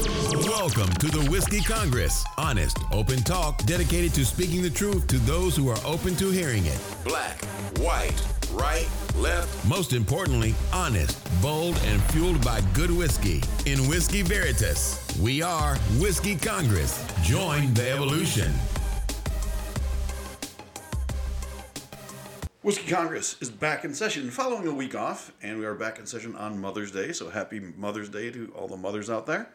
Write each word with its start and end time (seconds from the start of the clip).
Welcome 0.00 0.88
to 0.94 1.08
the 1.08 1.28
Whiskey 1.30 1.60
Congress. 1.60 2.24
Honest, 2.38 2.78
open 2.90 3.18
talk 3.18 3.62
dedicated 3.64 4.14
to 4.14 4.24
speaking 4.24 4.62
the 4.62 4.70
truth 4.70 5.06
to 5.08 5.18
those 5.18 5.54
who 5.54 5.68
are 5.68 5.78
open 5.84 6.16
to 6.16 6.30
hearing 6.30 6.64
it. 6.64 6.80
Black, 7.04 7.44
white, 7.78 8.18
right, 8.52 8.88
left. 9.16 9.68
Most 9.68 9.92
importantly, 9.92 10.54
honest, 10.72 11.18
bold, 11.42 11.76
and 11.84 12.02
fueled 12.04 12.42
by 12.42 12.62
good 12.72 12.90
whiskey. 12.90 13.42
In 13.66 13.88
Whiskey 13.88 14.22
Veritas, 14.22 15.18
we 15.20 15.42
are 15.42 15.76
Whiskey 15.98 16.36
Congress. 16.36 17.04
Join 17.22 17.74
the 17.74 17.90
evolution. 17.90 18.50
Whiskey 22.62 22.90
Congress 22.90 23.36
is 23.40 23.50
back 23.50 23.84
in 23.84 23.92
session 23.92 24.30
following 24.30 24.66
a 24.66 24.74
week 24.74 24.94
off, 24.94 25.32
and 25.42 25.58
we 25.58 25.66
are 25.66 25.74
back 25.74 25.98
in 25.98 26.06
session 26.06 26.36
on 26.36 26.58
Mother's 26.58 26.90
Day. 26.90 27.12
So 27.12 27.28
happy 27.28 27.60
Mother's 27.60 28.08
Day 28.08 28.30
to 28.30 28.50
all 28.56 28.68
the 28.68 28.78
mothers 28.78 29.10
out 29.10 29.26
there. 29.26 29.48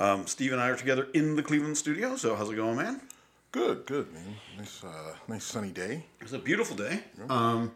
Um, 0.00 0.26
Steve 0.26 0.52
and 0.52 0.60
I 0.60 0.70
are 0.70 0.76
together 0.76 1.08
in 1.12 1.36
the 1.36 1.42
Cleveland 1.42 1.76
studio. 1.76 2.16
So 2.16 2.34
how's 2.34 2.50
it 2.50 2.56
going, 2.56 2.78
man? 2.78 3.02
Good, 3.52 3.84
good, 3.84 4.10
man. 4.14 4.34
Nice, 4.56 4.82
uh, 4.82 5.12
nice 5.28 5.44
sunny 5.44 5.70
day. 5.70 6.06
It's 6.22 6.32
a 6.32 6.38
beautiful 6.38 6.74
day. 6.74 7.02
Um, 7.28 7.72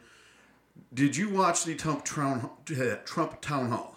did 0.94 1.14
you 1.14 1.28
watch 1.28 1.64
the 1.64 1.74
Trump 1.74 2.06
town, 2.06 2.48
Trump 3.04 3.42
town 3.42 3.68
hall? 3.68 3.96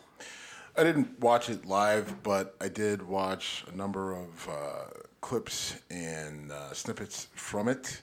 I 0.75 0.83
didn't 0.83 1.19
watch 1.21 1.49
it 1.49 1.65
live, 1.65 2.21
but 2.21 2.55
I 2.59 2.67
did 2.67 3.01
watch 3.01 3.63
a 3.71 3.75
number 3.75 4.13
of 4.13 4.49
uh, 4.49 4.99
clips 5.21 5.77
and 5.89 6.51
uh, 6.51 6.73
snippets 6.73 7.29
from 7.33 7.69
it. 7.69 8.01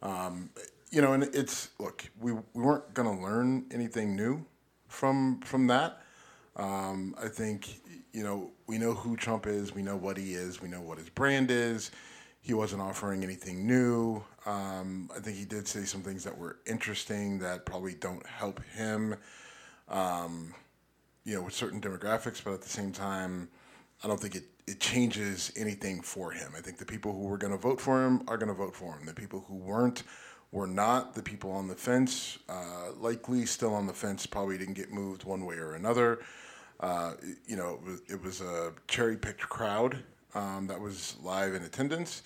Um, 0.00 0.50
you 0.90 1.02
know, 1.02 1.12
and 1.12 1.24
it's 1.24 1.70
look, 1.80 2.08
we 2.20 2.32
we 2.32 2.40
weren't 2.54 2.94
gonna 2.94 3.20
learn 3.20 3.66
anything 3.72 4.14
new 4.14 4.46
from 4.88 5.40
from 5.40 5.66
that. 5.66 6.00
Um, 6.56 7.14
I 7.22 7.28
think 7.28 7.80
you 8.12 8.24
know 8.24 8.50
we 8.66 8.78
know 8.78 8.94
who 8.94 9.16
Trump 9.16 9.46
is, 9.46 9.74
we 9.74 9.82
know 9.82 9.96
what 9.96 10.16
he 10.16 10.34
is, 10.34 10.60
we 10.60 10.68
know 10.68 10.80
what 10.80 10.98
his 10.98 11.08
brand 11.10 11.50
is. 11.50 11.90
He 12.40 12.54
wasn't 12.54 12.80
offering 12.80 13.24
anything 13.24 13.66
new. 13.66 14.22
Um, 14.46 15.10
I 15.14 15.18
think 15.18 15.36
he 15.36 15.44
did 15.44 15.66
say 15.66 15.84
some 15.84 16.02
things 16.02 16.22
that 16.24 16.38
were 16.38 16.58
interesting 16.64 17.40
that 17.40 17.66
probably 17.66 17.94
don't 17.94 18.24
help 18.24 18.62
him. 18.66 19.16
Um, 19.88 20.54
you 21.24 21.34
know, 21.34 21.42
with 21.42 21.54
certain 21.54 21.80
demographics, 21.80 22.42
but 22.42 22.54
at 22.54 22.62
the 22.62 22.68
same 22.68 22.92
time, 22.92 23.48
I 24.04 24.06
don't 24.06 24.20
think 24.20 24.36
it, 24.36 24.44
it 24.68 24.78
changes 24.78 25.52
anything 25.56 26.00
for 26.02 26.30
him. 26.30 26.52
I 26.56 26.60
think 26.60 26.78
the 26.78 26.84
people 26.84 27.12
who 27.12 27.26
were 27.26 27.36
going 27.36 27.52
to 27.52 27.58
vote 27.58 27.80
for 27.80 28.04
him 28.04 28.22
are 28.28 28.38
going 28.38 28.48
to 28.48 28.54
vote 28.54 28.76
for 28.76 28.96
him. 28.96 29.06
The 29.06 29.14
people 29.14 29.44
who 29.48 29.56
weren't 29.56 30.04
were 30.52 30.68
not. 30.68 31.14
The 31.14 31.22
people 31.22 31.50
on 31.50 31.66
the 31.66 31.74
fence, 31.74 32.38
uh, 32.48 32.92
likely 32.96 33.44
still 33.44 33.74
on 33.74 33.88
the 33.88 33.92
fence, 33.92 34.24
probably 34.24 34.56
didn't 34.56 34.74
get 34.74 34.92
moved 34.92 35.24
one 35.24 35.44
way 35.44 35.56
or 35.56 35.74
another. 35.74 36.20
Uh, 36.80 37.12
you 37.46 37.56
know, 37.56 37.74
it 37.74 37.82
was, 37.82 38.00
it 38.08 38.22
was 38.22 38.40
a 38.40 38.72
cherry 38.86 39.16
picked 39.16 39.48
crowd 39.48 39.98
um, 40.34 40.66
that 40.66 40.80
was 40.80 41.16
live 41.22 41.54
in 41.54 41.62
attendance. 41.62 42.22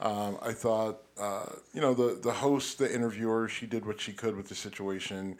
Um, 0.00 0.38
I 0.42 0.52
thought, 0.52 1.02
uh, 1.20 1.46
you 1.72 1.80
know, 1.80 1.94
the, 1.94 2.18
the 2.20 2.32
host, 2.32 2.78
the 2.78 2.92
interviewer, 2.92 3.48
she 3.48 3.66
did 3.66 3.86
what 3.86 4.00
she 4.00 4.12
could 4.12 4.36
with 4.36 4.48
the 4.48 4.54
situation. 4.54 5.38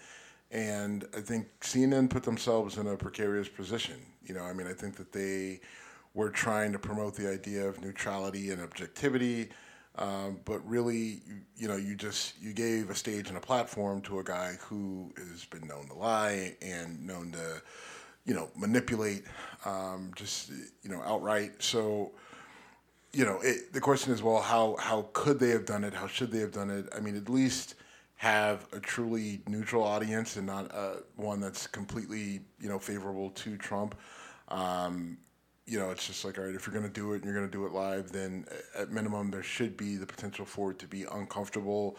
And 0.52 1.04
I 1.16 1.20
think 1.20 1.48
CNN 1.60 2.10
put 2.10 2.22
themselves 2.22 2.76
in 2.76 2.86
a 2.86 2.96
precarious 2.96 3.48
position. 3.48 3.96
You 4.24 4.34
know, 4.34 4.42
I 4.42 4.52
mean, 4.52 4.68
I 4.68 4.72
think 4.72 4.96
that 4.96 5.12
they 5.12 5.60
were 6.14 6.30
trying 6.30 6.72
to 6.72 6.78
promote 6.78 7.16
the 7.16 7.28
idea 7.28 7.66
of 7.66 7.82
neutrality 7.82 8.50
and 8.50 8.62
objectivity. 8.62 9.48
Um, 9.96 10.40
but 10.44 10.66
really, 10.68 11.20
you, 11.26 11.40
you 11.56 11.68
know, 11.68 11.76
you 11.76 11.94
just 11.94 12.40
you 12.40 12.52
gave 12.52 12.88
a 12.88 12.94
stage 12.94 13.28
and 13.28 13.36
a 13.36 13.40
platform 13.40 14.00
to 14.02 14.20
a 14.20 14.24
guy 14.24 14.56
who 14.60 15.12
has 15.16 15.44
been 15.44 15.66
known 15.66 15.88
to 15.88 15.94
lie 15.94 16.56
and 16.62 17.04
known 17.06 17.32
to, 17.32 17.62
you 18.24 18.34
know, 18.34 18.50
manipulate, 18.56 19.24
um, 19.64 20.12
just 20.14 20.50
you 20.82 20.90
know, 20.90 21.02
outright. 21.02 21.62
So, 21.62 22.12
you 23.12 23.24
know, 23.24 23.40
it, 23.42 23.72
the 23.72 23.80
question 23.80 24.12
is, 24.12 24.22
well, 24.22 24.40
how 24.40 24.76
how 24.78 25.08
could 25.12 25.38
they 25.38 25.50
have 25.50 25.64
done 25.64 25.84
it? 25.84 25.94
How 25.94 26.06
should 26.06 26.30
they 26.30 26.40
have 26.40 26.52
done 26.52 26.70
it? 26.70 26.86
I 26.96 27.00
mean, 27.00 27.16
at 27.16 27.28
least 27.28 27.74
have 28.16 28.68
a 28.72 28.78
truly 28.78 29.40
neutral 29.48 29.82
audience 29.82 30.36
and 30.36 30.46
not 30.46 30.72
uh, 30.72 30.94
one 31.16 31.40
that's 31.40 31.66
completely, 31.66 32.40
you 32.60 32.68
know, 32.68 32.78
favorable 32.78 33.30
to 33.30 33.56
Trump. 33.56 33.96
Um, 34.46 35.18
you 35.66 35.76
know, 35.76 35.90
it's 35.90 36.06
just 36.06 36.24
like, 36.24 36.38
all 36.38 36.44
right, 36.44 36.54
if 36.54 36.64
you're 36.64 36.74
going 36.74 36.86
to 36.86 36.92
do 36.92 37.14
it 37.14 37.16
and 37.16 37.24
you're 37.24 37.34
going 37.34 37.46
to 37.46 37.50
do 37.50 37.66
it 37.66 37.72
live, 37.72 38.12
then 38.12 38.44
at 38.76 38.90
minimum 38.90 39.30
there 39.32 39.42
should 39.42 39.76
be 39.76 39.96
the 39.96 40.06
potential 40.06 40.44
for 40.44 40.70
it 40.70 40.78
to 40.78 40.86
be 40.86 41.04
uncomfortable 41.10 41.96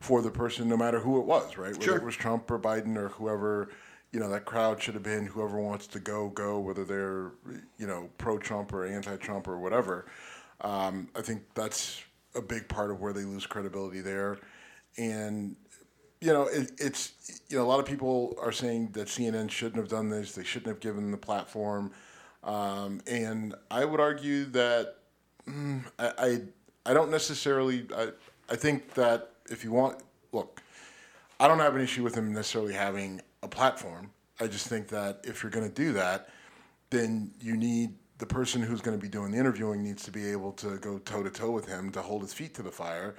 for 0.00 0.22
the 0.22 0.30
person, 0.30 0.68
no 0.68 0.76
matter 0.76 0.98
who 0.98 1.18
it 1.18 1.26
was, 1.26 1.58
right? 1.58 1.76
Whether 1.76 1.96
it 1.96 2.04
was 2.04 2.16
Trump 2.16 2.50
or 2.50 2.58
Biden 2.58 2.96
or 2.96 3.08
whoever, 3.08 3.68
you 4.12 4.20
know, 4.20 4.28
that 4.30 4.44
crowd 4.44 4.82
should 4.82 4.94
have 4.94 5.02
been 5.02 5.26
whoever 5.26 5.60
wants 5.60 5.86
to 5.88 6.00
go, 6.00 6.28
go, 6.28 6.58
whether 6.58 6.84
they're, 6.84 7.32
you 7.78 7.86
know, 7.86 8.08
pro 8.18 8.38
Trump 8.38 8.72
or 8.72 8.86
anti 8.86 9.16
Trump 9.16 9.48
or 9.48 9.58
whatever. 9.58 10.06
Um, 10.60 11.08
I 11.14 11.22
think 11.22 11.42
that's 11.54 12.02
a 12.34 12.40
big 12.40 12.68
part 12.68 12.90
of 12.90 13.00
where 13.00 13.12
they 13.12 13.24
lose 13.24 13.46
credibility 13.46 14.00
there. 14.00 14.38
And 14.96 15.56
you 16.20 16.32
know, 16.32 16.44
it, 16.44 16.72
it's 16.78 17.40
you 17.48 17.58
know 17.58 17.64
a 17.64 17.68
lot 17.68 17.78
of 17.78 17.86
people 17.86 18.36
are 18.40 18.52
saying 18.52 18.90
that 18.92 19.08
CNN 19.08 19.50
shouldn't 19.50 19.76
have 19.76 19.88
done 19.88 20.08
this. 20.08 20.32
They 20.32 20.44
shouldn't 20.44 20.68
have 20.68 20.80
given 20.80 21.10
the 21.10 21.16
platform, 21.16 21.92
um, 22.42 23.00
and 23.06 23.54
I 23.70 23.84
would 23.84 24.00
argue 24.00 24.46
that 24.46 24.96
mm, 25.46 25.84
I, 25.98 26.12
I 26.18 26.40
I 26.90 26.94
don't 26.94 27.10
necessarily. 27.10 27.86
I 27.94 28.08
I 28.48 28.56
think 28.56 28.94
that 28.94 29.30
if 29.50 29.62
you 29.62 29.72
want, 29.72 29.98
look, 30.32 30.62
I 31.38 31.48
don't 31.48 31.58
have 31.58 31.76
an 31.76 31.82
issue 31.82 32.02
with 32.02 32.14
him 32.14 32.32
necessarily 32.32 32.72
having 32.72 33.20
a 33.46 33.48
platform. 33.48 34.10
I 34.38 34.46
just 34.46 34.66
think 34.66 34.88
that 34.88 35.20
if 35.24 35.42
you're 35.42 35.50
going 35.50 35.66
to 35.66 35.74
do 35.74 35.94
that, 35.94 36.28
then 36.90 37.32
you 37.40 37.56
need 37.56 37.94
the 38.18 38.26
person 38.26 38.62
who's 38.62 38.80
going 38.80 38.96
to 38.98 39.02
be 39.02 39.08
doing 39.08 39.30
the 39.30 39.38
interviewing 39.38 39.82
needs 39.82 40.02
to 40.04 40.10
be 40.10 40.30
able 40.30 40.52
to 40.52 40.78
go 40.78 40.98
toe 40.98 41.22
to 41.22 41.30
toe 41.30 41.50
with 41.50 41.66
him 41.66 41.90
to 41.92 42.02
hold 42.02 42.22
his 42.22 42.32
feet 42.34 42.54
to 42.54 42.62
the 42.62 42.70
fire, 42.70 43.14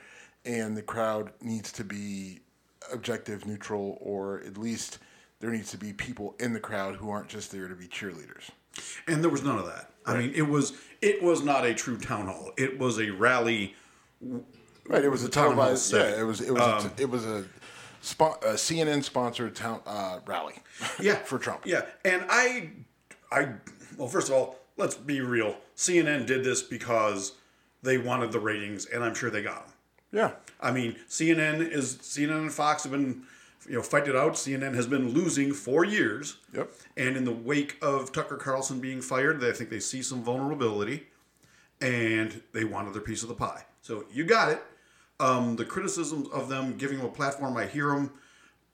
and 0.45 0.77
the 0.77 0.81
crowd 0.81 1.31
needs 1.41 1.71
to 1.73 1.83
be 1.83 2.41
objective, 2.93 3.45
neutral, 3.45 3.97
or 4.01 4.41
at 4.45 4.57
least 4.57 4.99
there 5.39 5.51
needs 5.51 5.71
to 5.71 5.77
be 5.77 5.93
people 5.93 6.35
in 6.39 6.53
the 6.53 6.59
crowd 6.59 6.95
who 6.95 7.09
aren't 7.09 7.27
just 7.29 7.51
there 7.51 7.67
to 7.67 7.75
be 7.75 7.87
cheerleaders. 7.87 8.49
And 9.07 9.23
there 9.23 9.29
was 9.29 9.43
none 9.43 9.57
of 9.57 9.65
that. 9.65 9.91
I 10.05 10.17
mean, 10.17 10.31
it 10.35 10.47
was 10.47 10.73
it 11.01 11.21
was 11.21 11.43
not 11.43 11.65
a 11.65 11.73
true 11.73 11.97
town 11.97 12.27
hall. 12.27 12.51
It 12.57 12.79
was 12.79 12.99
a 12.99 13.09
rally. 13.09 13.75
Right. 14.21 15.03
It 15.03 15.09
was 15.09 15.23
a 15.23 15.29
town 15.29 15.55
hall 15.55 15.65
televised. 15.65 15.93
Yeah. 15.93 16.21
It 16.21 16.23
was. 16.23 16.41
It 16.41 16.53
was. 16.53 16.61
a, 16.61 16.75
um, 16.77 16.91
it 16.97 17.09
was 17.09 17.25
a, 17.25 17.45
spo- 18.07 18.41
a 18.43 18.53
CNN 18.53 19.03
sponsored 19.03 19.55
town 19.55 19.81
uh, 19.85 20.19
rally. 20.25 20.55
Yeah, 21.01 21.15
for 21.15 21.37
Trump. 21.37 21.65
Yeah, 21.65 21.83
and 22.05 22.25
I, 22.29 22.69
I 23.31 23.49
well, 23.97 24.07
first 24.07 24.29
of 24.29 24.35
all, 24.35 24.57
let's 24.77 24.95
be 24.95 25.21
real. 25.21 25.57
CNN 25.75 26.25
did 26.25 26.43
this 26.43 26.61
because 26.61 27.33
they 27.83 27.97
wanted 27.97 28.31
the 28.31 28.39
ratings, 28.39 28.85
and 28.85 29.03
I'm 29.03 29.13
sure 29.13 29.29
they 29.29 29.43
got 29.43 29.65
them. 29.65 29.73
Yeah. 30.11 30.31
I 30.61 30.71
mean, 30.71 30.95
CNN 31.09 31.69
is 31.69 31.95
CNN 31.97 32.37
and 32.37 32.53
Fox 32.53 32.83
have 32.83 32.91
been, 32.91 33.23
you 33.67 33.75
know, 33.75 33.81
fight 33.83 34.07
it 34.07 34.15
out. 34.15 34.33
CNN 34.33 34.73
has 34.75 34.87
been 34.87 35.09
losing 35.09 35.53
for 35.53 35.83
years. 35.83 36.37
Yep. 36.53 36.71
And 36.95 37.17
in 37.17 37.25
the 37.25 37.31
wake 37.31 37.77
of 37.81 38.11
Tucker 38.11 38.37
Carlson 38.37 38.79
being 38.79 39.01
fired, 39.01 39.43
I 39.43 39.51
think 39.51 39.69
they 39.69 39.79
see 39.79 40.01
some 40.01 40.23
vulnerability, 40.23 41.07
and 41.81 42.41
they 42.53 42.63
wanted 42.63 42.93
their 42.93 43.01
piece 43.01 43.21
of 43.23 43.29
the 43.29 43.35
pie. 43.35 43.65
So 43.81 44.05
you 44.11 44.23
got 44.23 44.51
it. 44.51 44.63
Um, 45.19 45.55
the 45.55 45.65
criticisms 45.65 46.27
of 46.29 46.49
them 46.49 46.77
giving 46.77 46.99
him 46.99 47.05
a 47.05 47.09
platform, 47.09 47.57
I 47.57 47.65
hear 47.65 47.87
them, 47.87 48.11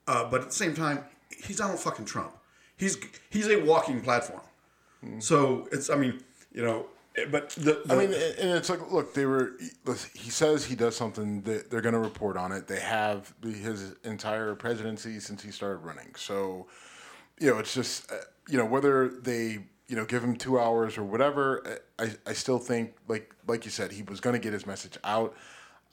uh, 0.06 0.28
but 0.30 0.42
at 0.42 0.48
the 0.48 0.54
same 0.54 0.74
time, 0.74 1.04
he's 1.30 1.56
Donald 1.56 1.80
fucking 1.80 2.04
Trump. 2.04 2.32
He's 2.76 2.98
he's 3.30 3.48
a 3.48 3.56
walking 3.56 4.00
platform. 4.02 4.42
So 5.18 5.68
it's, 5.70 5.90
I 5.90 5.96
mean, 5.96 6.22
you 6.52 6.62
know, 6.62 6.86
but 7.30 7.50
the, 7.50 7.82
the 7.84 7.94
I 7.94 7.96
mean, 7.96 8.12
and 8.12 8.50
it's 8.50 8.68
like, 8.68 8.90
look, 8.90 9.14
they 9.14 9.26
were. 9.26 9.52
He 10.14 10.30
says 10.30 10.64
he 10.64 10.74
does 10.74 10.96
something. 10.96 11.42
That 11.42 11.70
they're 11.70 11.80
going 11.80 11.94
to 11.94 12.00
report 12.00 12.36
on 12.36 12.52
it. 12.52 12.66
They 12.66 12.80
have 12.80 13.32
his 13.42 13.94
entire 14.02 14.54
presidency 14.54 15.20
since 15.20 15.42
he 15.42 15.50
started 15.50 15.78
running. 15.78 16.14
So, 16.16 16.66
you 17.38 17.50
know, 17.50 17.58
it's 17.58 17.72
just, 17.72 18.10
uh, 18.10 18.16
you 18.48 18.58
know, 18.58 18.64
whether 18.64 19.08
they, 19.08 19.60
you 19.86 19.96
know, 19.96 20.04
give 20.04 20.24
him 20.24 20.34
two 20.36 20.58
hours 20.58 20.98
or 20.98 21.04
whatever. 21.04 21.80
uh, 21.98 22.04
I, 22.04 22.30
I 22.30 22.32
still 22.32 22.58
think, 22.58 22.94
like, 23.06 23.32
like 23.46 23.64
you 23.64 23.70
said, 23.70 23.92
he 23.92 24.02
was 24.02 24.20
going 24.20 24.34
to 24.34 24.40
get 24.40 24.52
his 24.52 24.66
message 24.66 24.98
out. 25.04 25.36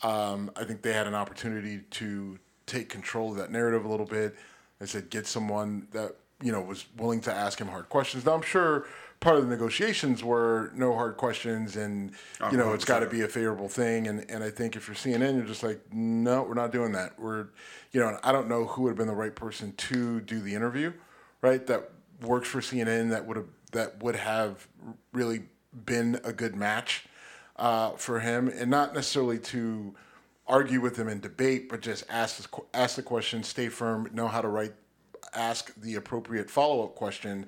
Um, 0.04 0.52
I 0.56 0.64
think 0.64 0.82
they 0.82 0.94
had 0.94 1.08
an 1.08 1.16
opportunity 1.16 1.82
to 1.92 2.40
take 2.66 2.90
control 2.90 3.32
of 3.32 3.38
that 3.38 3.52
narrative 3.52 3.86
a 3.86 3.88
little 3.88 4.06
bit. 4.06 4.36
I 4.80 4.86
said, 4.86 5.10
get 5.10 5.28
someone 5.28 5.88
that 5.92 6.16
you 6.42 6.52
know 6.52 6.62
was 6.62 6.86
willing 6.98 7.22
to 7.22 7.34
ask 7.34 7.60
him 7.60 7.68
hard 7.68 7.90
questions. 7.90 8.26
Now 8.26 8.34
I'm 8.34 8.42
sure 8.42 8.88
part 9.20 9.38
of 9.38 9.44
the 9.44 9.50
negotiations 9.50 10.24
were 10.24 10.72
no 10.74 10.94
hard 10.96 11.18
questions, 11.18 11.76
and 11.76 12.12
you 12.52 12.58
know 12.58 12.74
it's 12.74 12.86
got 12.86 13.00
to 13.00 13.08
be 13.08 13.22
a 13.22 13.28
favorable 13.28 13.70
thing. 13.70 14.08
And 14.08 14.30
and 14.30 14.44
I 14.44 14.50
think 14.50 14.76
if 14.76 14.88
you're 14.88 14.96
CNN, 14.96 15.36
you're 15.36 15.46
just 15.46 15.64
like, 15.64 15.80
no, 15.94 16.44
we're 16.44 16.56
not 16.56 16.72
doing 16.72 16.92
that. 16.94 17.18
We're, 17.20 17.48
you 17.92 18.00
know, 18.00 18.18
I 18.24 18.32
don't 18.32 18.50
know 18.50 18.66
who 18.66 18.84
would 18.84 18.90
have 18.90 18.98
been 18.98 19.08
the 19.08 19.16
right 19.16 19.36
person 19.36 19.74
to 19.74 20.20
do 20.22 20.40
the 20.40 20.56
interview, 20.56 20.92
right? 21.42 21.66
That 21.68 21.92
works 22.22 22.50
for 22.50 22.60
CNN. 22.60 23.10
That 23.12 23.26
would 23.26 23.38
have 23.38 23.48
that 23.72 24.04
would 24.04 24.16
have 24.16 24.68
really 25.14 25.44
been 25.86 26.20
a 26.24 26.34
good 26.34 26.56
match 26.56 27.06
uh, 27.62 27.92
for 27.92 28.20
him, 28.20 28.48
and 28.50 28.70
not 28.72 28.94
necessarily 28.96 29.38
to 29.38 29.94
argue 30.48 30.82
with 30.82 30.98
him 30.98 31.08
and 31.08 31.22
debate, 31.22 31.70
but 31.70 31.80
just 31.80 32.04
ask 32.10 32.52
ask 32.74 32.96
the 32.98 33.04
question, 33.04 33.44
stay 33.44 33.70
firm, 33.70 34.10
know 34.14 34.28
how 34.28 34.42
to 34.42 34.48
write, 34.48 34.74
ask 35.34 35.72
the 35.76 35.96
appropriate 35.96 36.50
follow 36.50 36.84
up 36.84 36.96
question, 36.96 37.46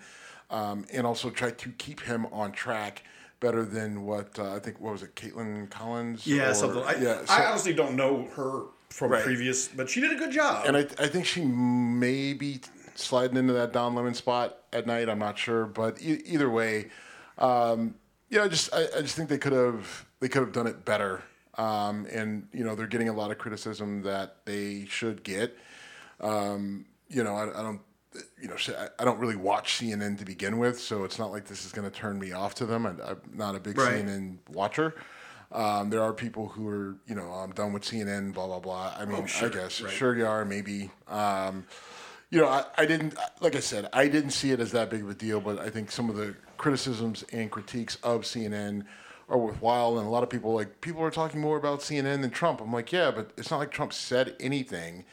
um, 0.52 0.86
and 0.94 1.06
also 1.08 1.30
try 1.32 1.50
to 1.52 1.70
keep 1.80 2.00
him 2.02 2.28
on 2.32 2.52
track 2.52 3.04
better 3.40 3.66
than 3.66 4.06
what 4.06 4.38
uh, 4.40 4.54
I 4.56 4.60
think. 4.60 4.80
What 4.80 4.94
was 4.94 5.02
it, 5.04 5.16
Kaitlan 5.16 5.70
Collins? 5.72 6.26
Yeah, 6.28 6.52
Or- 6.52 6.54
something. 6.54 6.84
I, 6.84 6.96
yeah, 7.02 7.22
I 7.28 7.46
honestly 7.46 7.74
don't 7.74 7.96
know 7.96 8.28
her 8.36 8.66
from 8.90 9.12
Right. 9.12 9.24
previous, 9.24 9.68
but 9.68 9.90
she 9.90 10.00
did 10.00 10.12
a 10.12 10.16
good 10.16 10.32
job. 10.32 10.66
and 10.68 10.78
I, 10.78 10.82
I 11.00 11.08
think 11.08 11.26
she 11.26 11.44
may 11.44 12.34
be 12.34 12.62
sliding 12.94 13.38
into 13.38 13.54
that 13.54 13.74
Don 13.74 13.96
Lemon 13.96 14.14
spot 14.14 14.60
at 14.72 14.86
night. 14.86 15.10
I'm 15.10 15.18
not 15.18 15.40
sure, 15.40 15.66
but 15.66 16.00
e- 16.00 16.22
either 16.28 16.48
way, 16.52 16.90
um, 17.40 17.96
you 18.34 18.40
know, 18.40 18.46
I 18.46 18.48
just 18.48 18.74
I, 18.74 18.82
I 18.98 19.02
just 19.02 19.16
think 19.16 19.30
they 19.30 19.38
could 19.38 19.54
have 19.54 20.06
they 20.20 20.28
could 20.28 20.42
have 20.42 20.52
done 20.52 20.68
it 20.68 20.84
better. 20.86 21.22
Um, 21.58 22.08
and 22.12 22.48
you 22.52 22.64
know, 22.64 22.74
they're 22.76 22.88
getting 22.88 23.10
a 23.10 23.14
lot 23.14 23.30
of 23.32 23.38
criticism 23.38 24.02
that 24.04 24.38
they 24.46 24.86
should 24.90 25.24
get. 25.24 25.56
Um, 26.20 26.86
you 27.10 27.24
know, 27.24 27.36
I, 27.36 27.44
I 27.60 27.62
don't. 27.64 27.82
You 28.40 28.48
know, 28.48 28.56
I- 29.00 29.04
don't 29.06 29.18
really 29.20 29.36
watch 29.36 29.80
CNN 29.80 30.20
to 30.20 30.26
begin 30.26 30.60
with, 30.60 30.80
so 30.80 31.04
it's 31.04 31.18
not 31.18 31.32
like 31.32 31.46
this 31.48 31.66
is 31.66 31.72
going 31.72 31.90
to 31.90 31.96
turn 31.96 32.20
me 32.20 32.32
off 32.32 32.54
to 32.56 32.66
them. 32.68 32.86
I, 32.86 32.90
I'm 32.90 33.18
not 33.34 33.56
a 33.56 33.60
big 33.60 33.76
Right. 33.78 34.06
CNN 34.06 34.38
watcher. 34.52 34.94
Um, 35.52 35.90
there 35.90 36.02
are 36.04 36.14
people 36.14 36.48
who 36.48 36.68
are, 36.68 36.96
you 37.08 37.16
know, 37.16 37.32
I'm 37.32 37.52
done 37.54 37.74
with 37.74 37.84
CNN, 37.84 38.34
blah 38.34 38.46
blah 38.48 38.60
blah. 38.60 38.94
I 38.98 39.06
mean, 39.06 39.22
Oh, 39.24 39.26
sure, 39.26 39.50
I 39.50 39.54
guess 39.54 39.82
right. 39.82 39.92
sure 39.94 40.16
you 40.16 40.26
are, 40.28 40.46
maybe. 40.46 40.92
Um, 41.08 41.66
you 42.30 42.40
know, 42.42 42.48
I, 42.48 42.66
I 42.78 42.86
didn't, 42.88 43.16
like 43.42 43.56
I 43.56 43.60
said, 43.60 43.88
I 43.94 44.08
didn't 44.08 44.32
see 44.32 44.50
it 44.52 44.60
as 44.60 44.72
that 44.72 44.90
big 44.90 45.02
of 45.04 45.10
a 45.10 45.14
deal, 45.16 45.40
but 45.40 45.60
I 45.60 45.70
think 45.70 45.92
some 45.92 46.10
of 46.10 46.16
the 46.16 46.36
criticisms 46.64 47.24
and 47.34 47.52
critiques 47.52 47.98
of 48.04 48.22
CNN 48.22 48.86
are 49.28 49.38
worthwhile. 49.38 49.98
And 50.00 50.08
a 50.08 50.10
lot 50.10 50.24
of 50.24 50.30
people, 50.30 50.54
like, 50.56 50.80
people 50.82 51.02
are 51.04 51.12
talking 51.12 51.42
more 51.42 51.58
about 51.58 51.82
CNN 51.82 52.22
than 52.22 52.30
Trump. 52.30 52.62
I'm 52.62 52.72
like, 52.72 52.92
yeah, 52.92 53.12
but 53.12 53.32
it's 53.38 53.52
not 53.52 53.58
like 53.58 53.70
Trump 53.72 53.92
said 53.92 54.36
anything 54.40 55.04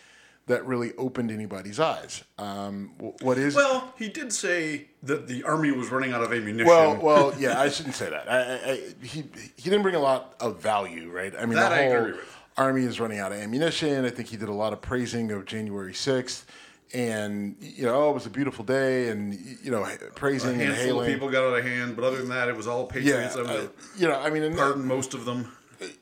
that 0.47 0.65
really 0.65 0.93
opened 0.97 1.31
anybody's 1.31 1.79
eyes. 1.81 2.23
Um, 2.39 2.93
what 3.21 3.37
is. 3.37 3.55
well, 3.57 3.93
he 3.99 4.09
did 4.09 4.33
say 4.33 4.89
that 5.03 5.27
the 5.29 5.43
army 5.43 5.71
was 5.73 5.91
running 5.91 6.13
out 6.13 6.23
of 6.23 6.33
ammunition. 6.33 6.67
well, 6.67 6.97
well, 7.03 7.35
yeah, 7.39 7.61
I 7.61 7.69
shouldn't 7.69 7.95
say 7.97 8.11
that. 8.11 8.31
I, 8.31 8.39
I, 8.39 8.73
I, 8.73 8.81
he 9.03 9.25
he 9.57 9.71
didn't 9.71 9.83
bring 9.83 9.95
a 9.97 10.01
lot 10.01 10.35
of 10.41 10.61
value, 10.61 11.11
right? 11.11 11.33
I 11.39 11.47
mean, 11.47 11.55
That 11.57 11.69
the 11.71 11.75
I 11.75 11.89
whole 11.89 12.03
with. 12.13 12.37
army 12.57 12.83
is 12.85 12.99
running 13.01 13.19
out 13.19 13.33
of 13.33 13.39
ammunition. 13.39 14.05
I 14.05 14.11
think 14.11 14.29
he 14.29 14.37
did 14.37 14.49
a 14.49 14.53
lot 14.53 14.73
of 14.73 14.81
praising 14.81 15.31
of 15.31 15.45
January 15.47 15.95
sixth, 15.95 16.47
and 16.93 17.57
you 17.61 17.85
know, 17.85 17.95
oh, 17.95 18.11
it 18.11 18.15
was 18.15 18.27
a 18.27 18.31
beautiful 18.31 18.65
day, 18.65 19.09
and 19.09 19.35
you 19.63 19.71
know, 19.71 19.85
a 19.85 19.97
praising 20.15 20.51
and 20.51 20.61
handful 20.61 20.79
of 20.81 20.85
hailing. 20.87 21.13
people 21.13 21.31
got 21.31 21.45
out 21.45 21.59
of 21.59 21.65
hand, 21.65 21.97
but 21.97 22.05
other 22.05 22.17
than 22.19 22.29
that, 22.31 22.49
it 22.49 22.57
was 22.57 22.67
all 22.67 22.83
yeah, 22.83 22.89
patriots. 22.93 23.37
I 23.37 23.41
uh, 23.41 23.67
you 23.97 24.09
know, 24.09 24.19
I 24.19 24.31
mean, 24.31 24.55
pardon 24.57 24.87
most 24.87 25.15
of 25.15 25.25
them. 25.25 25.53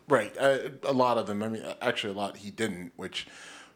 Right. 0.08 0.34
Uh, 0.38 0.58
a 0.84 0.92
lot 0.92 1.18
of 1.18 1.26
them. 1.26 1.42
I 1.42 1.48
mean, 1.48 1.62
actually, 1.80 2.12
a 2.12 2.16
lot 2.16 2.36
he 2.38 2.50
didn't. 2.50 2.92
Which, 2.96 3.26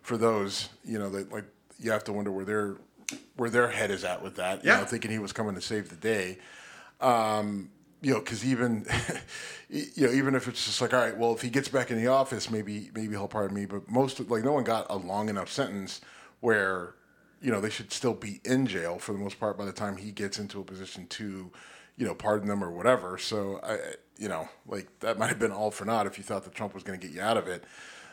for 0.02 0.16
those, 0.16 0.68
you 0.84 0.98
know, 0.98 1.10
that 1.10 1.32
like 1.32 1.44
you 1.78 1.90
have 1.90 2.04
to 2.04 2.12
wonder 2.12 2.30
where 2.32 2.44
their 2.44 2.76
where 3.36 3.50
their 3.50 3.68
head 3.68 3.90
is 3.90 4.04
at 4.04 4.22
with 4.22 4.36
that. 4.36 4.64
You 4.64 4.70
Yeah. 4.70 4.78
know, 4.80 4.84
thinking 4.86 5.10
he 5.10 5.18
was 5.18 5.32
coming 5.32 5.54
to 5.54 5.60
save 5.60 5.90
the 5.90 5.96
day. 5.96 6.38
Um, 7.00 7.70
you 8.00 8.12
know, 8.14 8.20
because 8.20 8.44
even, 8.44 8.84
you 9.68 10.06
know, 10.06 10.12
even 10.12 10.34
if 10.34 10.48
it's 10.48 10.64
just 10.64 10.80
like, 10.80 10.92
all 10.92 11.00
right, 11.00 11.16
well, 11.16 11.32
if 11.34 11.40
he 11.42 11.50
gets 11.50 11.68
back 11.68 11.90
in 11.90 11.96
the 11.96 12.08
office, 12.08 12.50
maybe 12.50 12.90
maybe 12.94 13.10
he'll 13.14 13.28
pardon 13.28 13.54
me. 13.56 13.66
But 13.66 13.88
most 13.90 14.18
of, 14.18 14.30
like 14.30 14.42
no 14.44 14.52
one 14.52 14.64
got 14.64 14.86
a 14.90 14.96
long 14.96 15.28
enough 15.28 15.50
sentence 15.50 16.00
where, 16.40 16.94
you 17.42 17.50
know, 17.50 17.60
they 17.60 17.70
should 17.70 17.92
still 17.92 18.14
be 18.14 18.40
in 18.44 18.66
jail 18.66 18.98
for 18.98 19.12
the 19.12 19.18
most 19.18 19.38
part 19.40 19.58
by 19.58 19.64
the 19.64 19.72
time 19.72 19.96
he 19.96 20.12
gets 20.12 20.38
into 20.38 20.60
a 20.60 20.64
position 20.64 21.06
to, 21.08 21.50
you 21.96 22.06
know, 22.06 22.14
pardon 22.14 22.48
them 22.48 22.62
or 22.62 22.70
whatever. 22.70 23.18
So 23.18 23.60
I, 23.62 23.78
you 24.16 24.28
know, 24.28 24.48
like 24.66 24.88
that 25.00 25.18
might 25.18 25.28
have 25.28 25.38
been 25.38 25.52
all 25.52 25.70
for 25.70 25.84
naught 25.84 26.06
if 26.06 26.18
you 26.18 26.24
thought 26.24 26.44
that 26.44 26.54
Trump 26.54 26.74
was 26.74 26.82
going 26.82 26.98
to 26.98 27.06
get 27.06 27.14
you 27.14 27.20
out 27.20 27.36
of 27.36 27.48
it. 27.48 27.64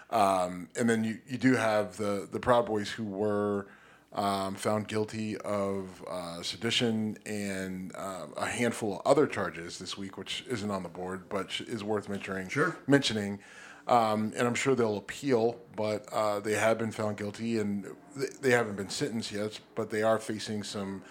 Um, 0.09 0.69
and 0.75 0.89
then 0.89 1.03
you, 1.03 1.19
you 1.27 1.37
do 1.37 1.55
have 1.55 1.97
the 1.97 2.27
the 2.31 2.39
Proud 2.39 2.65
Boys 2.65 2.89
who 2.89 3.03
were 3.03 3.67
um, 4.13 4.55
found 4.55 4.87
guilty 4.87 5.37
of 5.37 6.03
uh, 6.09 6.41
sedition 6.41 7.17
and 7.25 7.91
uh, 7.95 8.25
a 8.37 8.47
handful 8.47 8.95
of 8.95 9.01
other 9.05 9.27
charges 9.27 9.77
this 9.77 9.97
week, 9.97 10.17
which 10.17 10.43
isn't 10.49 10.71
on 10.71 10.81
the 10.81 10.89
board, 10.89 11.29
but 11.29 11.61
is 11.67 11.83
worth 11.83 12.09
mentioning. 12.09 12.49
Sure. 12.49 12.75
Mentioning, 12.87 13.39
um, 13.89 14.33
and 14.37 14.47
I'm 14.47 14.53
sure 14.53 14.75
they'll 14.75 14.97
appeal, 14.97 15.57
but 15.75 16.07
uh, 16.13 16.39
they 16.39 16.53
have 16.53 16.77
been 16.77 16.91
found 16.91 17.17
guilty, 17.17 17.57
and 17.57 17.87
th- 18.17 18.33
they 18.39 18.51
haven't 18.51 18.75
been 18.75 18.89
sentenced 18.89 19.31
yet, 19.31 19.59
but 19.73 19.89
they 19.89 20.03
are 20.03 20.19
facing 20.19 20.61
some, 20.61 21.01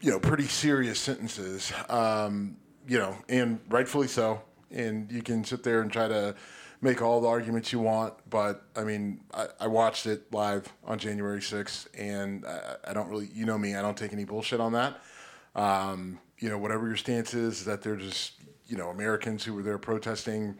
you 0.00 0.10
know, 0.12 0.20
pretty 0.20 0.44
serious 0.44 1.00
sentences. 1.00 1.72
Um, 1.88 2.56
you 2.86 2.98
know, 2.98 3.16
and 3.28 3.60
rightfully 3.68 4.06
so. 4.06 4.40
And 4.70 5.10
you 5.10 5.22
can 5.22 5.44
sit 5.44 5.62
there 5.62 5.82
and 5.82 5.92
try 5.92 6.08
to 6.08 6.34
make 6.80 7.02
all 7.02 7.20
the 7.20 7.28
arguments 7.28 7.72
you 7.72 7.80
want, 7.80 8.14
but 8.30 8.62
I 8.76 8.84
mean, 8.84 9.20
I, 9.34 9.48
I 9.60 9.66
watched 9.66 10.06
it 10.06 10.32
live 10.32 10.72
on 10.84 10.98
January 10.98 11.40
6th, 11.40 11.88
and 11.98 12.46
I, 12.46 12.76
I 12.90 12.92
don't 12.92 13.08
really, 13.08 13.28
you 13.34 13.44
know 13.44 13.58
me, 13.58 13.74
I 13.74 13.82
don't 13.82 13.96
take 13.96 14.12
any 14.12 14.24
bullshit 14.24 14.60
on 14.60 14.72
that. 14.72 15.00
Um, 15.56 16.20
you 16.38 16.48
know, 16.48 16.58
whatever 16.58 16.86
your 16.86 16.96
stance 16.96 17.34
is, 17.34 17.64
that 17.64 17.82
they're 17.82 17.96
just, 17.96 18.34
you 18.68 18.76
know, 18.76 18.90
Americans 18.90 19.42
who 19.42 19.54
were 19.54 19.62
there 19.62 19.78
protesting. 19.78 20.56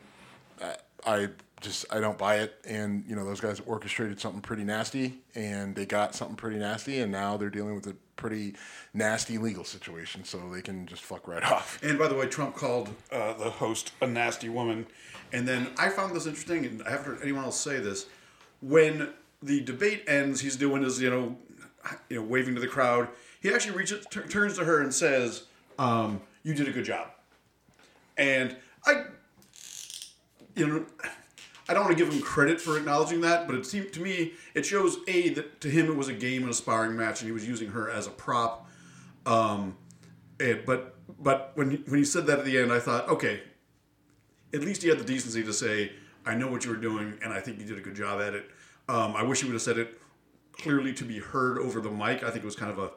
I 1.09 1.29
just, 1.63 1.87
I 1.91 2.01
don't 2.01 2.19
buy 2.19 2.37
it. 2.37 2.55
And, 2.69 3.05
you 3.09 3.17
know, 3.17 3.25
those 3.25 3.41
guys 3.41 3.61
orchestrated 3.67 4.21
something 4.21 4.43
pretty 4.43 4.63
nasty, 4.63 5.15
and 5.35 5.75
they 5.75 5.87
got 5.87 6.15
something 6.15 6.37
pretty 6.37 6.59
nasty, 6.59 7.01
and 7.01 7.11
now 7.11 7.37
they're 7.37 7.51
dealing 7.51 7.75
with 7.75 7.87
a 7.87 7.97
pretty 8.17 8.55
nasty 8.93 9.39
legal 9.39 9.65
situation, 9.65 10.25
so 10.25 10.39
they 10.53 10.61
can 10.61 10.87
just 10.87 11.03
fuck 11.03 11.27
right 11.27 11.43
off. 11.53 11.83
And 11.83 11.99
by 11.99 12.09
the 12.09 12.15
way, 12.15 12.27
Trump 12.27 12.55
called 12.55 12.91
uh, 13.11 13.33
the 13.35 13.51
host 13.51 13.93
a 14.03 14.07
nasty 14.07 14.51
woman. 14.51 14.87
And 15.33 15.49
then 15.49 15.69
I 15.79 15.89
found 15.89 16.15
this 16.15 16.27
interesting, 16.27 16.67
and 16.67 16.83
I 16.83 16.91
haven't 16.91 17.07
heard 17.07 17.23
anyone 17.23 17.45
else 17.45 17.59
say 17.59 17.81
this. 17.81 18.07
When 18.61 19.09
the 19.43 19.63
debate 19.63 20.05
ends, 20.07 20.41
he's 20.41 20.57
doing 20.57 20.83
his, 20.83 21.01
you 21.01 21.11
know, 21.11 21.37
you 22.11 22.17
know, 22.17 22.23
waving 22.23 22.55
to 22.57 22.61
the 22.61 22.67
crowd. 22.67 23.09
He 23.41 23.53
actually 23.53 23.77
reaches, 23.77 24.05
t- 24.11 24.21
turns 24.21 24.59
to 24.59 24.65
her 24.65 24.83
and 24.83 24.93
says, 24.93 25.45
um, 25.79 26.21
"You 26.43 26.55
did 26.55 26.67
a 26.67 26.73
good 26.73 26.85
job." 26.85 27.09
And 28.17 28.57
I, 28.85 29.05
you 30.59 30.67
know, 30.67 30.87
I 31.69 31.75
don't 31.75 31.85
want 31.85 31.97
to 31.97 32.05
give 32.05 32.13
him 32.13 32.21
credit 32.23 32.61
for 32.61 32.79
acknowledging 32.79 33.21
that, 33.23 33.47
but 33.47 33.55
it 33.57 33.67
seemed 33.67 33.93
to 33.93 34.01
me 34.01 34.33
it 34.55 34.65
shows 34.65 34.99
a 35.07 35.31
that 35.31 35.61
to 35.61 35.71
him 35.71 35.87
it 35.87 35.97
was 35.97 36.09
a 36.09 36.15
game 36.15 36.43
and 36.43 36.51
a 36.51 36.55
sparring 36.55 36.97
match, 36.97 37.21
and 37.21 37.29
he 37.29 37.33
was 37.33 37.47
using 37.47 37.71
her 37.71 37.91
as 37.91 38.07
a 38.07 38.11
prop. 38.11 38.69
Um, 39.27 39.77
and, 40.41 40.63
but 40.65 40.97
but 41.21 41.53
when 41.55 41.71
he, 41.71 41.77
when 41.77 41.99
he 41.99 42.05
said 42.05 42.27
that 42.27 42.39
at 42.39 42.45
the 42.45 42.59
end, 42.59 42.73
I 42.73 42.81
thought, 42.81 43.09
okay, 43.09 43.43
at 44.55 44.61
least 44.61 44.83
he 44.83 44.89
had 44.89 44.99
the 44.99 45.05
decency 45.05 45.43
to 45.45 45.53
say, 45.53 45.93
"I 46.25 46.35
know 46.35 46.49
what 46.49 46.65
you 46.65 46.71
were 46.71 46.77
doing, 46.77 47.19
and 47.23 47.33
I 47.33 47.41
think 47.41 47.59
you 47.59 47.67
did 47.67 47.79
a 47.79 47.83
good 47.83 47.97
job 47.97 48.21
at 48.21 48.35
it." 48.35 48.47
Um, 48.89 49.15
I 49.15 49.23
wish 49.23 49.41
he 49.41 49.47
would 49.47 49.55
have 49.55 49.63
said 49.63 49.77
it 49.77 50.01
clearly 50.53 50.95
to 50.95 51.05
be 51.05 51.19
heard 51.19 51.59
over 51.59 51.81
the 51.81 51.91
mic. 51.91 52.25
I 52.25 52.31
think 52.31 52.37
it 52.37 52.45
was 52.45 52.57
kind 52.57 52.73
of 52.73 52.79
a 52.79 52.91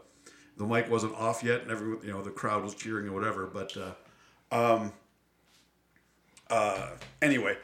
the 0.58 0.66
mic 0.66 0.90
wasn't 0.90 1.16
off 1.16 1.44
yet, 1.44 1.62
and 1.62 1.72
everyone, 1.72 2.06
you 2.06 2.14
know, 2.14 2.22
the 2.22 2.30
crowd 2.30 2.64
was 2.64 2.76
cheering 2.76 3.08
or 3.08 3.14
whatever. 3.14 3.48
But 3.48 3.76
uh, 3.76 3.94
um, 4.56 4.94
uh, 6.52 6.90
anyway, 7.22 7.58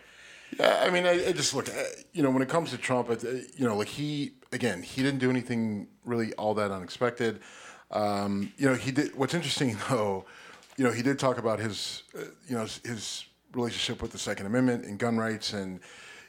Yeah, 0.57 0.83
I 0.85 0.89
mean, 0.89 1.05
I, 1.05 1.27
I 1.27 1.31
just 1.33 1.53
look, 1.53 1.69
uh, 1.69 1.73
you 2.13 2.23
know, 2.23 2.31
when 2.31 2.41
it 2.41 2.49
comes 2.49 2.71
to 2.71 2.77
Trump, 2.77 3.09
it, 3.09 3.23
uh, 3.23 3.29
you 3.55 3.67
know, 3.67 3.75
like 3.75 3.89
he, 3.89 4.33
again, 4.51 4.81
he 4.81 5.03
didn't 5.03 5.19
do 5.19 5.29
anything 5.29 5.87
really 6.05 6.33
all 6.33 6.53
that 6.55 6.71
unexpected. 6.71 7.41
Um, 7.91 8.53
you 8.57 8.67
know, 8.67 8.75
he 8.75 8.91
did, 8.91 9.15
what's 9.15 9.33
interesting 9.33 9.77
though, 9.89 10.25
you 10.77 10.83
know, 10.83 10.91
he 10.91 11.01
did 11.01 11.19
talk 11.19 11.37
about 11.37 11.59
his, 11.59 12.03
uh, 12.17 12.21
you 12.47 12.55
know, 12.55 12.61
his, 12.61 13.25
relationship 13.53 14.01
with 14.01 14.11
the 14.11 14.17
Second 14.17 14.45
Amendment 14.45 14.85
and 14.85 14.99
gun 14.99 15.17
rights 15.17 15.53
and, 15.53 15.79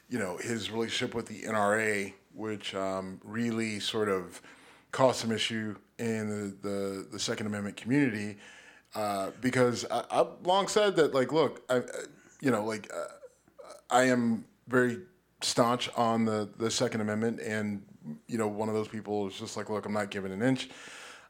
you 0.09 0.19
know, 0.19 0.39
his 0.39 0.71
relationship 0.71 1.15
with 1.15 1.27
the 1.27 1.43
NRA, 1.43 2.15
which 2.33 2.75
um, 2.75 3.21
really 3.25 3.81
sort 3.81 4.09
of 4.09 4.41
caused 4.93 5.21
some 5.21 5.33
issue 5.33 5.75
in 5.99 6.29
the, 6.63 6.69
the, 6.69 7.07
the 7.13 7.19
Second 7.19 7.47
Amendment 7.47 7.77
community. 7.77 8.39
Uh, 8.95 9.31
because 9.43 9.85
I, 9.91 10.05
I've 10.11 10.29
long 10.45 10.69
said 10.69 10.97
that, 10.97 11.13
like, 11.13 11.33
look, 11.33 11.63
I- 11.69 11.83
you 12.41 12.51
know, 12.51 12.65
like, 12.65 12.91
uh, 12.93 13.07
I 13.91 14.05
am 14.05 14.45
very 14.67 14.99
staunch 15.41 15.91
on 15.97 16.25
the, 16.25 16.49
the 16.59 16.71
Second 16.71 17.01
Amendment, 17.01 17.41
and 17.41 17.83
you 18.27 18.39
know, 18.39 18.49
one 18.49 18.69
of 18.69 18.75
those 18.75 18.89
people 18.89 19.27
is 19.29 19.39
just 19.39 19.57
like, 19.57 19.71
look, 19.71 19.87
I'm 19.87 19.93
not 19.93 20.11
giving 20.11 20.33
an 20.33 20.43
inch, 20.43 20.71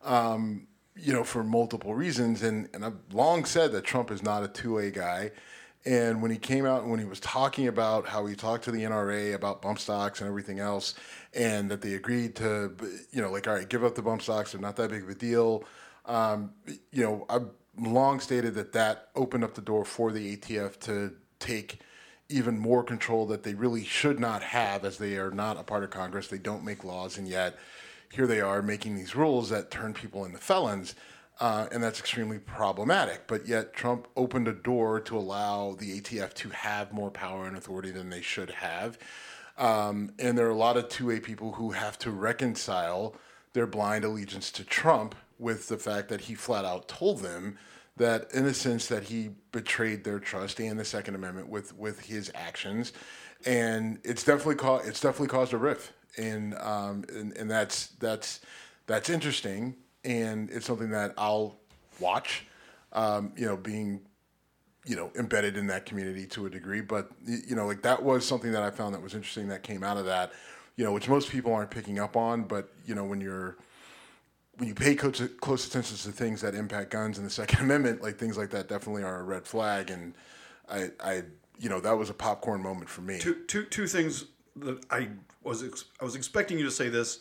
um, 0.03 0.67
you 0.97 1.12
know, 1.12 1.25
for 1.25 1.43
multiple 1.43 1.95
reasons, 1.95 2.43
and 2.43 2.69
and 2.75 2.85
I've 2.85 2.99
long 3.12 3.45
said 3.45 3.73
that 3.73 3.85
Trump 3.85 4.11
is 4.11 4.23
not 4.23 4.43
a 4.43 4.49
two 4.49 4.79
A 4.79 4.91
guy, 4.91 5.33
and 5.85 6.21
when 6.21 6.31
he 6.31 6.37
came 6.37 6.67
out 6.67 6.83
and 6.83 6.91
when 6.91 7.00
he 7.00 7.07
was 7.07 7.21
talking 7.21 7.69
about 7.69 8.07
how 8.07 8.27
he 8.27 8.35
talked 8.35 8.65
to 8.65 8.71
the 8.71 8.83
NRA 8.83 9.35
about 9.35 9.62
bump 9.62 9.79
stocks 9.79 10.21
and 10.21 10.29
everything 10.29 10.59
else, 10.59 10.95
and 11.35 11.71
that 11.71 11.81
they 11.81 11.95
agreed 11.95 12.35
to, 12.37 12.75
you 13.11 13.23
know, 13.23 13.31
like, 13.31 13.47
all 13.47 13.55
right, 13.55 13.69
give 13.69 13.85
up 13.85 13.95
the 13.95 14.03
bump 14.03 14.23
stocks, 14.23 14.53
they're 14.53 14.61
not 14.61 14.77
that 14.77 14.91
big 14.91 15.05
of 15.05 15.09
a 15.09 15.15
deal. 15.15 15.65
Um, 16.05 16.53
you 16.91 17.05
know, 17.05 17.27
I've 17.29 17.49
long 17.80 18.20
stated 18.20 18.54
that 18.54 18.73
that 18.73 19.08
opened 19.14 19.44
up 19.44 19.54
the 19.54 19.61
door 19.61 19.85
for 19.85 20.12
the 20.12 20.37
ATF 20.37 20.78
to 20.80 21.14
take 21.38 21.80
even 22.28 22.58
more 22.58 22.82
control 22.82 23.26
that 23.26 23.42
they 23.42 23.54
really 23.54 23.85
should 23.85 24.20
not 24.20 24.42
have 24.42 24.85
as 24.85 24.99
they 24.99 25.16
are 25.16 25.30
not 25.30 25.56
a 25.56 25.62
part 25.62 25.82
of 25.82 25.90
Congress. 25.90 26.28
They 26.28 26.38
don't 26.38 26.64
make 26.64 26.85
laws, 26.85 27.16
and 27.16 27.26
yet 27.26 27.58
here 28.12 28.26
they 28.26 28.40
are 28.40 28.62
making 28.62 28.97
these 28.97 29.14
rules 29.14 29.50
that 29.50 29.70
turn 29.70 29.94
people 29.94 30.25
into 30.25 30.38
felons. 30.38 30.94
Uh, 31.40 31.68
and 31.70 31.82
that's 31.82 32.00
extremely 32.00 32.38
problematic. 32.38 33.28
But 33.28 33.47
yet, 33.47 33.73
Trump 33.73 34.08
opened 34.16 34.49
a 34.49 34.52
door 34.52 34.99
to 35.02 35.16
allow 35.16 35.76
the 35.78 36.00
ATF 36.00 36.35
to 36.35 36.49
have 36.49 36.92
more 36.92 37.12
power 37.12 37.47
and 37.47 37.56
authority 37.56 37.92
than 37.92 38.11
they 38.11 38.23
should 38.23 38.50
have. 38.50 38.99
Um, 39.56 40.12
and 40.18 40.37
there 40.37 40.47
are 40.47 40.50
a 40.50 40.56
lot 40.56 40.76
of 40.76 40.88
2A 40.88 41.23
people 41.23 41.52
who 41.52 41.70
have 41.70 41.97
to 42.00 42.11
reconcile 42.11 43.14
their 43.52 43.66
blind 43.66 44.04
allegiance 44.04 44.50
to 44.52 44.64
Trump 44.64 45.14
with 45.38 45.68
the 45.68 45.78
fact 45.78 46.09
that 46.09 46.23
he 46.23 46.35
flat 46.35 46.64
out 46.64 46.88
told 46.88 47.21
them 47.21 47.59
that 47.99 48.33
in 48.33 48.47
a 48.47 48.54
sense 48.54 48.87
that 48.87 49.04
he 49.04 49.30
betrayed 49.52 50.04
their 50.04 50.18
trust 50.18 50.61
and 50.61 50.78
the 50.78 50.85
Second 50.85 51.14
Amendment 51.14 51.49
with 51.49 51.76
with 51.76 52.00
his 52.00 52.30
actions, 52.35 52.92
and 53.45 53.99
it's 54.04 54.25
definitely 54.25 54.54
caused 54.54 54.88
it's 54.88 55.00
definitely 55.00 55.28
caused 55.28 55.52
a 55.52 55.59
rift, 55.59 55.92
and 56.16 56.57
um, 56.59 57.04
and, 57.09 57.37
and 57.37 57.50
that's 57.50 57.88
that's 57.99 58.40
that's 58.87 59.11
interesting, 59.11 59.76
and 60.04 60.50
it's 60.50 60.66
something 60.66 60.90
that 60.90 61.12
I'll 61.18 61.57
watch. 62.00 62.45
Um, 62.92 63.33
you 63.37 63.45
know, 63.45 63.57
being 63.57 64.00
you 64.87 64.97
know 64.97 65.11
embedded 65.18 65.57
in 65.57 65.66
that 65.66 65.85
community 65.85 66.26
to 66.28 66.47
a 66.47 66.50
degree, 66.50 66.80
but 66.80 67.11
you 67.26 67.54
know, 67.54 67.66
like 67.66 67.83
that 67.83 68.02
was 68.02 68.26
something 68.26 68.52
that 68.52 68.62
I 68.62 68.71
found 68.71 68.95
that 68.95 69.02
was 69.02 69.14
interesting 69.14 69.49
that 69.49 69.62
came 69.62 69.83
out 69.83 69.97
of 69.97 70.07
that. 70.07 70.33
You 70.76 70.85
know, 70.85 70.92
which 70.92 71.09
most 71.09 71.30
people 71.30 71.52
aren't 71.52 71.73
picking 71.73 71.99
up 71.99 72.16
on, 72.16 72.45
but 72.45 72.73
you 72.87 72.95
know, 72.95 73.04
when 73.04 73.21
you're 73.21 73.57
when 74.59 74.69
you 74.69 74.75
pay 74.75 74.95
close, 74.95 75.23
close 75.41 75.67
attention 75.67 75.97
to 75.97 76.12
things 76.12 76.41
that 76.41 76.55
impact 76.55 76.91
guns 76.91 77.17
and 77.19 77.27
the 77.27 77.31
Second 77.43 77.61
Amendment, 77.61 78.03
like 78.03 78.19
things 78.19 78.37
like 78.37 78.50
that, 78.50 78.69
definitely 78.69 79.03
are 79.03 79.21
a 79.21 79.23
red 79.23 79.47
flag. 79.47 79.91
And 79.91 80.15
I, 80.69 80.91
I, 81.00 81.23
you 81.59 81.69
know, 81.69 81.81
that 81.81 81.97
was 81.97 82.11
a 82.11 82.15
popcorn 82.15 82.62
moment 82.62 82.91
for 82.91 83.00
me. 83.00 83.19
two, 83.19 83.37
two, 83.47 83.65
two 83.65 83.87
things 83.87 84.27
that 84.57 84.85
I 84.91 85.09
was 85.43 85.62
ex- 85.62 85.85
I 86.00 86.05
was 86.05 86.15
expecting 86.15 86.59
you 86.59 86.65
to 86.65 86.71
say 86.71 86.88
this. 86.88 87.21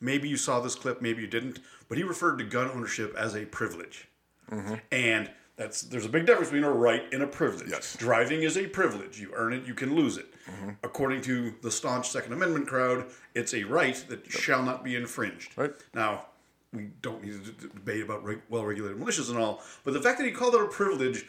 Maybe 0.00 0.28
you 0.28 0.36
saw 0.36 0.60
this 0.60 0.76
clip, 0.76 1.02
maybe 1.02 1.22
you 1.22 1.28
didn't. 1.28 1.58
But 1.88 1.98
he 1.98 2.04
referred 2.04 2.38
to 2.38 2.44
gun 2.44 2.70
ownership 2.70 3.14
as 3.16 3.34
a 3.34 3.44
privilege, 3.44 4.08
mm-hmm. 4.50 4.74
and 4.92 5.28
that's 5.56 5.82
there's 5.82 6.06
a 6.06 6.08
big 6.08 6.24
difference 6.24 6.50
between 6.50 6.64
a 6.64 6.70
right 6.70 7.02
and 7.12 7.22
a 7.22 7.26
privilege. 7.26 7.68
Yes. 7.68 7.96
Driving 7.98 8.42
is 8.42 8.56
a 8.56 8.68
privilege. 8.68 9.20
You 9.20 9.32
earn 9.34 9.52
it, 9.52 9.66
you 9.66 9.74
can 9.74 9.96
lose 9.96 10.16
it. 10.16 10.32
Mm-hmm. 10.46 10.70
According 10.84 11.22
to 11.22 11.52
the 11.62 11.70
staunch 11.70 12.10
Second 12.10 12.32
Amendment 12.32 12.68
crowd, 12.68 13.06
it's 13.34 13.54
a 13.54 13.64
right 13.64 14.02
that 14.08 14.30
shall 14.30 14.62
not 14.62 14.84
be 14.84 14.94
infringed. 14.94 15.58
Right. 15.58 15.72
Now, 15.94 16.26
we 16.72 16.90
don't 17.02 17.22
need 17.24 17.32
to 17.44 17.52
d- 17.52 17.68
debate 17.74 18.02
about 18.02 18.24
reg- 18.24 18.42
well-regulated 18.50 18.98
militias 19.00 19.30
and 19.30 19.38
all, 19.38 19.62
but 19.84 19.94
the 19.94 20.00
fact 20.02 20.18
that 20.18 20.24
he 20.24 20.32
called 20.32 20.54
it 20.54 20.60
a 20.60 20.66
privilege, 20.66 21.24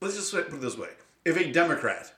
let's 0.00 0.14
just 0.16 0.32
put 0.32 0.46
it 0.52 0.60
this 0.60 0.76
way: 0.78 0.90
if 1.24 1.36
a 1.36 1.50
Democrat 1.50 2.12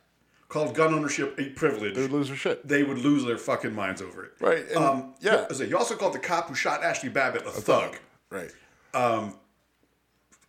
called 0.49 0.75
gun 0.75 0.95
ownership 0.95 1.35
a 1.38 1.49
privilege, 1.50 1.95
They 1.95 2.02
would 2.02 2.12
lose 2.12 2.28
their 2.28 2.37
shit. 2.37 2.66
they 2.68 2.83
would 2.85 2.99
lose 2.99 3.25
their 3.25 3.38
fucking 3.38 3.75
minds 3.75 4.00
over 4.02 4.25
it. 4.26 4.33
Right, 4.40 4.66
and- 4.68 4.76
um, 4.76 5.14
yeah. 5.21 5.47
You 5.52 5.76
also 5.76 5.97
called 5.97 6.12
the 6.12 6.18
cop 6.21 6.49
who 6.49 6.54
shot 6.54 6.83
Ashli 6.83 7.12
Babbitt 7.12 7.47
a, 7.47 7.50
thug. 7.50 7.97
Right. 8.30 8.52
Um, 8.95 9.35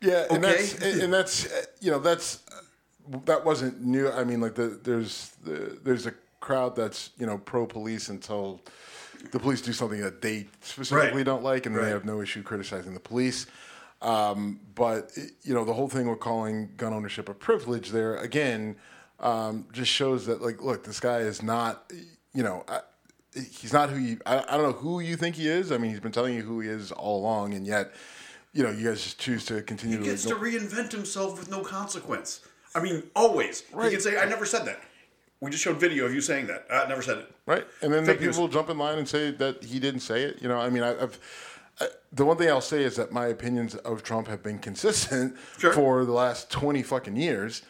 yeah, 0.01 0.25
and 0.29 0.45
okay. 0.45 0.55
that's 0.55 0.73
and 0.81 1.01
and 1.03 1.13
that's 1.13 1.45
uh, 1.51 1.65
you 1.79 1.91
know 1.91 1.99
that's 1.99 2.43
uh, 2.51 3.17
that 3.25 3.43
wasn't 3.45 3.83
new. 3.83 4.09
I 4.09 4.23
mean, 4.23 4.41
like 4.41 4.53
the 4.55 4.79
there's 4.83 5.31
the, 5.43 5.79
there's 5.83 6.05
a 6.05 6.13
crowd 6.39 6.75
that's 6.75 7.09
you 7.17 7.25
know 7.25 7.37
pro 7.39 7.65
police 7.65 8.09
until 8.09 8.61
the 9.31 9.39
police 9.39 9.61
do 9.61 9.73
something 9.73 10.01
that 10.01 10.21
they 10.21 10.47
specifically 10.61 11.17
Right. 11.17 11.25
don't 11.25 11.43
like, 11.43 11.65
and 11.65 11.75
Right. 11.75 11.85
they 11.85 11.89
have 11.89 12.05
no 12.05 12.21
issue 12.21 12.43
criticizing 12.43 12.93
the 12.93 12.99
police. 12.99 13.45
Um, 14.01 14.59
but 14.75 15.11
you 15.43 15.53
know, 15.53 15.65
the 15.65 15.73
whole 15.73 15.89
thing 15.89 16.07
with 16.09 16.19
calling 16.19 16.69
gun 16.77 16.93
ownership 16.93 17.29
a 17.29 17.33
privilege 17.33 17.89
there 17.91 18.15
again 18.17 18.75
um, 19.19 19.65
just 19.71 19.91
shows 19.91 20.27
that 20.27 20.41
like, 20.41 20.61
look, 20.61 20.83
this 20.83 20.99
guy 20.99 21.19
is 21.19 21.41
not, 21.41 21.91
you 22.33 22.43
know. 22.43 22.63
I, 22.67 22.81
He's 23.59 23.71
not 23.73 23.91
who 23.91 23.97
you. 23.99 24.19
I, 24.25 24.39
I 24.49 24.57
don't 24.57 24.63
know 24.63 24.71
who 24.71 24.99
you 24.99 25.15
think 25.15 25.35
he 25.35 25.47
is. 25.47 25.71
I 25.71 25.77
mean, 25.77 25.91
he's 25.91 25.99
been 25.99 26.11
telling 26.11 26.33
you 26.33 26.41
who 26.41 26.59
he 26.59 26.69
is 26.69 26.91
all 26.91 27.19
along, 27.19 27.53
and 27.53 27.67
yet, 27.67 27.93
you 28.51 28.63
know, 28.63 28.71
you 28.71 28.87
guys 28.87 29.03
just 29.03 29.19
choose 29.19 29.45
to 29.45 29.61
continue 29.61 29.97
He 29.99 30.05
to. 30.05 30.09
gets 30.09 30.23
to 30.23 30.33
reinvent 30.35 30.91
himself 30.91 31.37
with 31.37 31.47
no 31.47 31.59
consequence. 31.61 32.39
I 32.73 32.81
mean, 32.81 33.03
always. 33.15 33.61
He 33.61 33.89
can 33.91 33.99
say, 34.01 34.17
I 34.17 34.25
never 34.25 34.43
said 34.45 34.65
that. 34.65 34.81
We 35.39 35.51
just 35.51 35.63
showed 35.63 35.77
video 35.79 36.05
of 36.05 36.13
you 36.13 36.21
saying 36.21 36.47
that. 36.47 36.65
I 36.71 36.87
never 36.87 37.01
said 37.01 37.19
it. 37.19 37.31
Right, 37.45 37.65
and 37.81 37.93
then 37.93 38.05
Fake 38.05 38.19
the 38.19 38.25
news. 38.25 38.35
people 38.37 38.47
jump 38.47 38.69
in 38.69 38.77
line 38.77 38.97
and 38.97 39.07
say 39.07 39.31
that 39.31 39.63
he 39.63 39.79
didn't 39.79 39.99
say 40.01 40.23
it. 40.23 40.41
You 40.41 40.47
know, 40.47 40.57
I 40.59 40.69
mean, 40.69 40.83
I, 40.83 40.99
I've 41.01 41.19
I, 41.79 41.87
the 42.11 42.25
one 42.25 42.37
thing 42.37 42.49
I'll 42.49 42.59
say 42.59 42.83
is 42.83 42.95
that 42.95 43.11
my 43.11 43.27
opinions 43.27 43.75
of 43.75 44.01
Trump 44.03 44.27
have 44.27 44.41
been 44.41 44.57
consistent 44.59 45.35
Sure. 45.59 45.73
for 45.73 46.05
the 46.05 46.11
last 46.11 46.49
twenty 46.49 46.81
fucking 46.83 47.15
years. 47.15 47.61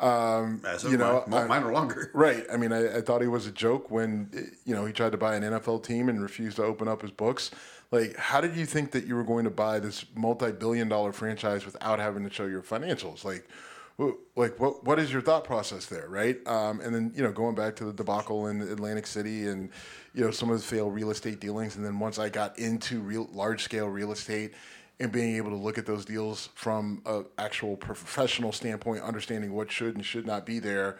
Um, 0.00 0.60
As 0.66 0.84
of 0.84 0.90
you 0.92 0.98
know, 0.98 1.24
mine, 1.28 1.48
mine 1.48 1.62
are 1.62 1.72
longer. 1.72 2.10
Right. 2.12 2.44
I 2.52 2.56
mean, 2.56 2.72
I, 2.72 2.98
I 2.98 3.00
thought 3.00 3.22
he 3.22 3.28
was 3.28 3.46
a 3.46 3.52
joke 3.52 3.90
when 3.90 4.28
you 4.66 4.74
know 4.74 4.84
he 4.84 4.92
tried 4.92 5.12
to 5.12 5.18
buy 5.18 5.36
an 5.36 5.42
NFL 5.44 5.84
team 5.84 6.08
and 6.10 6.20
refused 6.20 6.56
to 6.56 6.64
open 6.64 6.88
up 6.88 7.00
his 7.00 7.10
books. 7.12 7.50
Like, 7.90 8.16
how 8.16 8.40
did 8.40 8.56
you 8.56 8.66
think 8.66 8.90
that 8.90 9.06
you 9.06 9.14
were 9.14 9.22
going 9.22 9.44
to 9.44 9.50
buy 9.50 9.78
this 9.78 10.04
multi-billion-dollar 10.16 11.12
franchise 11.12 11.64
without 11.64 12.00
having 12.00 12.24
to 12.24 12.32
show 12.32 12.46
your 12.46 12.60
financials? 12.62 13.24
Like, 13.24 13.48
like 13.98 14.58
what 14.58 14.84
what 14.84 14.98
is 14.98 15.12
your 15.12 15.22
thought 15.22 15.44
process 15.44 15.86
there, 15.86 16.08
right? 16.08 16.44
Um, 16.46 16.80
and 16.80 16.94
then 16.94 17.12
you 17.14 17.22
know, 17.22 17.32
going 17.32 17.54
back 17.54 17.76
to 17.76 17.84
the 17.84 17.92
debacle 17.92 18.48
in 18.48 18.60
Atlantic 18.60 19.06
City 19.06 19.46
and 19.46 19.70
you 20.14 20.24
know 20.24 20.30
some 20.30 20.50
of 20.50 20.58
the 20.58 20.64
failed 20.64 20.94
real 20.94 21.10
estate 21.10 21.40
dealings, 21.40 21.76
and 21.76 21.84
then 21.84 21.98
once 21.98 22.18
I 22.18 22.28
got 22.28 22.58
into 22.58 23.00
real 23.00 23.28
large-scale 23.32 23.88
real 23.88 24.12
estate 24.12 24.52
and 25.00 25.10
being 25.12 25.36
able 25.36 25.50
to 25.50 25.56
look 25.56 25.78
at 25.78 25.86
those 25.86 26.04
deals 26.04 26.48
from 26.54 27.02
a 27.06 27.22
actual 27.38 27.76
professional 27.76 28.52
standpoint, 28.52 29.02
understanding 29.02 29.52
what 29.52 29.70
should 29.70 29.94
and 29.96 30.04
should 30.04 30.26
not 30.26 30.44
be 30.44 30.58
there, 30.58 30.98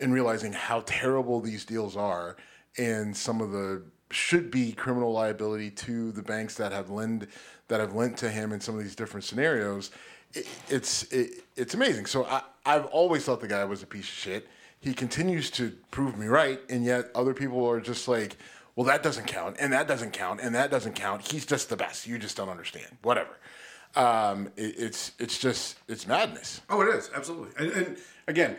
and 0.00 0.12
realizing 0.12 0.52
how 0.52 0.82
terrible 0.86 1.40
these 1.40 1.64
deals 1.64 1.96
are, 1.96 2.36
and 2.76 3.16
some 3.16 3.40
of 3.40 3.52
the 3.52 3.82
should 4.10 4.50
be 4.50 4.72
criminal 4.72 5.12
liability 5.12 5.70
to 5.70 6.12
the 6.12 6.22
banks 6.22 6.56
that 6.56 6.72
have 6.72 6.90
lend 6.90 7.28
that 7.68 7.80
have 7.80 7.94
lent 7.94 8.16
to 8.18 8.28
him 8.28 8.52
in 8.52 8.60
some 8.60 8.76
of 8.76 8.82
these 8.82 8.96
different 8.96 9.24
scenarios. 9.24 9.92
It, 10.34 10.46
it's 10.68 11.04
it, 11.12 11.44
it's 11.56 11.74
amazing. 11.74 12.06
So 12.06 12.24
I, 12.24 12.42
I've 12.64 12.86
always 12.86 13.24
thought 13.24 13.40
the 13.40 13.48
guy 13.48 13.64
was 13.64 13.82
a 13.82 13.86
piece 13.86 14.08
of 14.08 14.14
shit. 14.14 14.48
He 14.80 14.94
continues 14.94 15.50
to 15.52 15.70
prove 15.90 16.18
me 16.18 16.26
right, 16.26 16.60
and 16.68 16.84
yet 16.84 17.10
other 17.14 17.34
people 17.34 17.64
are 17.68 17.80
just 17.80 18.08
like, 18.08 18.36
well, 18.74 18.86
that 18.86 19.02
doesn't 19.02 19.26
count, 19.26 19.56
and 19.60 19.72
that 19.72 19.86
doesn't 19.86 20.12
count, 20.12 20.40
and 20.40 20.54
that 20.54 20.70
doesn't 20.70 20.94
count. 20.94 21.30
He's 21.30 21.46
just 21.46 21.68
the 21.68 21.76
best. 21.76 22.06
You 22.06 22.18
just 22.18 22.36
don't 22.36 22.48
understand. 22.48 22.96
Whatever. 23.02 23.38
Um, 23.94 24.48
it, 24.56 24.74
it's 24.78 25.12
it's 25.18 25.38
just 25.38 25.78
it's 25.88 26.06
madness. 26.06 26.62
Oh, 26.70 26.80
it 26.80 26.88
is 26.88 27.10
absolutely. 27.14 27.50
And, 27.58 27.72
and 27.72 27.96
again, 28.26 28.56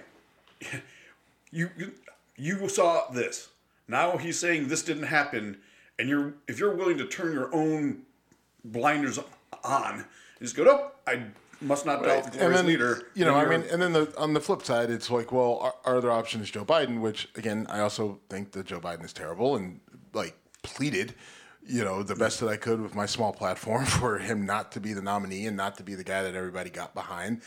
you, 1.52 1.70
you 1.78 1.92
you 2.38 2.70
saw 2.70 3.10
this. 3.12 3.50
Now 3.88 4.18
he's 4.18 4.40
saying 4.40 4.68
this 4.68 4.84
didn't 4.84 5.04
happen, 5.04 5.58
and 5.98 6.08
you're 6.08 6.34
if 6.48 6.60
you're 6.60 6.76
willing 6.76 6.98
to 7.00 7.06
turn 7.06 7.34
your 7.34 7.54
own 7.54 8.04
blinders 8.64 9.20
on, 9.64 10.06
just 10.40 10.56
go, 10.56 10.66
oh, 10.68 10.92
I 11.08 11.24
must 11.62 11.86
not 11.86 12.04
doubt 12.04 12.34
the 12.34 12.46
and 12.46 12.56
then 12.56 12.66
leader. 12.66 13.04
you 13.14 13.26
know, 13.26 13.36
I 13.36 13.46
mean, 13.46 13.64
and 13.72 13.82
then 13.82 13.94
the, 13.94 14.14
on 14.18 14.34
the 14.34 14.40
flip 14.40 14.64
side, 14.64 14.90
it's 14.90 15.10
like, 15.10 15.32
well, 15.32 15.60
our, 15.60 15.76
our 15.86 15.98
other 15.98 16.12
option 16.12 16.42
is 16.42 16.52
Joe 16.52 16.66
Biden, 16.66 17.00
which 17.00 17.30
again, 17.36 17.66
I 17.70 17.80
also 17.80 18.20
think 18.30 18.52
that 18.52 18.66
Joe 18.66 18.80
Biden 18.80 19.04
is 19.04 19.14
terrible 19.14 19.56
and 19.56 19.80
like 20.14 20.36
pleaded, 20.62 21.16
you 21.66 21.84
know, 21.84 22.04
the 22.04 22.16
best 22.16 22.40
that 22.40 22.50
I 22.50 22.58
could 22.58 22.82
with 22.82 22.96
my 22.96 23.06
small 23.06 23.34
platform 23.34 23.86
for 24.00 24.18
him 24.18 24.46
not 24.46 24.72
to 24.74 24.80
be 24.80 24.94
the 24.94 25.02
nominee 25.02 25.48
and 25.48 25.58
not 25.58 25.78
to 25.78 25.84
be 25.84 25.96
the 25.96 26.04
guy 26.04 26.24
that 26.24 26.36
everybody 26.36 26.70
got 26.70 26.94
behind. 26.94 27.42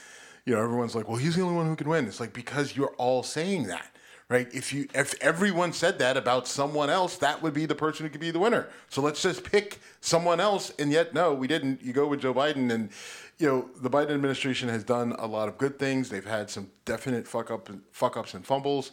You 0.45 0.55
know, 0.55 0.63
everyone's 0.63 0.95
like, 0.95 1.09
well, 1.09 1.17
he's 1.17 1.35
the 1.35 1.43
only 1.43 1.57
one 1.57 1.67
who 1.67 1.77
can 1.77 1.89
win. 1.89 2.07
It's 2.07 2.21
like 2.21 2.33
because 2.33 2.77
you're 2.77 2.95
all 2.99 3.23
saying 3.23 3.65
that. 3.65 3.91
Right. 4.29 4.53
If 4.53 4.73
you 4.73 4.89
if 4.93 5.15
everyone 5.21 5.73
said 5.73 6.01
that 6.01 6.17
about 6.17 6.49
someone 6.49 6.91
else, 6.91 7.17
that 7.19 7.43
would 7.43 7.55
be 7.55 7.65
the 7.65 7.77
person 7.77 8.05
who 8.05 8.11
could 8.11 8.21
be 8.21 8.33
the 8.33 8.41
winner. 8.41 8.69
So 8.89 9.01
let's 9.01 9.23
just 9.23 9.45
pick 9.45 9.79
someone 10.01 10.41
else. 10.41 10.73
And 10.81 10.91
yet, 10.91 11.15
no, 11.15 11.33
we 11.33 11.47
didn't. 11.47 11.81
You 11.81 11.93
go 11.93 12.09
with 12.09 12.23
Joe 12.23 12.35
Biden, 12.35 12.73
and 12.73 12.91
you 13.39 13.47
know 13.47 13.71
the 13.81 13.89
Biden 13.89 14.11
administration 14.11 14.69
has 14.69 14.83
done 14.83 15.15
a 15.21 15.27
lot 15.29 15.49
of 15.49 15.59
good 15.59 15.79
things. 15.79 16.09
They've 16.09 16.25
had 16.25 16.51
some 16.51 16.73
definite 16.85 17.29
fuck 17.29 17.53
up 17.53 17.71
fuck 17.93 18.17
ups 18.17 18.35
and 18.35 18.45
fumbles. 18.45 18.91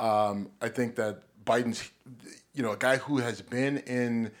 Um, 0.00 0.50
I 0.60 0.68
think 0.68 0.96
that 0.96 1.22
Biden's, 1.44 1.88
you 2.52 2.64
know, 2.64 2.72
a 2.72 2.76
guy 2.76 2.96
who 2.96 3.18
has 3.18 3.40
been 3.40 3.78
in 3.78 4.32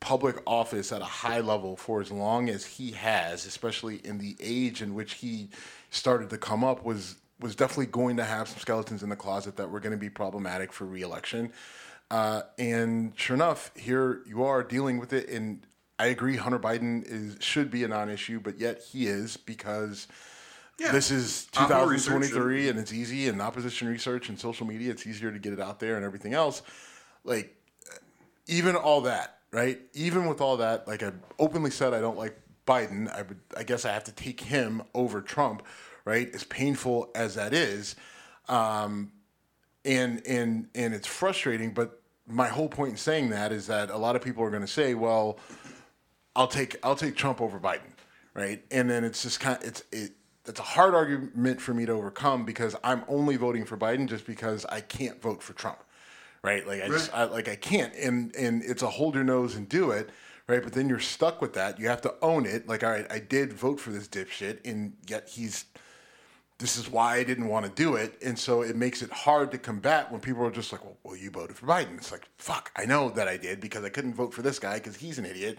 public 0.00 0.36
office 0.46 0.90
at 0.90 1.02
a 1.02 1.06
high 1.06 1.40
level 1.40 1.76
for 1.76 2.00
as 2.00 2.10
long 2.10 2.48
as 2.48 2.64
he 2.64 2.92
has, 2.92 3.44
especially 3.44 3.96
in 4.04 4.16
the 4.16 4.36
age 4.40 4.80
in 4.80 4.94
which 4.94 5.14
he 5.14 5.50
started 5.90 6.30
to 6.30 6.38
come 6.38 6.64
up, 6.64 6.82
was 6.82 7.16
was 7.40 7.54
definitely 7.54 7.86
going 7.86 8.16
to 8.16 8.24
have 8.24 8.48
some 8.48 8.58
skeletons 8.58 9.02
in 9.02 9.08
the 9.08 9.16
closet 9.16 9.56
that 9.56 9.70
were 9.70 9.80
going 9.80 9.92
to 9.92 9.98
be 9.98 10.10
problematic 10.10 10.72
for 10.72 10.84
reelection. 10.86 11.52
Uh, 12.10 12.42
and 12.58 13.12
sure 13.16 13.34
enough, 13.34 13.70
here 13.76 14.22
you 14.26 14.44
are 14.44 14.62
dealing 14.62 14.98
with 14.98 15.12
it. 15.12 15.28
And 15.28 15.66
I 15.98 16.06
agree, 16.06 16.36
Hunter 16.36 16.58
Biden 16.58 17.04
is 17.06 17.36
should 17.40 17.70
be 17.70 17.84
a 17.84 17.88
non-issue, 17.88 18.40
but 18.40 18.58
yet 18.58 18.80
he 18.82 19.06
is 19.06 19.36
because 19.36 20.06
Yeah. 20.78 20.92
this 20.92 21.10
is 21.10 21.46
2023 21.52 22.68
and 22.68 22.78
it's 22.78 22.92
easy 22.92 23.28
and 23.28 23.40
opposition 23.42 23.88
research 23.88 24.28
and 24.28 24.38
social 24.38 24.66
media. 24.66 24.90
It's 24.90 25.06
easier 25.06 25.32
to 25.32 25.38
get 25.38 25.52
it 25.52 25.60
out 25.60 25.80
there 25.80 25.96
and 25.96 26.04
everything 26.04 26.32
else. 26.34 26.62
Like 27.24 27.54
even 28.46 28.76
all 28.76 29.00
that, 29.02 29.38
right? 29.50 29.80
Even 29.94 30.26
with 30.26 30.40
all 30.40 30.58
that, 30.58 30.86
like 30.86 31.02
I 31.02 31.12
openly 31.38 31.70
said, 31.70 31.92
I 31.92 32.00
don't 32.00 32.16
like 32.16 32.38
Biden. 32.66 33.12
I 33.12 33.22
would, 33.22 33.40
I 33.56 33.62
guess, 33.62 33.84
I 33.84 33.92
have 33.92 34.04
to 34.04 34.12
take 34.12 34.40
him 34.40 34.82
over 34.94 35.20
Trump, 35.20 35.62
right? 36.06 36.34
As 36.34 36.44
painful 36.44 37.10
as 37.14 37.34
that 37.34 37.52
is, 37.52 37.96
um, 38.48 39.12
and 39.84 40.26
and 40.26 40.68
and 40.74 40.94
it's 40.94 41.06
frustrating. 41.06 41.74
But 41.74 42.00
my 42.26 42.48
whole 42.48 42.68
point 42.68 42.92
in 42.92 42.96
saying 42.96 43.30
that 43.30 43.52
is 43.52 43.66
that 43.66 43.90
a 43.90 43.98
lot 43.98 44.16
of 44.16 44.22
people 44.22 44.42
are 44.42 44.50
going 44.50 44.62
to 44.62 44.68
say, 44.68 44.94
well, 44.94 45.38
I'll 46.34 46.48
take 46.48 46.76
I'll 46.82 46.96
take 46.96 47.16
Trump 47.16 47.42
over 47.42 47.60
Biden, 47.60 47.92
right? 48.32 48.64
And 48.70 48.88
then 48.88 49.04
it's 49.04 49.22
just 49.22 49.40
kind 49.40 49.58
of 49.58 49.68
it's 49.68 49.82
it. 49.92 50.12
It's 50.46 50.60
a 50.60 50.62
hard 50.62 50.94
argument 50.94 51.60
for 51.60 51.74
me 51.74 51.86
to 51.86 51.92
overcome 51.92 52.44
because 52.44 52.76
I'm 52.84 53.02
only 53.08 53.34
voting 53.34 53.64
for 53.64 53.76
Biden 53.76 54.08
just 54.08 54.24
because 54.24 54.64
I 54.66 54.80
can't 54.80 55.20
vote 55.20 55.42
for 55.42 55.54
Trump, 55.54 55.78
right? 56.44 56.64
Like 56.64 56.82
I 56.84 56.86
just 56.86 57.12
I, 57.12 57.24
like 57.24 57.48
I 57.48 57.56
can't, 57.56 57.92
and 57.96 58.34
and 58.36 58.62
it's 58.62 58.82
a 58.82 58.88
hold 58.88 59.16
your 59.16 59.24
nose 59.24 59.56
and 59.56 59.68
do 59.68 59.90
it 59.90 60.08
right? 60.48 60.62
But 60.62 60.74
then 60.74 60.88
you're 60.88 61.00
stuck 61.00 61.42
with 61.42 61.54
that. 61.54 61.80
You 61.80 61.88
have 61.88 62.00
to 62.02 62.14
own 62.22 62.46
it. 62.46 62.68
Like, 62.68 62.84
all 62.84 62.90
right, 62.90 63.06
I 63.10 63.18
did 63.18 63.52
vote 63.52 63.80
for 63.80 63.90
this 63.90 64.06
dipshit, 64.06 64.58
and 64.64 64.92
yet 65.08 65.28
he's. 65.28 65.64
This 66.58 66.78
is 66.78 66.88
why 66.90 67.16
I 67.16 67.22
didn't 67.24 67.48
want 67.48 67.66
to 67.66 67.72
do 67.72 67.96
it, 67.96 68.18
and 68.24 68.38
so 68.38 68.62
it 68.62 68.76
makes 68.76 69.02
it 69.02 69.10
hard 69.10 69.50
to 69.52 69.58
combat 69.58 70.10
when 70.10 70.22
people 70.22 70.42
are 70.46 70.50
just 70.50 70.72
like, 70.72 70.82
"Well, 70.82 70.96
well 71.02 71.14
you 71.16 71.30
voted 71.30 71.54
for 71.56 71.66
Biden." 71.66 71.98
It's 71.98 72.10
like, 72.10 72.26
"Fuck, 72.38 72.70
I 72.74 72.86
know 72.86 73.10
that 73.10 73.28
I 73.28 73.36
did 73.36 73.60
because 73.60 73.84
I 73.84 73.90
couldn't 73.90 74.14
vote 74.14 74.32
for 74.32 74.40
this 74.40 74.58
guy 74.58 74.74
because 74.78 74.96
he's 74.96 75.18
an 75.18 75.26
idiot," 75.26 75.58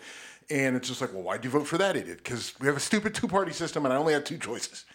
and 0.50 0.75
it's 0.75 0.88
just 0.88 1.00
like, 1.00 1.13
"Well, 1.13 1.22
why'd 1.22 1.44
you 1.44 1.51
vote 1.51 1.68
for 1.68 1.77
that 1.77 1.96
idiot?" 1.96 2.18
Because 2.24 2.54
we 2.60 2.66
have 2.66 2.75
a 2.77 2.80
stupid 2.80 3.13
two-party 3.13 3.51
system, 3.54 3.86
and 3.86 3.94
I 3.94 3.98
only 3.98 4.13
had 4.13 4.25
two 4.25 4.39
choices. 4.39 4.86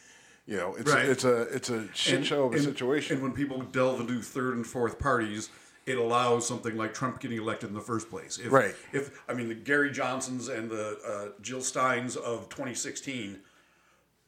You 0.45 0.57
know, 0.57 0.75
it's 0.75 0.91
Right. 0.91 1.07
a, 1.07 1.11
it's 1.13 1.23
a 1.25 1.43
it's 1.43 1.71
a 1.71 1.89
shit 1.95 2.15
And- 2.17 2.27
show 2.27 2.45
of 2.47 2.53
a 2.53 2.57
and- 2.57 2.65
situation. 2.65 3.15
And 3.19 3.23
when 3.23 3.33
people 3.33 3.61
delve 3.63 4.01
into 4.01 4.21
third 4.23 4.57
and 4.57 4.67
fourth 4.67 4.99
parties, 4.99 5.51
it 5.87 5.99
allows 5.99 6.49
something 6.49 6.77
like 6.77 6.95
Trump 6.95 7.21
getting 7.21 7.39
elected 7.39 7.69
in 7.69 7.77
the 7.77 7.81
first 7.81 8.11
place. 8.11 8.39
If, 8.39 8.51
Right. 8.51 8.75
If 8.93 9.21
I 9.29 9.35
mean 9.35 9.49
the 9.49 9.55
Gary 9.55 9.93
Johnsons 9.93 10.49
and 10.49 10.69
the 10.69 10.99
uh, 11.07 11.41
Jill 11.41 11.61
Steins 11.63 12.17
of 12.17 12.49
2016 12.49 13.39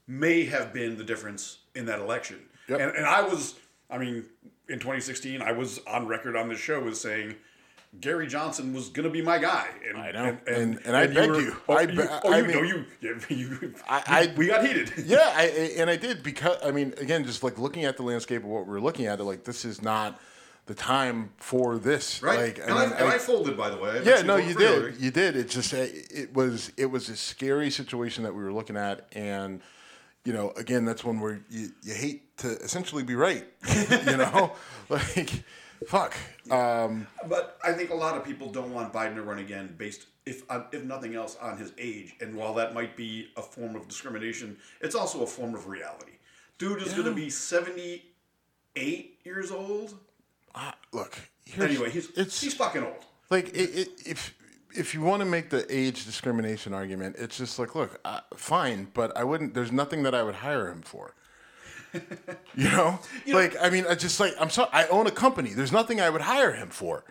may 0.06 0.44
have 0.44 0.72
been 0.72 0.96
the 0.98 1.04
difference 1.04 1.58
in 1.74 1.86
that 1.86 2.00
election. 2.00 2.38
Yep. 2.68 2.80
And, 2.80 2.96
and 2.96 3.06
I 3.06 3.22
was, 3.22 3.54
I 3.90 3.98
mean, 3.98 4.24
in 4.68 4.78
2016, 4.78 5.42
I 5.42 5.52
was 5.52 5.80
on 5.86 6.06
record 6.06 6.36
on 6.36 6.48
this 6.48 6.58
show 6.60 6.86
as 6.88 7.00
saying. 7.00 7.34
Gary 8.00 8.26
Johnson 8.26 8.74
was 8.74 8.88
gonna 8.88 9.08
be 9.08 9.22
my 9.22 9.38
guy. 9.38 9.68
And, 9.88 9.96
I 9.96 10.10
know. 10.10 10.36
And- 10.48 10.80
and 10.84 10.96
I 10.96 11.06
begged 11.06 11.36
you. 11.36 11.56
Oh, 11.68 11.74
I 11.74 11.82
you, 11.82 12.02
oh, 12.24 12.32
I 12.32 12.38
you 12.38 12.46
know 12.48 12.60
mean- 12.62 12.86
you. 13.00 13.16
You, 13.28 13.36
you, 13.36 13.74
I- 13.88 14.02
I- 14.08 14.34
we 14.36 14.48
got 14.48 14.66
heated. 14.66 14.92
yeah, 15.06 15.32
I, 15.32 15.44
and 15.78 15.88
I 15.88 15.94
did 15.94 16.24
because 16.24 16.56
I 16.64 16.72
mean, 16.72 16.92
again, 16.98 17.24
just 17.24 17.44
like 17.44 17.56
looking 17.56 17.84
at 17.84 17.96
the 17.96 18.02
landscape 18.02 18.42
of 18.42 18.48
what 18.48 18.66
we're 18.66 18.80
looking 18.80 19.06
at, 19.06 19.20
like 19.20 19.44
this 19.44 19.64
is 19.64 19.80
not 19.80 20.20
the 20.66 20.74
time 20.74 21.30
for 21.36 21.78
this. 21.78 22.20
Right. 22.20 22.56
Like, 22.56 22.58
and, 22.58 22.72
I, 22.72 22.86
mean, 22.86 22.94
and 22.96 23.08
I, 23.08 23.14
I- 23.14 23.18
folded, 23.18 23.56
by 23.56 23.70
the 23.70 23.76
way. 23.76 23.90
I 23.90 24.02
yeah, 24.02 24.22
no, 24.22 24.38
you 24.38 24.54
did, 24.54 24.70
Hillary. 24.72 24.94
you 24.98 25.12
did. 25.12 25.36
It 25.36 25.48
just 25.48 25.72
it 25.72 26.34
was 26.34 26.72
it 26.76 26.86
was 26.86 27.08
a 27.08 27.16
scary 27.16 27.70
situation 27.70 28.24
that 28.24 28.34
we 28.34 28.42
were 28.42 28.52
looking 28.52 28.76
at, 28.76 29.06
and 29.12 29.60
you 30.24 30.32
know, 30.32 30.50
again, 30.56 30.84
that's 30.84 31.04
when 31.04 31.20
we're 31.20 31.40
you, 31.50 31.70
you 31.82 31.94
hate 31.94 32.36
to 32.38 32.48
essentially 32.62 33.02
be 33.02 33.14
right, 33.14 33.44
you 34.06 34.16
know, 34.16 34.52
like 34.88 35.44
fuck. 35.86 36.14
Um, 36.50 37.06
But 37.28 37.58
I 37.62 37.72
think 37.72 37.90
a 37.90 37.94
lot 37.94 38.16
of 38.16 38.24
people 38.24 38.50
don't 38.50 38.72
want 38.72 38.92
Biden 38.92 39.14
to 39.16 39.22
run 39.22 39.38
again, 39.38 39.74
based 39.76 40.06
if 40.26 40.42
uh, 40.50 40.62
if 40.72 40.82
nothing 40.84 41.14
else 41.14 41.36
on 41.40 41.58
his 41.58 41.72
age. 41.78 42.14
And 42.20 42.34
while 42.34 42.54
that 42.54 42.74
might 42.74 42.96
be 42.96 43.28
a 43.36 43.42
form 43.42 43.76
of 43.76 43.86
discrimination, 43.88 44.56
it's 44.80 44.94
also 44.94 45.22
a 45.22 45.26
form 45.26 45.54
of 45.54 45.68
reality. 45.68 46.12
Dude 46.58 46.82
is 46.82 46.92
going 46.94 47.06
to 47.06 47.14
be 47.14 47.28
seventy 47.30 48.04
eight 48.76 49.18
years 49.24 49.50
old. 49.50 49.94
look, 50.92 51.18
Anyway, 51.58 51.90
he's 51.90 52.10
it's 52.16 52.40
he's 52.40 52.54
fucking 52.54 52.82
old. 52.82 53.04
like 53.30 53.48
it, 53.48 53.70
it, 53.76 53.88
if 54.06 54.34
if 54.74 54.94
you 54.94 55.00
want 55.00 55.20
to 55.20 55.26
make 55.26 55.50
the 55.50 55.66
age 55.74 56.04
discrimination 56.04 56.74
argument, 56.74 57.16
it's 57.18 57.38
just 57.38 57.58
like, 57.58 57.74
look, 57.74 58.00
uh, 58.04 58.20
fine, 58.34 58.88
but 58.92 59.16
I 59.16 59.24
wouldn't. 59.24 59.54
There's 59.54 59.72
nothing 59.72 60.02
that 60.02 60.14
I 60.14 60.22
would 60.22 60.36
hire 60.36 60.70
him 60.70 60.82
for. 60.82 61.14
you 62.56 62.70
know, 62.70 62.98
like 63.28 63.56
I 63.60 63.70
mean, 63.70 63.84
I 63.88 63.94
just 63.94 64.18
like 64.18 64.34
I'm 64.40 64.50
sorry. 64.50 64.68
I 64.72 64.86
own 64.88 65.06
a 65.06 65.12
company. 65.12 65.50
There's 65.50 65.72
nothing 65.72 66.00
I 66.00 66.10
would 66.10 66.22
hire 66.22 66.52
him 66.52 66.70
for. 66.70 67.04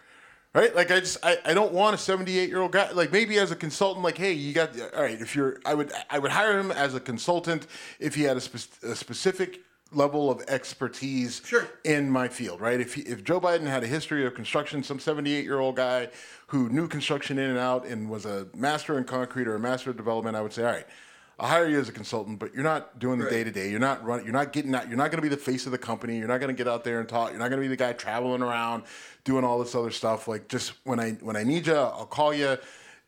Right, 0.53 0.75
like 0.75 0.91
I 0.91 0.99
just 0.99 1.17
I, 1.23 1.37
I 1.45 1.53
don't 1.55 1.73
want 1.73 1.95
a 1.95 1.97
78 1.97 2.47
year 2.47 2.61
old 2.61 2.73
guy. 2.73 2.91
Like 2.91 3.11
maybe 3.11 3.39
as 3.39 3.49
a 3.49 3.55
consultant, 3.55 4.03
like 4.03 4.17
hey, 4.17 4.33
you 4.33 4.53
got 4.53 4.79
all 4.95 5.01
right. 5.01 5.19
If 5.19 5.35
you're, 5.35 5.59
I 5.65 5.73
would 5.73 5.91
I 6.09 6.19
would 6.19 6.31
hire 6.31 6.59
him 6.59 6.71
as 6.71 6.93
a 6.93 6.99
consultant 6.99 7.65
if 7.99 8.13
he 8.13 8.23
had 8.23 8.37
a, 8.37 8.41
spe- 8.41 8.83
a 8.83 8.95
specific 8.95 9.61
level 9.95 10.29
of 10.31 10.41
expertise 10.47 11.41
Sure. 11.45 11.67
in 11.83 12.09
my 12.09 12.27
field, 12.27 12.61
right? 12.61 12.79
If 12.79 12.95
he, 12.95 13.01
if 13.01 13.23
Joe 13.23 13.39
Biden 13.39 13.67
had 13.67 13.83
a 13.83 13.87
history 13.87 14.25
of 14.25 14.33
construction, 14.35 14.83
some 14.83 14.99
78 14.99 15.43
year 15.43 15.59
old 15.59 15.75
guy 15.75 16.09
who 16.47 16.69
knew 16.69 16.87
construction 16.87 17.37
in 17.39 17.49
and 17.49 17.59
out 17.59 17.85
and 17.85 18.09
was 18.09 18.25
a 18.25 18.47
master 18.55 18.97
in 18.97 19.03
concrete 19.03 19.47
or 19.47 19.55
a 19.55 19.59
master 19.59 19.89
of 19.89 19.97
development, 19.97 20.35
I 20.35 20.41
would 20.41 20.53
say, 20.53 20.63
all 20.63 20.71
right, 20.71 20.85
I'll 21.39 21.49
hire 21.49 21.67
you 21.67 21.79
as 21.79 21.89
a 21.89 21.91
consultant, 21.91 22.37
but 22.39 22.53
you're 22.53 22.63
not 22.63 22.99
doing 22.99 23.17
the 23.17 23.27
day 23.29 23.43
to 23.43 23.49
day. 23.51 23.69
You're 23.71 23.79
not 23.79 24.03
running. 24.05 24.23
You're 24.25 24.33
not 24.33 24.53
getting 24.53 24.73
out. 24.75 24.87
You're 24.87 24.97
not 24.97 25.09
going 25.09 25.17
to 25.17 25.23
be 25.23 25.29
the 25.29 25.35
face 25.37 25.65
of 25.65 25.71
the 25.71 25.79
company. 25.79 26.17
You're 26.17 26.27
not 26.27 26.39
going 26.39 26.55
to 26.55 26.57
get 26.57 26.67
out 26.67 26.83
there 26.83 26.99
and 26.99 27.09
talk. 27.09 27.31
You're 27.31 27.39
not 27.39 27.49
going 27.49 27.59
to 27.59 27.67
be 27.67 27.67
the 27.67 27.75
guy 27.75 27.91
traveling 27.93 28.43
around 28.43 28.83
doing 29.23 29.43
all 29.43 29.57
this 29.57 29.73
other 29.73 29.89
stuff. 29.89 30.27
Like 30.27 30.47
just 30.47 30.73
when 30.83 30.99
I 30.99 31.13
when 31.21 31.35
I 31.35 31.43
need 31.43 31.65
you, 31.67 31.73
I'll 31.75 32.05
call 32.05 32.33
you. 32.33 32.57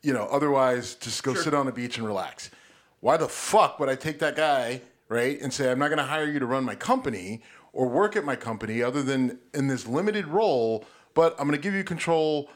You 0.02 0.12
know, 0.12 0.24
otherwise, 0.30 0.96
just 0.96 1.22
go 1.22 1.34
sit 1.34 1.54
on 1.54 1.66
the 1.66 1.72
beach 1.72 1.98
and 1.98 2.06
relax. 2.06 2.50
Why 3.00 3.16
the 3.16 3.28
fuck 3.28 3.78
would 3.78 3.88
I 3.88 3.94
take 3.94 4.18
that 4.18 4.34
guy, 4.36 4.80
right, 5.08 5.40
and 5.40 5.52
say, 5.52 5.70
I'm 5.70 5.78
not 5.78 5.88
going 5.88 5.98
to 5.98 6.04
hire 6.04 6.26
you 6.26 6.38
to 6.38 6.46
run 6.46 6.64
my 6.64 6.74
company 6.74 7.42
or 7.72 7.88
work 7.88 8.16
at 8.16 8.24
my 8.24 8.36
company 8.36 8.82
other 8.82 9.02
than 9.02 9.38
in 9.54 9.66
this 9.68 9.86
limited 9.86 10.26
role, 10.26 10.84
but 11.14 11.32
I'm 11.38 11.46
going 11.46 11.58
to 11.58 11.62
give 11.62 11.74
you 11.74 11.84
control 11.84 12.48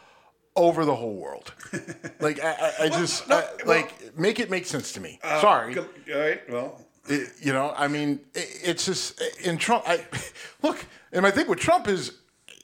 over 0.56 0.84
the 0.84 0.94
whole 0.94 1.14
world? 1.14 1.52
like, 2.20 2.42
I, 2.42 2.50
I, 2.80 2.84
I 2.84 2.88
just, 2.88 3.28
no, 3.28 3.36
I- 3.38 3.44
well- 3.64 3.76
like, 3.76 4.18
make 4.18 4.40
it 4.40 4.50
make 4.50 4.66
sense 4.66 4.92
to 4.92 5.00
me. 5.00 5.18
Uh, 5.22 5.40
Sorry. 5.40 5.76
All 5.78 5.86
right. 6.14 6.40
Well, 6.50 6.84
It- 7.08 7.30
you 7.40 7.52
know, 7.52 7.72
I 7.76 7.88
mean, 7.88 8.20
it, 8.34 8.48
it's 8.64 8.86
just 8.86 9.20
in 9.44 9.56
Trump. 9.58 9.84
I 9.86 10.04
look, 10.62 10.84
and 11.12 11.26
I 11.26 11.30
think 11.30 11.48
with 11.48 11.60
Trump 11.60 11.86
is 11.88 12.12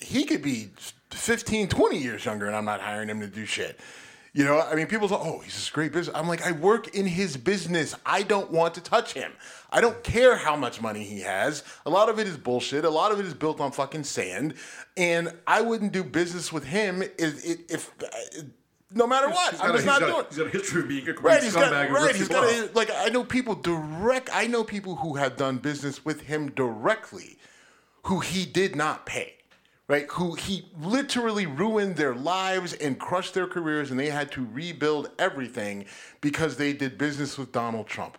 he 0.00 0.24
could 0.24 0.42
be 0.42 0.70
15, 1.10 1.68
20 1.68 1.96
years 1.98 2.24
younger, 2.24 2.46
and 2.46 2.56
I'm 2.56 2.64
not 2.64 2.80
hiring 2.80 3.08
him 3.08 3.20
to 3.20 3.26
do 3.28 3.46
shit. 3.46 3.78
You 4.32 4.44
know, 4.44 4.60
I 4.60 4.74
mean, 4.74 4.86
people 4.86 5.08
say, 5.08 5.14
"Oh, 5.18 5.38
he's 5.38 5.54
this 5.54 5.70
great 5.70 5.92
business." 5.92 6.14
I'm 6.14 6.28
like, 6.28 6.44
I 6.46 6.52
work 6.52 6.94
in 6.94 7.06
his 7.06 7.38
business. 7.38 7.94
I 8.04 8.22
don't 8.22 8.50
want 8.50 8.74
to 8.74 8.82
touch 8.82 9.14
him. 9.14 9.32
I 9.76 9.82
don't 9.82 10.02
care 10.02 10.36
how 10.36 10.56
much 10.56 10.80
money 10.80 11.04
he 11.04 11.20
has. 11.20 11.62
A 11.84 11.90
lot 11.90 12.08
of 12.08 12.18
it 12.18 12.26
is 12.26 12.38
bullshit. 12.38 12.86
A 12.86 12.88
lot 12.88 13.12
of 13.12 13.20
it 13.20 13.26
is 13.26 13.34
built 13.34 13.60
on 13.60 13.72
fucking 13.72 14.04
sand, 14.04 14.54
and 14.96 15.34
I 15.46 15.60
wouldn't 15.60 15.92
do 15.92 16.02
business 16.02 16.50
with 16.50 16.64
him 16.64 17.02
if, 17.02 17.44
if, 17.44 17.70
if 17.70 17.94
no 18.94 19.06
matter 19.06 19.28
what. 19.28 19.52
he's 19.52 19.60
I'm 19.60 19.68
a, 19.68 19.72
just 19.74 19.84
he's, 19.84 19.86
not 19.86 20.00
got, 20.00 20.06
doing. 20.06 20.24
a- 20.24 20.28
he's 20.28 20.38
got 20.38 20.46
a 20.46 20.50
history 20.50 20.80
of 20.80 20.88
being 20.88 21.08
a 21.10 21.12
Right, 21.12 21.42
he's 21.42 21.52
got 21.52 21.90
right. 21.92 22.16
He's 22.16 22.26
got 22.28 22.44
a, 22.44 22.70
like 22.72 22.90
I 22.90 23.10
know 23.10 23.22
people 23.22 23.54
direct. 23.54 24.30
I 24.32 24.46
know 24.46 24.64
people 24.64 24.96
who 24.96 25.16
have 25.16 25.36
done 25.36 25.58
business 25.58 26.06
with 26.06 26.22
him 26.22 26.52
directly, 26.52 27.36
who 28.04 28.20
he 28.20 28.46
did 28.46 28.76
not 28.76 29.04
pay, 29.04 29.34
right? 29.88 30.06
Who 30.12 30.36
he 30.36 30.70
literally 30.80 31.44
ruined 31.44 31.96
their 31.96 32.14
lives 32.14 32.72
and 32.72 32.98
crushed 32.98 33.34
their 33.34 33.46
careers, 33.46 33.90
and 33.90 34.00
they 34.00 34.08
had 34.08 34.32
to 34.32 34.48
rebuild 34.50 35.10
everything 35.18 35.84
because 36.22 36.56
they 36.56 36.72
did 36.72 36.96
business 36.96 37.36
with 37.36 37.52
Donald 37.52 37.88
Trump. 37.88 38.16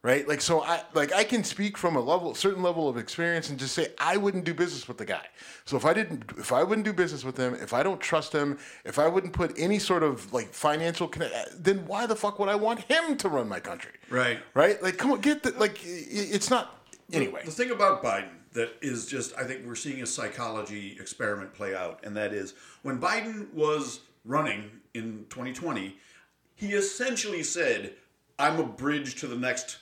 Right, 0.00 0.28
like 0.28 0.40
so, 0.40 0.62
I 0.62 0.82
like 0.94 1.12
I 1.12 1.24
can 1.24 1.42
speak 1.42 1.76
from 1.76 1.96
a 1.96 2.00
level, 2.00 2.32
certain 2.32 2.62
level 2.62 2.88
of 2.88 2.96
experience, 2.96 3.50
and 3.50 3.58
just 3.58 3.74
say 3.74 3.88
I 3.98 4.16
wouldn't 4.16 4.44
do 4.44 4.54
business 4.54 4.86
with 4.86 4.96
the 4.96 5.04
guy. 5.04 5.26
So 5.64 5.76
if 5.76 5.84
I 5.84 5.92
didn't, 5.92 6.22
if 6.38 6.52
I 6.52 6.62
wouldn't 6.62 6.84
do 6.84 6.92
business 6.92 7.24
with 7.24 7.36
him, 7.36 7.54
if 7.54 7.72
I 7.72 7.82
don't 7.82 8.00
trust 8.00 8.32
him, 8.32 8.58
if 8.84 9.00
I 9.00 9.08
wouldn't 9.08 9.32
put 9.32 9.58
any 9.58 9.80
sort 9.80 10.04
of 10.04 10.32
like 10.32 10.54
financial 10.54 11.08
connect, 11.08 11.34
uh, 11.34 11.44
then 11.58 11.84
why 11.86 12.06
the 12.06 12.14
fuck 12.14 12.38
would 12.38 12.48
I 12.48 12.54
want 12.54 12.80
him 12.80 13.16
to 13.16 13.28
run 13.28 13.48
my 13.48 13.58
country? 13.58 13.90
Right. 14.08 14.38
right. 14.54 14.80
Like, 14.80 14.98
come 14.98 15.10
on, 15.10 15.20
get 15.20 15.42
the 15.42 15.50
like. 15.58 15.80
It's 15.84 16.48
not 16.48 16.78
anyway. 17.12 17.42
The 17.44 17.50
thing 17.50 17.72
about 17.72 18.00
Biden 18.00 18.38
that 18.52 18.76
is 18.80 19.06
just, 19.06 19.36
I 19.36 19.44
think 19.44 19.66
we're 19.66 19.74
seeing 19.74 20.02
a 20.02 20.06
psychology 20.06 20.96
experiment 21.00 21.54
play 21.54 21.74
out, 21.74 22.00
and 22.04 22.16
that 22.16 22.32
is 22.32 22.54
when 22.82 23.00
Biden 23.00 23.52
was 23.52 24.00
running 24.24 24.70
in 24.94 25.26
2020, 25.30 25.96
he 26.54 26.68
essentially 26.68 27.42
said, 27.42 27.94
I'm 28.38 28.58
a 28.58 28.64
bridge 28.64 29.16
to 29.20 29.26
the 29.26 29.36
next 29.36 29.78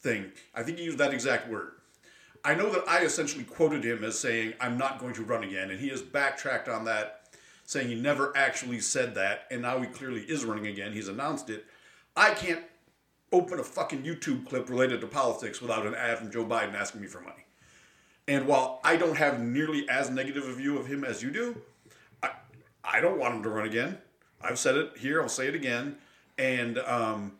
thing. 0.00 0.32
I 0.54 0.62
think 0.62 0.78
he 0.78 0.84
used 0.84 0.98
that 0.98 1.14
exact 1.14 1.48
word. 1.48 1.72
I 2.44 2.54
know 2.54 2.70
that 2.70 2.88
I 2.88 3.00
essentially 3.00 3.44
quoted 3.44 3.84
him 3.84 4.02
as 4.02 4.18
saying, 4.18 4.54
I'm 4.60 4.78
not 4.78 4.98
going 4.98 5.12
to 5.14 5.22
run 5.22 5.44
again, 5.44 5.70
and 5.70 5.78
he 5.78 5.88
has 5.90 6.00
backtracked 6.00 6.68
on 6.68 6.86
that, 6.86 7.28
saying 7.64 7.88
he 7.88 7.94
never 7.94 8.34
actually 8.34 8.80
said 8.80 9.14
that, 9.16 9.46
and 9.50 9.62
now 9.62 9.78
he 9.78 9.86
clearly 9.86 10.22
is 10.22 10.44
running 10.44 10.66
again. 10.66 10.92
He's 10.92 11.08
announced 11.08 11.50
it. 11.50 11.66
I 12.16 12.32
can't 12.32 12.64
open 13.32 13.60
a 13.60 13.62
fucking 13.62 14.02
YouTube 14.02 14.48
clip 14.48 14.70
related 14.70 15.00
to 15.02 15.06
politics 15.06 15.60
without 15.60 15.86
an 15.86 15.94
ad 15.94 16.18
from 16.18 16.30
Joe 16.30 16.44
Biden 16.44 16.74
asking 16.74 17.02
me 17.02 17.06
for 17.06 17.20
money. 17.20 17.44
And 18.26 18.46
while 18.46 18.80
I 18.84 18.96
don't 18.96 19.16
have 19.16 19.40
nearly 19.40 19.88
as 19.88 20.10
negative 20.10 20.48
a 20.48 20.52
view 20.54 20.78
of 20.78 20.86
him 20.86 21.04
as 21.04 21.22
you 21.22 21.30
do, 21.30 21.60
I, 22.22 22.30
I 22.82 23.00
don't 23.00 23.18
want 23.18 23.34
him 23.34 23.42
to 23.42 23.50
run 23.50 23.66
again. 23.66 23.98
I've 24.40 24.58
said 24.58 24.76
it 24.76 24.96
here, 24.96 25.20
I'll 25.20 25.28
say 25.28 25.46
it 25.46 25.54
again. 25.54 25.96
And, 26.38 26.78
um, 26.78 27.32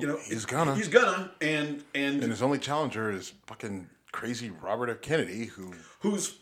you 0.00 0.06
know, 0.06 0.18
he's 0.24 0.44
gonna. 0.44 0.74
He's 0.74 0.88
gonna. 0.88 1.30
And, 1.40 1.82
and, 1.94 2.22
and 2.22 2.30
his 2.30 2.42
only 2.42 2.58
challenger 2.58 3.10
is 3.10 3.32
fucking 3.46 3.88
crazy 4.12 4.50
Robert 4.50 4.90
F. 4.90 5.00
Kennedy, 5.00 5.46
who 5.46 5.72
who's 6.00 6.36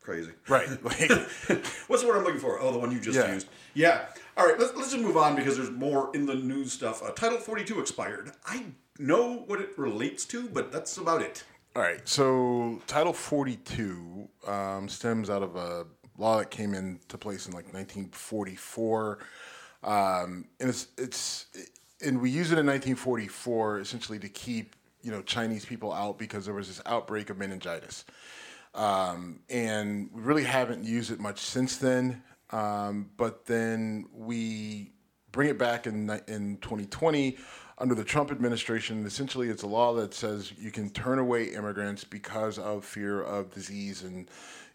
crazy? 0.00 0.32
right, 0.48 0.68
like 0.84 1.10
What's 1.88 2.02
the 2.02 2.08
word 2.08 2.18
I'm 2.18 2.24
looking 2.24 2.40
for? 2.40 2.60
Oh, 2.60 2.72
the 2.72 2.78
one 2.78 2.90
you 2.92 3.00
just 3.00 3.16
Yeah. 3.18 3.32
used. 3.34 3.48
Yeah. 3.74 4.06
All 4.36 4.46
right, 4.46 4.58
let's, 4.58 4.74
let's 4.74 4.90
just 4.92 5.02
move 5.02 5.16
on 5.16 5.36
because 5.36 5.56
there's 5.56 5.70
more 5.70 6.10
in 6.14 6.26
the 6.26 6.34
news 6.34 6.72
stuff. 6.72 7.02
Uh, 7.02 7.10
Title 7.10 7.38
42 7.38 7.80
expired. 7.80 8.32
I 8.46 8.64
know 8.98 9.44
what 9.46 9.60
it 9.60 9.78
relates 9.78 10.24
to, 10.26 10.48
but 10.48 10.72
that's 10.72 10.96
about 10.96 11.20
it. 11.22 11.44
All 11.76 11.82
right. 11.82 12.00
So 12.08 12.80
Title 12.86 13.12
42 13.12 14.28
um, 14.46 14.88
stems 14.88 15.28
out 15.30 15.42
of 15.42 15.56
a 15.56 15.86
law 16.18 16.38
that 16.38 16.50
came 16.50 16.74
into 16.74 17.16
place 17.18 17.46
in 17.46 17.52
like 17.52 17.72
1944, 17.72 19.18
um, 19.84 20.44
and 20.60 20.68
it's 20.68 20.88
it's 20.98 21.46
and 22.04 22.20
we 22.20 22.30
use 22.30 22.52
it 22.52 22.58
in 22.58 22.66
1944 22.66 23.80
essentially 23.80 24.18
to 24.18 24.28
keep 24.28 24.76
you 25.02 25.10
know 25.10 25.22
Chinese 25.22 25.64
people 25.64 25.92
out 25.92 26.18
because 26.18 26.44
there 26.44 26.54
was 26.54 26.68
this 26.68 26.80
outbreak 26.86 27.30
of 27.30 27.38
meningitis, 27.38 28.04
um, 28.74 29.40
and 29.50 30.10
we 30.12 30.22
really 30.22 30.44
haven't 30.44 30.84
used 30.84 31.10
it 31.10 31.20
much 31.20 31.40
since 31.40 31.76
then. 31.76 32.22
um, 32.50 33.10
but 33.16 33.46
then 33.46 34.06
we 34.12 34.92
bring 35.32 35.48
it 35.48 35.58
back 35.58 35.86
in 35.86 36.08
in 36.28 36.58
2020 36.58 37.38
under 37.78 37.94
the 37.94 38.04
Trump 38.04 38.30
administration. 38.30 39.04
Essentially, 39.06 39.48
it's 39.48 39.62
a 39.62 39.66
law 39.66 39.94
that 39.94 40.14
says 40.14 40.52
you 40.58 40.70
can 40.70 40.90
turn 40.90 41.18
away 41.18 41.44
immigrants 41.46 42.04
because 42.04 42.58
of 42.58 42.84
fear 42.84 43.22
of 43.22 43.50
disease, 43.50 44.02
and 44.02 44.28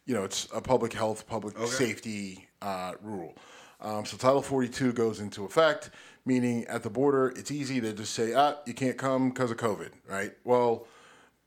you 0.05 0.13
know 0.13 0.23
it's 0.23 0.47
a 0.53 0.61
public 0.61 0.93
health, 0.93 1.27
public 1.27 1.57
safety 1.67 2.47
uh, 2.61 2.93
rule. 3.01 3.35
Um, 3.79 4.05
so 4.05 4.17
Title 4.17 4.41
42 4.41 4.93
goes 4.93 5.19
into 5.19 5.45
effect, 5.45 5.89
meaning 6.25 6.65
at 6.65 6.83
the 6.83 6.89
border, 6.89 7.33
it's 7.35 7.51
easy 7.51 7.79
to 7.81 7.93
just 7.93 8.13
say, 8.13 8.33
ah, 8.33 8.55
you 8.65 8.73
can't 8.73 8.97
come 8.97 9.29
because 9.29 9.51
of 9.51 9.57
COVID, 9.57 9.89
right? 10.07 10.31
Well, 10.43 10.87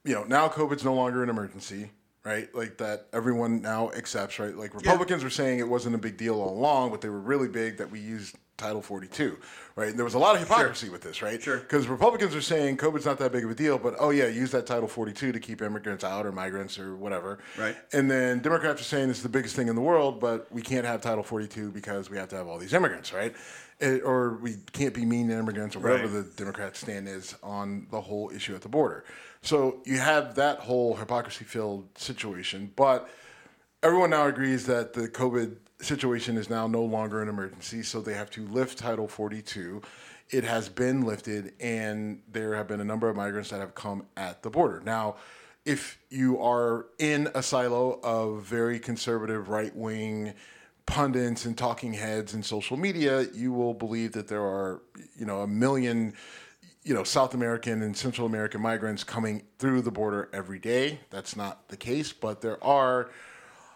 you 0.04 0.14
know, 0.14 0.24
now 0.24 0.48
COVID's 0.48 0.84
no 0.84 0.94
longer 0.94 1.22
an 1.22 1.28
emergency, 1.28 1.90
right? 2.24 2.54
Like 2.54 2.78
that 2.78 3.06
everyone 3.12 3.62
now 3.62 3.90
accepts, 3.92 4.38
right? 4.38 4.54
Like 4.56 4.74
Republicans 4.74 5.24
were 5.24 5.30
saying 5.30 5.58
it 5.58 5.68
wasn't 5.68 5.94
a 5.94 5.98
big 5.98 6.16
deal 6.16 6.40
all 6.40 6.56
along, 6.58 6.90
but 6.90 7.00
they 7.00 7.08
were 7.08 7.20
really 7.20 7.48
big 7.48 7.78
that 7.78 7.90
we 7.90 8.00
used 8.00 8.36
Title 8.58 8.82
42, 8.82 9.38
right? 9.74 9.88
And 9.88 9.96
there 9.96 10.04
was 10.04 10.12
a 10.12 10.18
lot 10.18 10.34
of 10.34 10.42
hypocrisy 10.42 10.90
with 10.90 11.00
this, 11.00 11.22
right? 11.22 11.42
Sure. 11.42 11.56
Because 11.56 11.88
Republicans 11.88 12.34
are 12.34 12.42
saying 12.42 12.76
COVID's 12.76 13.06
not 13.06 13.16
that 13.18 13.32
big 13.32 13.42
of 13.44 13.50
a 13.50 13.54
deal, 13.54 13.78
but 13.78 13.94
oh 13.98 14.10
yeah, 14.10 14.26
use 14.26 14.50
that 14.50 14.66
Title 14.66 14.86
42 14.86 15.32
to 15.32 15.40
keep 15.40 15.62
immigrants 15.62 16.04
out 16.04 16.26
or 16.26 16.32
migrants 16.32 16.78
or 16.78 16.94
whatever. 16.94 17.38
Right. 17.56 17.74
And 17.94 18.10
then 18.10 18.40
Democrats 18.40 18.82
are 18.82 18.84
saying 18.84 19.08
it's 19.08 19.22
the 19.22 19.30
biggest 19.30 19.56
thing 19.56 19.68
in 19.68 19.76
the 19.76 19.80
world, 19.80 20.20
but 20.20 20.46
we 20.52 20.60
can't 20.60 20.84
have 20.84 21.00
Title 21.00 21.24
42 21.24 21.70
because 21.70 22.10
we 22.10 22.18
have 22.18 22.28
to 22.28 22.36
have 22.36 22.48
all 22.48 22.58
these 22.58 22.74
immigrants, 22.74 23.14
right? 23.14 23.34
It- 23.78 24.02
or 24.04 24.34
we 24.42 24.56
can't 24.74 24.92
be 24.92 25.06
mean 25.06 25.28
to 25.28 25.38
immigrants 25.38 25.74
or 25.74 25.78
whatever 25.78 26.02
Right. 26.08 26.12
the 26.26 26.30
Democrat 26.36 26.76
stand 26.76 27.08
is 27.08 27.34
on 27.42 27.86
the 27.90 28.02
whole 28.02 28.30
issue 28.30 28.54
at 28.54 28.60
the 28.60 28.68
border. 28.68 29.04
So 29.42 29.80
you 29.84 29.98
have 29.98 30.34
that 30.34 30.58
whole 30.58 30.96
hypocrisy 30.96 31.44
filled 31.44 31.98
situation, 31.98 32.72
but 32.76 33.08
everyone 33.82 34.10
now 34.10 34.26
agrees 34.26 34.66
that 34.66 34.92
the 34.92 35.08
COVID 35.08 35.56
situation 35.80 36.36
is 36.36 36.50
now 36.50 36.66
no 36.66 36.82
longer 36.82 37.22
an 37.22 37.28
emergency, 37.28 37.82
so 37.82 38.00
they 38.00 38.14
have 38.14 38.30
to 38.30 38.46
lift 38.46 38.78
Title 38.78 39.08
42. 39.08 39.80
It 40.28 40.44
has 40.44 40.68
been 40.68 41.02
lifted, 41.02 41.54
and 41.58 42.22
there 42.30 42.54
have 42.54 42.68
been 42.68 42.80
a 42.80 42.84
number 42.84 43.08
of 43.08 43.16
migrants 43.16 43.50
that 43.50 43.60
have 43.60 43.74
come 43.74 44.06
at 44.16 44.42
the 44.42 44.50
border. 44.50 44.82
Now, 44.84 45.16
if 45.64 45.98
you 46.10 46.40
are 46.40 46.86
in 46.98 47.28
a 47.34 47.42
silo 47.42 47.98
of 48.02 48.42
very 48.42 48.78
conservative 48.78 49.48
right 49.48 49.74
wing 49.74 50.34
pundits 50.86 51.44
and 51.44 51.56
talking 51.56 51.94
heads 51.94 52.34
and 52.34 52.44
social 52.44 52.76
media, 52.76 53.26
you 53.34 53.52
will 53.52 53.74
believe 53.74 54.12
that 54.12 54.28
there 54.28 54.42
are, 54.42 54.82
you 55.16 55.24
know, 55.24 55.40
a 55.40 55.46
million, 55.46 56.14
you 56.82 56.94
know, 56.94 57.04
South 57.04 57.34
American 57.34 57.82
and 57.82 57.96
Central 57.96 58.26
American 58.26 58.60
migrants 58.60 59.04
coming 59.04 59.42
through 59.58 59.82
the 59.82 59.90
border 59.90 60.30
every 60.32 60.58
day. 60.58 61.00
That's 61.10 61.36
not 61.36 61.68
the 61.68 61.76
case, 61.76 62.12
but 62.12 62.40
there 62.40 62.62
are 62.64 63.10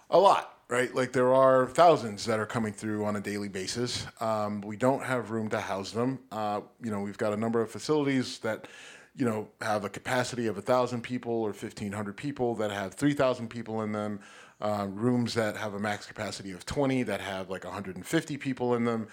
a 0.09 0.19
lot, 0.19 0.59
right? 0.69 0.95
Like 0.95 1.13
there 1.13 1.35
are 1.35 1.67
thousands 1.67 2.25
that 2.25 2.39
are 2.39 2.47
coming 2.47 2.73
through 2.73 3.05
on 3.05 3.17
a 3.17 3.21
daily 3.21 3.49
basis. 3.49 4.07
Um, 4.21 4.63
we 4.63 4.77
don't 4.77 5.03
have 5.03 5.31
room 5.31 5.51
to 5.51 5.61
house 5.61 5.91
them. 5.91 6.19
Uh, 6.33 6.63
you 6.83 6.91
know, 6.91 7.01
we've 7.01 7.19
got 7.19 7.35
a 7.35 7.37
number 7.37 7.61
of 7.61 7.71
facilities 7.71 8.39
that, 8.39 8.69
you 9.17 9.27
know, 9.27 9.49
have 9.61 9.85
a 9.85 9.91
capacity 9.91 10.47
of 10.47 10.57
a 10.57 10.63
thousand 10.63 11.03
people 11.03 11.33
or 11.33 11.53
fifteen 11.53 11.93
hundred 11.93 12.17
people 12.17 12.55
that 12.57 12.71
have 12.71 12.95
three 12.95 13.15
thousand 13.15 13.49
people 13.49 13.83
in 13.83 13.93
them. 13.93 14.21
Uh, 14.61 14.87
rooms 14.89 15.35
that 15.35 15.57
have 15.57 15.75
a 15.75 15.79
max 15.79 16.07
capacity 16.07 16.53
of 16.53 16.65
twenty 16.65 17.03
that 17.03 17.21
have 17.21 17.51
like 17.51 17.65
150 17.65 18.37
people 18.39 18.75
in 18.75 18.85
them. 18.85 19.09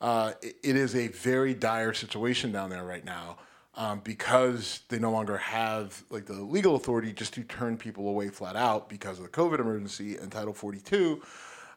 Uh, 0.00 0.32
it- 0.42 0.56
it 0.62 0.76
is 0.76 0.94
a 0.94 1.08
very 1.08 1.54
dire 1.54 1.92
situation 1.94 2.52
down 2.52 2.70
there 2.70 2.84
right 2.84 3.04
now 3.04 3.38
um, 3.74 4.00
because 4.00 4.80
they 4.88 4.98
no 4.98 5.10
longer 5.10 5.36
have 5.36 6.02
like 6.10 6.26
the 6.26 6.34
legal 6.34 6.76
authority 6.76 7.12
just 7.12 7.34
to 7.34 7.42
turn 7.44 7.76
people 7.76 8.08
away 8.08 8.28
flat 8.28 8.56
out 8.56 8.88
because 8.88 9.18
of 9.18 9.24
the 9.24 9.30
COVID 9.30 9.58
emergency 9.58 10.16
and 10.16 10.30
Title 10.32 10.52
42. 10.54 11.22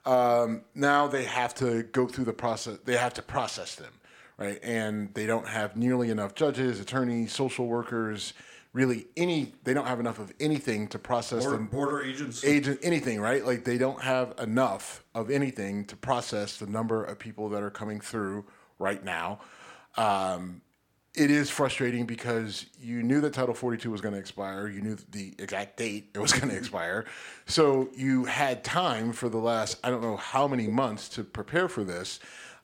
Um, 0.06 0.62
now 0.76 1.08
they 1.08 1.26
have 1.26 1.54
to 1.56 1.84
go 1.84 2.08
through 2.08 2.26
the 2.26 2.34
process. 2.34 2.80
They 2.86 2.96
have 2.98 3.14
to 3.16 3.22
process 3.22 3.76
them, 3.76 3.92
right? 4.38 4.60
And 4.64 5.14
they 5.14 5.26
don't 5.26 5.48
have 5.48 5.76
nearly 5.76 6.10
enough 6.10 6.36
judges, 6.36 6.80
attorneys, 6.80 7.34
social 7.34 7.68
workers, 7.68 8.34
really 8.80 9.08
any. 9.18 9.54
They 9.66 9.74
don't 9.74 9.86
have 9.86 10.00
enough 10.00 10.20
of 10.20 10.32
anything 10.40 10.88
to 10.90 11.00
process 11.00 11.44
Border, 11.44 11.58
them 11.58 11.68
border 11.68 12.02
agents. 12.02 12.44
agent 12.46 12.80
anything 12.82 13.20
right 13.20 13.46
like 13.46 13.66
they 13.66 13.78
don't 13.78 14.02
have 14.02 14.34
enough 14.40 15.04
of 15.14 15.30
anything 15.30 15.86
to 15.86 15.96
process 15.98 16.58
the 16.58 16.68
number 16.68 17.04
of 17.04 17.20
people 17.20 17.50
that 17.50 17.62
are 17.62 17.70
coming 17.70 18.00
through 18.00 18.46
right 18.80 19.04
now 19.04 19.40
um, 19.98 20.62
it 21.16 21.32
is 21.32 21.50
frustrating 21.50 22.06
because 22.06 22.68
you 22.80 23.02
knew 23.02 23.20
that 23.22 23.34
title 23.34 23.54
42 23.54 23.90
was 23.90 24.02
going 24.02 24.14
to 24.14 24.20
expire 24.20 24.68
you 24.68 24.82
knew 24.82 24.98
the 25.12 25.34
exact 25.40 25.78
date 25.78 26.10
it 26.14 26.20
was 26.20 26.34
going 26.34 26.50
to 26.50 26.58
expire 26.58 27.06
so 27.46 27.90
you 27.96 28.26
had 28.26 28.64
time 28.64 29.12
for 29.12 29.30
the 29.30 29.38
last 29.38 29.78
i 29.84 29.90
don't 29.90 30.02
know 30.02 30.18
how 30.18 30.48
many 30.48 30.68
months 30.68 31.10
to 31.10 31.24
prepare 31.24 31.68
for 31.68 31.84
this 31.84 32.20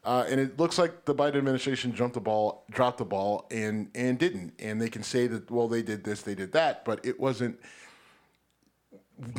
uh, 0.06 0.24
and 0.30 0.40
it 0.40 0.60
looks 0.60 0.78
like 0.78 1.06
the 1.06 1.16
Biden 1.16 1.36
administration 1.36 1.94
jumped 1.94 2.14
the 2.14 2.22
ball, 2.22 2.64
dropped 2.70 3.00
the 3.00 3.06
ball, 3.06 3.48
and 3.50 3.90
and 3.96 4.20
didn't. 4.20 4.54
And 4.60 4.80
they 4.80 4.88
can 4.88 5.02
say 5.02 5.26
that 5.26 5.50
well, 5.50 5.68
they 5.68 5.82
did 5.82 6.04
this, 6.04 6.22
they 6.22 6.36
did 6.36 6.52
that, 6.52 6.86
but 6.86 7.04
it 7.04 7.20
wasn't 7.20 7.60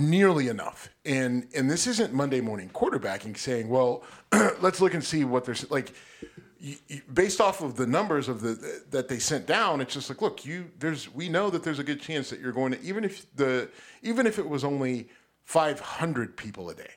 nearly 0.01 0.49
enough. 0.49 0.89
And 1.05 1.47
and 1.55 1.71
this 1.71 1.87
isn't 1.87 2.13
Monday 2.13 2.41
morning 2.41 2.71
quarterbacking 2.71 3.37
saying, 3.39 3.69
well, 3.69 4.03
let's 4.61 4.81
look 4.81 4.95
and 4.95 5.05
see 5.05 5.25
what 5.25 5.45
there's 5.45 5.71
like. 5.71 5.95
Based 7.13 7.41
off 7.41 7.63
of 7.63 7.77
the 7.77 7.87
numbers 7.87 8.29
of 8.29 8.41
the 8.41 8.83
that 8.91 9.09
they 9.09 9.19
sent 9.19 9.47
down, 9.47 9.81
it's 9.81 9.95
just 9.95 10.09
like, 10.09 10.23
look, 10.23 10.45
you 10.45 10.71
there's 10.79 11.13
we 11.15 11.29
know 11.29 11.51
that 11.51 11.63
there's 11.63 11.79
a 11.79 11.85
good 11.85 12.01
chance 12.01 12.31
that 12.31 12.41
you're 12.41 12.53
going 12.53 12.73
to 12.73 12.81
even 12.83 13.05
if 13.05 13.27
the 13.37 13.69
even 14.03 14.27
if 14.27 14.39
it 14.39 14.49
was 14.49 14.65
only 14.65 15.09
500 15.45 16.37
people 16.37 16.71
a 16.71 16.75
day, 16.75 16.91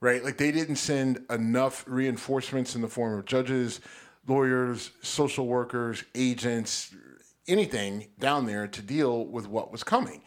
right? 0.00 0.24
Like 0.24 0.36
they 0.36 0.50
didn't 0.50 0.76
send 0.76 1.24
enough 1.30 1.84
reinforcements 1.86 2.74
in 2.74 2.80
the 2.80 2.88
form 2.88 3.18
of 3.18 3.24
judges, 3.24 3.80
lawyers, 4.26 4.90
social 5.02 5.46
workers, 5.46 6.04
agents, 6.14 6.94
anything 7.46 8.08
down 8.18 8.46
there 8.46 8.66
to 8.66 8.82
deal 8.82 9.26
with 9.26 9.48
what 9.48 9.70
was 9.70 9.84
coming. 9.84 10.22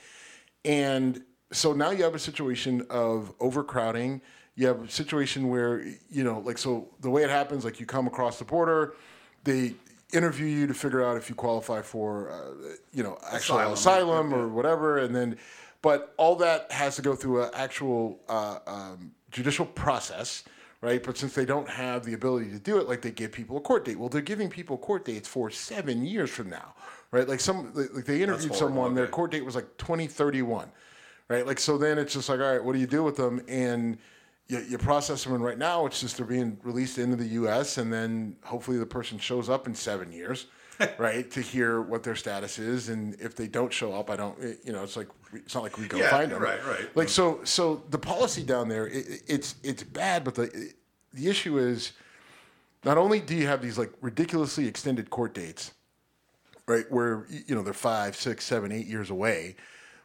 And 0.63 1.23
so 1.51 1.73
now 1.73 1.91
you 1.91 2.03
have 2.03 2.15
a 2.15 2.19
situation 2.19 2.85
of 2.89 3.33
overcrowding. 3.39 4.21
You 4.55 4.67
have 4.67 4.83
a 4.83 4.89
situation 4.89 5.49
where, 5.49 5.81
you 6.09 6.23
know, 6.23 6.39
like, 6.39 6.57
so 6.57 6.89
the 6.99 7.09
way 7.09 7.23
it 7.23 7.29
happens, 7.29 7.63
like 7.63 7.79
you 7.79 7.85
come 7.85 8.07
across 8.07 8.37
the 8.37 8.45
border, 8.45 8.95
they 9.43 9.75
interview 10.13 10.45
you 10.45 10.67
to 10.67 10.73
figure 10.73 11.03
out 11.03 11.17
if 11.17 11.29
you 11.29 11.35
qualify 11.35 11.81
for, 11.81 12.31
uh, 12.31 12.75
you 12.91 13.01
know, 13.01 13.17
actual 13.31 13.57
Asylum. 13.57 13.73
asylum, 13.73 14.33
or 14.33 14.47
whatever. 14.49 14.97
And 14.97 15.15
then, 15.15 15.37
but 15.81 16.13
all 16.17 16.35
that 16.37 16.71
has 16.71 16.97
to 16.97 17.01
go 17.01 17.15
through 17.15 17.43
an 17.43 17.51
actual 17.53 18.19
uh, 18.27 18.59
um, 18.67 19.11
judicial 19.31 19.65
process. 19.65 20.43
Right, 20.83 21.03
but 21.03 21.15
since 21.15 21.35
they 21.35 21.45
don't 21.45 21.69
have 21.69 22.03
the 22.03 22.13
ability 22.13 22.49
to 22.49 22.57
do 22.57 22.79
it, 22.79 22.89
like 22.89 23.03
they 23.03 23.11
give 23.11 23.31
people 23.31 23.55
a 23.55 23.61
court 23.61 23.85
date. 23.85 23.99
Well, 23.99 24.09
they're 24.09 24.19
giving 24.19 24.49
people 24.49 24.79
court 24.79 25.05
dates 25.05 25.27
for 25.27 25.51
seven 25.51 26.03
years 26.03 26.31
from 26.31 26.49
now, 26.49 26.73
right? 27.11 27.27
Like 27.27 27.39
some, 27.39 27.71
like 27.75 28.05
they 28.05 28.23
interviewed 28.23 28.55
someone, 28.55 28.95
their 28.95 29.05
court 29.05 29.29
date 29.29 29.45
was 29.45 29.53
like 29.53 29.77
2031 29.77 30.71
right? 31.31 31.47
Like, 31.47 31.59
so 31.59 31.77
then 31.77 31.97
it's 31.97 32.13
just 32.13 32.27
like, 32.27 32.41
all 32.41 32.51
right, 32.51 32.63
what 32.63 32.73
do 32.73 32.79
you 32.79 32.87
do 32.87 33.03
with 33.03 33.15
them? 33.15 33.41
And 33.47 33.97
you, 34.51 34.65
you 34.69 34.77
process 34.77 35.23
them, 35.23 35.33
and 35.33 35.43
right 35.43 35.57
now 35.57 35.85
it's 35.85 36.01
just 36.01 36.17
they're 36.17 36.25
being 36.25 36.57
released 36.63 36.97
into 36.97 37.15
the 37.15 37.27
U.S., 37.41 37.77
and 37.77 37.91
then 37.91 38.35
hopefully 38.43 38.77
the 38.77 38.85
person 38.85 39.17
shows 39.17 39.49
up 39.49 39.65
in 39.67 39.73
seven 39.73 40.11
years, 40.11 40.47
right, 40.97 41.29
to 41.31 41.41
hear 41.41 41.81
what 41.81 42.03
their 42.03 42.15
status 42.15 42.59
is. 42.59 42.89
And 42.89 43.15
if 43.19 43.35
they 43.35 43.47
don't 43.47 43.71
show 43.71 43.93
up, 43.93 44.09
I 44.09 44.15
don't, 44.15 44.37
it- 44.39 44.59
you 44.65 44.73
know, 44.73 44.83
it's 44.83 44.97
like 44.97 45.07
it's 45.33 45.55
not 45.55 45.63
like 45.63 45.77
we 45.77 45.87
go 45.87 45.97
Yeah, 45.97 46.09
find 46.09 46.31
them, 46.31 46.41
right, 46.41 46.59
right. 46.65 46.95
Like, 46.95 47.07
so, 47.09 47.39
so 47.43 47.83
the 47.89 47.97
policy 47.97 48.43
down 48.43 48.67
there, 48.67 48.87
it, 48.87 49.07
it- 49.07 49.21
it's 49.27 49.55
it's 49.63 49.83
bad, 49.83 50.23
but 50.23 50.35
the 50.35 50.73
the 51.13 51.27
issue 51.29 51.57
is 51.57 51.93
not 52.83 52.97
only 52.97 53.19
do 53.19 53.35
you 53.35 53.47
have 53.47 53.61
these 53.61 53.77
like 53.77 53.91
ridiculously 54.01 54.67
extended 54.67 55.09
court 55.09 55.33
dates, 55.33 55.71
right? 56.67 56.85
Where 56.91 57.25
you 57.29 57.55
know 57.55 57.61
they're 57.63 57.73
five, 57.73 58.15
six, 58.15 58.43
seven, 58.43 58.71
eight 58.71 58.87
years 58.87 59.09
away. 59.09 59.55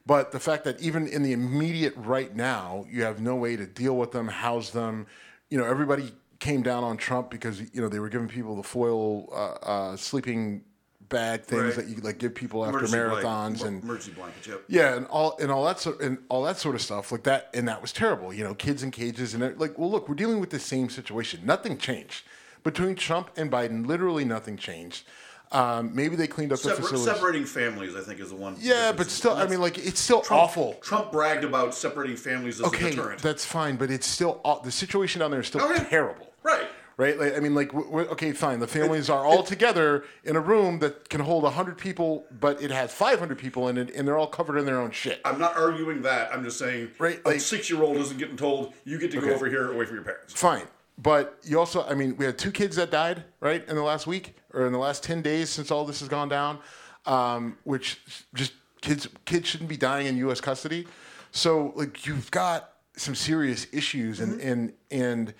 But 0.06 0.30
the 0.32 0.38
fact 0.40 0.64
that 0.64 0.80
even 0.80 1.06
in 1.08 1.22
the 1.22 1.32
immediate 1.32 1.94
right 1.96 2.34
now, 2.34 2.86
you 2.88 3.02
have 3.02 3.20
no 3.20 3.34
way 3.34 3.56
to 3.56 3.66
deal 3.66 3.96
with 3.96 4.12
them, 4.12 4.28
house 4.28 4.70
them. 4.70 5.06
You 5.50 5.58
know, 5.58 5.64
everybody 5.64 6.12
came 6.38 6.62
down 6.62 6.84
on 6.84 6.96
Trump 6.96 7.30
because 7.30 7.60
you 7.74 7.80
know 7.80 7.88
they 7.88 7.98
were 7.98 8.08
giving 8.08 8.28
people 8.28 8.54
the 8.56 8.62
foil 8.62 9.28
uh, 9.32 9.66
uh, 9.92 9.96
sleeping 9.96 10.62
bag 11.08 11.42
things 11.42 11.62
Right. 11.62 11.74
that 11.76 11.88
you 11.88 11.96
like 12.02 12.18
give 12.18 12.34
people 12.34 12.64
after 12.64 12.78
Emergency 12.78 12.98
blanket- 12.98 13.24
marathons 13.26 13.64
and 13.64 13.82
emergency 13.82 14.12
blankets. 14.12 14.46
Yep. 14.48 14.64
yeah, 14.68 14.94
and 14.96 15.06
all 15.06 15.36
and 15.40 15.50
all 15.50 15.64
that 15.64 15.78
sort 15.80 16.00
and 16.00 16.18
all 16.28 16.42
that 16.44 16.56
sort 16.58 16.74
of 16.74 16.82
stuff 16.82 17.10
like 17.10 17.22
that, 17.24 17.48
and 17.54 17.66
that 17.68 17.80
was 17.82 17.92
terrible. 17.92 18.32
You 18.32 18.44
know, 18.44 18.54
kids 18.54 18.82
in 18.82 18.90
cages 18.92 19.34
and 19.34 19.58
like, 19.58 19.78
well, 19.78 19.90
look, 19.90 20.08
we're 20.08 20.14
dealing 20.14 20.40
with 20.40 20.50
the 20.50 20.58
same 20.60 20.88
situation. 20.88 21.40
Nothing 21.44 21.78
changed 21.78 22.24
between 22.64 22.94
Trump 22.96 23.30
and 23.36 23.50
Biden. 23.50 23.86
Literally, 23.86 24.24
nothing 24.24 24.56
changed. 24.56 25.04
Um, 25.52 25.94
maybe 25.94 26.16
they 26.16 26.26
cleaned 26.26 26.52
up 26.52 26.58
the 26.60 26.70
facilities. 26.74 27.04
separating 27.04 27.44
families, 27.44 27.94
I 27.94 28.00
think, 28.00 28.18
is 28.20 28.30
the 28.30 28.36
one. 28.36 28.56
yeah, 28.58 28.92
but 28.92 29.08
still, 29.10 29.32
I 29.34 29.46
mean, 29.46 29.60
like, 29.60 29.78
it's 29.78 30.00
still 30.00 30.20
Trump, 30.20 30.42
awful. 30.42 30.74
Trump 30.82 31.12
bragged 31.12 31.44
about 31.44 31.74
separating 31.74 32.16
families 32.16 32.56
as 32.60 32.64
a 32.64 32.66
Okay, 32.66 32.90
deterrent. 32.90 33.22
that's 33.22 33.44
fine, 33.44 33.76
but 33.76 33.90
it's 33.90 34.06
still 34.06 34.40
aw- 34.44 34.60
the 34.62 34.72
situation 34.72 35.20
down 35.20 35.30
there 35.30 35.40
is 35.40 35.46
still 35.46 35.62
Oh, 35.62 35.70
yeah. 35.72 35.84
terrible. 35.84 36.32
right. 36.42 36.66
Right? 36.98 37.18
Like, 37.20 37.36
I 37.36 37.40
mean, 37.40 37.54
like, 37.54 37.68
w- 37.72 37.86
w- 37.90 38.08
okay, 38.12 38.32
fine. 38.32 38.58
The 38.58 38.66
families 38.66 39.10
are 39.10 39.22
all 39.22 39.42
together 39.42 40.04
in 40.24 40.34
a 40.34 40.40
room 40.40 40.78
that 40.78 41.10
can 41.10 41.20
hold 41.20 41.44
100 41.44 41.76
people, 41.76 42.24
but 42.40 42.62
it 42.62 42.70
has 42.70 42.90
500 42.90 43.36
people 43.36 43.68
in 43.68 43.76
it, 43.76 43.94
and 43.94 44.08
they're 44.08 44.16
all 44.16 44.26
covered 44.26 44.56
in 44.56 44.64
their 44.64 44.80
own 44.80 44.90
shit. 44.92 45.20
I'm 45.22 45.38
not 45.38 45.58
arguing 45.58 46.00
that. 46.02 46.32
I'm 46.32 46.42
just 46.42 46.58
saying 46.58 46.92
Right, 46.98 47.20
a 47.26 47.38
six 47.38 47.68
year 47.68 47.82
old 47.82 47.98
isn't 47.98 48.16
getting 48.18 48.38
told 48.38 48.72
you 48.84 48.98
get 48.98 49.10
to 49.12 49.20
go 49.20 49.28
over 49.28 49.46
here 49.46 49.70
away 49.70 49.84
from 49.84 49.96
your 49.96 50.04
parents. 50.04 50.32
Fine. 50.32 50.62
But 50.98 51.38
you 51.42 51.58
also, 51.58 51.84
I 51.84 51.94
mean, 51.94 52.16
we 52.16 52.24
had 52.24 52.38
two 52.38 52.50
kids 52.50 52.76
that 52.76 52.90
died, 52.90 53.24
right, 53.40 53.66
in 53.68 53.76
the 53.76 53.82
last 53.82 54.06
week 54.06 54.36
or 54.54 54.66
in 54.66 54.72
the 54.72 54.78
last 54.78 55.02
10 55.02 55.22
days 55.22 55.50
since 55.50 55.70
all 55.70 55.84
this 55.84 56.00
has 56.00 56.08
gone 56.08 56.28
down, 56.28 56.58
um, 57.04 57.58
which 57.64 58.00
just 58.34 58.52
kids 58.80 59.08
kids 59.24 59.48
shouldn't 59.48 59.68
be 59.68 59.76
dying 59.76 60.06
in 60.06 60.16
U.S. 60.18 60.40
custody. 60.40 60.86
So, 61.32 61.72
like, 61.76 62.06
you've 62.06 62.30
got 62.30 62.72
some 62.96 63.14
serious 63.14 63.66
issues, 63.72 64.20
and 64.20 64.40
and 64.40 64.72
and 64.90 65.34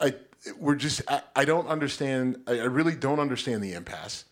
I 0.00 0.14
we're 0.58 0.74
just 0.74 1.02
I, 1.08 1.22
I 1.34 1.44
don't 1.44 1.66
understand. 1.66 2.38
I, 2.46 2.60
I 2.60 2.64
really 2.64 2.94
don't 2.94 3.20
understand 3.20 3.62
the 3.62 3.72
impasse 3.72 4.26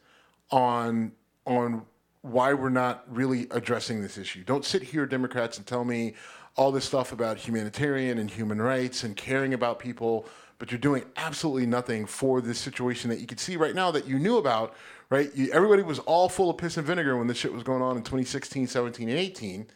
on 0.50 1.12
on 1.46 1.82
why 2.22 2.52
we're 2.52 2.68
not 2.68 3.04
really 3.08 3.46
addressing 3.52 4.02
this 4.02 4.18
issue. 4.18 4.42
Don't 4.44 4.64
sit 4.64 4.82
here, 4.82 5.06
Democrats, 5.06 5.58
and 5.58 5.66
tell 5.66 5.84
me 5.84 6.14
all 6.56 6.72
this 6.72 6.84
stuff 6.84 7.12
about 7.12 7.36
humanitarian 7.36 8.18
and 8.18 8.30
human 8.30 8.60
rights 8.60 9.04
and 9.04 9.16
caring 9.16 9.54
about 9.54 9.78
people, 9.78 10.26
but 10.58 10.70
you're 10.70 10.78
doing 10.78 11.04
absolutely 11.16 11.66
nothing 11.66 12.06
for 12.06 12.40
this 12.40 12.58
situation 12.58 13.10
that 13.10 13.20
you 13.20 13.26
could 13.26 13.38
see 13.38 13.56
right 13.56 13.74
now 13.74 13.90
that 13.90 14.06
you 14.06 14.18
knew 14.18 14.38
about, 14.38 14.74
right? 15.10 15.30
You, 15.34 15.50
everybody 15.52 15.82
was 15.82 15.98
all 16.00 16.28
full 16.28 16.48
of 16.48 16.56
piss 16.56 16.78
and 16.78 16.86
vinegar 16.86 17.16
when 17.16 17.26
this 17.26 17.36
shit 17.36 17.52
was 17.52 17.62
going 17.62 17.82
on 17.82 17.96
in 17.96 18.02
2016, 18.02 18.66
17, 18.66 19.08
and 19.08 19.18
18. 19.18 19.66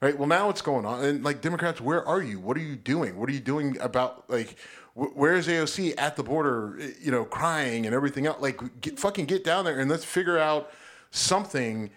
Right. 0.00 0.18
Well, 0.18 0.28
now 0.28 0.50
it's 0.50 0.60
going 0.60 0.84
on, 0.84 1.02
and 1.02 1.24
like 1.24 1.40
Democrats, 1.40 1.80
where 1.80 2.06
are 2.06 2.20
you? 2.20 2.38
What 2.38 2.58
are 2.58 2.60
you 2.60 2.76
doing? 2.76 3.16
What 3.16 3.30
are 3.30 3.32
you 3.32 3.40
doing 3.40 3.78
about 3.80 4.28
like? 4.28 4.56
Wh- 4.92 5.16
where's 5.16 5.48
AOC 5.48 5.94
at 5.96 6.16
the 6.16 6.22
border? 6.22 6.78
You 7.00 7.10
know, 7.10 7.24
crying 7.24 7.86
and 7.86 7.94
everything 7.94 8.26
else. 8.26 8.38
Like, 8.42 8.60
get, 8.82 8.98
fucking 8.98 9.24
get 9.24 9.44
down 9.44 9.64
there 9.64 9.78
and 9.78 9.88
let's 9.88 10.04
figure 10.04 10.38
out 10.38 10.70
something 11.10 11.90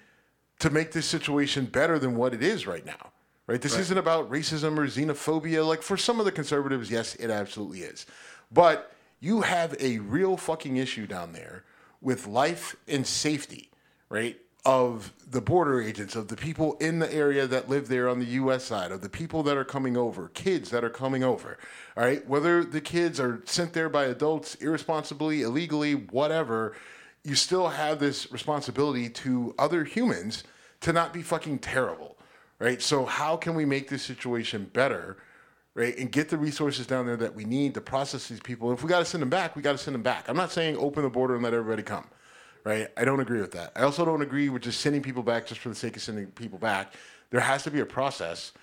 to 0.60 0.70
make 0.70 0.94
this 0.94 1.06
situation 1.06 1.66
better 1.66 2.00
than 2.00 2.16
what 2.16 2.34
it 2.34 2.42
is 2.42 2.66
right 2.66 2.86
now. 2.86 3.12
Right? 3.48 3.62
This 3.62 3.78
isn't 3.78 3.98
about 3.98 4.30
racism 4.30 4.78
or 4.78 4.88
xenophobia. 4.88 5.66
Like 5.66 5.82
for 5.82 5.96
some 5.96 6.20
of 6.20 6.26
the 6.26 6.34
conservatives, 6.34 6.92
yes, 6.92 7.16
it 7.16 7.30
absolutely 7.30 7.82
is. 7.82 8.06
But 8.52 8.92
you 9.20 9.42
have 9.42 9.76
a 9.80 10.00
real 10.00 10.36
fucking 10.38 10.76
issue 10.78 11.08
down 11.08 11.32
there 11.32 11.64
with 12.02 12.28
life 12.28 12.76
and 12.88 13.08
safety, 13.08 13.72
right? 14.10 14.38
Of 14.66 15.14
the 15.26 15.40
border 15.40 15.82
agents, 15.82 16.16
of 16.16 16.28
the 16.28 16.36
people 16.36 16.74
in 16.82 17.00
the 17.00 17.12
area 17.14 17.48
that 17.48 17.70
live 17.70 17.88
there 17.88 18.10
on 18.10 18.20
the 18.20 18.26
US 18.26 18.66
side, 18.66 18.92
of 18.92 19.00
the 19.00 19.10
people 19.10 19.44
that 19.44 19.56
are 19.56 19.64
coming 19.64 19.96
over, 19.96 20.28
kids 20.28 20.70
that 20.72 20.84
are 20.84 20.90
coming 20.90 21.24
over. 21.24 21.58
All 21.96 22.04
right. 22.04 22.28
Whether 22.28 22.66
the 22.66 22.82
kids 22.82 23.18
are 23.18 23.42
sent 23.46 23.72
there 23.72 23.88
by 23.88 24.06
adults 24.06 24.56
irresponsibly, 24.56 25.42
illegally, 25.42 25.94
whatever, 25.94 26.76
you 27.24 27.36
still 27.36 27.70
have 27.70 28.00
this 28.00 28.30
responsibility 28.32 29.10
to 29.10 29.56
other 29.58 29.86
humans 29.86 30.44
to 30.82 30.92
not 30.92 31.14
be 31.14 31.22
fucking 31.22 31.60
terrible, 31.60 32.17
right? 32.60 32.82
So 32.82 33.06
how 33.06 33.38
can 33.38 33.56
we 33.56 33.66
make 33.66 33.90
this 33.90 34.04
situation 34.04 34.70
better, 34.74 35.18
right? 35.74 35.98
And 35.98 36.12
get 36.12 36.30
the 36.30 36.38
resources 36.38 36.88
down 36.88 37.06
there 37.06 37.18
that 37.18 37.36
we 37.36 37.46
need 37.46 37.74
to 37.76 37.82
process 37.82 38.28
these 38.28 38.40
people. 38.40 38.72
If 38.72 38.84
we 38.84 38.90
got 38.90 39.00
to 39.00 39.06
send 39.06 39.22
them 39.22 39.30
back, 39.30 39.56
we 39.56 39.62
got 39.62 39.74
to 39.74 39.78
send 39.78 39.96
them 39.96 40.02
back. 40.02 40.28
I'm 40.28 40.38
not 40.38 40.52
saying 40.52 40.78
open 40.78 41.04
the 41.04 41.10
border 41.10 41.36
and 41.36 41.44
let 41.44 41.54
everybody 41.54 41.84
come, 41.84 42.08
right? 42.64 42.88
I 42.98 43.06
don't 43.06 43.20
agree 43.20 43.42
with 43.42 43.52
that. 43.52 43.72
I 43.76 43.84
also 43.84 44.06
don't 44.06 44.22
agree 44.22 44.50
with 44.50 44.64
just 44.64 44.82
sending 44.82 45.02
people 45.02 45.24
back 45.24 45.46
just 45.48 45.62
for 45.62 45.70
the 45.70 45.76
sake 45.76 45.96
of 45.96 46.02
sending 46.02 46.28
people 46.28 46.58
back. 46.60 46.94
There 47.30 47.42
has 47.42 47.64
to 47.64 47.72
be 47.72 47.82
a 47.82 47.86
process, 47.86 48.54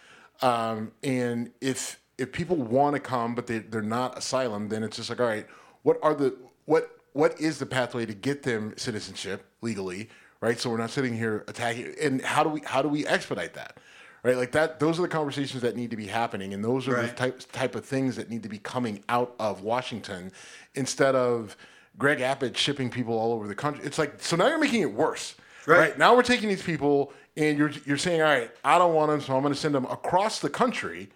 um, 0.40 0.92
and 1.02 1.50
if 1.60 2.00
if 2.16 2.32
people 2.32 2.56
want 2.56 2.94
to 2.94 3.00
come 3.00 3.34
but 3.34 3.46
they 3.46 3.58
they're 3.58 3.82
not 3.82 4.16
asylum, 4.16 4.70
then 4.70 4.82
it's 4.82 4.96
just 4.96 5.10
like 5.10 5.20
all 5.20 5.26
right, 5.26 5.46
what 5.82 5.98
are 6.02 6.14
the 6.14 6.34
what 6.64 6.98
what 7.12 7.38
is 7.40 7.58
the 7.58 7.66
pathway 7.66 8.06
to 8.06 8.14
get 8.14 8.42
them 8.42 8.72
citizenship 8.76 9.44
legally, 9.60 10.08
right? 10.44 10.60
So 10.60 10.68
we're 10.70 10.76
not 10.76 10.90
sitting 10.90 11.16
here 11.16 11.42
attacking. 11.48 11.94
And 12.00 12.20
how 12.20 12.42
do 12.44 12.50
we 12.50 12.60
how 12.60 12.82
do 12.82 12.88
we 12.88 13.06
expedite 13.06 13.54
that, 13.54 13.78
right? 14.22 14.36
Like 14.36 14.52
that. 14.52 14.78
Those 14.78 14.98
are 14.98 15.02
the 15.02 15.08
conversations 15.08 15.62
that 15.62 15.74
need 15.76 15.90
to 15.90 15.96
be 15.96 16.06
happening, 16.06 16.52
and 16.54 16.62
those 16.62 16.86
are 16.86 17.00
the 17.02 17.08
type 17.08 17.40
type 17.52 17.74
of 17.74 17.84
things 17.84 18.16
that 18.16 18.28
need 18.30 18.42
to 18.42 18.48
be 18.48 18.58
coming 18.58 19.02
out 19.08 19.34
of 19.38 19.62
Washington 19.62 20.30
instead 20.74 21.14
of 21.14 21.56
Greg 21.98 22.20
Abbott 22.20 22.56
shipping 22.56 22.90
people 22.90 23.18
all 23.18 23.32
over 23.32 23.48
the 23.48 23.54
country. 23.54 23.84
It's 23.84 23.98
like 23.98 24.14
so 24.22 24.36
now 24.36 24.48
you're 24.48 24.58
making 24.58 24.82
it 24.82 24.92
worse, 24.92 25.34
Right. 25.66 25.78
right? 25.78 25.98
Now 25.98 26.14
we're 26.14 26.22
taking 26.22 26.48
these 26.48 26.62
people 26.62 27.12
and 27.36 27.56
you're 27.58 27.70
you're 27.86 27.96
saying, 27.96 28.20
all 28.20 28.28
right, 28.28 28.50
I 28.64 28.78
don't 28.78 28.94
want 28.94 29.10
them, 29.10 29.20
so 29.20 29.34
I'm 29.34 29.42
going 29.42 29.54
to 29.54 29.58
send 29.58 29.74
them 29.74 29.86
across 29.86 30.40
the 30.40 30.50
country 30.50 31.08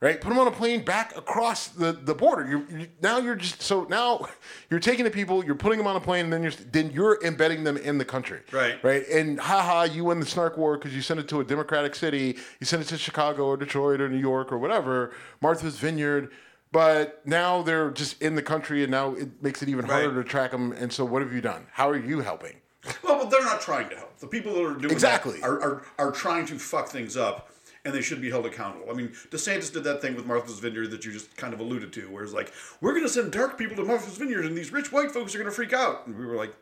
right? 0.00 0.20
Put 0.20 0.30
them 0.30 0.38
on 0.38 0.46
a 0.46 0.50
plane 0.50 0.84
back 0.84 1.16
across 1.16 1.68
the, 1.68 1.92
the 1.92 2.14
border. 2.14 2.46
You're, 2.48 2.80
you 2.80 2.88
now 3.02 3.18
you're 3.18 3.36
just 3.36 3.62
so 3.62 3.84
now 3.84 4.26
you're 4.70 4.80
taking 4.80 5.04
the 5.04 5.10
people, 5.10 5.44
you're 5.44 5.54
putting 5.54 5.78
them 5.78 5.86
on 5.86 5.96
a 5.96 6.00
plane, 6.00 6.24
and 6.24 6.32
then 6.32 6.42
you're 6.42 6.52
then 6.52 6.90
you're 6.90 7.22
embedding 7.24 7.64
them 7.64 7.76
in 7.76 7.98
the 7.98 8.04
country, 8.04 8.40
Right. 8.52 8.82
Right, 8.82 9.06
and 9.08 9.38
haha, 9.38 9.84
you 9.84 10.04
win 10.04 10.20
the 10.20 10.26
snark 10.26 10.56
war 10.56 10.76
because 10.76 10.94
you 10.94 11.02
send 11.02 11.20
it 11.20 11.28
to 11.28 11.40
a 11.40 11.44
Democratic 11.44 11.94
city, 11.94 12.36
you 12.58 12.66
send 12.66 12.82
it 12.82 12.86
to 12.86 12.98
Chicago 12.98 13.46
or 13.46 13.56
Detroit 13.56 14.00
or 14.00 14.08
New 14.08 14.18
York 14.18 14.52
or 14.52 14.58
whatever, 14.58 15.12
Martha's 15.40 15.78
Vineyard. 15.78 16.30
But 16.72 17.20
now 17.26 17.62
they're 17.62 17.90
just 17.90 18.22
in 18.22 18.36
the 18.36 18.42
country, 18.42 18.84
and 18.84 18.92
now 18.92 19.14
it 19.14 19.42
makes 19.42 19.60
it 19.60 19.68
even 19.68 19.86
harder 19.86 20.22
to 20.22 20.28
track 20.28 20.52
them. 20.52 20.70
And 20.70 20.92
so, 20.92 21.04
what 21.04 21.20
have 21.20 21.32
you 21.32 21.40
done? 21.40 21.66
How 21.72 21.88
are 21.90 21.98
you 21.98 22.20
helping? 22.20 22.60
Well, 23.02 23.18
but 23.18 23.28
they're 23.30 23.44
not 23.44 23.60
trying 23.60 23.88
to 23.90 23.96
help. 23.96 24.16
The 24.18 24.28
people 24.28 24.54
that 24.54 24.64
are 24.64 24.74
doing 24.74 24.92
Exactly. 24.92 25.42
are, 25.42 25.60
are, 25.60 25.82
are 25.98 26.12
trying 26.12 26.46
to 26.46 26.58
fuck 26.58 26.88
things 26.88 27.16
up, 27.16 27.50
and 27.84 27.94
they 27.94 28.02
should 28.02 28.20
be 28.20 28.30
held 28.30 28.46
accountable. 28.46 28.90
I 28.90 28.94
mean, 28.94 29.08
DeSantis 29.30 29.72
did 29.72 29.84
that 29.84 30.02
thing 30.02 30.14
with 30.14 30.26
Martha's 30.26 30.58
Vineyard 30.58 30.88
that 30.90 31.04
you 31.04 31.12
just 31.12 31.36
kind 31.36 31.54
of 31.54 31.60
alluded 31.60 31.92
to, 31.94 32.10
where 32.10 32.22
it's 32.22 32.32
like, 32.32 32.52
we're 32.80 32.92
going 32.92 33.04
to 33.04 33.08
send 33.08 33.32
dark 33.32 33.56
people 33.56 33.76
to 33.76 33.84
Martha's 33.84 34.16
Vineyard, 34.18 34.44
and 34.44 34.56
these 34.56 34.72
rich 34.72 34.92
white 34.92 35.10
folks 35.10 35.34
are 35.34 35.38
going 35.38 35.50
to 35.50 35.54
freak 35.54 35.72
out. 35.72 36.06
And 36.06 36.18
we 36.18 36.26
were 36.26 36.36
like, 36.36 36.54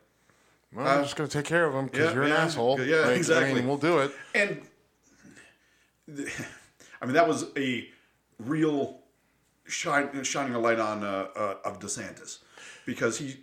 Well, 0.73 0.87
I'm 0.87 1.03
just 1.03 1.17
going 1.17 1.29
to 1.29 1.39
take 1.39 1.47
care 1.47 1.65
of 1.67 1.73
them 1.73 1.87
because 1.87 2.09
yeah, 2.11 2.15
you're 2.15 2.23
an 2.25 2.29
yeah, 2.31 2.37
asshole. 2.45 2.81
yeah, 2.81 2.97
Like, 3.01 3.17
exactly. 3.17 3.51
I 3.51 3.55
mean, 3.55 3.67
we'll 3.67 3.79
do 3.79 3.99
it. 3.99 4.13
and 4.35 4.63
I 7.01 7.05
mean, 7.05 7.15
that 7.15 7.29
was 7.29 7.47
a 7.57 7.89
real 8.39 9.01
shine, 9.67 10.23
shining 10.25 10.55
a 10.55 10.59
light 10.59 10.79
on 10.81 11.05
uh, 11.05 11.27
uh, 11.37 11.55
of 11.65 11.79
DeSantis 11.81 12.39
because 12.87 13.19
he 13.19 13.37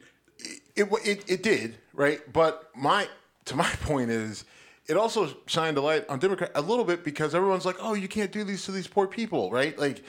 It, 0.75 0.87
it 1.05 1.23
it 1.27 1.43
did 1.43 1.75
right, 1.93 2.21
but 2.31 2.69
my 2.75 3.07
to 3.45 3.55
my 3.55 3.69
point 3.81 4.09
is, 4.09 4.45
it 4.87 4.97
also 4.97 5.35
shined 5.47 5.77
a 5.77 5.81
light 5.81 6.07
on 6.09 6.19
Democrat 6.19 6.51
a 6.55 6.61
little 6.61 6.85
bit 6.85 7.03
because 7.03 7.33
everyone's 7.33 7.65
like, 7.65 7.77
oh, 7.79 7.93
you 7.93 8.07
can't 8.07 8.31
do 8.31 8.43
these 8.43 8.65
to 8.65 8.71
these 8.71 8.87
poor 8.87 9.07
people, 9.07 9.49
right? 9.51 9.77
Like, 9.77 10.03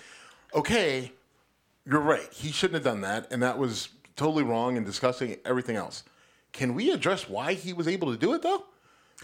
okay, 0.55 1.12
you're 1.87 2.01
right. 2.01 2.29
He 2.33 2.53
shouldn't 2.53 2.75
have 2.75 2.85
done 2.85 3.01
that, 3.03 3.33
and 3.33 3.43
that 3.43 3.59
was 3.59 3.89
totally 4.17 4.43
wrong 4.43 4.77
and 4.77 4.85
disgusting. 4.85 5.37
Everything 5.45 5.77
else. 5.77 6.03
Can 6.53 6.75
we 6.75 6.91
address 6.91 7.29
why 7.29 7.53
he 7.55 7.73
was 7.73 7.87
able 7.87 8.11
to 8.12 8.19
do 8.19 8.33
it 8.35 8.43
though? 8.43 8.65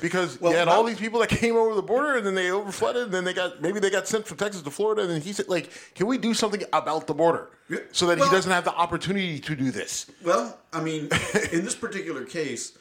Because 0.01 0.41
Well, 0.41 0.53
you 0.53 0.59
had 0.59 0.69
all 0.69 0.85
these 0.85 0.99
people 0.99 1.21
that 1.21 1.29
came 1.43 1.55
over 1.57 1.75
the 1.75 1.83
border 1.83 2.17
and 2.17 2.27
then 2.27 2.35
they 2.35 2.47
overflooded 2.49 3.05
and 3.05 3.13
then 3.13 3.25
they 3.25 3.35
got 3.35 3.61
maybe 3.61 3.79
they 3.79 3.91
got 3.91 4.09
sent 4.09 4.27
from 4.27 4.39
Texas 4.39 4.63
to 4.63 4.71
Florida 4.71 5.03
and 5.03 5.11
then 5.11 5.21
he 5.21 5.33
said 5.33 5.49
like, 5.49 5.71
can 5.95 6.07
we 6.07 6.17
do 6.19 6.33
something 6.35 6.63
about 6.73 7.07
the 7.07 7.15
border 7.15 7.51
so 7.93 8.07
that 8.07 8.19
well- 8.19 8.29
he 8.29 8.35
doesn't 8.35 8.53
have 8.53 8.65
the 8.65 8.75
opportunity 8.75 9.39
to 9.39 9.55
do 9.55 9.71
this? 9.71 10.11
Well, 10.25 10.59
I 10.73 10.83
mean, 10.83 11.09
in 11.53 11.65
this 11.65 11.75
particular 11.75 12.25
case, 12.25 12.77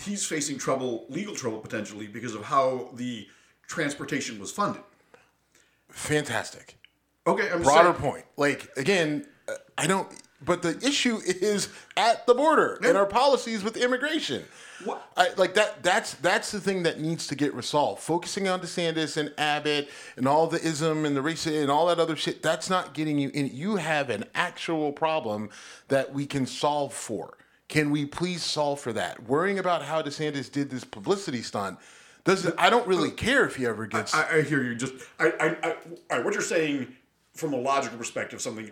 he's 0.00 0.24
facing 0.26 0.58
trouble, 0.58 1.06
legal 1.08 1.34
trouble 1.34 1.58
potentially, 1.58 2.06
because 2.06 2.34
of 2.34 2.44
how 2.44 2.90
the 2.94 3.26
transportation 3.66 4.38
was 4.38 4.50
funded. 4.50 4.82
Fantastic. 5.90 6.76
Okay, 7.26 7.50
I'm 7.50 7.62
broader 7.62 7.92
saying, 7.92 7.94
point. 7.94 8.24
Like 8.36 8.70
again, 8.76 9.26
uh, 9.48 9.54
I 9.76 9.86
don't. 9.86 10.08
But 10.40 10.62
the 10.62 10.78
issue 10.86 11.18
is 11.24 11.68
at 11.96 12.24
the 12.26 12.34
border 12.34 12.78
and 12.84 12.96
our 12.96 13.06
policies 13.06 13.64
with 13.64 13.76
immigration. 13.76 14.44
What- 14.84 15.04
I, 15.16 15.30
like 15.36 15.54
that. 15.54 15.82
That's 15.82 16.14
that's 16.14 16.52
the 16.52 16.60
thing 16.60 16.84
that 16.84 17.00
needs 17.00 17.26
to 17.26 17.34
get 17.34 17.52
resolved. 17.54 18.00
Focusing 18.00 18.46
on 18.46 18.60
DeSantis 18.60 19.16
and 19.16 19.34
Abbott 19.36 19.88
and 20.16 20.28
all 20.28 20.46
the 20.46 20.64
ism 20.64 21.04
and 21.04 21.16
the 21.16 21.20
racism 21.22 21.62
and 21.62 21.70
all 21.70 21.86
that 21.86 21.98
other 21.98 22.14
shit. 22.14 22.40
That's 22.40 22.70
not 22.70 22.94
getting 22.94 23.18
you 23.18 23.30
in. 23.34 23.50
You 23.52 23.76
have 23.76 24.10
an 24.10 24.24
actual 24.34 24.92
problem 24.92 25.50
that 25.88 26.14
we 26.14 26.24
can 26.24 26.46
solve 26.46 26.94
for. 26.94 27.36
Can 27.68 27.90
we 27.90 28.06
please 28.06 28.42
solve 28.42 28.80
for 28.80 28.92
that? 28.94 29.24
Worrying 29.24 29.58
about 29.58 29.82
how 29.82 30.02
DeSantis 30.02 30.50
did 30.50 30.70
this 30.70 30.84
publicity 30.84 31.42
stunt 31.42 31.78
doesn't. 32.24 32.54
I 32.58 32.70
don't 32.70 32.86
really 32.86 33.10
care 33.10 33.44
if 33.44 33.56
he 33.56 33.66
ever 33.66 33.86
gets. 33.86 34.14
I, 34.14 34.38
I 34.38 34.42
hear 34.42 34.62
you. 34.62 34.74
Just, 34.74 34.94
I, 35.18 35.56
I, 35.62 35.76
I, 36.10 36.20
what 36.20 36.32
you're 36.34 36.42
saying 36.42 36.94
from 37.34 37.52
a 37.52 37.58
logical 37.58 37.98
perspective, 37.98 38.40
something 38.40 38.70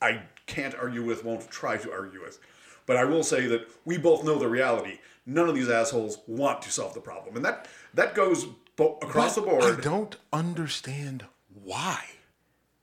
I 0.00 0.22
can't 0.46 0.74
argue 0.74 1.04
with, 1.04 1.24
won't 1.24 1.50
try 1.50 1.76
to 1.76 1.92
argue 1.92 2.22
with. 2.22 2.38
But 2.86 2.96
I 2.96 3.04
will 3.04 3.22
say 3.22 3.46
that 3.48 3.68
we 3.84 3.98
both 3.98 4.24
know 4.24 4.38
the 4.38 4.48
reality. 4.48 4.98
None 5.26 5.48
of 5.48 5.54
these 5.54 5.68
assholes 5.68 6.20
want 6.26 6.62
to 6.62 6.72
solve 6.72 6.94
the 6.94 7.00
problem, 7.00 7.36
and 7.36 7.44
that 7.44 7.68
that 7.92 8.14
goes 8.14 8.46
bo- 8.76 8.98
across 9.02 9.34
the 9.34 9.42
board. 9.42 9.62
I 9.62 9.78
don't 9.78 10.16
understand 10.32 11.26
why. 11.52 12.02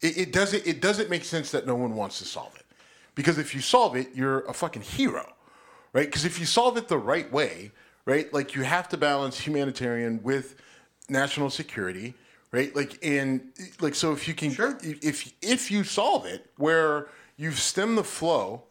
It, 0.02 0.18
it 0.18 0.32
doesn't. 0.32 0.68
It 0.68 0.80
doesn't 0.80 1.10
make 1.10 1.24
sense 1.24 1.50
that 1.52 1.66
no 1.66 1.74
one 1.76 1.96
wants 1.96 2.20
to 2.20 2.26
solve 2.26 2.56
it, 2.56 2.66
because 3.16 3.40
if 3.40 3.56
you 3.56 3.62
solve 3.62 3.96
it, 3.96 4.10
you're 4.14 4.42
a 4.42 4.54
fucking 4.54 4.84
hero, 4.84 5.34
right? 5.96 6.06
Because 6.06 6.26
if 6.26 6.40
you 6.40 6.46
solve 6.46 6.78
it 6.78 6.90
the 6.90 6.98
right 6.98 7.32
way, 7.32 7.72
right, 8.04 8.32
like 8.34 8.54
you 8.54 8.62
have 8.62 8.90
to 8.90 8.98
balance 8.98 9.40
humanitarian 9.40 10.22
with 10.22 10.56
national 11.10 11.50
security, 11.50 12.14
right? 12.52 12.76
Like 12.76 13.00
and 13.02 13.42
like 13.80 13.96
so, 13.96 14.12
if 14.12 14.28
you 14.28 14.36
can, 14.36 14.52
Sure. 14.52 14.78
if 14.84 15.34
if 15.42 15.72
you 15.72 15.84
solve 15.84 16.26
it 16.26 16.52
where 16.58 17.08
you've 17.38 17.60
stemmed 17.60 17.98
the 17.98 18.04
flow 18.04 18.64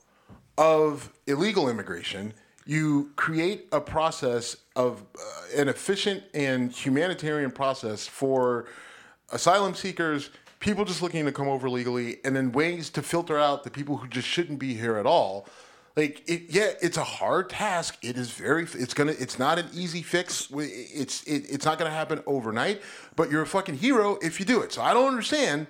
of 0.58 1.12
illegal 1.26 1.68
immigration, 1.68 2.34
you 2.66 3.10
create 3.16 3.68
a 3.72 3.80
process 3.80 4.58
of 4.76 5.02
uh, 5.18 5.60
an 5.60 5.68
efficient 5.68 6.22
and 6.34 6.70
humanitarian 6.72 7.50
process 7.50 8.06
for 8.06 8.66
asylum 9.32 9.74
seekers, 9.74 10.30
people 10.60 10.84
just 10.84 11.00
looking 11.00 11.24
to 11.24 11.32
come 11.32 11.48
over 11.48 11.70
legally, 11.70 12.18
and 12.22 12.36
then 12.36 12.52
ways 12.52 12.90
to 12.90 13.02
filter 13.02 13.38
out 13.38 13.64
the 13.64 13.70
people 13.70 13.96
who 13.96 14.08
just 14.08 14.28
shouldn't 14.28 14.58
be 14.58 14.74
here 14.74 14.96
at 14.98 15.06
all. 15.06 15.48
Like, 15.96 16.22
it, 16.26 16.46
yeah, 16.48 16.72
it's 16.82 16.96
a 16.96 17.04
hard 17.04 17.50
task. 17.50 17.98
It 18.02 18.16
is 18.16 18.30
very. 18.30 18.64
It's 18.64 18.94
gonna. 18.94 19.12
It's 19.12 19.38
not 19.38 19.58
an 19.60 19.66
easy 19.72 20.02
fix. 20.02 20.48
It's 20.52 21.22
it, 21.22 21.44
it's 21.48 21.64
not 21.64 21.78
gonna 21.78 21.90
happen 21.90 22.20
overnight. 22.26 22.82
But 23.14 23.30
you're 23.30 23.42
a 23.42 23.46
fucking 23.46 23.76
hero 23.76 24.18
if 24.20 24.40
you 24.40 24.46
do 24.46 24.60
it. 24.62 24.72
So 24.72 24.82
I 24.82 24.92
don't 24.92 25.06
understand 25.06 25.68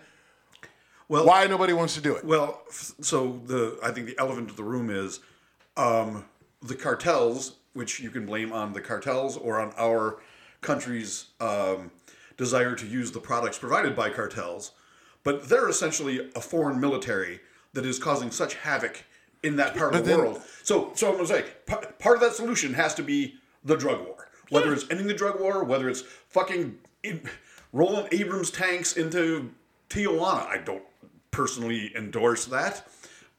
Well, 1.08 1.26
why 1.26 1.46
nobody 1.46 1.74
wants 1.74 1.94
to 1.96 2.00
do 2.00 2.16
it. 2.16 2.24
Well, 2.24 2.62
so 2.70 3.40
the 3.44 3.78
I 3.82 3.90
think 3.90 4.06
the 4.06 4.18
elephant 4.18 4.48
in 4.48 4.56
the 4.56 4.64
room 4.64 4.88
is 4.88 5.20
um, 5.76 6.24
the 6.62 6.74
cartels, 6.74 7.56
which 7.74 8.00
you 8.00 8.08
can 8.08 8.24
blame 8.24 8.50
on 8.50 8.72
the 8.72 8.80
cartels 8.80 9.37
or 9.37 9.60
on 9.60 9.74
our 9.76 10.20
country's 10.62 11.26
um, 11.40 11.90
desire 12.38 12.74
to 12.74 12.87
use 12.87 13.12
the 13.12 13.20
products 13.20 13.58
provided 13.58 13.94
by 13.94 14.08
cartels, 14.08 14.72
but 15.22 15.50
they're 15.50 15.68
essentially 15.68 16.30
a 16.34 16.40
foreign 16.40 16.80
military 16.80 17.40
that 17.74 17.84
is 17.84 17.98
causing 17.98 18.30
such 18.30 18.54
havoc 18.54 19.04
in 19.44 19.57
that 19.57 19.76
part 19.76 19.94
of 19.94 20.04
the 20.04 20.11
then- 20.11 20.18
world. 20.18 20.42
So, 20.62 20.92
so 20.94 21.09
I'm 21.09 21.14
gonna 21.16 21.26
say 21.28 21.44
pa- 21.66 21.83
part 21.98 22.16
of 22.16 22.22
that 22.22 22.35
solution 22.35 22.74
has 22.74 22.94
to 22.94 23.02
be 23.02 23.35
the 23.64 23.76
drug 23.76 24.04
war. 24.07 24.28
Whether 24.50 24.72
it's 24.72 24.85
ending 24.90 25.07
the 25.07 25.14
drug 25.14 25.40
war, 25.40 25.64
whether 25.64 25.88
it's 25.88 26.02
fucking 26.28 26.78
in, 27.02 27.22
rolling 27.72 28.09
Abrams 28.12 28.50
tanks 28.50 28.96
into 28.96 29.50
Tijuana, 29.90 30.46
I 30.46 30.59
don't 30.59 30.83
personally 31.30 31.92
endorse 31.96 32.46
that. 32.46 32.87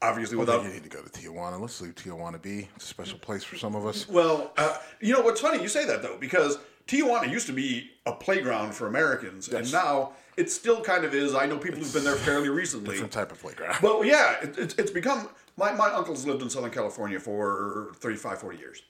Obviously, 0.02 0.36
without 0.36 0.62
you 0.62 0.68
need 0.70 0.82
to 0.82 0.88
go 0.88 1.02
to 1.02 1.08
Tijuana. 1.08 1.58
Let's 1.58 1.80
leave 1.80 1.94
Tijuana 1.94 2.40
be. 2.40 2.68
It's 2.76 2.84
a 2.84 2.88
special 2.88 3.18
place 3.18 3.42
for 3.42 3.56
some 3.56 3.74
of 3.74 3.86
us. 3.86 4.08
Well, 4.08 4.52
uh, 4.58 4.76
you 5.00 5.12
know 5.14 5.22
what's 5.22 5.40
funny? 5.40 5.62
You 5.62 5.68
say 5.68 5.86
that 5.86 6.02
though, 6.02 6.18
because 6.18 6.58
Tijuana 6.86 7.30
used 7.30 7.46
to 7.46 7.52
be 7.52 7.90
a 8.04 8.12
playground 8.12 8.74
for 8.74 8.86
Americans, 8.86 9.48
and 9.48 9.72
now 9.72 10.12
it 10.36 10.50
still 10.50 10.82
kind 10.82 11.04
of 11.04 11.14
is. 11.14 11.34
I 11.34 11.46
know 11.46 11.56
people 11.56 11.80
who've 11.80 11.92
been 11.92 12.04
there 12.04 12.16
fairly 12.16 12.48
recently. 12.48 12.90
Different 12.90 13.12
type 13.12 13.32
of 13.32 13.40
playground. 13.40 13.76
But 13.80 14.02
yeah, 14.02 14.36
it, 14.42 14.58
it's, 14.58 14.74
it's 14.74 14.90
become. 14.90 15.28
My, 15.56 15.72
my 15.72 15.90
uncle's 15.90 16.26
lived 16.26 16.42
in 16.42 16.50
Southern 16.50 16.70
California 16.70 17.18
for 17.18 17.92
35, 17.96 18.40
40 18.40 18.58
years. 18.58 18.82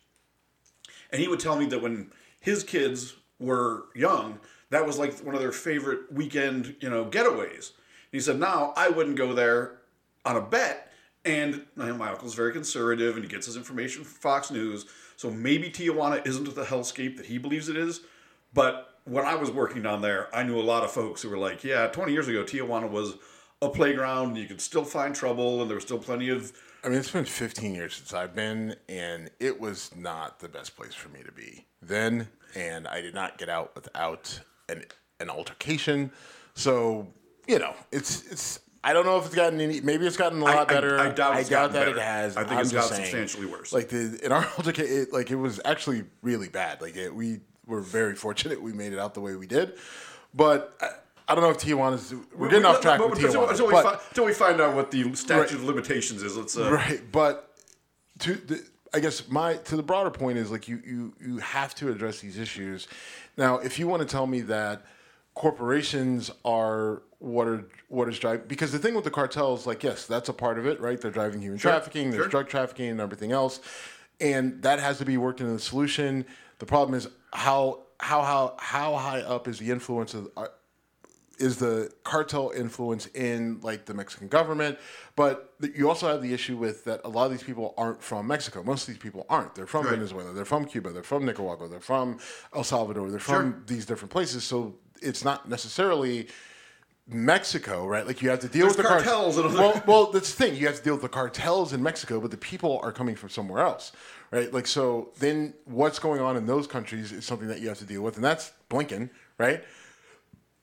And 1.12 1.20
he 1.20 1.28
would 1.28 1.38
tell 1.38 1.56
me 1.56 1.66
that 1.66 1.80
when 1.80 2.10
his 2.40 2.64
kids 2.64 3.14
were 3.38 3.84
young, 3.94 4.40
that 4.70 4.84
was 4.84 4.98
like 4.98 5.16
one 5.20 5.34
of 5.34 5.40
their 5.40 5.52
favorite 5.52 6.12
weekend, 6.12 6.74
you 6.80 6.90
know, 6.90 7.04
getaways. 7.04 7.72
He 8.10 8.18
said, 8.18 8.40
now 8.40 8.72
I 8.76 8.88
wouldn't 8.88 9.16
go 9.16 9.32
there 9.32 9.78
on 10.24 10.36
a 10.36 10.40
bet. 10.40 10.92
And 11.24 11.54
you 11.76 11.86
know, 11.86 11.94
my 11.94 12.10
uncle's 12.10 12.34
very 12.34 12.52
conservative 12.52 13.14
and 13.14 13.24
he 13.24 13.30
gets 13.30 13.46
his 13.46 13.56
information 13.56 14.04
from 14.04 14.14
Fox 14.14 14.50
News. 14.50 14.86
So 15.16 15.30
maybe 15.30 15.70
Tijuana 15.70 16.26
isn't 16.26 16.54
the 16.54 16.64
hellscape 16.64 17.16
that 17.16 17.26
he 17.26 17.38
believes 17.38 17.68
it 17.68 17.76
is. 17.76 18.00
But 18.52 18.95
when 19.06 19.24
I 19.24 19.34
was 19.34 19.50
working 19.50 19.82
down 19.82 20.02
there, 20.02 20.28
I 20.34 20.42
knew 20.42 20.58
a 20.58 20.62
lot 20.62 20.84
of 20.84 20.90
folks 20.90 21.22
who 21.22 21.30
were 21.30 21.38
like, 21.38 21.64
yeah, 21.64 21.86
20 21.86 22.12
years 22.12 22.28
ago, 22.28 22.42
Tijuana 22.44 22.90
was 22.90 23.14
a 23.62 23.68
playground. 23.68 24.28
And 24.30 24.36
you 24.38 24.46
could 24.46 24.60
still 24.60 24.84
find 24.84 25.14
trouble 25.14 25.60
and 25.62 25.70
there 25.70 25.76
was 25.76 25.84
still 25.84 25.98
plenty 25.98 26.28
of. 26.28 26.52
I 26.84 26.88
mean, 26.88 26.98
it's 26.98 27.10
been 27.10 27.24
15 27.24 27.74
years 27.74 27.94
since 27.96 28.12
I've 28.12 28.34
been, 28.34 28.76
and 28.88 29.30
it 29.40 29.58
was 29.60 29.90
not 29.96 30.38
the 30.40 30.48
best 30.48 30.76
place 30.76 30.94
for 30.94 31.08
me 31.08 31.22
to 31.24 31.32
be 31.32 31.66
then. 31.80 32.28
And 32.54 32.86
I 32.86 33.00
did 33.00 33.14
not 33.14 33.38
get 33.38 33.48
out 33.48 33.74
without 33.74 34.40
an 34.68 34.84
an 35.18 35.30
altercation. 35.30 36.10
So 36.54 37.08
you 37.48 37.58
know, 37.58 37.74
it's 37.92 38.30
it's. 38.30 38.60
I 38.84 38.92
don't 38.92 39.04
know 39.04 39.18
if 39.18 39.26
it's 39.26 39.34
gotten 39.34 39.60
any. 39.60 39.80
Maybe 39.80 40.06
it's 40.06 40.16
gotten 40.16 40.40
a 40.40 40.44
lot 40.44 40.70
I- 40.70 40.74
better. 40.74 40.98
I 41.00 41.08
doubt 41.10 41.38
it's 41.40 41.48
doubt 41.48 41.72
that 41.72 41.86
better. 41.86 41.96
it 41.98 42.02
has. 42.02 42.36
I 42.36 42.42
think 42.42 42.52
I'm 42.52 42.60
it's 42.60 42.72
gotten 42.72 42.88
saying, 42.90 43.02
substantially 43.04 43.46
worse. 43.46 43.72
Like 43.72 43.88
the 43.88 44.20
in 44.24 44.30
our 44.30 44.44
altercation, 44.58 44.96
it, 44.96 45.12
like 45.12 45.30
it 45.32 45.36
was 45.36 45.60
actually 45.64 46.04
really 46.22 46.48
bad. 46.48 46.80
Like 46.80 46.96
it, 46.96 47.12
we 47.12 47.40
were 47.66 47.80
very 47.80 48.14
fortunate 48.14 48.60
we 48.62 48.72
made 48.72 48.92
it 48.92 48.98
out 48.98 49.14
the 49.14 49.20
way 49.20 49.34
we 49.36 49.46
did. 49.46 49.74
But 50.34 50.76
I, 50.80 50.88
I 51.28 51.34
don't 51.34 51.42
know 51.42 51.50
if 51.50 51.58
Tijuana's. 51.58 52.14
We're 52.36 52.48
getting 52.48 52.64
off 52.64 52.80
track 52.80 52.98
But- 52.98 53.10
with 53.10 53.20
but 53.20 53.26
Until, 53.26 53.42
Tijuana. 53.46 53.50
until 53.50 53.66
we 53.66 53.72
fi- 53.72 54.00
until 54.10 54.24
we 54.26 54.32
find 54.32 54.60
out 54.60 54.74
what 54.76 54.90
the 54.90 55.14
statute 55.14 55.56
of 55.56 55.64
limitations 55.64 56.22
is, 56.22 56.36
let's. 56.36 56.56
Uh, 56.56 56.70
right 56.72 57.02
but 57.10 57.52
to 58.20 58.34
the, 58.34 58.64
i 58.94 59.00
guess 59.00 59.28
my 59.28 59.54
to 59.54 59.76
the 59.76 59.82
broader 59.82 60.10
point 60.10 60.38
is 60.38 60.50
like 60.50 60.68
you 60.68 60.80
you 60.86 61.12
you 61.20 61.36
have 61.38 61.74
to 61.74 61.90
address 61.90 62.20
these 62.20 62.38
issues 62.38 62.88
now 63.36 63.58
if 63.58 63.78
you 63.78 63.86
want 63.86 64.00
to 64.00 64.08
tell 64.08 64.26
me 64.26 64.40
that 64.40 64.86
corporations 65.34 66.30
are 66.46 67.02
what 67.18 67.46
are 67.46 67.64
what 67.88 68.08
is 68.08 68.18
driving 68.18 68.46
because 68.48 68.72
the 68.72 68.78
thing 68.78 68.94
with 68.94 69.04
the 69.04 69.10
cartels 69.10 69.66
like 69.66 69.82
yes 69.82 70.06
that's 70.06 70.30
a 70.30 70.32
part 70.32 70.58
of 70.58 70.66
it 70.66 70.80
right 70.80 71.00
they're 71.02 71.10
driving 71.10 71.42
human 71.42 71.58
trafficking 71.58 72.10
there's 72.10 72.22
sure. 72.22 72.28
drug 72.30 72.48
trafficking 72.48 72.88
and 72.88 73.00
everything 73.00 73.32
else 73.32 73.60
and 74.20 74.62
that 74.62 74.78
has 74.80 74.96
to 74.96 75.04
be 75.04 75.18
worked 75.18 75.40
into 75.40 75.52
the 75.52 75.58
solution 75.58 76.24
the 76.58 76.66
problem 76.66 76.94
is 76.96 77.08
how 77.32 77.82
how 78.00 78.22
how 78.22 78.56
how 78.58 78.96
high 78.96 79.20
up 79.22 79.48
is 79.48 79.58
the 79.58 79.70
influence 79.70 80.14
of 80.14 80.28
uh, 80.36 80.46
is 81.38 81.58
the 81.58 81.90
cartel 82.02 82.50
influence 82.56 83.06
in 83.08 83.60
like 83.60 83.84
the 83.84 83.92
Mexican 83.92 84.26
government, 84.28 84.78
but 85.16 85.52
you 85.74 85.86
also 85.86 86.08
have 86.08 86.22
the 86.22 86.32
issue 86.32 86.56
with 86.56 86.84
that 86.84 87.00
a 87.04 87.08
lot 87.10 87.26
of 87.26 87.30
these 87.30 87.42
people 87.42 87.74
aren't 87.76 88.02
from 88.02 88.26
Mexico. 88.26 88.62
Most 88.62 88.82
of 88.88 88.94
these 88.94 89.02
people 89.02 89.26
aren't. 89.28 89.54
They're 89.54 89.66
from 89.66 89.84
Right. 89.84 89.90
Venezuela. 89.96 90.32
They're 90.32 90.46
from 90.46 90.64
Cuba. 90.64 90.92
They're 90.92 91.02
from 91.02 91.26
Nicaragua. 91.26 91.68
They're 91.68 91.80
from 91.80 92.18
El 92.54 92.64
Salvador. 92.64 93.10
They're 93.10 93.20
from 93.20 93.64
these 93.66 93.84
different 93.84 94.12
places. 94.12 94.44
So 94.44 94.76
it's 95.02 95.24
not 95.24 95.46
necessarily 95.46 96.28
Mexico, 97.08 97.86
right? 97.86 98.06
Like 98.06 98.20
you 98.22 98.30
have 98.30 98.40
to 98.40 98.48
deal 98.48 98.62
There's 98.66 98.76
with 98.76 98.84
the 98.86 98.88
cartels 98.92 99.38
in 99.38 99.44
other- 99.44 99.58
Well, 99.58 99.82
well, 99.86 100.10
that's 100.12 100.34
the 100.34 100.42
thing. 100.44 100.56
You 100.58 100.66
have 100.66 100.76
to 100.78 100.82
deal 100.82 100.94
with 100.94 101.02
the 101.02 101.08
cartels 101.08 101.72
in 101.72 101.82
Mexico, 101.82 102.18
but 102.20 102.30
the 102.30 102.36
people 102.36 102.80
are 102.82 102.92
coming 102.92 103.14
from 103.14 103.28
somewhere 103.28 103.62
else, 103.62 103.92
right? 104.36 104.52
Like 104.52 104.66
so, 104.66 105.10
then 105.18 105.54
what's 105.64 105.98
going 105.98 106.20
on 106.20 106.36
in 106.36 106.46
those 106.46 106.66
countries 106.66 107.10
is 107.12 107.24
something 107.24 107.48
that 107.48 107.60
you 107.60 107.68
have 107.68 107.78
to 107.78 107.84
deal 107.84 108.02
with, 108.02 108.16
and 108.16 108.24
that's 108.24 108.52
Blinken, 108.70 109.08
right? 109.38 109.64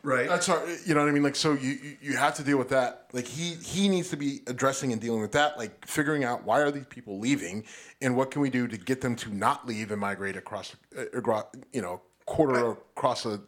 Right. 0.04 0.28
That's 0.28 0.50
our, 0.50 0.62
you 0.86 0.94
know 0.94 1.00
what 1.00 1.08
I 1.08 1.14
mean. 1.14 1.24
Like, 1.24 1.36
so 1.36 1.54
you 1.54 1.96
you- 2.02 2.18
have 2.18 2.36
to 2.36 2.44
deal 2.44 2.58
with 2.58 2.70
that. 2.70 3.08
Like, 3.14 3.26
he 3.26 3.54
he 3.56 3.88
needs 3.88 4.10
to 4.10 4.18
be 4.18 4.42
addressing 4.48 4.92
and 4.92 5.02
dealing 5.02 5.22
with 5.22 5.32
that. 5.32 5.58
Like, 5.58 5.88
figuring 5.88 6.26
out 6.26 6.44
why 6.44 6.60
are 6.60 6.72
these 6.72 6.86
people 6.86 7.20
leaving, 7.20 7.64
and 8.02 8.16
what 8.18 8.30
can 8.30 8.42
we 8.42 8.50
do 8.50 8.68
to 8.68 8.78
get 8.78 9.00
them 9.02 9.16
to 9.18 9.34
not 9.34 9.66
leave 9.66 9.92
and 9.92 10.02
migrate 10.02 10.36
across, 10.36 10.76
uh, 10.98 11.06
you 11.72 11.82
know, 11.82 12.02
quarter 12.26 12.72
across 12.72 13.26
a 13.26 13.42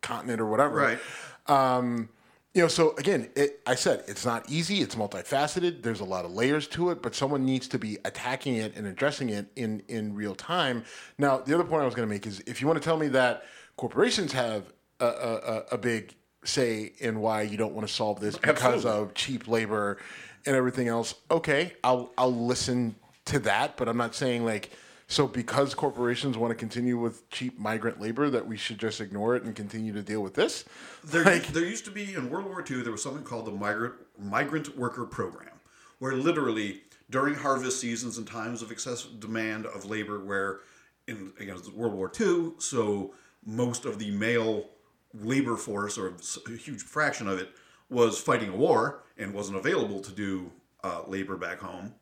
continent 0.00 0.40
or 0.40 0.46
whatever. 0.46 0.76
Right. 0.76 0.98
Um, 1.46 2.08
you 2.54 2.60
know, 2.62 2.68
so 2.68 2.94
again, 2.96 3.30
it, 3.34 3.60
I 3.66 3.74
said 3.74 4.04
it's 4.08 4.26
not 4.26 4.50
easy. 4.50 4.82
It's 4.82 4.94
multifaceted. 4.94 5.82
There's 5.82 6.00
a 6.00 6.04
lot 6.04 6.24
of 6.24 6.32
layers 6.32 6.68
to 6.68 6.90
it, 6.90 7.00
but 7.02 7.14
someone 7.14 7.44
needs 7.46 7.66
to 7.68 7.78
be 7.78 7.96
attacking 8.04 8.56
it 8.56 8.76
and 8.76 8.86
addressing 8.86 9.30
it 9.30 9.46
in 9.56 9.82
in 9.88 10.14
real 10.14 10.34
time. 10.34 10.84
Now, 11.18 11.38
the 11.38 11.54
other 11.54 11.64
point 11.64 11.82
I 11.82 11.86
was 11.86 11.94
going 11.94 12.06
to 12.06 12.12
make 12.12 12.26
is 12.26 12.40
if 12.46 12.60
you 12.60 12.66
want 12.66 12.80
to 12.80 12.84
tell 12.84 12.98
me 12.98 13.08
that 13.08 13.44
corporations 13.76 14.32
have 14.32 14.64
a, 15.00 15.06
a, 15.06 15.62
a- 15.72 15.78
big 15.78 16.14
say 16.44 16.92
in 16.98 17.20
why 17.20 17.42
you 17.42 17.56
don't 17.56 17.72
want 17.72 17.86
to 17.86 17.92
solve 17.92 18.20
this 18.20 18.36
because 18.36 18.84
Absolutely. 18.84 19.02
of 19.02 19.14
cheap 19.14 19.48
labor 19.48 19.98
and 20.44 20.54
everything 20.54 20.88
else, 20.88 21.14
okay, 21.30 21.72
I'll 21.82 22.12
I'll 22.18 22.34
listen 22.34 22.96
to 23.26 23.38
that, 23.40 23.76
but 23.76 23.88
I'm 23.88 23.96
not 23.96 24.14
saying 24.14 24.44
like. 24.44 24.70
So, 25.12 25.26
because 25.26 25.74
corporations 25.74 26.38
want 26.38 26.52
to 26.52 26.54
continue 26.54 26.96
with 26.96 27.28
cheap 27.28 27.58
migrant 27.58 28.00
labor, 28.00 28.30
that 28.30 28.46
we 28.46 28.56
should 28.56 28.78
just 28.78 28.98
ignore 28.98 29.36
it 29.36 29.42
and 29.42 29.54
continue 29.54 29.92
to 29.92 30.00
deal 30.00 30.22
with 30.22 30.32
this? 30.32 30.64
There, 31.04 31.22
Like- 31.22 31.48
there 31.48 31.66
used 31.66 31.84
to 31.84 31.90
be 31.90 32.14
in 32.14 32.30
World 32.30 32.46
War 32.46 32.64
II, 32.66 32.80
there 32.80 32.92
was 32.92 33.02
something 33.02 33.22
called 33.22 33.44
the 33.44 33.50
migrant 33.50 33.92
migrant 34.18 34.74
worker 34.74 35.04
program, 35.04 35.60
where 35.98 36.14
literally 36.14 36.84
during 37.10 37.34
harvest 37.34 37.78
seasons 37.78 38.16
and 38.16 38.26
times 38.26 38.62
of 38.62 38.72
excessive 38.72 39.20
demand 39.20 39.66
of 39.66 39.84
labor, 39.84 40.18
where 40.18 40.60
in 41.06 41.34
again 41.38 41.60
World 41.74 41.92
War 41.92 42.10
II, 42.18 42.54
so 42.56 43.12
most 43.44 43.84
of 43.84 43.98
the 43.98 44.10
male 44.12 44.70
labor 45.12 45.58
force 45.58 45.98
or 45.98 46.14
a 46.46 46.50
huge 46.52 46.80
fraction 46.80 47.28
of 47.28 47.38
it 47.38 47.50
was 47.90 48.18
fighting 48.18 48.48
a 48.48 48.56
war 48.56 49.02
and 49.18 49.34
wasn't 49.34 49.58
available 49.58 50.00
to 50.00 50.10
do 50.10 50.50
uh, 50.82 51.02
labor 51.06 51.36
back 51.36 51.58
home 51.58 51.94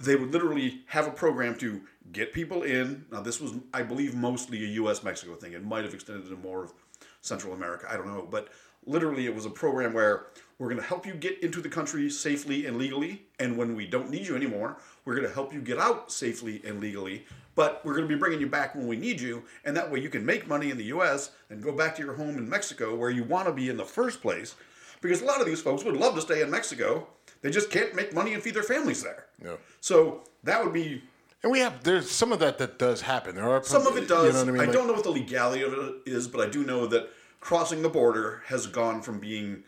they 0.00 0.16
would 0.16 0.32
literally 0.32 0.82
have 0.86 1.06
a 1.06 1.10
program 1.10 1.56
to 1.58 1.82
get 2.12 2.32
people 2.32 2.62
in. 2.62 3.04
Now, 3.10 3.20
this 3.20 3.40
was, 3.40 3.54
I 3.72 3.82
believe, 3.82 4.14
mostly 4.14 4.64
a 4.64 4.68
U.S. 4.68 5.02
Mexico 5.02 5.34
thing. 5.34 5.52
It 5.52 5.64
might 5.64 5.84
have 5.84 5.94
extended 5.94 6.28
to 6.28 6.36
more 6.36 6.64
of 6.64 6.72
Central 7.20 7.54
America. 7.54 7.86
I 7.90 7.96
don't 7.96 8.06
know, 8.06 8.26
but 8.28 8.48
literally, 8.86 9.26
it 9.26 9.34
was 9.34 9.46
a 9.46 9.50
program 9.50 9.92
where 9.92 10.26
we're 10.58 10.68
going 10.68 10.80
to 10.80 10.86
help 10.86 11.06
you 11.06 11.14
get 11.14 11.42
into 11.42 11.60
the 11.60 11.68
country 11.68 12.10
safely 12.10 12.66
and 12.66 12.76
legally, 12.76 13.22
and 13.38 13.56
when 13.56 13.74
we 13.74 13.86
don't 13.86 14.10
need 14.10 14.26
you 14.26 14.36
anymore, 14.36 14.76
we're 15.04 15.14
going 15.14 15.26
to 15.26 15.34
help 15.34 15.52
you 15.52 15.60
get 15.60 15.78
out 15.78 16.12
safely 16.12 16.60
and 16.64 16.80
legally. 16.80 17.24
But 17.54 17.84
we're 17.84 17.94
going 17.94 18.08
to 18.08 18.14
be 18.14 18.18
bringing 18.18 18.40
you 18.40 18.48
back 18.48 18.74
when 18.74 18.88
we 18.88 18.96
need 18.96 19.20
you, 19.20 19.44
and 19.64 19.76
that 19.76 19.90
way 19.90 20.00
you 20.00 20.10
can 20.10 20.26
make 20.26 20.48
money 20.48 20.70
in 20.70 20.76
the 20.76 20.84
U.S. 20.84 21.30
and 21.50 21.62
go 21.62 21.72
back 21.72 21.94
to 21.96 22.02
your 22.02 22.14
home 22.14 22.36
in 22.36 22.48
Mexico 22.48 22.94
where 22.94 23.10
you 23.10 23.24
want 23.24 23.46
to 23.46 23.52
be 23.52 23.68
in 23.68 23.76
the 23.76 23.84
first 23.84 24.20
place. 24.20 24.56
Because 25.00 25.22
a 25.22 25.24
lot 25.24 25.40
of 25.40 25.46
these 25.46 25.60
folks 25.60 25.84
would 25.84 25.96
love 25.96 26.14
to 26.14 26.20
stay 26.20 26.40
in 26.42 26.50
Mexico, 26.50 27.06
they 27.44 27.50
just 27.50 27.70
can't 27.70 27.94
make 27.94 28.14
money 28.14 28.32
and 28.32 28.42
feed 28.42 28.54
their 28.54 28.62
families 28.62 29.02
there. 29.02 29.26
Yeah. 29.44 29.56
So 29.80 30.24
that 30.44 30.64
would 30.64 30.72
be 30.72 31.02
And 31.42 31.52
we 31.52 31.60
have 31.60 31.84
there's 31.84 32.10
some 32.10 32.32
of 32.32 32.38
that 32.38 32.56
that 32.56 32.78
does 32.78 33.02
happen. 33.02 33.34
There 33.34 33.48
are 33.48 33.62
some 33.62 33.86
of 33.86 33.96
it 33.98 34.08
does. 34.08 34.28
You 34.28 34.32
know 34.32 34.40
I 34.40 34.44
mean? 34.46 34.56
Like- 34.56 34.72
don't 34.72 34.86
know 34.86 34.94
what 34.94 35.04
the 35.04 35.10
legality 35.10 35.62
of 35.62 35.74
it 35.74 35.94
is, 36.06 36.26
but 36.26 36.40
I 36.40 36.50
do 36.50 36.64
know 36.64 36.86
that 36.86 37.10
crossing 37.40 37.82
the 37.82 37.90
border 37.90 38.42
has 38.46 38.66
gone 38.66 39.02
from 39.02 39.20
being 39.20 39.62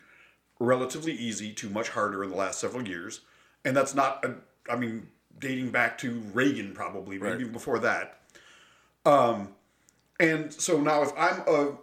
relatively 0.59 1.13
easy 1.13 1.53
to 1.53 1.69
much 1.69 1.89
harder 1.89 2.23
in 2.23 2.31
the 2.31 2.35
last 2.35 2.59
several 2.59 2.87
years, 2.87 3.21
and 3.63 3.77
that's 3.77 3.93
not. 3.93 4.25
A, 4.25 4.33
I 4.71 4.75
mean, 4.75 5.07
dating 5.37 5.69
back 5.69 5.99
to 5.99 6.19
Reagan, 6.33 6.73
probably 6.73 7.19
maybe 7.19 7.43
Right. 7.43 7.53
before 7.53 7.77
that. 7.79 8.21
Um, 9.05 9.53
and 10.19 10.51
so 10.51 10.81
now, 10.81 11.03
if 11.03 11.11
I'm 11.15 11.41
a 11.47 11.77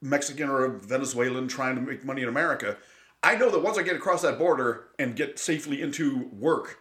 Mexican 0.00 0.48
or 0.48 0.64
a 0.64 0.70
Venezuelan 0.78 1.48
trying 1.48 1.74
to 1.74 1.80
make 1.82 2.04
money 2.04 2.22
in 2.22 2.28
America, 2.28 2.76
I 3.24 3.36
know 3.36 3.50
that 3.50 3.60
once 3.62 3.78
I 3.78 3.82
get 3.82 3.96
across 3.96 4.22
that 4.22 4.38
border 4.38 4.88
and 4.98 5.16
get 5.16 5.38
safely 5.38 5.80
into 5.82 6.28
work, 6.38 6.78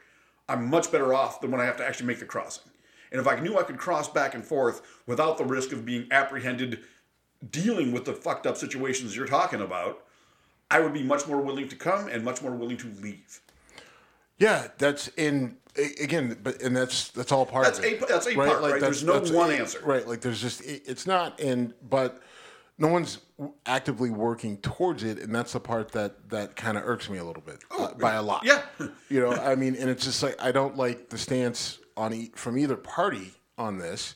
I'm 0.50 0.70
much 0.70 0.91
better 0.91 1.14
off 1.14 1.39
than 1.41 1.52
when 1.52 1.62
I 1.62 1.66
have 1.66 1.78
to 1.78 1.86
actually 1.88 2.08
make 2.08 2.20
the 2.20 2.26
crossing. 2.26 2.64
And 3.12 3.22
if 3.22 3.28
I 3.28 3.39
knew 3.39 3.58
I 3.58 3.64
could 3.64 3.78
cross 3.78 4.10
back 4.10 4.36
and 4.36 4.44
forth 4.44 4.82
without 5.08 5.38
the 5.38 5.46
risk 5.46 5.72
of 5.72 5.86
being 5.86 6.08
apprehended 6.12 6.82
dealing 7.52 7.91
with 7.91 8.06
the 8.06 8.14
fucked 8.14 8.46
up 8.46 8.58
situations 8.58 9.16
you're 9.16 9.28
talking 9.28 9.62
about, 9.62 10.04
I 10.70 10.80
would 10.80 10.94
be 10.94 11.04
much 11.04 11.28
more 11.28 11.39
willing 11.39 11.70
to 11.70 11.76
come 11.76 12.08
and 12.08 12.24
much 12.26 12.41
more 12.41 12.52
willing 12.52 12.78
to 12.78 12.88
leave. 13.02 13.39
Yeah, 14.38 14.68
that's 14.78 15.08
in 15.10 15.58
again, 16.02 16.38
but 16.44 16.62
and 16.62 16.76
that's 16.76 17.10
that's 17.10 17.32
all 17.32 17.46
part 17.46 17.66
That's 17.66 17.80
of 17.80 17.86
it. 17.86 18.02
a- 18.02 18.06
that's 18.06 18.28
a 18.28 18.34
part, 18.36 18.62
right? 18.62 18.82
There's 18.82 19.04
no 19.04 19.20
one 19.20 19.52
a- 19.52 19.56
answer. 19.56 19.80
right? 19.86 20.06
Like 20.08 20.22
there's 20.22 20.41
just 20.41 20.62
it, 20.62 20.84
it's 20.86 21.06
not 21.08 21.39
in, 21.39 21.74
but 21.89 22.22
no 22.84 22.90
one's 22.90 23.20
actively 23.66 24.10
working 24.10 24.58
towards 24.58 25.04
it, 25.04 25.18
and 25.20 25.34
that's 25.34 25.54
the 25.54 25.60
part 25.60 25.92
that 25.94 26.30
that 26.30 26.56
kind 26.56 26.78
of 26.78 26.84
irks 26.86 27.10
me 27.10 27.18
a 27.18 27.24
little 27.24 27.42
bit 27.42 27.64
uh, 27.72 27.94
by 27.94 28.14
a 28.14 28.22
lot. 28.22 28.42
Oh, 28.46 28.62
Yeah. 28.80 28.88
you 29.10 29.20
know, 29.22 29.32
I 29.32 29.56
mean, 29.56 29.76
and 29.76 29.90
it's 29.90 30.04
just 30.04 30.22
like 30.22 30.36
I 30.42 30.52
don't 30.52 30.76
like 30.78 31.10
the 31.10 31.18
stance 31.18 31.80
on 31.96 32.14
e- 32.14 32.32
from 32.36 32.58
either 32.58 32.76
party 32.76 33.32
on 33.58 33.78
this, 33.78 34.16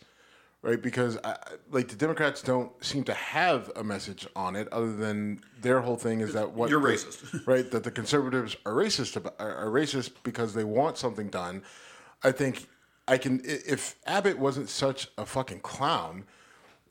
right? 0.61 0.81
Because 0.81 1.17
I, 1.23 1.37
like 1.71 1.87
the 1.87 1.95
Democrats 1.95 2.41
don't 2.41 2.71
seem 2.83 3.03
to 3.05 3.13
have 3.13 3.71
a 3.75 3.83
message 3.83 4.27
on 4.35 4.55
it, 4.55 4.67
other 4.73 4.93
than 4.93 5.39
their 5.61 5.79
whole 5.81 5.95
thing 5.97 6.19
is 6.21 6.33
that 6.33 6.51
what 6.51 6.69
You're 6.69 6.81
the- 6.81 6.87
racist. 6.89 7.47
right? 7.53 7.69
That 7.71 7.83
the 7.83 7.91
conservatives 7.91 8.55
are 8.65 8.73
racist 8.73 9.15
about, 9.15 9.35
are 9.39 9.55
are 9.55 9.67
racist 9.71 10.11
because 10.23 10.53
they 10.53 10.63
want 10.65 10.97
something 10.97 11.29
done. 11.29 11.63
I 12.23 12.31
think 12.31 12.67
I 13.07 13.17
can 13.17 13.41
if 13.45 13.95
Abbott 14.05 14.37
wasn't 14.37 14.67
such 14.69 15.07
a 15.17 15.25
fucking 15.25 15.61
clown, 15.61 16.25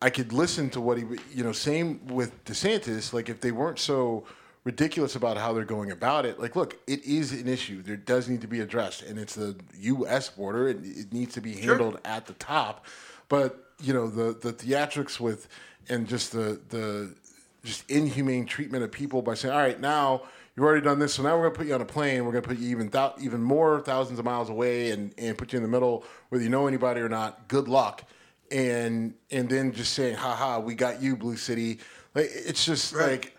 I 0.03 0.11
could 0.11 0.33
listen 0.33 0.71
to 0.71 0.81
what 0.81 0.99
he 0.99 1.05
would- 1.05 1.21
you 1.35 1.43
know. 1.43 1.53
Same 1.53 2.07
with 2.07 2.45
DeSantis. 2.45 3.13
Like 3.13 3.29
if 3.29 3.41
they 3.41 3.51
weren't 3.53 3.79
so 3.79 4.25
ridiculous 4.65 5.15
about 5.15 5.37
how 5.37 5.53
they're 5.53 5.65
going 5.65 5.93
about 5.93 6.27
it. 6.27 6.41
Like, 6.41 6.57
look, 6.57 6.77
it 6.89 7.05
is 7.05 7.31
an 7.33 7.47
issue. 7.47 7.83
There 7.83 7.97
does 7.97 8.29
need 8.29 8.41
to 8.41 8.49
be 8.49 8.59
addressed, 8.61 9.03
and 9.03 9.17
it's 9.17 9.37
the 9.37 9.55
U.S. 9.79 10.29
border. 10.29 10.67
It, 10.69 10.79
it 10.85 11.13
needs 11.13 11.35
to 11.35 11.41
be 11.41 11.53
handled 11.55 12.01
at 12.05 12.27
the 12.27 12.33
top. 12.35 12.85
But 13.29 13.63
you 13.81 13.93
know 13.93 14.09
the 14.09 14.33
the 14.33 14.53
theatrics 14.53 15.21
with 15.21 15.49
and 15.89 16.09
just 16.09 16.33
the 16.33 16.61
the 16.71 17.15
just 17.63 17.89
inhumane 17.91 18.45
treatment 18.47 18.83
of 18.85 18.91
people 18.93 19.23
by 19.23 19.35
saying, 19.35 19.53
all 19.55 19.61
right, 19.61 19.81
now 19.81 20.23
you've 20.57 20.65
already 20.65 20.81
done 20.85 20.99
this, 20.99 21.15
so 21.15 21.23
now 21.23 21.37
we're 21.37 21.43
going 21.43 21.53
to 21.53 21.59
put 21.59 21.67
you 21.69 21.75
on 21.75 21.81
a 21.81 21.85
plane. 21.85 22.25
We're 22.25 22.33
going 22.33 22.43
to 22.43 22.49
put 22.49 22.59
you 22.59 22.69
even 22.71 22.89
thou- 22.91 23.15
even 23.21 23.43
more 23.43 23.81
thousands 23.81 24.19
of 24.19 24.25
miles 24.25 24.49
away 24.51 24.91
and, 24.93 25.13
and 25.19 25.37
put 25.39 25.53
you 25.53 25.57
in 25.59 25.63
the 25.65 25.69
middle, 25.69 26.05
whether 26.29 26.43
you 26.45 26.51
know 26.51 26.67
anybody 26.69 27.01
or 27.01 27.09
not. 27.09 27.49
Good 27.49 27.67
luck. 27.69 28.05
And 28.51 29.15
and 29.31 29.49
then 29.49 29.73
just 29.73 29.95
saying, 29.95 30.17
ha 30.17 30.35
ha, 30.35 30.59
we 30.59 30.75
got 30.75 31.03
you, 31.03 31.17
Blue 31.17 31.37
City. 31.37 31.79
Like 32.15 32.31
it's 32.33 32.65
just 32.65 32.95
like, 32.95 33.37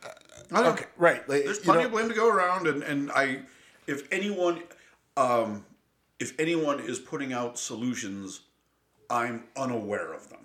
I 0.51 0.67
okay, 0.69 0.85
right. 0.97 1.27
Like, 1.29 1.45
There's 1.45 1.59
plenty 1.59 1.81
know- 1.81 1.85
of 1.87 1.91
blame 1.93 2.09
to 2.09 2.15
go 2.15 2.29
around, 2.29 2.67
and, 2.67 2.83
and 2.83 3.11
I, 3.11 3.39
if 3.87 4.07
anyone, 4.11 4.61
um, 5.15 5.65
if 6.19 6.37
anyone 6.39 6.79
is 6.81 6.99
putting 6.99 7.31
out 7.33 7.57
solutions, 7.57 8.41
I'm 9.09 9.45
unaware 9.55 10.13
of 10.13 10.29
them. 10.29 10.39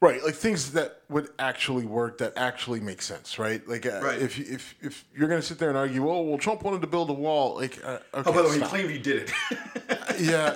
Right, 0.00 0.22
like 0.22 0.34
things 0.34 0.72
that 0.72 1.00
would 1.08 1.30
actually 1.38 1.86
work, 1.86 2.18
that 2.18 2.34
actually 2.36 2.80
make 2.80 3.00
sense, 3.00 3.38
right? 3.38 3.66
Like, 3.66 3.86
uh, 3.86 4.00
Right. 4.02 4.20
if 4.20 4.38
if 4.38 4.74
if 4.82 5.04
you're 5.14 5.26
going 5.28 5.40
to 5.40 5.46
sit 5.46 5.58
there 5.58 5.70
and 5.70 5.78
argue, 5.78 6.06
oh, 6.10 6.20
well, 6.22 6.38
Trump 6.38 6.62
wanted 6.64 6.82
to 6.82 6.86
build 6.86 7.08
a 7.08 7.14
wall, 7.14 7.54
like, 7.56 7.82
uh, 7.84 7.98
okay, 8.12 8.30
Oh, 8.30 8.32
by 8.32 8.42
the 8.42 8.48
way, 8.48 8.54
he 8.58 8.60
claimed 8.60 8.90
he 8.90 8.98
did 8.98 9.30
it. 9.30 10.20
yeah, 10.20 10.54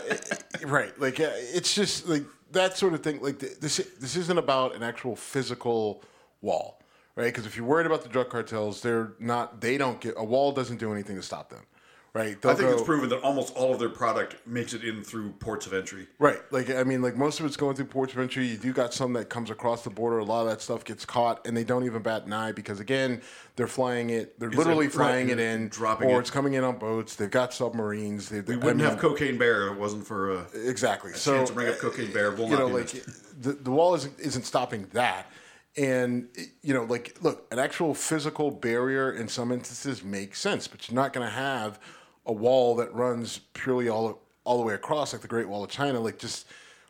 right. 0.67 0.99
Like 1.01 1.21
uh, 1.21 1.31
it's 1.35 1.75
just 1.75 2.07
like 2.07 2.25
that 2.53 2.77
sort 2.77 2.95
of 2.95 3.03
thing. 3.03 3.21
Like 3.21 3.39
th- 3.39 3.59
this, 3.61 3.77
this 3.99 4.17
isn't 4.17 4.39
about 4.39 4.75
an 4.75 4.83
actual 4.83 5.17
physical 5.17 6.03
wall, 6.41 6.81
right? 7.17 7.27
Because 7.27 7.47
if 7.47 7.57
you're 7.57 7.67
worried 7.67 7.87
about 7.87 8.03
the 8.03 8.09
drug 8.09 8.31
cartels, 8.31 8.83
they're 8.83 9.13
not. 9.19 9.61
They 9.61 9.79
don't 9.79 10.01
get 10.01 10.15
a 10.17 10.25
wall. 10.25 10.53
Doesn't 10.53 10.79
do 10.79 10.93
anything 10.93 11.17
to 11.17 11.23
stop 11.23 11.51
them, 11.51 11.63
right? 12.13 12.37
I 12.45 12.55
think 12.55 12.71
it's 12.71 12.83
proven 12.83 13.09
that 13.11 13.21
almost 13.23 13.55
all 13.55 13.73
of 13.73 13.79
their 13.79 13.89
product 13.89 14.47
makes 14.47 14.75
it 14.75 14.85
in 14.85 15.03
through 15.03 15.31
ports 15.33 15.67
of 15.67 15.73
entry. 15.73 16.07
Right. 16.19 16.41
Like 16.51 16.71
I 16.71 16.85
mean, 16.85 17.03
like 17.03 17.17
most 17.17 17.41
of 17.41 17.47
it's 17.47 17.57
going 17.57 17.77
through 17.77 17.87
ports 17.87 18.13
of 18.13 18.19
entry. 18.19 18.47
You 18.47 18.57
do 18.57 18.73
got 18.73 18.93
some 18.93 19.13
that 19.15 19.29
comes 19.29 19.51
across 19.51 19.83
the 19.83 19.91
border. 19.91 20.19
A 20.19 20.25
lot 20.25 20.43
of 20.43 20.49
that 20.49 20.61
stuff 20.61 20.85
gets 20.85 21.05
caught, 21.05 21.47
and 21.47 21.57
they 21.57 21.65
don't 21.65 21.85
even 21.85 22.03
bat 22.03 22.25
an 22.27 22.33
eye 22.33 22.53
because 22.53 22.81
again, 22.81 23.23
they're 23.57 23.67
flying 23.67 24.11
it. 24.11 24.39
They're 24.39 24.51
literally 24.51 24.87
right, 24.87 24.95
flying 24.95 25.29
it 25.31 25.39
in, 25.39 25.69
dropping 25.69 26.11
or 26.11 26.19
it. 26.19 26.21
it's 26.21 26.31
coming 26.31 26.55
in 26.55 26.65
on 26.65 26.79
boats. 26.79 27.17
They've 27.17 27.31
got 27.31 27.53
submarines. 27.53 28.29
They, 28.29 28.41
We 28.41 28.57
wouldn't 28.57 28.81
have 28.81 28.99
Cocaine 28.99 29.39
Bear 29.39 29.69
if 29.69 29.73
it 29.75 29.79
wasn't 29.79 30.07
for 30.07 30.39
uh, 30.39 30.45
exactly. 30.55 31.13
so 31.13 31.37
chance 31.37 31.51
to 31.51 31.55
bring 31.55 31.69
up 31.69 31.79
Cocaine 31.79 32.13
Bear. 32.13 32.33
Will 32.33 32.49
you 32.49 32.59
know, 32.59 32.67
like 32.67 32.91
the, 33.41 33.53
the 33.53 33.71
wall 33.71 33.95
isn't 33.95 34.19
isn't 34.19 34.45
stopping 34.45 34.87
that. 34.93 35.27
And 35.77 36.29
you 36.63 36.75
know, 36.75 36.83
like, 36.83 37.17
look, 37.23 37.47
an 37.53 37.61
actual 37.61 37.95
physical 37.95 38.51
barrier 38.51 39.13
in 39.13 39.29
some 39.29 39.53
instances 39.53 40.03
makes 40.03 40.41
sense, 40.41 40.67
but 40.67 40.89
you're 40.89 40.97
not 40.97 41.13
going 41.13 41.27
to 41.27 41.33
have 41.33 41.79
a 42.31 42.33
wall 42.33 42.77
that 42.77 42.95
runs 42.95 43.39
purely 43.55 43.89
all 43.89 44.23
all 44.45 44.57
the 44.57 44.65
way 44.65 44.75
across, 44.75 45.13
like 45.13 45.21
the 45.21 45.29
Great 45.29 45.49
Wall 45.49 45.65
of 45.65 45.71
China. 45.71 46.01
Like, 46.01 46.19
just 46.19 46.47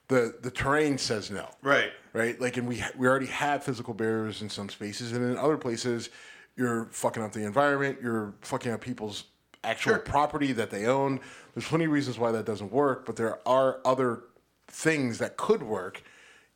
the 0.09 0.37
the 0.43 0.51
terrain 0.51 0.99
says 0.99 1.31
no, 1.31 1.49
Right. 1.63 1.91
Right? 2.13 2.41
Like, 2.41 2.59
and 2.59 2.69
we 2.69 2.85
we 2.97 3.09
already 3.09 3.27
have 3.27 3.65
physical 3.65 3.95
barriers 3.95 4.43
in 4.43 4.51
some 4.51 4.69
spaces, 4.69 5.13
and 5.13 5.25
in 5.25 5.37
other 5.37 5.57
places, 5.57 6.11
you're 6.57 6.87
fucking 6.93 7.23
up 7.23 7.33
the 7.33 7.45
environment. 7.45 7.99
You're 8.03 8.35
fucking 8.43 8.71
up 8.71 8.83
people's 8.83 9.25
actual 9.65 9.99
property 9.99 10.53
that 10.53 10.71
they 10.71 10.87
own. 10.87 11.21
There's 11.55 11.67
plenty 11.67 11.87
of 11.87 11.91
reasons 11.91 12.19
why 12.19 12.33
that 12.33 12.45
doesn't 12.45 12.71
work, 12.71 13.07
but 13.07 13.17
there 13.17 13.47
are 13.49 13.81
other 13.85 14.25
things 14.69 15.19
that 15.19 15.37
could 15.37 15.63
work 15.63 16.03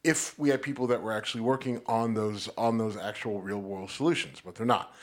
if 0.05 0.39
we 0.39 0.51
had 0.51 0.63
people 0.63 0.87
that 0.89 1.03
were 1.03 1.13
actually 1.13 1.41
working 1.41 1.81
on 1.87 2.13
those 2.13 2.51
on 2.59 2.77
those 2.77 2.97
actual 2.99 3.41
real 3.41 3.61
world 3.61 3.91
solutions, 3.91 4.43
but 4.45 4.55
they're 4.55 4.67
not. 4.67 4.95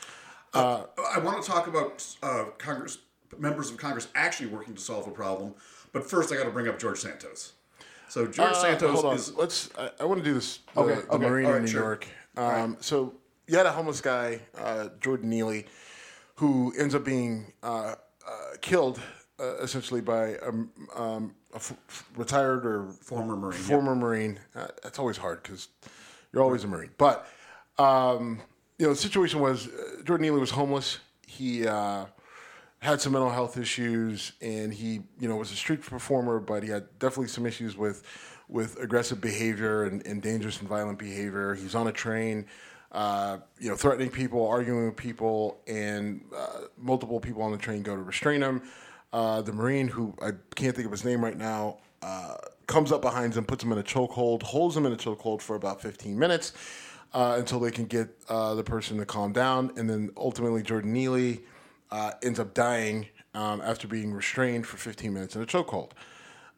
I 1.14 1.18
want 1.18 1.42
to 1.42 1.50
talk 1.50 1.66
about 1.66 2.06
uh, 2.22 2.44
Congress 2.58 2.98
members 3.38 3.70
of 3.70 3.76
Congress 3.76 4.08
actually 4.14 4.46
working 4.48 4.74
to 4.74 4.80
solve 4.80 5.06
a 5.06 5.10
problem, 5.10 5.54
but 5.92 6.08
first 6.08 6.32
I 6.32 6.36
got 6.36 6.44
to 6.44 6.50
bring 6.50 6.68
up 6.68 6.78
George 6.78 6.98
Santos. 7.00 7.52
So 8.08 8.26
George 8.26 8.52
Uh, 8.52 8.54
Santos 8.62 9.04
is 9.28 9.34
Let's. 9.36 9.70
I, 9.78 9.90
I 10.00 10.04
want 10.04 10.18
to 10.22 10.24
do 10.24 10.34
this. 10.34 10.58
The, 10.74 10.80
Okay, 10.80 10.94
the 11.00 11.08
okay, 11.12 11.26
Marine 11.28 11.46
all 11.46 11.54
in 11.54 11.62
New 11.62 11.68
sure. 11.68 11.80
York. 11.82 12.06
Um, 12.36 12.76
So 12.80 13.14
you 13.46 13.56
had 13.56 13.66
a 13.66 13.72
homeless 13.72 14.00
guy, 14.00 14.40
uh, 14.58 14.88
Jordan 15.00 15.30
Neely, 15.30 15.66
who 16.36 16.72
ends 16.78 16.94
up 16.94 17.04
being 17.04 17.52
uh, 17.62 17.94
uh, 18.26 18.32
killed 18.60 19.00
uh, 19.40 19.56
essentially 19.62 20.00
by 20.02 20.36
a, 20.42 20.48
um, 20.94 21.34
a 21.52 21.56
f- 21.56 22.04
retired 22.16 22.66
or 22.66 22.88
former 23.02 23.34
Marine. 23.36 23.58
former 23.58 23.94
Marine. 23.94 24.38
Uh, 24.54 24.66
that's 24.82 24.98
always 24.98 25.16
hard 25.16 25.42
because 25.42 25.68
you're 26.32 26.42
always 26.42 26.64
a 26.64 26.68
Marine. 26.68 26.90
But 26.98 27.26
um, 27.78 28.40
you 28.78 28.86
know, 28.86 28.92
the 28.92 28.98
situation 28.98 29.40
was 29.40 29.68
uh, 29.68 30.02
Jordan 30.04 30.22
Neely 30.26 30.40
was 30.40 30.50
homeless. 30.50 30.98
He 31.26 31.66
uh, 31.66 32.04
had 32.82 33.00
some 33.00 33.12
mental 33.12 33.30
health 33.30 33.56
issues, 33.56 34.32
and 34.40 34.74
he 34.74 35.02
you 35.20 35.28
know 35.28 35.36
was 35.36 35.52
a 35.52 35.56
street 35.56 35.82
performer, 35.82 36.40
but 36.40 36.64
he 36.64 36.68
had 36.68 36.86
definitely 36.98 37.28
some 37.28 37.46
issues 37.46 37.76
with 37.76 38.02
with 38.48 38.76
aggressive 38.80 39.20
behavior 39.20 39.84
and, 39.84 40.04
and 40.04 40.20
dangerous 40.20 40.58
and 40.60 40.68
violent 40.68 40.98
behavior. 40.98 41.54
He 41.54 41.62
was 41.62 41.74
on 41.74 41.86
a 41.86 41.92
train. 41.92 42.46
Uh, 42.90 43.38
you 43.58 43.70
know, 43.70 43.76
threatening 43.76 44.10
people, 44.10 44.46
arguing 44.46 44.84
with 44.84 44.96
people, 44.96 45.62
and 45.66 46.22
uh, 46.36 46.62
multiple 46.76 47.20
people 47.20 47.40
on 47.40 47.50
the 47.50 47.56
train 47.56 47.82
go 47.82 47.96
to 47.96 48.02
restrain 48.02 48.42
him. 48.42 48.60
Uh, 49.14 49.40
the 49.40 49.52
Marine, 49.52 49.88
who 49.88 50.14
I 50.20 50.32
can't 50.54 50.76
think 50.76 50.84
of 50.84 50.92
his 50.92 51.02
name 51.02 51.24
right 51.24 51.38
now, 51.38 51.78
uh, 52.02 52.36
comes 52.66 52.92
up 52.92 53.00
behind 53.00 53.34
him, 53.34 53.44
puts 53.44 53.64
him 53.64 53.72
in 53.72 53.78
a 53.78 53.82
chokehold, 53.82 54.42
holds 54.42 54.76
him 54.76 54.84
in 54.84 54.92
a 54.92 54.96
chokehold 54.96 55.40
for 55.40 55.56
about 55.56 55.80
15 55.80 56.18
minutes 56.18 56.52
uh, 57.14 57.36
until 57.38 57.60
they 57.60 57.70
can 57.70 57.86
get 57.86 58.10
uh, 58.28 58.54
the 58.54 58.64
person 58.64 58.98
to 58.98 59.06
calm 59.06 59.32
down. 59.32 59.72
And 59.76 59.88
then 59.88 60.10
ultimately, 60.16 60.62
Jordan 60.62 60.92
Neely 60.92 61.40
uh, 61.92 62.12
ends 62.22 62.40
up 62.40 62.54
dying 62.54 63.06
um, 63.34 63.60
after 63.60 63.86
being 63.86 64.12
restrained 64.12 64.66
for 64.66 64.76
15 64.78 65.12
minutes 65.12 65.36
in 65.36 65.42
a 65.42 65.46
chokehold. 65.46 65.90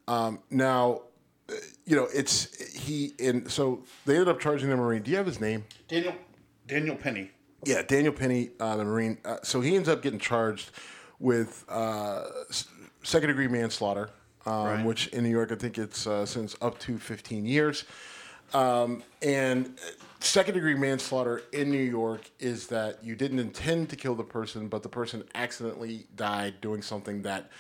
Um, 0.08 0.38
now, 0.50 1.02
uh, 1.50 1.54
you 1.84 1.96
know, 1.96 2.08
it's 2.14 2.72
he, 2.72 3.12
and 3.18 3.50
so 3.50 3.82
they 4.06 4.14
ended 4.14 4.28
up 4.28 4.40
charging 4.40 4.70
the 4.70 4.76
Marine. 4.76 5.02
Do 5.02 5.10
you 5.10 5.16
have 5.18 5.26
his 5.26 5.40
name? 5.40 5.64
Daniel 5.88 6.14
Daniel 6.66 6.96
Penny. 6.96 7.30
Yeah, 7.64 7.82
Daniel 7.82 8.12
Penny, 8.12 8.50
uh, 8.60 8.76
the 8.76 8.84
Marine. 8.84 9.18
Uh, 9.24 9.38
so 9.42 9.60
he 9.60 9.74
ends 9.74 9.88
up 9.88 10.02
getting 10.02 10.18
charged 10.18 10.70
with 11.18 11.64
uh, 11.68 12.24
second 13.02 13.28
degree 13.28 13.48
manslaughter, 13.48 14.10
um, 14.46 14.64
Right. 14.64 14.84
which 14.84 15.06
in 15.08 15.24
New 15.24 15.30
York 15.30 15.50
I 15.52 15.56
think 15.56 15.78
it's 15.78 16.06
uh, 16.06 16.24
since 16.26 16.56
up 16.62 16.78
to 16.80 16.98
15 16.98 17.44
years. 17.46 17.84
Um, 18.52 19.02
and 19.22 19.76
second 20.24 20.54
degree 20.54 20.74
manslaughter 20.74 21.42
in 21.52 21.70
New 21.70 21.76
York 21.76 22.30
is 22.38 22.66
that 22.68 23.02
you 23.04 23.14
didn't 23.14 23.38
intend 23.38 23.90
to 23.90 23.96
kill 23.96 24.14
the 24.14 24.24
person, 24.24 24.68
but 24.68 24.82
the 24.82 24.88
person 24.88 25.24
accidentally 25.34 26.06
died 26.16 26.60
doing 26.60 26.82
something 26.82 27.22
that 27.22 27.50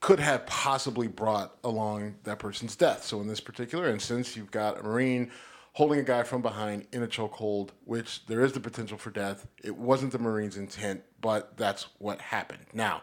could 0.00 0.20
have 0.20 0.44
possibly 0.46 1.06
brought 1.06 1.56
along 1.62 2.16
that 2.24 2.38
person's 2.38 2.76
death. 2.76 3.04
So 3.04 3.20
in 3.20 3.28
this 3.28 3.40
particular 3.40 3.88
instance, 3.88 4.36
you've 4.36 4.50
got 4.50 4.80
a 4.80 4.82
Marine 4.82 5.30
holding 5.74 6.00
a 6.00 6.02
guy 6.02 6.22
from 6.22 6.42
behind 6.42 6.86
in 6.92 7.02
a 7.02 7.06
chokehold, 7.06 7.70
which 7.84 8.26
there 8.26 8.44
is 8.44 8.52
the 8.52 8.60
potential 8.60 8.98
for 8.98 9.10
death. 9.10 9.46
It 9.62 9.76
wasn't 9.76 10.12
the 10.12 10.18
Marine's 10.18 10.56
intent, 10.56 11.02
but 11.20 11.56
that's 11.56 11.86
what 11.98 12.20
happened. 12.20 12.66
Now, 12.74 13.02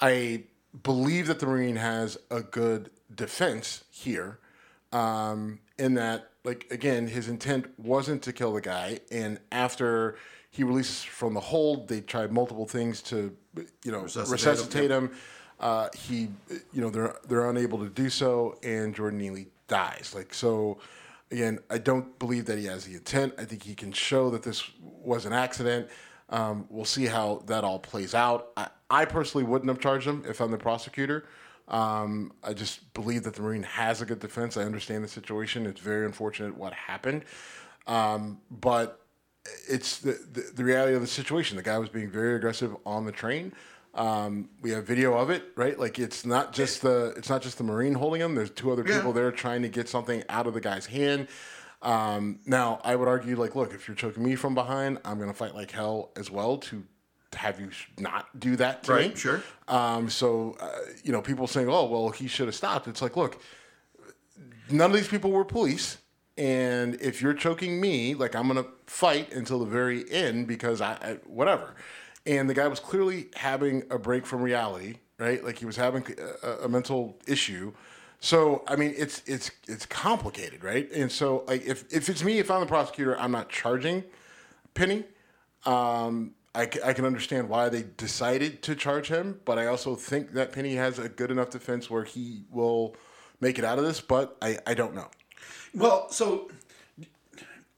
I 0.00 0.44
believe 0.82 1.26
that 1.26 1.40
the 1.40 1.46
Marine 1.46 1.76
has 1.76 2.18
a 2.30 2.42
good 2.42 2.90
defense 3.12 3.84
here, 3.90 4.38
um, 4.92 5.58
in 5.78 5.94
that 5.94 6.30
like 6.46 6.68
again, 6.70 7.08
his 7.08 7.28
intent 7.28 7.66
wasn't 7.76 8.22
to 8.22 8.32
kill 8.32 8.52
the 8.54 8.60
guy, 8.60 9.00
and 9.10 9.40
after 9.50 10.16
he 10.50 10.62
releases 10.62 11.02
from 11.02 11.34
the 11.34 11.40
hold, 11.40 11.88
they 11.88 12.00
tried 12.00 12.32
multiple 12.32 12.66
things 12.66 13.02
to, 13.02 13.36
you 13.84 13.92
know, 13.92 14.02
Resuscitate 14.02 14.32
resuscitate, 14.32 14.90
him, 14.92 15.08
him. 15.08 15.16
Uh, 15.58 15.88
he, 15.94 16.28
you 16.72 16.80
know, 16.80 16.88
they're 16.88 17.16
they're 17.28 17.50
unable 17.50 17.78
to 17.80 17.88
do 17.88 18.08
so, 18.08 18.56
and 18.62 18.94
Jordan 18.94 19.18
Neely 19.18 19.48
dies. 19.66 20.12
Like 20.14 20.32
so, 20.32 20.78
again, 21.32 21.58
I 21.68 21.78
don't 21.78 22.16
believe 22.20 22.44
that 22.46 22.58
he 22.58 22.66
has 22.66 22.84
the 22.84 22.94
intent. 22.94 23.34
I 23.38 23.44
think 23.44 23.64
he 23.64 23.74
can 23.74 23.90
show 23.90 24.30
that 24.30 24.44
this 24.44 24.70
was 24.80 25.26
an 25.26 25.32
accident. 25.32 25.88
Um, 26.30 26.66
we'll 26.70 26.84
see 26.84 27.06
how 27.06 27.42
that 27.46 27.64
all 27.64 27.80
plays 27.80 28.14
out. 28.14 28.52
I, 28.56 28.68
I 28.88 29.04
personally 29.04 29.44
wouldn't 29.44 29.68
have 29.68 29.80
charged 29.80 30.06
him 30.06 30.24
if 30.28 30.40
I'm 30.40 30.52
the 30.52 30.58
prosecutor. 30.58 31.26
Um, 31.68 32.32
I 32.44 32.52
just 32.52 32.92
believe 32.94 33.24
that 33.24 33.34
the 33.34 33.42
Marine 33.42 33.64
has 33.64 34.00
a 34.00 34.06
good 34.06 34.20
defense. 34.20 34.56
I 34.56 34.62
understand 34.62 35.02
the 35.02 35.08
situation. 35.08 35.66
It's 35.66 35.80
very 35.80 36.06
unfortunate 36.06 36.56
what 36.56 36.72
happened. 36.72 37.24
Um, 37.86 38.40
but 38.50 39.00
it's 39.68 39.98
the, 39.98 40.12
the, 40.32 40.50
the 40.54 40.64
reality 40.64 40.94
of 40.94 41.00
the 41.00 41.06
situation. 41.06 41.56
The 41.56 41.62
guy 41.62 41.78
was 41.78 41.88
being 41.88 42.10
very 42.10 42.36
aggressive 42.36 42.76
on 42.84 43.04
the 43.04 43.12
train. 43.12 43.52
Um, 43.94 44.50
we 44.60 44.70
have 44.72 44.86
video 44.86 45.14
of 45.14 45.30
it, 45.30 45.44
right? 45.56 45.78
Like 45.78 45.98
it's 45.98 46.26
not 46.26 46.52
just 46.52 46.82
the 46.82 47.14
it's 47.16 47.30
not 47.30 47.40
just 47.42 47.56
the 47.58 47.64
Marine 47.64 47.94
holding 47.94 48.20
him. 48.20 48.34
There's 48.34 48.50
two 48.50 48.70
other 48.70 48.84
Yeah. 48.86 48.96
people 48.98 49.12
there 49.12 49.32
trying 49.32 49.62
to 49.62 49.68
get 49.68 49.88
something 49.88 50.22
out 50.28 50.46
of 50.46 50.54
the 50.54 50.60
guy's 50.60 50.86
hand. 50.86 51.28
Um, 51.82 52.40
now, 52.46 52.80
I 52.84 52.96
would 52.96 53.06
argue, 53.06 53.36
like, 53.36 53.54
look, 53.54 53.72
if 53.72 53.86
you're 53.86 53.94
choking 53.94 54.24
me 54.24 54.34
from 54.34 54.54
behind, 54.54 54.98
I'm 55.04 55.18
gonna 55.18 55.32
fight 55.34 55.54
like 55.54 55.70
hell 55.70 56.10
as 56.16 56.30
well 56.30 56.58
to 56.58 56.84
have 57.36 57.60
you 57.60 57.70
not 57.98 58.38
do 58.38 58.56
that 58.56 58.82
to 58.84 58.92
Right, 58.92 59.10
me. 59.10 59.16
sure. 59.16 59.42
Um, 59.68 60.08
so, 60.10 60.56
uh, 60.60 60.70
you 61.04 61.12
know, 61.12 61.22
people 61.22 61.46
saying, 61.46 61.68
"Oh, 61.68 61.84
well, 61.86 62.10
he 62.10 62.28
should 62.28 62.46
have 62.46 62.54
stopped." 62.54 62.88
It's 62.88 63.02
like, 63.02 63.16
look, 63.16 63.40
none 64.70 64.90
of 64.90 64.96
these 64.96 65.08
people 65.08 65.30
were 65.30 65.44
police, 65.44 65.98
and 66.36 66.94
if 67.00 67.22
you're 67.22 67.34
choking 67.34 67.80
me, 67.80 68.14
like 68.14 68.34
I'm 68.34 68.46
gonna 68.48 68.66
fight 68.86 69.32
until 69.32 69.58
the 69.60 69.66
very 69.66 70.10
end 70.10 70.46
because 70.46 70.80
I, 70.80 70.92
I 70.92 71.18
whatever. 71.26 71.74
And 72.26 72.50
the 72.50 72.54
guy 72.54 72.66
was 72.66 72.80
clearly 72.80 73.28
having 73.36 73.84
a 73.88 73.98
break 73.98 74.26
from 74.26 74.42
reality, 74.42 74.96
right? 75.18 75.44
Like 75.44 75.58
he 75.58 75.64
was 75.64 75.76
having 75.76 76.04
a, 76.42 76.64
a 76.64 76.68
mental 76.68 77.18
issue. 77.26 77.72
So 78.18 78.64
I 78.66 78.76
mean, 78.76 78.94
it's 78.96 79.22
it's 79.26 79.50
it's 79.68 79.86
complicated, 79.86 80.64
right? 80.64 80.90
And 80.92 81.10
so 81.12 81.44
like 81.46 81.64
if 81.64 81.84
if 81.92 82.08
it's 82.08 82.24
me, 82.24 82.38
if 82.38 82.50
I'm 82.50 82.60
the 82.60 82.66
prosecutor, 82.66 83.18
I'm 83.18 83.30
not 83.30 83.48
charging 83.48 84.02
Penny. 84.74 85.04
Um, 85.64 86.32
I, 86.56 86.70
c- 86.70 86.80
I 86.82 86.92
can 86.94 87.04
understand 87.04 87.48
why 87.48 87.68
they 87.68 87.84
decided 87.96 88.62
to 88.62 88.74
charge 88.74 89.08
him, 89.08 89.40
but 89.44 89.58
I 89.58 89.66
also 89.66 89.94
think 89.94 90.32
that 90.32 90.52
Penny 90.52 90.74
has 90.74 90.98
a 90.98 91.08
good 91.08 91.30
enough 91.30 91.50
defense 91.50 91.90
where 91.90 92.04
he 92.04 92.44
will 92.50 92.96
make 93.40 93.58
it 93.58 93.64
out 93.64 93.78
of 93.78 93.84
this, 93.84 94.00
but 94.00 94.36
I, 94.40 94.58
I 94.66 94.74
don't 94.74 94.94
know. 94.94 95.08
Well, 95.74 96.08
so 96.10 96.50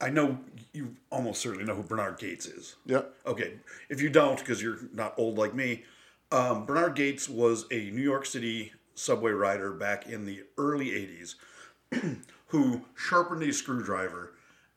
I 0.01 0.11
know 0.11 0.39
you 0.73 0.95
almost 1.11 1.41
certainly 1.41 1.65
know 1.65 1.75
who 1.75 1.83
Bernhard 1.83 2.19
Goetz 2.21 2.47
is. 2.47 2.77
Yeah. 2.87 3.03
Okay. 3.27 3.55
If 3.89 4.01
you 4.01 4.11
don't, 4.11 4.39
because 4.39 4.63
you're 4.63 4.79
not 4.93 5.15
old 5.19 5.37
like 5.37 5.55
me, 5.55 5.85
um, 6.31 6.65
Bernhard 6.65 6.95
Goetz 6.95 7.29
was 7.29 7.67
a 7.73 7.91
New 7.91 8.03
York 8.03 8.27
City 8.27 8.73
subway 8.95 9.33
rider 9.33 9.73
back 9.73 10.07
in 10.09 10.25
the 10.25 10.45
early 10.57 10.91
80s 11.93 12.17
who 12.47 12.83
sharpened 12.95 13.43
a 13.43 13.53
screwdriver 13.53 14.35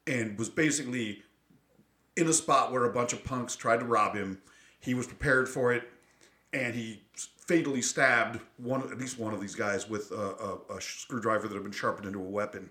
and 0.08 0.38
was 0.38 0.50
basically 0.50 1.24
in 2.18 2.28
a 2.28 2.34
spot 2.34 2.72
where 2.72 2.86
a 2.86 2.94
bunch 2.94 3.14
of 3.14 3.24
punks 3.24 3.56
tried 3.56 3.80
to 3.80 3.86
rob 3.86 4.16
him. 4.16 4.42
He 4.80 4.94
was 4.94 5.08
prepared 5.08 5.48
for 5.48 5.74
it, 5.74 5.84
and 6.54 6.74
he 6.76 7.04
fatally 7.38 7.82
stabbed 7.82 8.40
one, 8.58 8.82
at 8.82 8.98
least 8.98 9.20
one 9.20 9.34
of 9.34 9.42
these 9.42 9.56
guys, 9.56 9.90
with 9.90 10.12
a, 10.12 10.60
a, 10.70 10.78
a 10.78 10.82
screwdriver 10.82 11.48
that 11.48 11.54
had 11.54 11.64
been 11.64 11.72
sharpened 11.72 12.08
into 12.08 12.20
a 12.20 12.30
weapon. 12.30 12.70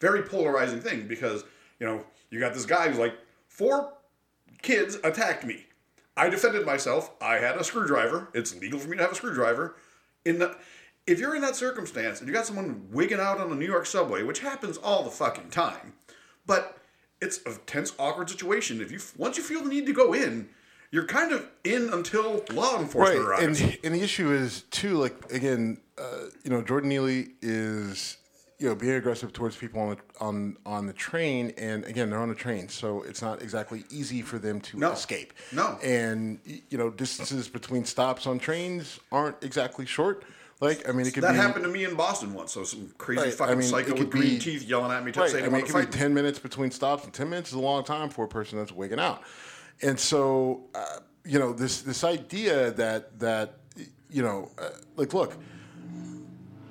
Very 0.00 0.22
polarizing 0.22 0.80
thing 0.80 1.08
because 1.08 1.44
you 1.80 1.86
know 1.86 2.04
you 2.30 2.38
got 2.38 2.54
this 2.54 2.66
guy 2.66 2.88
who's 2.88 2.98
like 2.98 3.14
four 3.48 3.92
kids 4.62 4.96
attacked 5.04 5.44
me. 5.44 5.66
I 6.16 6.28
defended 6.28 6.66
myself. 6.66 7.12
I 7.20 7.36
had 7.36 7.56
a 7.56 7.64
screwdriver. 7.64 8.28
It's 8.34 8.54
legal 8.56 8.78
for 8.78 8.88
me 8.88 8.96
to 8.96 9.02
have 9.02 9.12
a 9.12 9.16
screwdriver. 9.16 9.76
In 10.24 10.40
the, 10.40 10.56
if 11.06 11.18
you're 11.18 11.36
in 11.36 11.42
that 11.42 11.56
circumstance 11.56 12.18
and 12.18 12.28
you 12.28 12.34
got 12.34 12.44
someone 12.44 12.88
wigging 12.90 13.20
out 13.20 13.38
on 13.38 13.50
the 13.50 13.56
New 13.56 13.66
York 13.66 13.86
subway, 13.86 14.22
which 14.22 14.40
happens 14.40 14.76
all 14.76 15.04
the 15.04 15.10
fucking 15.10 15.50
time, 15.50 15.94
but 16.44 16.77
it's 17.20 17.40
a 17.46 17.54
tense, 17.66 17.92
awkward 17.98 18.30
situation. 18.30 18.80
If 18.80 18.90
you 18.92 19.00
once 19.16 19.36
you 19.36 19.42
feel 19.42 19.62
the 19.62 19.68
need 19.68 19.86
to 19.86 19.92
go 19.92 20.12
in, 20.12 20.48
you're 20.90 21.06
kind 21.06 21.32
of 21.32 21.46
in 21.64 21.90
until 21.92 22.44
law 22.52 22.78
enforcement 22.80 23.18
Right, 23.26 23.40
arrives. 23.42 23.60
and 23.60 23.78
and 23.84 23.94
the 23.94 24.02
issue 24.02 24.32
is 24.32 24.62
too 24.70 24.94
like 24.96 25.32
again, 25.32 25.78
uh, 25.98 26.26
you 26.44 26.50
know, 26.50 26.62
Jordan 26.62 26.88
Neely 26.90 27.30
is 27.42 28.16
you 28.58 28.68
know 28.68 28.74
being 28.74 28.94
aggressive 28.94 29.32
towards 29.32 29.56
people 29.56 29.80
on 29.80 29.90
the 29.90 29.98
on 30.20 30.56
on 30.64 30.86
the 30.86 30.92
train, 30.92 31.52
and 31.58 31.84
again, 31.84 32.10
they're 32.10 32.20
on 32.20 32.28
the 32.28 32.34
train, 32.34 32.68
so 32.68 33.02
it's 33.02 33.22
not 33.22 33.42
exactly 33.42 33.84
easy 33.90 34.22
for 34.22 34.38
them 34.38 34.60
to 34.62 34.78
No. 34.78 34.92
escape. 34.92 35.32
No. 35.52 35.78
and 35.82 36.38
you 36.70 36.78
know, 36.78 36.90
distances 36.90 37.48
between 37.48 37.84
stops 37.84 38.26
on 38.26 38.38
trains 38.38 38.98
aren't 39.12 39.42
exactly 39.42 39.86
short. 39.86 40.24
Like, 40.60 40.88
I 40.88 40.92
mean, 40.92 41.06
it 41.06 41.14
could 41.14 41.20
be 41.22 41.26
that 41.28 41.32
be 41.34 41.38
happened 41.38 41.64
to 41.64 41.70
me 41.70 41.84
in 41.84 41.94
Boston 41.94 42.34
once. 42.34 42.52
So 42.52 42.64
some 42.64 42.90
crazy 42.98 43.22
Right, 43.22 43.32
fucking 43.34 43.52
I 43.52 43.56
mean, 43.56 43.68
psycho 43.68 43.94
with 43.94 44.10
green 44.10 44.34
be- 44.34 44.38
teeth 44.38 44.64
yelling 44.64 44.90
at 44.90 45.04
me 45.04 45.12
to 45.12 45.20
Right. 45.20 45.30
say 45.30 45.44
I 45.44 45.48
mean, 45.48 45.60
it 45.60 45.66
could 45.66 45.74
be 45.74 45.86
me. 45.86 45.92
10 45.92 46.14
minutes 46.14 46.38
between 46.40 46.70
stops, 46.72 47.04
and 47.04 47.12
10 47.12 47.30
minutes 47.30 47.50
is 47.50 47.54
a 47.54 47.60
long 47.60 47.84
time 47.84 48.10
for 48.10 48.24
a 48.24 48.28
person 48.28 48.58
that's 48.58 48.72
waking 48.72 48.98
out. 48.98 49.22
And 49.82 49.98
so, 50.00 50.64
uh, 50.74 50.98
you 51.24 51.38
know, 51.38 51.52
this 51.52 51.82
this 51.82 52.02
idea 52.02 52.72
that, 52.72 53.18
that 53.20 53.60
you 54.10 54.22
know, 54.22 54.50
uh, 54.58 54.70
like, 54.96 55.14
look, 55.14 55.36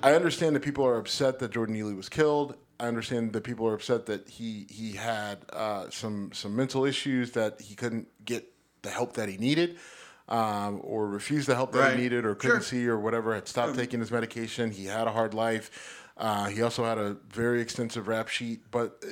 I 0.02 0.12
understand 0.14 0.54
that 0.54 0.60
people 0.60 0.84
are 0.86 0.96
upset 0.98 1.38
that 1.38 1.50
Jordan 1.52 1.74
Neely 1.74 1.94
was 1.94 2.08
killed. 2.08 2.56
I 2.78 2.86
understand 2.86 3.32
that 3.32 3.42
people 3.42 3.66
are 3.66 3.74
upset 3.74 4.06
that 4.06 4.28
he 4.28 4.66
he 4.68 4.92
had 4.92 5.38
uh, 5.52 5.88
some 5.90 6.30
some 6.34 6.54
mental 6.54 6.84
issues 6.84 7.32
that 7.32 7.60
he 7.60 7.74
couldn't 7.74 8.06
get 8.24 8.52
the 8.82 8.90
help 8.90 9.14
that 9.14 9.28
he 9.28 9.36
needed, 9.38 9.78
um, 10.28 10.80
or 10.84 11.06
refused 11.08 11.48
the 11.48 11.54
help 11.54 11.72
that 11.72 11.78
Right. 11.80 11.96
he 11.96 12.02
needed, 12.02 12.24
or 12.24 12.34
couldn't 12.34 12.58
Sure. 12.62 12.80
see, 12.80 12.86
or 12.88 12.98
whatever. 12.98 13.34
Had 13.34 13.48
stopped 13.48 13.74
taking 13.76 14.00
his 14.00 14.10
medication. 14.10 14.70
He 14.70 14.86
had 14.86 15.06
a 15.06 15.12
hard 15.12 15.34
life. 15.34 16.04
Uh, 16.16 16.46
he 16.48 16.60
also 16.62 16.84
had 16.84 16.98
a 16.98 17.16
very 17.32 17.60
extensive 17.60 18.08
rap 18.08 18.28
sheet, 18.28 18.60
but 18.70 19.02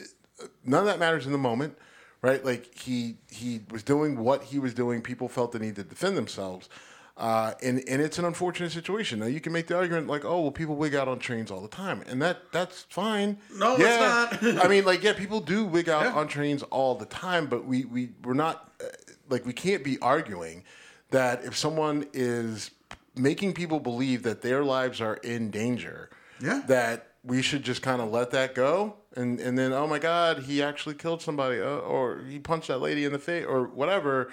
uh, 0.43 0.47
none 0.64 0.81
of 0.81 0.87
that 0.87 0.99
matters 0.99 1.25
in 1.25 1.33
the 1.33 1.39
moment, 1.39 1.79
right? 2.21 2.45
Like 2.45 2.77
he 2.79 3.17
he 3.31 3.61
was 3.71 3.83
doing 3.83 4.19
what 4.19 4.43
he 4.45 4.59
was 4.59 4.75
doing. 4.75 5.01
People 5.03 5.29
felt 5.29 5.53
the 5.53 5.59
need 5.59 5.77
to 5.77 5.85
defend 5.85 6.17
themselves. 6.17 6.69
Uh, 7.17 7.55
and 7.62 7.83
and 7.89 8.03
it's 8.03 8.19
an 8.19 8.27
unfortunate 8.27 8.73
situation. 8.73 9.21
Now 9.21 9.25
you 9.27 9.41
can 9.41 9.51
make 9.51 9.69
the 9.69 9.77
argument 9.77 10.07
like, 10.07 10.25
oh 10.27 10.43
well, 10.43 10.51
people 10.51 10.77
wig 10.77 10.95
out 10.95 11.09
on 11.09 11.19
trains 11.19 11.51
all 11.51 11.62
the 11.62 11.69
time, 11.69 12.03
and 12.07 12.21
that 12.21 12.53
that's 12.53 12.83
fine. 12.91 13.39
No, 13.55 13.73
it's 13.77 13.81
yeah. 13.85 14.29
not. 14.43 14.64
I 14.64 14.69
mean, 14.69 14.85
like, 14.85 15.03
yeah, 15.03 15.14
people 15.14 15.41
do 15.41 15.64
wig 15.64 15.89
out 15.89 16.03
Yeah. 16.05 16.12
on 16.14 16.29
trains 16.29 16.62
all 16.64 16.95
the 16.95 17.07
time, 17.07 17.47
but 17.47 17.64
we 17.64 17.87
we 17.87 18.11
we're 18.23 18.35
not 18.35 18.71
uh, 18.83 18.89
like 19.31 19.47
we 19.47 19.55
can't 19.55 19.83
be 19.83 19.99
arguing 20.01 20.62
that 21.11 21.45
if 21.45 21.57
someone 21.57 22.07
is 22.13 22.71
making 23.15 23.53
people 23.55 23.81
believe 23.81 24.23
that 24.25 24.43
their 24.43 24.65
lives 24.65 25.01
are 25.01 25.15
in 25.17 25.51
danger, 25.51 26.11
Yeah. 26.41 26.63
that 26.67 27.13
we 27.25 27.43
should 27.43 27.63
just 27.63 27.83
kind 27.83 28.01
of 28.01 28.11
let 28.11 28.31
that 28.33 28.55
go, 28.55 28.95
and 29.17 29.41
and 29.41 29.59
then 29.59 29.73
oh 29.73 29.87
my 29.87 29.99
God, 29.99 30.41
he 30.45 30.63
actually 30.63 30.95
killed 30.95 31.23
somebody, 31.23 31.61
uh, 31.61 31.65
or 31.79 32.21
he 32.29 32.39
punched 32.39 32.69
that 32.69 32.79
lady 32.79 33.05
in 33.05 33.13
the 33.13 33.19
face, 33.19 33.45
or 33.49 33.65
whatever. 33.65 34.31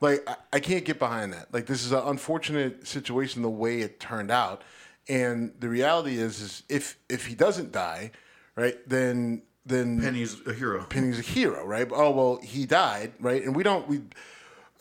Like 0.00 0.28
I, 0.28 0.36
I 0.52 0.60
can't 0.60 0.84
get 0.84 0.98
behind 0.98 1.32
that. 1.32 1.52
Like 1.52 1.66
this 1.66 1.84
is 1.84 1.92
an 1.92 2.02
unfortunate 2.04 2.86
situation 2.86 3.42
the 3.42 3.48
way 3.50 3.80
it 3.80 3.98
turned 3.98 4.30
out, 4.30 4.62
and 5.08 5.52
the 5.58 5.68
reality 5.68 6.18
is 6.18 6.40
is 6.40 6.62
if 6.68 6.98
if 7.08 7.26
he 7.26 7.34
doesn't 7.34 7.72
die, 7.72 8.10
right, 8.54 8.76
then 8.88 9.42
then 9.64 10.00
Penny's 10.00 10.36
a 10.46 10.52
hero. 10.52 10.84
Penny's 10.84 11.18
a 11.18 11.22
hero, 11.22 11.64
right? 11.66 11.88
Oh 11.90 12.10
well, 12.10 12.36
he 12.42 12.66
died, 12.66 13.12
right? 13.18 13.42
And 13.42 13.56
we 13.56 13.62
don't 13.64 13.88
we, 13.88 14.02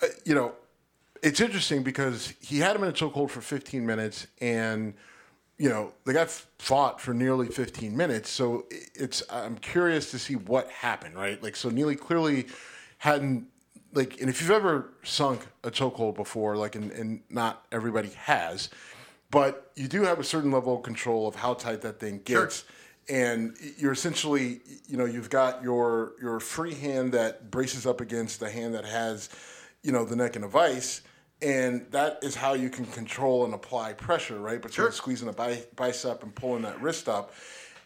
uh, 0.04 0.08
you 0.26 0.36
know, 0.36 0.52
it's 1.26 1.42
interesting 1.42 1.82
because 1.82 2.36
he 2.40 2.60
had 2.60 2.76
him 2.76 2.84
in 2.84 2.90
a 2.90 2.94
chokehold 2.94 3.32
for 3.32 3.42
15 3.42 3.84
minutes, 3.84 4.28
and 4.42 4.94
you 5.58 5.68
know 5.68 5.92
the 6.04 6.14
guy 6.14 6.26
fought 6.26 7.02
for 7.02 7.16
nearly 7.16 7.48
15 7.48 7.98
minutes. 7.98 8.30
So 8.30 8.66
it's 8.94 9.24
I'm 9.32 9.58
curious 9.58 10.12
to 10.12 10.20
see 10.20 10.36
what 10.36 10.70
happened, 10.70 11.16
right? 11.16 11.42
Like 11.42 11.56
so 11.56 11.70
Neely 11.70 11.96
clearly 11.96 12.46
hadn't 13.00 13.48
like, 13.92 14.22
and 14.22 14.30
if 14.30 14.40
you've 14.40 14.52
ever 14.52 14.92
sunk 15.04 15.48
a 15.64 15.72
chokehold 15.72 16.16
before, 16.16 16.58
like, 16.58 16.76
and, 16.76 16.92
and 16.92 17.22
not 17.30 17.66
everybody 17.72 18.10
has, 18.10 18.70
but 19.32 19.72
you 19.76 19.88
do 19.88 20.04
have 20.04 20.20
a 20.20 20.24
certain 20.24 20.52
level 20.52 20.76
of 20.78 20.84
control 20.84 21.28
of 21.28 21.36
how 21.36 21.56
tight 21.56 21.82
that 21.82 22.00
thing 22.00 22.22
gets 22.24 22.66
and 23.08 23.56
you're 23.78 23.92
essentially 23.92 24.62
you 24.88 24.98
know 24.98 25.06
you've 25.06 25.30
got 25.30 25.62
your 25.64 26.14
your 26.20 26.40
free 26.40 26.74
hand 26.74 27.12
that 27.12 27.52
braces 27.52 27.86
up 27.86 28.02
against 28.02 28.40
the 28.40 28.50
hand 28.50 28.74
that 28.74 28.84
has 28.84 29.30
you 29.84 29.92
know 29.92 30.04
the 30.04 30.16
neck 30.16 30.36
in 30.36 30.44
a 30.44 30.48
vice 30.48 31.02
and 31.42 31.86
that 31.92 32.20
is 32.24 32.36
how 32.36 32.54
you 32.54 32.70
can 32.70 32.86
control 32.86 33.46
and 33.46 33.54
apply 33.54 33.94
pressure 33.94 34.40
right 34.40 34.62
between 34.62 34.86
Sure. 34.86 34.92
squeezing 34.92 35.28
the 35.28 35.34
bi- 35.34 35.64
bicep 35.76 36.24
and 36.24 36.34
pulling 36.34 36.62
that 36.64 36.82
wrist 36.82 37.10
up 37.10 37.34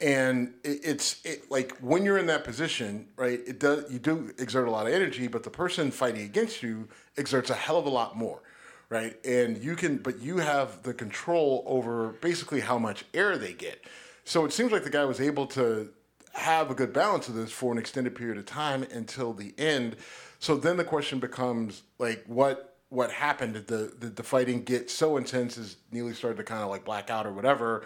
and 0.02 0.54
it, 0.64 0.80
it's 0.84 1.22
it, 1.26 1.50
like 1.52 1.76
when 1.80 2.04
you're 2.04 2.18
in 2.18 2.28
that 2.28 2.44
position 2.44 3.08
right 3.16 3.40
it 3.48 3.60
does 3.60 3.92
you 3.92 4.00
do 4.00 4.32
exert 4.38 4.68
a 4.68 4.72
lot 4.72 4.88
of 4.88 4.94
energy 4.94 5.28
but 5.28 5.44
the 5.44 5.50
person 5.50 5.92
fighting 5.92 6.22
against 6.22 6.62
you 6.62 6.88
exerts 7.18 7.50
a 7.50 7.56
hell 7.56 7.78
of 7.78 7.86
a 7.86 7.90
lot 7.90 8.16
more 8.16 8.42
right 8.90 9.18
and 9.26 9.58
you 9.64 9.76
can 9.76 9.98
but 9.98 10.20
you 10.20 10.38
have 10.38 10.84
the 10.84 10.94
control 10.94 11.64
over 11.66 12.10
basically 12.22 12.60
how 12.60 12.78
much 12.78 13.04
air 13.14 13.38
they 13.38 13.54
get 13.54 13.84
so 14.24 14.46
it 14.46 14.54
seems 14.54 14.72
like 14.72 14.84
the 14.84 14.90
guy 14.92 15.06
was 15.06 15.20
able 15.20 15.48
to 15.48 15.90
have 16.34 16.70
a 16.70 16.76
good 16.76 16.94
balance 16.94 17.28
of 17.28 17.36
this 17.36 17.52
for 17.52 17.72
an 17.72 17.78
extended 17.80 18.16
period 18.16 18.38
of 18.38 18.46
time 18.46 18.84
until 18.94 19.34
the 19.34 19.54
end. 19.58 19.96
So 20.38 20.56
then 20.56 20.78
the 20.78 20.84
question 20.84 21.20
becomes 21.20 21.82
like, 21.98 22.24
what 22.28 22.78
what 22.90 23.12
happened? 23.12 23.54
Did 23.54 23.68
the 23.68 24.10
the 24.10 24.24
fighting 24.24 24.64
get 24.64 24.90
so 24.90 25.18
intense 25.18 25.58
as 25.58 25.78
Neely 25.92 26.14
started 26.14 26.38
to 26.38 26.44
kind 26.44 26.64
of 26.64 26.70
like 26.70 26.84
black 26.84 27.10
out 27.10 27.26
or 27.26 27.32
whatever 27.32 27.86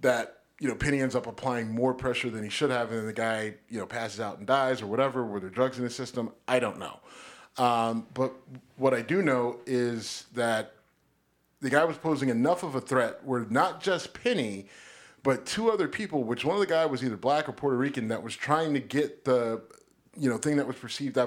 that 0.00 0.38
you 0.58 0.68
know 0.68 0.74
Penny 0.74 1.00
ends 1.00 1.14
up 1.14 1.26
applying 1.26 1.70
more 1.70 1.94
pressure 1.94 2.30
than 2.30 2.42
he 2.42 2.50
should 2.50 2.70
have, 2.70 2.90
and 2.90 2.98
then 3.00 3.06
the 3.06 3.12
guy 3.12 3.54
you 3.68 3.78
know 3.78 3.86
passes 3.86 4.20
out 4.20 4.38
and 4.38 4.46
dies 4.46 4.82
or 4.82 4.86
whatever. 4.86 5.24
Were 5.24 5.40
there 5.40 5.50
drugs 5.50 5.78
in 5.78 5.84
his 5.84 5.94
system? 5.94 6.32
I 6.48 6.58
don't 6.58 6.78
know. 6.78 7.00
Um, 7.58 8.06
but 8.14 8.34
what 8.76 8.94
I 8.94 9.02
do 9.02 9.22
know 9.22 9.58
is 9.66 10.26
that 10.34 10.72
the 11.60 11.68
guy 11.68 11.84
was 11.84 11.98
posing 11.98 12.30
enough 12.30 12.62
of 12.62 12.74
a 12.74 12.80
threat 12.80 13.22
where 13.24 13.44
not 13.50 13.82
just 13.82 14.14
Penny, 14.14 14.68
but 15.22 15.44
two 15.44 15.70
other 15.70 15.88
people, 15.88 16.24
which 16.24 16.44
one 16.44 16.56
of 16.56 16.60
the 16.60 16.66
guy 16.66 16.86
was 16.86 17.04
either 17.04 17.16
black 17.16 17.48
or 17.48 17.52
Puerto 17.52 17.76
Rican, 17.76 18.08
that 18.08 18.22
was 18.22 18.34
trying 18.34 18.72
to 18.74 18.80
get 18.80 19.24
the 19.24 19.60
you 20.16 20.30
know 20.30 20.38
thing 20.38 20.56
that 20.56 20.66
was 20.66 20.76
perceived 20.76 21.18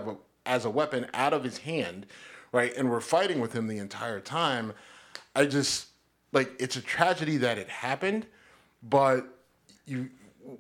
as 0.46 0.66
a 0.66 0.70
weapon 0.70 1.08
out 1.14 1.34
of 1.34 1.44
his 1.44 1.60
hand, 1.60 2.06
right? 2.54 2.74
And 2.78 2.90
we're 2.90 3.02
fighting 3.02 3.42
with 3.42 3.52
him 3.52 3.68
the 3.68 3.80
entire 3.80 4.22
time. 4.22 4.72
I 5.36 5.46
just 5.46 5.88
like 6.32 6.54
it's 6.60 6.78
a 6.78 6.82
tragedy 6.82 7.36
that 7.38 7.58
it 7.58 7.68
happened, 7.68 8.26
but 8.82 9.28
you 9.86 10.10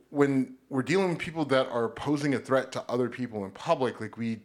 when 0.10 0.56
we're 0.70 0.84
dealing 0.84 1.10
with 1.10 1.20
people 1.20 1.46
that 1.46 1.68
are 1.70 1.90
posing 1.90 2.34
a 2.34 2.40
threat 2.40 2.72
to 2.74 2.84
other 2.90 3.10
people 3.10 3.46
in 3.46 3.52
public, 3.52 4.02
like 4.02 4.18
we 4.18 4.40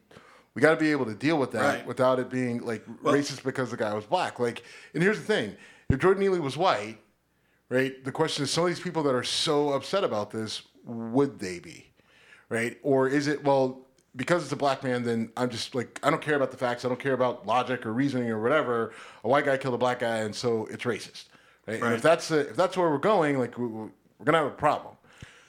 we 0.55 0.63
got 0.63 0.71
to 0.71 0.77
be 0.77 0.91
able 0.91 1.07
to 1.07 1.15
deal 1.15 1.39
with 1.39 1.53
that 1.53 1.79
right. 1.79 1.87
without 1.87 2.19
it 2.19 2.31
being 2.31 2.61
like 2.63 2.85
well, 3.03 3.15
racist 3.15 3.45
because 3.45 3.71
the 3.71 3.77
guy 3.77 3.95
was 3.95 4.05
black. 4.05 4.39
Like, 4.39 4.63
and 4.95 5.03
here's 5.03 5.19
the 5.19 5.25
thing: 5.25 5.57
if 5.89 5.99
Jordan 5.99 6.23
Neely 6.23 6.41
was 6.41 6.57
white, 6.57 6.99
right? 7.69 8.05
The 8.05 8.13
question 8.13 8.45
is, 8.45 8.51
some 8.51 8.65
of 8.65 8.69
these 8.69 8.81
people 8.81 9.03
that 9.05 9.15
are 9.15 9.25
so 9.25 9.71
upset 9.71 10.05
about 10.05 10.31
this, 10.31 10.63
would 10.85 11.39
they 11.39 11.61
be, 11.61 11.87
right? 12.49 12.79
Or 12.83 13.09
is 13.09 13.27
it 13.27 13.45
well? 13.45 13.81
Because 14.19 14.43
it's 14.43 14.53
a 14.53 14.57
black 14.57 14.85
man, 14.85 15.05
then 15.05 15.31
I'm 15.37 15.49
just 15.49 15.75
like 15.75 15.99
I 16.03 16.11
don't 16.11 16.21
care 16.21 16.37
about 16.37 16.51
the 16.51 16.59
facts. 16.59 16.85
I 16.85 16.89
don't 16.89 17.01
care 17.01 17.15
about 17.15 17.47
logic 17.47 17.87
or 17.87 17.93
reasoning 17.93 18.29
or 18.29 18.43
whatever. 18.43 18.93
A 19.25 19.29
white 19.29 19.47
guy 19.47 19.57
killed 19.57 19.75
a 19.75 19.79
black 19.79 20.01
guy, 20.01 20.19
and 20.19 20.35
so 20.35 20.67
it's 20.71 20.85
racist, 20.85 21.27
right? 21.67 21.81
right. 21.81 21.83
And 21.85 21.95
if 21.95 22.03
that's 22.03 22.31
if 22.31 22.57
that's 22.57 22.77
where 22.77 22.91
we're 22.91 22.99
going, 22.99 23.39
like 23.39 23.57
we're 23.57 23.89
gonna 24.25 24.39
have 24.39 24.49
a 24.49 24.51
problem. 24.51 24.95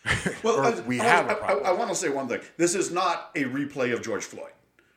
Well, 0.43 0.61
I, 0.61 0.79
we 0.81 1.01
I, 1.01 1.03
have. 1.03 1.29
I, 1.29 1.53
I 1.53 1.71
want 1.73 1.89
to 1.89 1.95
say 1.95 2.07
one 2.07 2.29
thing. 2.29 2.39
This 2.55 2.73
is 2.73 2.89
not 2.89 3.31
a 3.35 3.43
replay 3.43 3.93
of 3.93 4.01
George 4.01 4.23
Floyd 4.23 4.51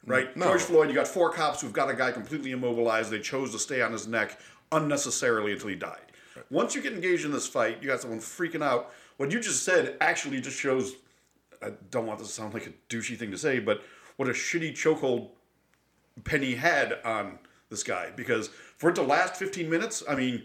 mm, 0.07 0.11
right? 0.11 0.37
No. 0.37 0.47
George 0.47 0.63
Floyd, 0.63 0.89
you 0.89 0.95
got 0.95 1.09
four 1.09 1.31
cops 1.31 1.61
who've 1.61 1.73
got 1.73 1.91
a 1.91 1.95
guy 1.95 2.13
completely 2.13 2.53
immobilized. 2.53 3.11
They 3.11 3.21
chose 3.21 3.51
to 3.53 3.59
stay 3.59 3.83
on 3.83 3.93
his 3.93 4.07
neck 4.07 4.39
unnecessarily 4.71 5.53
until 5.53 5.69
he 5.69 5.75
died. 5.75 5.99
Right. 6.37 6.45
Once 6.51 6.75
you 6.75 6.83
get 6.83 6.93
engaged 6.93 7.25
in 7.25 7.33
this 7.33 7.47
fight, 7.47 7.79
you 7.83 7.89
got 7.89 8.01
someone 8.01 8.21
freaking 8.21 8.63
out. 8.63 8.93
What 9.17 9.31
you 9.31 9.41
just 9.41 9.65
said 9.65 9.97
actually 10.01 10.41
just 10.41 10.59
shows. 10.59 10.95
I 11.63 11.73
don't 11.91 12.07
want 12.07 12.19
this 12.19 12.29
to 12.29 12.35
sound 12.35 12.55
like 12.55 12.67
a 12.67 12.73
douchey 12.89 13.17
thing 13.17 13.31
to 13.31 13.39
say, 13.39 13.59
but 13.59 13.83
what 14.17 14.29
a 14.29 14.33
shitty 14.33 14.73
chokehold 14.73 15.31
Penny 16.25 16.55
had 16.55 16.99
on 17.05 17.39
this 17.71 17.83
guy. 17.83 18.11
Because 18.15 18.49
for 18.77 18.91
it 18.91 18.95
to 18.97 19.03
last 19.03 19.37
15 19.37 19.69
minutes, 19.69 20.03
I 20.09 20.15
mean, 20.15 20.45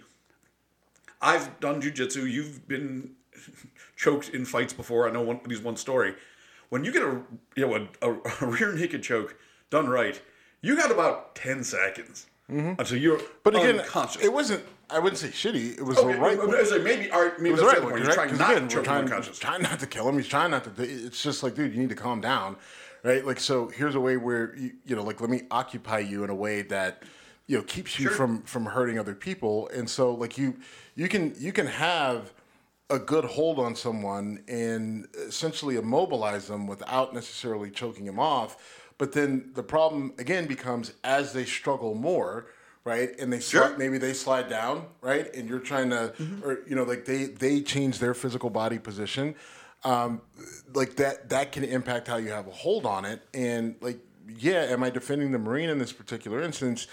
I've 1.22 1.60
done 1.60 1.82
jujitsu. 1.82 2.30
You've 2.30 2.68
been 2.68 3.12
choked 3.96 4.30
in 4.30 4.46
fights 4.46 4.74
before. 4.74 5.08
I 5.08 5.12
know 5.12 5.22
one, 5.22 5.38
at 5.38 5.48
least 5.48 5.64
one 5.64 5.78
story. 5.78 6.16
When 6.70 6.84
you 6.84 6.92
get 6.92 7.02
a 7.02 7.22
you 7.56 7.68
know 7.68 7.88
a, 8.02 8.10
a, 8.10 8.20
a 8.42 8.46
rear 8.46 8.74
naked 8.74 9.04
choke 9.04 9.36
done 9.70 9.88
right, 9.88 10.22
you 10.62 10.76
got 10.76 10.92
about 10.92 11.36
10 11.36 11.64
seconds 11.64 12.28
mm-hmm. 12.52 12.80
until 12.80 12.98
you're 12.98 13.22
but 13.44 13.56
again, 13.56 13.80
unconscious. 13.80 14.24
It 14.24 14.34
wasn't. 14.34 14.64
I 14.90 15.00
wouldn't 15.00 15.18
say 15.18 15.28
shitty. 15.28 15.78
It 15.78 15.84
was 15.84 15.98
okay, 15.98 16.14
the 16.14 16.20
right. 16.20 16.38
Like 16.38 16.84
maybe, 16.84 17.12
art, 17.12 17.40
maybe 17.40 17.50
it 17.50 17.52
was 17.54 17.62
that's 17.62 17.74
right 17.74 17.82
the 17.82 17.90
point. 17.90 18.04
You're 18.04 18.14
trying 18.14 18.38
not 18.38 18.52
again, 18.52 18.68
to 18.70 18.82
trying, 18.82 19.08
trying 19.08 19.62
not 19.62 19.80
to 19.80 19.88
kill 19.88 20.08
him. 20.08 20.18
He's 20.18 20.28
trying 20.28 20.52
not 20.52 20.64
to. 20.64 20.84
It's 20.84 21.22
just 21.22 21.44
like, 21.44 21.56
dude, 21.56 21.74
you 21.74 21.82
need 21.82 21.90
to 21.90 21.96
calm 21.96 22.22
down, 22.22 22.56
right? 23.04 23.26
Like, 23.26 23.40
so 23.40 23.68
here's 23.68 23.96
a 23.96 24.00
way 24.00 24.18
where 24.18 24.56
you, 24.56 24.74
you 24.86 24.96
know, 24.96 25.04
like, 25.04 25.20
let 25.20 25.30
me 25.30 25.42
occupy 25.52 26.00
you 26.00 26.24
in 26.24 26.30
a 26.30 26.36
way 26.36 26.62
that 26.64 27.04
you 27.48 27.58
know 27.58 27.64
keeps 27.64 28.00
you 28.00 28.08
sure. 28.08 28.16
from 28.16 28.42
from 28.44 28.66
hurting 28.66 28.98
other 28.98 29.16
people, 29.16 29.70
and 29.74 29.90
so 29.90 30.14
like 30.14 30.38
you 30.38 30.56
you 30.96 31.10
can 31.10 31.34
you 31.38 31.52
can 31.52 31.68
have 31.68 32.34
a 32.90 33.00
good 33.00 33.26
hold 33.26 33.60
on 33.60 33.76
someone 33.76 34.42
and 34.48 35.08
essentially 35.16 35.76
immobilize 35.76 36.48
them 36.48 36.68
without 36.68 37.14
necessarily 37.14 37.70
choking 37.70 38.06
them 38.06 38.20
off. 38.20 38.84
But 38.98 39.12
then 39.12 39.52
the 39.54 39.64
problem 39.64 40.14
again 40.18 40.46
becomes 40.46 40.94
as 41.04 41.34
they 41.34 41.46
struggle 41.46 41.94
more, 41.94 42.48
right? 42.88 43.20
And 43.20 43.32
they 43.32 43.42
sure. 43.42 43.68
slide, 43.68 43.78
maybe 43.78 43.98
they 43.98 44.14
slide 44.14 44.50
down, 44.50 44.86
right? 45.02 45.34
And 45.36 45.50
you're 45.50 45.60
trying 45.60 45.90
to, 45.90 46.14
mm-hmm. 46.18 46.44
or 46.44 46.60
you 46.66 46.76
know, 46.76 46.84
like 46.84 47.04
they 47.04 47.26
they 47.26 47.60
change 47.60 48.00
their 48.00 48.14
physical 48.14 48.50
body 48.50 48.80
position, 48.80 49.36
um, 49.84 50.22
like 50.74 50.96
that 50.96 51.28
that 51.30 51.52
can 51.52 51.66
impact 51.66 52.08
how 52.08 52.16
you 52.16 52.30
have 52.30 52.48
a 52.48 52.52
hold 52.52 52.86
on 52.86 53.04
it. 53.04 53.22
And 53.34 53.76
like, 53.82 54.00
yeah, 54.28 54.62
am 54.62 54.84
I 54.84 54.90
defending 54.90 55.34
the 55.34 55.40
Marine 55.40 55.70
in 55.70 55.80
this 55.80 55.92
particular 55.92 56.42
instance? 56.42 56.88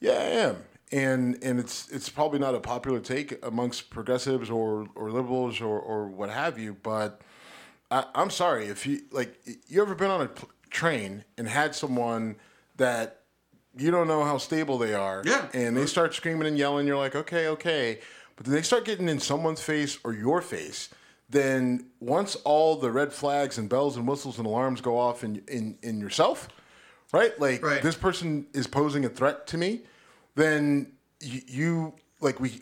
Yeah, 0.00 0.12
I 0.12 0.30
am 0.46 0.56
and 0.90 1.42
and 1.42 1.60
it's 1.60 1.90
it's 1.90 2.08
probably 2.08 2.38
not 2.38 2.54
a 2.54 2.60
popular 2.60 3.00
take 3.00 3.44
amongst 3.44 3.90
progressives 3.90 4.48
or 4.48 4.86
or 4.94 5.10
liberals 5.10 5.60
or 5.60 5.78
or 5.78 6.08
what 6.08 6.30
have 6.30 6.58
you. 6.58 6.74
But 6.82 7.20
I, 7.90 8.06
I'm 8.14 8.30
sorry 8.30 8.66
if 8.68 8.86
you 8.86 9.02
like 9.10 9.38
you 9.68 9.82
ever 9.82 9.94
been 9.94 10.10
on 10.10 10.22
a 10.22 10.30
train 10.70 11.24
and 11.36 11.48
had 11.48 11.74
someone 11.74 12.36
that 12.76 13.23
you 13.76 13.90
don't 13.90 14.08
know 14.08 14.24
how 14.24 14.38
stable 14.38 14.78
they 14.78 14.94
are, 14.94 15.22
yeah, 15.24 15.48
and 15.52 15.76
they 15.76 15.86
start 15.86 16.14
screaming 16.14 16.46
and 16.46 16.58
yelling. 16.58 16.86
You're 16.86 16.96
like, 16.96 17.14
okay, 17.14 17.48
okay, 17.48 18.00
but 18.36 18.46
then 18.46 18.54
they 18.54 18.62
start 18.62 18.84
getting 18.84 19.08
in 19.08 19.20
someone's 19.20 19.60
face 19.60 19.98
or 20.04 20.12
your 20.12 20.40
face. 20.40 20.88
Then 21.30 21.86
once 22.00 22.36
all 22.44 22.76
the 22.76 22.92
red 22.92 23.12
flags 23.12 23.58
and 23.58 23.68
bells 23.68 23.96
and 23.96 24.06
whistles 24.06 24.38
and 24.38 24.46
alarms 24.46 24.80
go 24.80 24.98
off 24.98 25.24
in 25.24 25.42
in, 25.48 25.78
in 25.82 26.00
yourself, 26.00 26.48
right? 27.12 27.38
Like 27.40 27.64
right. 27.64 27.82
this 27.82 27.96
person 27.96 28.46
is 28.52 28.66
posing 28.66 29.04
a 29.04 29.08
threat 29.08 29.46
to 29.48 29.58
me 29.58 29.82
then 30.34 30.92
you, 31.20 31.40
you 31.46 31.94
like 32.20 32.40
we 32.40 32.60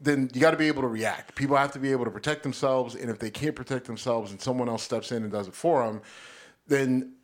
then 0.00 0.30
you 0.34 0.40
got 0.40 0.50
to 0.50 0.56
be 0.56 0.68
able 0.68 0.82
to 0.82 0.88
react. 0.88 1.34
People 1.34 1.56
have 1.56 1.72
to 1.72 1.78
be 1.78 1.90
able 1.90 2.04
to 2.04 2.10
protect 2.10 2.42
themselves, 2.42 2.94
and 2.94 3.10
if 3.10 3.18
they 3.18 3.30
can't 3.30 3.56
protect 3.56 3.86
themselves, 3.86 4.30
and 4.30 4.40
someone 4.40 4.68
else 4.68 4.82
steps 4.82 5.12
in 5.12 5.22
and 5.22 5.32
does 5.32 5.48
it 5.48 5.54
for 5.54 5.86
them, 5.86 6.02
then 6.66 7.14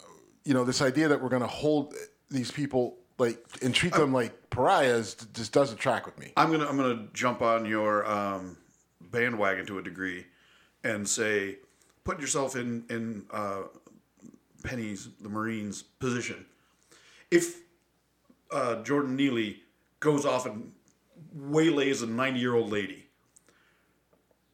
you 0.45 0.55
know 0.55 0.65
this 0.65 0.81
idea 0.81 1.09
that 1.09 1.21
we're 1.21 1.29
going 1.29 1.43
to 1.43 1.49
hold 1.49 1.95
these 2.31 2.51
people 2.51 2.97
like 3.21 3.39
and 3.63 3.75
treat 3.75 3.93
them 3.93 4.13
like 4.13 4.51
pariahs 4.51 5.15
just 5.35 5.53
doesn't 5.53 5.79
track 5.79 6.07
with 6.07 6.19
me. 6.19 6.33
I'm 6.37 6.51
gonna 6.51 6.67
I'm 6.67 6.77
gonna 6.77 7.07
jump 7.13 7.43
on 7.43 7.67
your 7.67 8.05
um, 8.11 8.57
bandwagon 9.01 9.67
to 9.67 9.79
a 9.79 9.83
degree, 9.83 10.27
and 10.83 11.09
say 11.09 11.59
put 12.05 12.21
yourself 12.21 12.57
in 12.57 12.85
in 12.91 13.27
uh, 13.31 13.63
Penny's 14.65 15.09
the 15.21 15.29
Marines 15.29 15.83
position. 15.83 16.47
If 17.31 17.61
uh, 18.51 18.83
Jordan 18.83 19.17
Neely 19.17 19.63
goes 20.01 20.25
off 20.25 20.47
and 20.47 20.73
waylays 21.35 22.03
a 22.03 22.07
90 22.07 22.41
year 22.41 22.55
old 22.55 22.71
lady. 22.71 23.07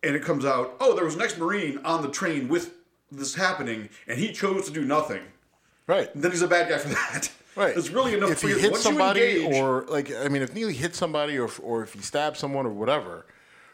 And 0.02 0.14
it 0.14 0.22
comes 0.22 0.44
out, 0.44 0.76
oh, 0.80 0.94
there 0.94 1.04
was 1.04 1.14
an 1.14 1.22
ex 1.22 1.36
Marine 1.36 1.78
on 1.78 2.02
the 2.02 2.10
train 2.10 2.48
with 2.48 2.74
this 3.10 3.34
happening, 3.34 3.88
and 4.06 4.18
he 4.18 4.32
chose 4.32 4.66
to 4.66 4.72
do 4.72 4.84
nothing. 4.84 5.22
Right. 5.86 6.10
Then 6.14 6.30
he's 6.30 6.42
a 6.42 6.48
bad 6.48 6.68
guy 6.68 6.78
for 6.78 6.88
that. 7.12 7.30
Right. 7.56 7.76
It's 7.76 7.90
really 7.90 8.14
enough. 8.14 8.30
If 8.30 8.42
he 8.42 8.58
hits 8.58 8.82
somebody, 8.82 9.44
engage, 9.44 9.60
or 9.60 9.86
like, 9.88 10.12
I 10.14 10.28
mean, 10.28 10.42
if 10.42 10.54
Neely 10.54 10.74
hits 10.74 10.98
somebody, 10.98 11.38
or 11.38 11.48
or 11.62 11.82
if 11.82 11.94
he 11.94 12.00
stabs 12.00 12.38
someone, 12.38 12.66
or 12.66 12.70
whatever, 12.70 13.26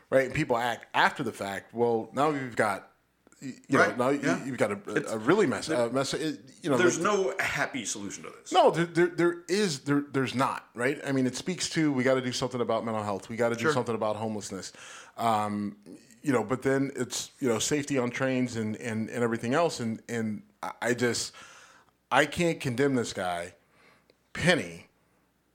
right? 0.09 0.24
And 0.24 0.35
people 0.35 0.57
act 0.57 0.87
after 0.95 1.22
the 1.22 1.33
fact. 1.33 1.74
Well, 1.74 2.09
now 2.12 2.30
you've 2.30 2.57
got 2.57 2.89
you 3.43 3.78
right. 3.78 3.99
know, 3.99 4.12
now 4.12 4.18
yeah. 4.22 4.45
you've 4.45 4.57
got 4.57 4.70
a, 4.70 5.12
a 5.12 5.18
really 5.18 5.47
mess. 5.47 5.68
A 5.68 5.91
mess 5.91 6.14
it, 6.14 6.41
you 6.62 6.70
know, 6.70 6.76
there's 6.76 7.01
no 7.01 7.35
happy 7.41 7.85
solution 7.85 8.22
to 8.22 8.30
this. 8.30 8.53
No, 8.53 8.70
there, 8.70 8.85
there, 8.85 9.07
there 9.09 9.37
is. 9.49 9.80
There, 9.80 10.05
there's 10.12 10.35
not. 10.35 10.66
Right. 10.74 11.01
I 11.05 11.11
mean, 11.11 11.26
it 11.26 11.35
speaks 11.35 11.68
to 11.70 11.93
we 11.93 12.05
got 12.05 12.14
to 12.14 12.20
do 12.20 12.33
something 12.33 12.61
about 12.61 12.85
mental 12.85 13.03
health. 13.03 13.28
We 13.28 13.37
got 13.37 13.49
to 13.49 13.57
do 13.57 13.62
sure. 13.62 13.72
something 13.72 13.95
about 13.95 14.16
homelessness. 14.16 14.72
Um, 15.16 15.76
you 16.22 16.33
know, 16.33 16.45
but 16.45 16.62
then 16.62 16.93
it's 16.95 17.33
you 17.41 17.49
know 17.49 17.59
safety 17.59 17.99
on 17.99 18.11
trains 18.11 18.57
and 18.57 18.76
and, 18.76 19.09
and 19.11 19.24
everything 19.24 19.55
else. 19.55 19.80
And 19.80 20.01
and 20.09 20.43
I 20.80 20.95
just 20.95 21.35
I 22.12 22.26
can't 22.26 22.61
condemn 22.61 22.95
this 22.95 23.12
guy, 23.12 23.55
Penny, 24.33 24.89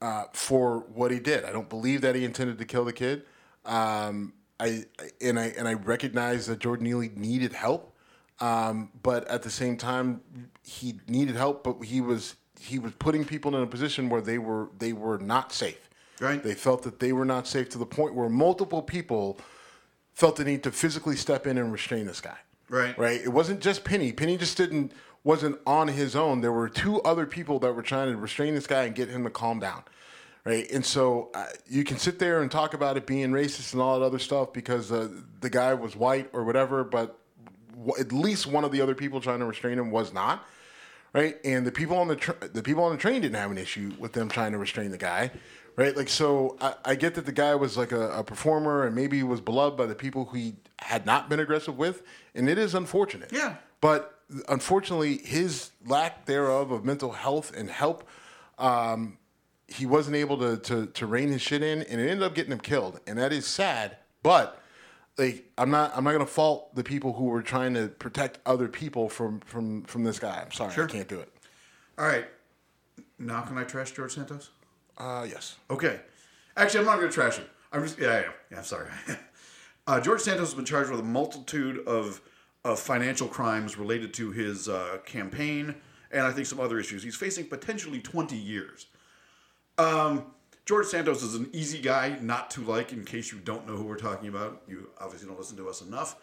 uh, 0.02 0.26
for 0.34 0.80
what 0.94 1.12
he 1.12 1.20
did. 1.20 1.46
I 1.46 1.52
don't 1.52 1.70
believe 1.70 2.02
that 2.02 2.16
he 2.16 2.26
intended 2.26 2.58
to 2.60 2.66
kill 2.66 2.86
the 2.86 2.94
kid. 2.94 3.24
Um, 3.66 4.34
I 4.60 4.86
and 5.22 5.40
I 5.40 5.54
and 5.58 5.68
I 5.68 5.74
recognize 5.74 6.48
that 6.48 6.60
Jordan 6.60 6.86
Neely 6.86 7.12
needed 7.16 7.54
help, 7.54 7.96
um, 8.40 8.92
but 9.04 9.28
at 9.28 9.44
the 9.44 9.50
same 9.50 9.78
time, 9.78 10.22
he 10.64 11.00
needed 11.08 11.36
help. 11.36 11.64
But 11.64 11.84
he 11.84 12.02
was 12.02 12.36
he 12.60 12.80
was 12.80 12.94
putting 12.94 13.26
people 13.26 13.56
in 13.56 13.62
a 13.62 13.68
position 13.68 14.10
where 14.10 14.22
they 14.22 14.38
were 14.38 14.70
they 14.78 14.94
were 14.94 15.18
not 15.20 15.52
safe. 15.52 15.90
Right. 16.20 16.42
They 16.42 16.56
felt 16.56 16.84
that 16.84 17.00
they 17.00 17.14
were 17.14 17.26
not 17.26 17.48
safe 17.48 17.70
to 17.70 17.78
the 17.78 17.86
point 17.86 18.16
where 18.16 18.30
multiple 18.30 18.82
people 18.82 19.38
felt 20.14 20.36
the 20.38 20.44
need 20.44 20.64
to 20.64 20.72
physically 20.72 21.16
step 21.16 21.46
in 21.46 21.60
and 21.60 21.72
restrain 21.72 22.08
this 22.08 22.22
guy. 22.22 22.38
Right. 22.70 22.98
Right. 22.98 23.22
It 23.22 23.30
wasn't 23.30 23.62
just 23.62 23.84
Penny. 23.84 24.12
Penny 24.12 24.38
just 24.38 24.58
didn't 24.58 24.92
wasn't 25.28 25.60
on 25.68 25.90
his 25.90 26.16
own. 26.16 26.42
There 26.42 26.54
were 26.54 26.70
two 26.70 27.02
other 27.02 27.26
people 27.26 27.60
that 27.60 27.74
were 27.74 27.84
trying 27.84 28.12
to 28.12 28.18
restrain 28.18 28.56
this 28.56 28.66
guy 28.66 28.86
and 28.86 28.96
get 28.96 29.10
him 29.10 29.24
to 29.26 29.30
calm 29.30 29.60
down 29.60 29.84
right? 30.48 30.72
And 30.72 30.86
so 30.86 31.30
uh, 31.34 31.48
you 31.68 31.84
can 31.84 31.98
sit 31.98 32.20
there 32.20 32.42
and 32.42 32.50
talk 32.50 32.74
about 32.74 32.96
it 32.96 33.06
being 33.06 33.32
racist 33.32 33.74
and 33.74 33.82
all 33.82 34.00
that 34.00 34.06
other 34.06 34.18
stuff 34.18 34.54
because 34.54 34.94
uh, 34.94 35.10
the 35.42 35.50
guy 35.50 35.74
was 35.74 35.94
white 35.94 36.30
or 36.32 36.46
whatever, 36.46 36.86
but 36.86 37.20
w- 37.76 38.00
at 38.00 38.14
least 38.14 38.48
one 38.48 38.64
of 38.64 38.72
the 38.72 38.80
other 38.80 38.96
people 38.96 39.20
trying 39.20 39.40
to 39.40 39.46
restrain 39.46 39.78
him 39.78 39.92
was 39.92 40.14
not. 40.14 40.48
Right, 41.14 41.38
and 41.44 41.66
the 41.66 41.72
people 41.72 41.98
on 41.98 42.10
the 42.10 42.16
tr 42.18 42.32
the 42.54 42.62
people 42.62 42.84
on 42.84 42.92
the 42.92 42.98
train 42.98 43.22
didn't 43.22 43.38
have 43.38 43.50
an 43.50 43.58
issue 43.58 43.94
with 43.98 44.14
them 44.14 44.30
trying 44.30 44.52
to 44.52 44.58
restrain 44.58 44.92
the 44.92 44.98
guy, 44.98 45.32
right? 45.76 45.96
Like, 45.96 46.10
so 46.10 46.58
I, 46.62 46.76
I 46.86 46.96
get 46.96 47.16
that 47.16 47.26
the 47.26 47.32
guy 47.32 47.56
was 47.56 47.76
like 47.76 47.92
a, 47.92 48.10
a 48.12 48.24
performer 48.24 48.86
and 48.86 48.96
maybe 48.96 49.18
he 49.18 49.24
was 49.24 49.42
beloved 49.42 49.78
by 49.78 49.86
the 49.86 49.96
people 49.96 50.26
who 50.26 50.38
he 50.38 50.56
had 50.80 51.06
not 51.06 51.28
been 51.28 51.40
aggressive 51.40 51.78
with, 51.78 52.04
and 52.36 52.50
it 52.50 52.58
is 52.58 52.76
unfortunate. 52.76 53.32
Yeah. 53.34 53.56
But 53.82 54.17
unfortunately, 54.48 55.18
his 55.18 55.72
lack 55.86 56.26
thereof 56.26 56.72
of 56.72 56.86
mental 56.86 57.12
health 57.12 57.56
and 57.56 57.70
help, 57.70 58.08
um, 58.58 59.18
he 59.68 59.86
wasn't 59.86 60.16
able 60.16 60.38
to, 60.38 60.58
to 60.58 60.88
to 60.88 61.06
rein 61.06 61.30
his 61.30 61.42
shit 61.42 61.62
in, 61.62 61.84
and 61.84 62.02
it 62.02 62.10
ended 62.10 62.24
up 62.24 62.34
getting 62.36 62.52
him 62.52 62.60
killed, 62.60 63.00
and 63.08 63.18
that 63.18 63.34
is 63.34 63.46
sad. 63.46 63.98
But 64.24 64.62
like, 65.18 65.46
I'm 65.58 65.70
not 65.70 65.92
I'm 65.96 66.04
not 66.04 66.14
gonna 66.14 66.26
fault 66.26 66.74
the 66.76 66.84
people 66.84 67.14
who 67.14 67.26
were 67.26 67.42
trying 67.42 67.74
to 67.74 67.88
protect 67.88 68.40
other 68.46 68.68
people 68.68 69.10
from 69.10 69.42
from 69.42 69.84
from 69.84 70.04
this 70.04 70.20
guy. 70.20 70.42
I'm 70.44 70.52
sorry, 70.52 70.74
Sure. 70.74 70.86
I 70.86 70.88
can't 70.88 71.08
do 71.08 71.20
it. 71.20 71.32
All 71.98 72.06
right. 72.06 72.26
Now 73.20 73.42
can 73.42 73.58
I 73.58 73.64
trash 73.64 73.92
George 73.92 74.14
Santos? 74.14 74.52
Uh, 74.98 75.26
yes. 75.30 75.56
Okay. 75.70 76.00
Actually, 76.56 76.80
I'm 76.82 76.86
not 76.86 76.96
going 76.98 77.08
to 77.08 77.14
trash 77.14 77.38
him. 77.38 77.46
I'm 77.72 77.84
just 77.84 78.00
yeah, 78.00 78.20
yeah, 78.22 78.30
yeah. 78.52 78.58
I'm 78.58 78.64
sorry. 78.64 78.90
uh, 79.88 80.00
George 80.00 80.22
Santos 80.22 80.50
has 80.50 80.54
been 80.56 80.66
charged 80.66 80.90
with 80.90 81.00
a 81.00 81.04
multitude 81.04 81.86
of 81.88 82.22
of 82.64 82.80
financial 82.80 83.28
crimes 83.28 83.78
related 83.78 84.14
to 84.16 84.32
his 84.32 84.68
uh, 84.68 84.98
campaign 85.06 85.76
and 86.12 86.22
I 86.22 86.32
think 86.32 86.48
some 86.48 86.60
other 86.60 86.80
issues. 86.80 87.04
He's 87.04 87.16
facing 87.16 87.46
potentially 87.46 88.00
20 88.00 88.36
years. 88.36 88.88
Um, 89.78 90.26
George 90.66 90.88
Santos 90.88 91.24
is 91.24 91.36
an 91.36 91.50
easy 91.54 91.80
guy 91.80 92.18
not 92.22 92.50
to 92.52 92.62
like. 92.62 92.92
In 92.92 93.04
case 93.06 93.32
you 93.32 93.40
don't 93.40 93.68
know 93.68 93.76
who 93.76 93.84
we're 93.84 93.98
talking 93.98 94.30
about, 94.30 94.64
you 94.68 94.90
obviously 95.00 95.28
don't 95.28 95.38
listen 95.38 95.58
to 95.58 95.70
us 95.70 95.82
enough. 95.82 96.16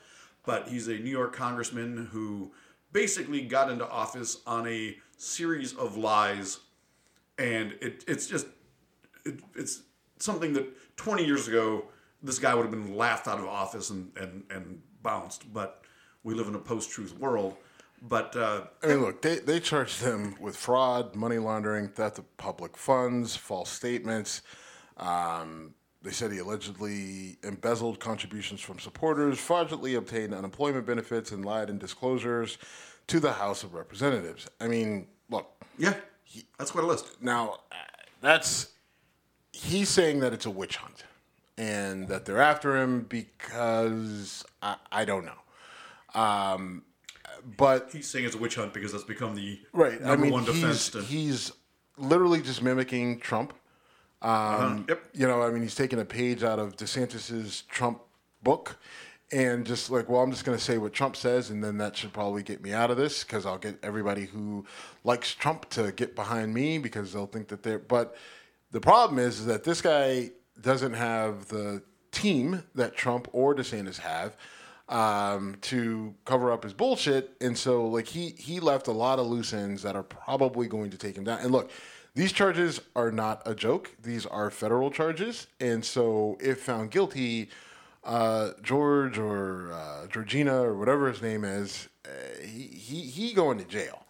But 0.45 0.68
he's 0.68 0.89
a 0.89 0.99
New 0.99 1.11
York 1.11 1.35
congressman 1.35 2.09
who 2.12 2.53
basically 2.93 3.43
got 3.43 3.70
into 3.70 3.89
office 3.89 4.41
on 4.47 4.68
a 4.68 4.97
series 5.16 5.72
of 5.74 5.97
lies, 5.97 6.59
and 7.39 7.72
it, 7.80 8.05
it's 8.07 8.26
just 8.26 8.47
it, 9.24 9.41
it's 9.55 9.82
something 10.18 10.53
that 10.53 10.97
20 10.97 11.24
years 11.24 11.49
ago 11.49 11.87
this 12.22 12.39
guy 12.39 12.55
would 12.55 12.62
have 12.62 12.70
been 12.70 12.97
laughed 12.97 13.28
out 13.28 13.39
of 13.39 13.47
office 13.47 13.91
and, 13.91 14.11
and, 14.16 14.45
and 14.51 14.80
bounced. 15.03 15.53
But 15.53 15.84
we 16.25 16.35
live 16.35 16.49
in 16.49 16.55
a 16.55 16.59
post-truth 16.59 17.18
world. 17.18 17.57
But 18.07 18.37
uh, 18.37 18.62
I 18.83 18.89
mean, 18.89 19.01
look, 19.01 19.22
they, 19.22 19.37
they 19.37 19.61
charged 19.61 20.03
him 20.03 20.35
with 20.41 20.57
fraud, 20.57 21.14
money 21.14 21.39
laundering, 21.39 21.89
theft 21.89 22.18
of 22.18 22.37
public 22.37 22.77
funds, 22.77 23.35
false 23.35 23.70
statements. 23.70 24.43
Um, 24.99 25.75
they 26.03 26.11
said 26.11 26.31
he 26.31 26.39
allegedly 26.39 27.39
embezzled 27.43 27.99
contributions 27.99 28.61
from 28.61 28.79
supporters, 28.79 29.39
fraudulently 29.39 29.95
obtained 29.95 30.35
unemployment 30.35 30.85
benefits, 30.85 31.33
and 31.33 31.45
lied 31.47 31.70
in 31.70 31.79
disclosures 31.79 32.59
to 33.07 33.20
the 33.20 33.33
House 33.33 33.62
of 33.62 33.72
Representatives. 33.72 34.49
I 34.61 34.68
mean, 34.68 35.07
look, 35.31 35.51
yeah, 35.79 35.95
that's 36.59 36.70
quite 36.72 36.85
a 36.85 36.87
list. 36.87 37.22
now 37.22 37.61
that's 38.20 38.72
he's 39.53 39.89
saying 39.89 40.20
that 40.20 40.33
it's 40.33 40.47
a 40.47 40.51
witch 40.51 40.77
hunt 40.77 41.05
and 41.57 42.09
that 42.09 42.25
they're 42.25 42.41
after 42.41 42.77
him 42.77 43.03
because 43.03 44.45
I, 44.62 44.77
I 44.93 45.05
don't 45.05 45.25
know. 45.25 45.33
Um, 46.15 46.83
but 47.57 47.91
He's 47.93 48.07
saying 48.09 48.25
it's 48.25 48.35
a 48.35 48.39
witch 48.39 48.55
hunt 48.55 48.73
because 48.73 48.93
that's 48.93 49.05
become 49.05 49.35
the 49.35 49.61
right. 49.73 50.01
number 50.01 50.12
I 50.12 50.17
mean, 50.17 50.33
one 50.33 50.45
defense. 50.45 50.87
he's, 50.87 50.89
To, 50.91 51.03
he's 51.03 51.53
literally 51.99 52.41
just 52.41 52.62
mimicking 52.62 53.21
Trump. 53.21 53.53
Um, 54.23 54.87
yep. 54.89 55.05
You 55.12 55.27
know, 55.27 55.43
I 55.43 55.51
mean, 55.51 55.62
he's 55.62 55.75
taking 55.75 56.01
a 56.01 56.05
page 56.05 56.43
out 56.43 56.59
of 56.59 56.77
DeSantis's 56.77 57.62
Trump 57.69 58.01
book, 58.43 58.79
and 59.33 59.67
just 59.67 59.91
like, 59.91 60.09
well, 60.09 60.23
I'm 60.23 60.31
just 60.31 60.45
going 60.45 60.57
to 60.57 60.62
say 60.62 60.79
what 60.79 60.93
Trump 60.95 61.17
says, 61.17 61.51
and 61.51 61.62
then 61.62 61.77
that 61.79 61.97
should 61.97 62.12
probably 62.12 62.43
get 62.43 62.62
me 62.62 62.73
out 62.73 62.91
of 62.91 62.97
this 62.97 63.23
because 63.25 63.45
I'll 63.45 63.59
get 63.59 63.79
everybody 63.83 64.25
who 64.25 64.65
likes 65.03 65.35
Trump 65.35 65.69
to 65.71 65.93
get 65.93 66.15
behind 66.15 66.55
me 66.55 66.79
because 66.79 67.12
they'll 67.12 67.27
think 67.27 67.49
that 67.49 67.62
they're. 67.62 67.79
But 67.79 68.17
the 68.71 68.81
problem 68.81 69.19
is, 69.19 69.41
is 69.41 69.47
that 69.47 69.65
this 69.65 69.83
guy 69.83 70.31
doesn't 70.61 70.95
have 70.95 71.49
the 71.49 71.83
team 72.12 72.62
that 72.75 72.97
Trump 72.97 73.29
or 73.33 73.55
DeSantis 73.55 73.99
have 73.99 74.37
um, 74.89 75.57
to 75.62 76.14
cover 76.24 76.53
up 76.53 76.62
his 76.62 76.72
bullshit, 76.72 77.37
and 77.41 77.57
so 77.57 77.87
like 77.87 78.07
he 78.07 78.30
he 78.39 78.61
left 78.61 78.87
a 78.87 78.93
lot 78.93 79.18
of 79.18 79.26
loose 79.26 79.53
ends 79.53 79.82
that 79.82 79.97
are 79.97 80.03
probably 80.03 80.66
going 80.66 80.91
to 80.91 80.99
take 80.99 81.16
him 81.16 81.24
down. 81.24 81.39
And 81.41 81.51
look, 81.51 81.70
these 82.14 82.32
charges 82.32 82.80
are 82.95 83.11
not 83.11 83.43
a 83.47 83.55
joke; 83.55 83.91
these 84.03 84.26
are 84.26 84.51
federal 84.51 84.91
charges, 84.91 85.47
and 85.61 85.85
so 85.85 86.37
if 86.41 86.61
found 86.61 86.91
guilty, 86.91 87.49
uh, 88.05 88.51
George 88.62 89.18
or 89.18 89.72
uh, 89.72 90.07
Georgina 90.09 90.62
or 90.62 90.76
whatever 90.76 91.09
his 91.09 91.22
name 91.22 91.45
is, 91.45 91.89
uh, 92.05 92.43
he, 92.43 92.66
he 92.66 93.01
he 93.03 93.32
going 93.32 93.59
to 93.59 93.64
jail 93.64 94.05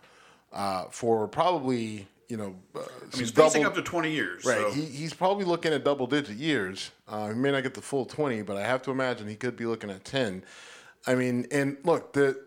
uh, 0.53 0.85
for 0.91 1.29
probably 1.29 2.09
you 2.29 2.37
know 2.37 2.57
uh, 2.75 2.81
I 3.13 3.17
mean, 3.17 3.27
facing 3.27 3.65
up 3.65 3.75
to 3.75 3.83
20 3.83 4.11
years. 4.11 4.45
Right. 4.45 4.59
So. 4.59 4.71
He, 4.71 4.83
he's 4.83 5.15
probably 5.15 5.45
looking 5.45 5.73
at 5.73 5.85
double 5.85 6.07
digit 6.07 6.37
years. 6.37 6.91
Uh, 7.09 7.29
he 7.29 7.35
may 7.35 7.53
not 7.53 7.63
get 7.63 7.75
the 7.75 7.83
full 7.83 8.05
20, 8.05 8.43
but 8.43 8.57
I 8.57 8.63
have 8.63 8.83
to 8.83 8.91
imagine 8.91 9.29
he 9.29 9.37
could 9.37 9.57
be 9.57 9.67
looking 9.67 9.91
at 9.91 10.05
10. 10.05 10.45
I 11.07 11.15
mean, 11.15 11.47
and 11.51 11.77
look, 11.85 12.13
the 12.13 12.41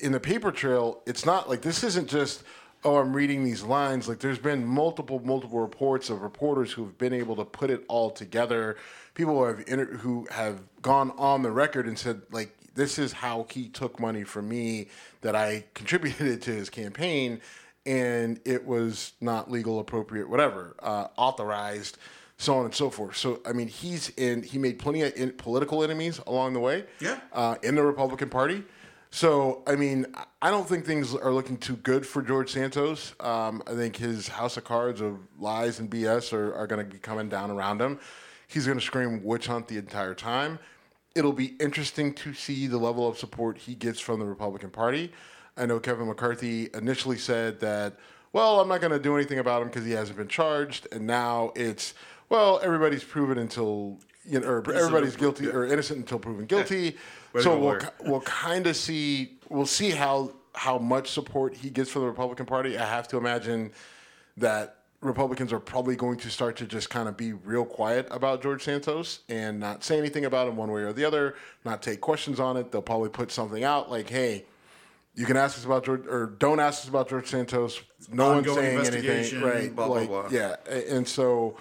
in 0.00 0.12
the 0.12 0.20
paper 0.20 0.50
trail, 0.50 1.02
it's 1.06 1.24
not 1.24 1.48
like 1.48 1.62
this 1.62 1.84
isn't 1.84 2.08
just, 2.08 2.42
oh, 2.84 2.96
I'm 2.96 3.14
reading 3.14 3.44
these 3.44 3.62
lines. 3.62 4.08
Like 4.08 4.18
there's 4.18 4.38
been 4.38 4.66
multiple, 4.66 5.20
multiple 5.24 5.60
reports 5.60 6.10
of 6.10 6.22
reporters 6.22 6.72
who've 6.72 6.96
been 6.98 7.12
able 7.12 7.36
to 7.36 7.44
put 7.44 7.70
it 7.70 7.84
all 7.88 8.10
together. 8.10 8.76
People 9.14 9.36
who 9.38 9.44
have 9.44 9.64
inter- 9.68 9.96
who 9.96 10.26
have 10.30 10.60
gone 10.82 11.12
on 11.12 11.42
the 11.42 11.50
record 11.50 11.86
and 11.86 11.98
said, 11.98 12.22
like, 12.30 12.54
this 12.74 12.98
is 12.98 13.12
how 13.12 13.46
he 13.50 13.68
took 13.68 13.98
money 13.98 14.24
from 14.24 14.48
me 14.48 14.88
that 15.20 15.34
I 15.34 15.64
contributed 15.74 16.42
to 16.42 16.50
his 16.52 16.70
campaign 16.70 17.40
and 17.88 18.38
it 18.44 18.66
was 18.66 19.12
not 19.22 19.50
legal, 19.50 19.80
appropriate, 19.80 20.28
whatever, 20.28 20.76
uh, 20.80 21.06
authorized, 21.16 21.96
so 22.36 22.58
on 22.58 22.66
and 22.66 22.74
so 22.74 22.90
forth. 22.90 23.16
So, 23.16 23.40
I 23.46 23.52
mean, 23.52 23.66
he's 23.66 24.10
in. 24.10 24.42
He 24.42 24.58
made 24.58 24.78
plenty 24.78 25.02
of 25.02 25.16
in, 25.16 25.32
political 25.32 25.82
enemies 25.82 26.20
along 26.26 26.52
the 26.52 26.60
way. 26.60 26.84
Yeah. 27.00 27.18
Uh, 27.32 27.56
in 27.62 27.74
the 27.74 27.82
Republican 27.82 28.28
Party. 28.28 28.62
So, 29.10 29.62
I 29.66 29.74
mean, 29.74 30.04
I 30.42 30.50
don't 30.50 30.68
think 30.68 30.84
things 30.84 31.14
are 31.14 31.32
looking 31.32 31.56
too 31.56 31.76
good 31.76 32.06
for 32.06 32.20
George 32.20 32.52
Santos. 32.52 33.14
Um, 33.20 33.62
I 33.66 33.72
think 33.72 33.96
his 33.96 34.28
house 34.28 34.58
of 34.58 34.64
cards 34.64 35.00
of 35.00 35.18
lies 35.38 35.80
and 35.80 35.88
BS 35.90 36.34
are, 36.34 36.54
are 36.54 36.66
going 36.66 36.84
to 36.84 36.92
be 36.92 36.98
coming 36.98 37.30
down 37.30 37.50
around 37.50 37.80
him. 37.80 37.98
He's 38.48 38.66
going 38.66 38.78
to 38.78 38.84
scream 38.84 39.24
witch 39.24 39.46
hunt 39.46 39.66
the 39.66 39.78
entire 39.78 40.14
time. 40.14 40.58
It'll 41.14 41.32
be 41.32 41.56
interesting 41.58 42.12
to 42.14 42.34
see 42.34 42.66
the 42.66 42.76
level 42.76 43.08
of 43.08 43.16
support 43.18 43.56
he 43.56 43.74
gets 43.74 43.98
from 43.98 44.20
the 44.20 44.26
Republican 44.26 44.68
Party. 44.68 45.10
I 45.58 45.66
know 45.66 45.80
Kevin 45.80 46.06
McCarthy 46.06 46.70
initially 46.72 47.18
said 47.18 47.60
that, 47.60 47.98
well, 48.32 48.60
I'm 48.60 48.68
not 48.68 48.80
going 48.80 48.92
to 48.92 48.98
do 48.98 49.16
anything 49.16 49.38
about 49.38 49.62
him 49.62 49.68
because 49.68 49.84
he 49.84 49.92
hasn't 49.92 50.16
been 50.16 50.28
charged, 50.28 50.86
and 50.92 51.06
now 51.06 51.52
it's, 51.56 51.94
well, 52.28 52.60
everybody's 52.62 53.04
proven 53.04 53.38
until 53.38 53.98
you 54.28 54.40
know, 54.40 54.46
or 54.46 54.72
everybody's 54.72 55.16
guilty 55.16 55.48
or 55.48 55.64
innocent 55.66 56.00
until 56.00 56.18
proven 56.18 56.44
guilty. 56.44 56.96
To 57.32 57.42
so 57.42 57.58
we'll 57.58 57.78
we'll 58.04 58.20
kind 58.20 58.66
of 58.66 58.76
see 58.76 59.38
we'll 59.48 59.66
see 59.66 59.90
how 59.90 60.32
how 60.54 60.78
much 60.78 61.10
support 61.10 61.56
he 61.56 61.70
gets 61.70 61.90
from 61.90 62.02
the 62.02 62.08
Republican 62.08 62.44
Party. 62.46 62.76
I 62.76 62.84
have 62.84 63.08
to 63.08 63.16
imagine 63.16 63.72
that 64.36 64.76
Republicans 65.00 65.52
are 65.52 65.60
probably 65.60 65.96
going 65.96 66.18
to 66.18 66.30
start 66.30 66.56
to 66.56 66.66
just 66.66 66.90
kind 66.90 67.08
of 67.08 67.16
be 67.16 67.32
real 67.32 67.64
quiet 67.64 68.06
about 68.10 68.42
George 68.42 68.64
Santos 68.64 69.20
and 69.28 69.60
not 69.60 69.84
say 69.84 69.96
anything 69.96 70.24
about 70.24 70.48
him 70.48 70.56
one 70.56 70.70
way 70.70 70.82
or 70.82 70.92
the 70.92 71.04
other, 71.04 71.36
not 71.64 71.82
take 71.82 72.00
questions 72.00 72.40
on 72.40 72.56
it. 72.56 72.72
They'll 72.72 72.82
probably 72.82 73.08
put 73.08 73.30
something 73.30 73.62
out 73.62 73.90
like, 73.90 74.10
"Hey, 74.10 74.44
you 75.18 75.26
can 75.26 75.36
ask 75.36 75.58
us 75.58 75.64
about 75.64 75.84
George, 75.84 76.06
or 76.06 76.26
don't 76.38 76.60
ask 76.60 76.82
us 76.82 76.88
about 76.88 77.08
George 77.08 77.26
Santos. 77.26 77.80
No 78.12 78.34
one's 78.34 78.46
saying 78.54 78.78
anything, 78.86 79.40
right? 79.42 79.74
blah, 79.74 79.86
blah, 79.88 79.96
like, 79.96 80.08
blah. 80.08 80.28
yeah, 80.30 80.54
and 80.70 81.06
so 81.08 81.56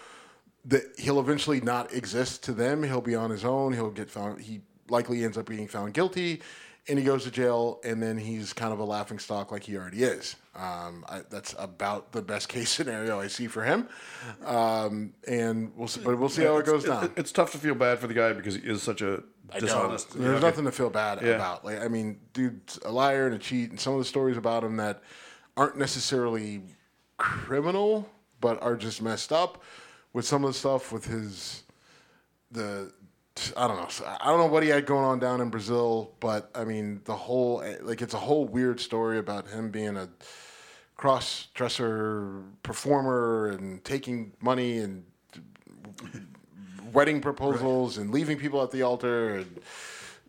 that 0.65 0.83
he'll 0.99 1.19
eventually 1.19 1.59
not 1.59 1.91
exist 1.91 2.43
to 2.43 2.53
them. 2.53 2.83
He'll 2.83 3.01
be 3.01 3.15
on 3.15 3.31
his 3.31 3.43
own. 3.43 3.73
He'll 3.73 3.89
get 3.89 4.11
found. 4.11 4.41
He 4.41 4.61
likely 4.89 5.23
ends 5.23 5.39
up 5.39 5.47
being 5.47 5.67
found 5.67 5.95
guilty, 5.95 6.43
and 6.89 6.97
he 6.97 7.05
goes 7.05 7.23
to 7.25 7.31
jail. 7.31 7.79
And 7.83 8.01
then 8.01 8.17
he's 8.17 8.53
kind 8.53 8.73
of 8.73 8.79
a 8.79 8.83
laughing 8.83 9.19
stock, 9.19 9.51
like 9.51 9.63
he 9.63 9.77
already 9.77 10.03
is. 10.03 10.35
Um, 10.55 11.05
I, 11.07 11.21
that's 11.29 11.53
about 11.59 12.11
the 12.11 12.21
best 12.21 12.49
case 12.55 12.69
scenario 12.69 13.19
I 13.19 13.27
see 13.27 13.47
for 13.47 13.63
him. 13.63 13.87
Um, 14.45 15.13
and 15.27 15.71
we'll 15.75 15.87
see, 15.87 16.01
but 16.01 16.17
we'll 16.17 16.29
see 16.29 16.43
how 16.43 16.57
it 16.57 16.65
goes 16.65 16.83
down. 16.85 17.11
It's 17.15 17.31
tough 17.31 17.51
to 17.51 17.57
feel 17.57 17.75
bad 17.75 17.99
for 17.99 18.07
the 18.07 18.13
guy 18.13 18.33
because 18.33 18.55
he 18.55 18.61
is 18.61 18.81
such 18.81 19.01
a 19.01 19.23
dishonest. 19.59 20.11
There's 20.17 20.41
nothing 20.41 20.65
to 20.65 20.71
feel 20.71 20.89
bad 20.89 21.21
Yeah. 21.21 21.35
about. 21.35 21.63
Like, 21.63 21.79
I 21.81 21.87
mean, 21.87 22.19
dude's 22.33 22.79
a 22.85 22.91
liar 22.91 23.25
and 23.27 23.35
a 23.35 23.39
cheat, 23.39 23.69
and 23.69 23.79
some 23.79 23.93
of 23.93 23.99
the 23.99 24.05
stories 24.05 24.37
about 24.37 24.63
him 24.63 24.77
that 24.77 25.01
aren't 25.55 25.77
necessarily 25.77 26.61
criminal, 27.17 28.09
but 28.41 28.61
are 28.61 28.75
just 28.75 29.01
messed 29.01 29.31
up. 29.31 29.63
With 30.13 30.25
some 30.25 30.43
of 30.43 30.51
the 30.53 30.57
stuff 30.57 30.91
with 30.91 31.05
his, 31.05 31.63
the, 32.51 32.91
I 33.57 33.67
don't 33.67 33.77
know, 33.77 34.07
I 34.21 34.25
don't 34.27 34.39
know 34.39 34.45
what 34.47 34.63
he 34.63 34.69
had 34.69 34.85
going 34.85 35.05
on 35.05 35.19
down 35.19 35.41
in 35.41 35.49
Brazil, 35.49 36.11
but 36.19 36.49
I 36.55 36.63
mean, 36.65 37.01
the 37.05 37.15
whole 37.15 37.63
like 37.81 38.01
it's 38.01 38.13
a 38.13 38.19
whole 38.19 38.45
weird 38.45 38.79
story 38.79 39.17
about 39.19 39.47
him 39.47 39.69
being 39.71 39.97
a 39.97 40.09
cross 40.95 41.47
dresser 41.53 42.41
performer 42.63 43.49
and 43.49 43.83
taking 43.83 44.31
money 44.41 44.79
and 44.79 45.03
wedding 46.93 47.21
proposals 47.21 47.97
and 47.97 48.11
leaving 48.11 48.37
people 48.37 48.61
at 48.63 48.71
the 48.71 48.81
altar 48.81 49.35
and 49.37 49.59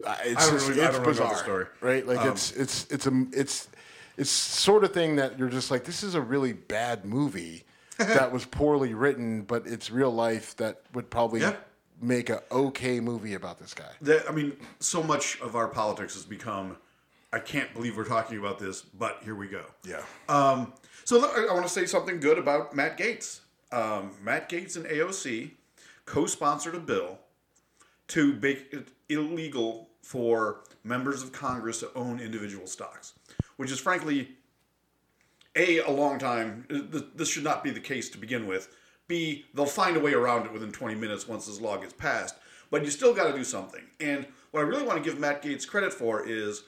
Uh, 0.04 0.10
I 0.10 0.22
It's 0.26 0.50
just, 0.50 0.68
really- 0.68 0.80
it's 0.82 0.94
really 0.98 1.06
bizarre, 1.06 1.36
story. 1.36 1.66
right? 1.80 2.06
Like 2.06 2.24
it's 2.24 2.52
it's 2.52 2.86
it's 2.90 3.06
a 3.08 3.26
it's 3.32 3.68
it's 4.16 4.30
sort 4.30 4.84
of 4.84 4.92
thing 4.92 5.16
that 5.16 5.38
you're 5.38 5.48
just 5.48 5.70
like, 5.72 5.82
this 5.84 6.02
is 6.04 6.14
a 6.14 6.20
really 6.20 6.52
bad 6.52 7.04
movie 7.04 7.64
that 7.98 8.30
was 8.30 8.44
poorly 8.44 8.94
written, 8.94 9.42
but 9.42 9.66
it's 9.66 9.90
real 9.90 10.10
life 10.12 10.54
that 10.58 10.82
would 10.94 11.10
probably 11.10 11.40
Yeah. 11.40 11.56
Make 12.00 12.30
a 12.30 12.42
okay 12.52 13.00
movie 13.00 13.34
about 13.34 13.58
this 13.58 13.74
guy. 13.74 13.90
That, 14.02 14.28
I 14.28 14.32
mean, 14.32 14.56
so 14.78 15.02
much 15.02 15.40
of 15.40 15.56
our 15.56 15.68
politics 15.68 16.14
has 16.14 16.24
become, 16.24 16.76
I 17.32 17.40
can't 17.40 17.72
believe 17.74 17.96
we're 17.96 18.04
talking 18.04 18.38
about 18.38 18.58
this, 18.58 18.82
but 18.82 19.18
here 19.24 19.34
we 19.34 19.48
go. 19.48 19.64
Yeah. 19.84 20.02
Um, 20.28 20.72
so 21.04 21.18
I 21.24 21.52
want 21.52 21.66
to 21.66 21.72
say 21.72 21.86
something 21.86 22.20
good 22.20 22.38
about 22.38 22.74
Matt 22.74 22.98
Gaetz. 22.98 23.40
Um, 23.72 24.12
Matt 24.22 24.48
Gaetz 24.48 24.76
and 24.76 24.86
AOC 24.86 25.50
co-sponsored 26.04 26.74
a 26.74 26.80
bill 26.80 27.18
to 28.08 28.34
make 28.40 28.72
it 28.72 28.88
illegal 29.08 29.88
for 30.02 30.64
members 30.84 31.22
of 31.22 31.32
Congress 31.32 31.80
to 31.80 31.90
own 31.94 32.18
individual 32.20 32.66
stocks, 32.66 33.12
which 33.56 33.70
is 33.70 33.78
frankly 33.78 34.30
a 35.54 35.78
a 35.80 35.90
long 35.90 36.18
time. 36.18 36.66
This 37.14 37.28
should 37.28 37.44
not 37.44 37.62
be 37.62 37.70
the 37.70 37.80
case 37.80 38.08
to 38.10 38.18
begin 38.18 38.46
with. 38.46 38.74
B 39.08 39.46
they'll 39.54 39.66
find 39.66 39.96
a 39.96 40.00
way 40.00 40.12
around 40.12 40.46
it 40.46 40.52
within 40.52 40.70
20 40.70 40.94
minutes 40.94 41.26
once 41.26 41.46
this 41.46 41.60
law 41.60 41.76
gets 41.76 41.94
passed. 41.94 42.36
But 42.70 42.84
you 42.84 42.90
still 42.90 43.14
got 43.14 43.30
to 43.30 43.36
do 43.36 43.44
something. 43.44 43.82
And 43.98 44.26
what 44.50 44.60
I 44.60 44.64
really 44.64 44.84
want 44.84 45.02
to 45.02 45.10
give 45.10 45.18
Matt 45.18 45.42
Gaetz 45.42 45.66
credit 45.66 45.92
for 45.92 46.26
is 46.26 46.64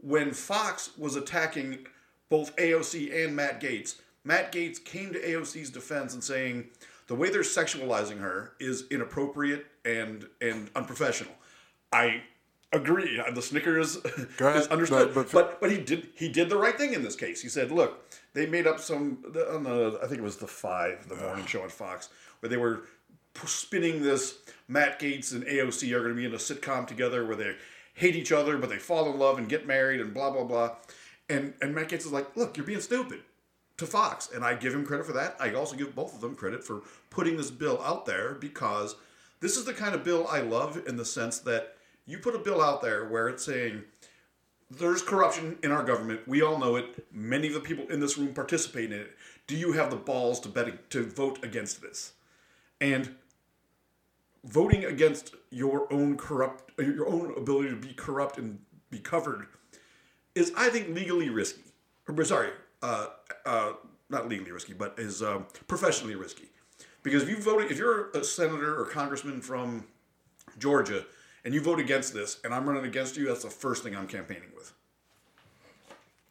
when 0.00 0.32
Fox 0.32 0.90
was 0.98 1.16
attacking 1.16 1.86
both 2.28 2.54
AOC 2.56 3.24
and 3.24 3.36
Matt 3.36 3.60
Gaetz, 3.60 3.96
Matt 4.24 4.52
Gaetz 4.52 4.82
came 4.82 5.12
to 5.12 5.20
AOC's 5.20 5.70
defense 5.70 6.14
and 6.14 6.24
saying 6.24 6.66
the 7.06 7.14
way 7.14 7.30
they're 7.30 7.42
sexualizing 7.42 8.18
her 8.18 8.52
is 8.58 8.84
inappropriate 8.90 9.66
and 9.84 10.26
and 10.40 10.70
unprofessional. 10.74 11.32
I 11.92 12.22
agree. 12.72 13.18
Uh, 13.20 13.30
the 13.30 13.42
Snickers 13.42 13.96
Go 14.36 14.48
ahead. 14.48 14.62
is 14.62 14.66
understood, 14.68 15.08
No, 15.08 15.14
but- 15.14 15.32
but 15.32 15.60
but 15.60 15.70
he 15.70 15.78
did 15.78 16.08
he 16.14 16.28
did 16.28 16.48
the 16.48 16.56
right 16.56 16.76
thing 16.76 16.92
in 16.94 17.02
this 17.02 17.16
case. 17.16 17.40
He 17.42 17.48
said, 17.48 17.70
"Look, 17.70 18.10
they 18.34 18.46
made 18.46 18.66
up 18.66 18.80
some 18.80 19.18
on 19.52 19.64
the 19.64 19.98
I 20.02 20.06
think 20.06 20.18
it 20.20 20.24
was 20.24 20.36
the 20.36 20.46
five, 20.46 21.08
the 21.08 21.16
morning 21.16 21.46
show 21.46 21.62
on 21.62 21.68
Fox, 21.68 22.08
where 22.40 22.48
they 22.50 22.56
were 22.56 22.82
spinning 23.46 24.02
this 24.02 24.38
Matt 24.68 25.00
Gaetz 25.00 25.32
and 25.32 25.44
AOC 25.44 25.92
are 25.92 26.00
going 26.00 26.10
to 26.10 26.16
be 26.16 26.24
in 26.24 26.32
a 26.34 26.36
sitcom 26.38 26.86
together 26.86 27.24
where 27.26 27.36
they 27.36 27.56
hate 27.94 28.16
each 28.16 28.32
other 28.32 28.56
but 28.58 28.70
they 28.70 28.78
fall 28.78 29.10
in 29.12 29.18
love 29.18 29.38
and 29.38 29.48
get 29.48 29.66
married 29.66 30.00
and 30.00 30.12
blah 30.14 30.30
blah 30.30 30.44
blah." 30.44 30.76
And 31.28 31.54
and 31.62 31.74
Matt 31.74 31.88
Gaetz 31.88 32.00
is 32.06 32.12
like, 32.12 32.36
"Look, 32.36 32.56
you're 32.56 32.66
being 32.66 32.80
stupid." 32.80 33.20
To 33.78 33.86
Fox, 33.86 34.30
and 34.32 34.44
I 34.44 34.54
give 34.54 34.72
him 34.72 34.86
credit 34.86 35.04
for 35.04 35.14
that. 35.14 35.34
I 35.40 35.52
also 35.52 35.74
give 35.74 35.96
both 35.96 36.14
of 36.14 36.20
them 36.20 36.36
credit 36.36 36.62
for 36.62 36.82
putting 37.10 37.36
this 37.36 37.50
bill 37.50 37.82
out 37.82 38.06
there 38.06 38.34
because 38.34 38.94
this 39.40 39.56
is 39.56 39.64
the 39.64 39.72
kind 39.74 39.96
of 39.96 40.04
bill 40.04 40.28
I 40.30 40.42
love 40.42 40.80
in 40.86 40.96
the 40.96 41.04
sense 41.04 41.40
that 41.40 41.74
you 42.06 42.18
put 42.18 42.34
a 42.34 42.38
bill 42.38 42.60
out 42.60 42.82
there 42.82 43.08
where 43.08 43.28
it's 43.28 43.44
saying 43.44 43.84
there's 44.70 45.02
corruption 45.02 45.58
in 45.62 45.70
our 45.70 45.82
government. 45.82 46.26
We 46.26 46.42
all 46.42 46.58
know 46.58 46.76
it. 46.76 47.06
Many 47.12 47.48
of 47.48 47.54
the 47.54 47.60
people 47.60 47.86
in 47.88 48.00
this 48.00 48.18
room 48.18 48.34
participate 48.34 48.92
in 48.92 49.00
it. 49.00 49.16
Do 49.46 49.56
you 49.56 49.72
have 49.72 49.90
the 49.90 49.96
balls 49.96 50.40
to 50.40 50.48
bet 50.48 50.90
to 50.90 51.04
vote 51.04 51.42
against 51.42 51.82
this? 51.82 52.12
And 52.80 53.14
voting 54.44 54.84
against 54.84 55.34
your 55.50 55.90
own 55.92 56.16
corrupt, 56.16 56.78
your 56.78 57.08
own 57.08 57.34
ability 57.36 57.70
to 57.70 57.76
be 57.76 57.92
corrupt 57.94 58.38
and 58.38 58.58
be 58.90 58.98
covered, 58.98 59.46
is 60.34 60.52
I 60.56 60.68
think 60.68 60.94
legally 60.94 61.30
risky. 61.30 61.62
Or 62.08 62.24
sorry, 62.24 62.50
uh, 62.82 63.08
uh, 63.46 63.72
not 64.10 64.28
legally 64.28 64.52
risky, 64.52 64.74
but 64.74 64.94
is 64.98 65.22
um, 65.22 65.46
professionally 65.66 66.14
risky. 66.14 66.48
Because 67.02 67.22
if 67.22 67.28
you 67.28 67.36
vote, 67.36 67.70
if 67.70 67.78
you're 67.78 68.10
a 68.10 68.24
senator 68.24 68.78
or 68.80 68.86
congressman 68.86 69.40
from 69.40 69.86
Georgia 70.58 71.04
and 71.44 71.54
you 71.54 71.60
vote 71.60 71.80
against 71.80 72.14
this, 72.14 72.38
and 72.44 72.54
I'm 72.54 72.66
running 72.68 72.84
against 72.84 73.16
you, 73.16 73.26
that's 73.26 73.42
the 73.42 73.50
first 73.50 73.82
thing 73.82 73.94
I'm 73.94 74.06
campaigning 74.06 74.50
with. 74.56 74.72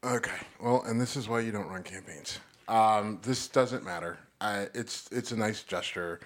Okay. 0.03 0.35
Well, 0.61 0.83
and 0.83 0.99
this 0.99 1.15
is 1.15 1.29
why 1.29 1.39
you 1.41 1.51
don't 1.51 1.67
run 1.67 1.83
campaigns. 1.83 2.39
Um, 2.67 3.19
this 3.23 3.47
doesn't 3.47 3.85
matter. 3.85 4.17
I, 4.41 4.67
it's 4.73 5.07
it's 5.11 5.31
a 5.31 5.37
nice 5.37 5.63
gesture. 5.63 6.19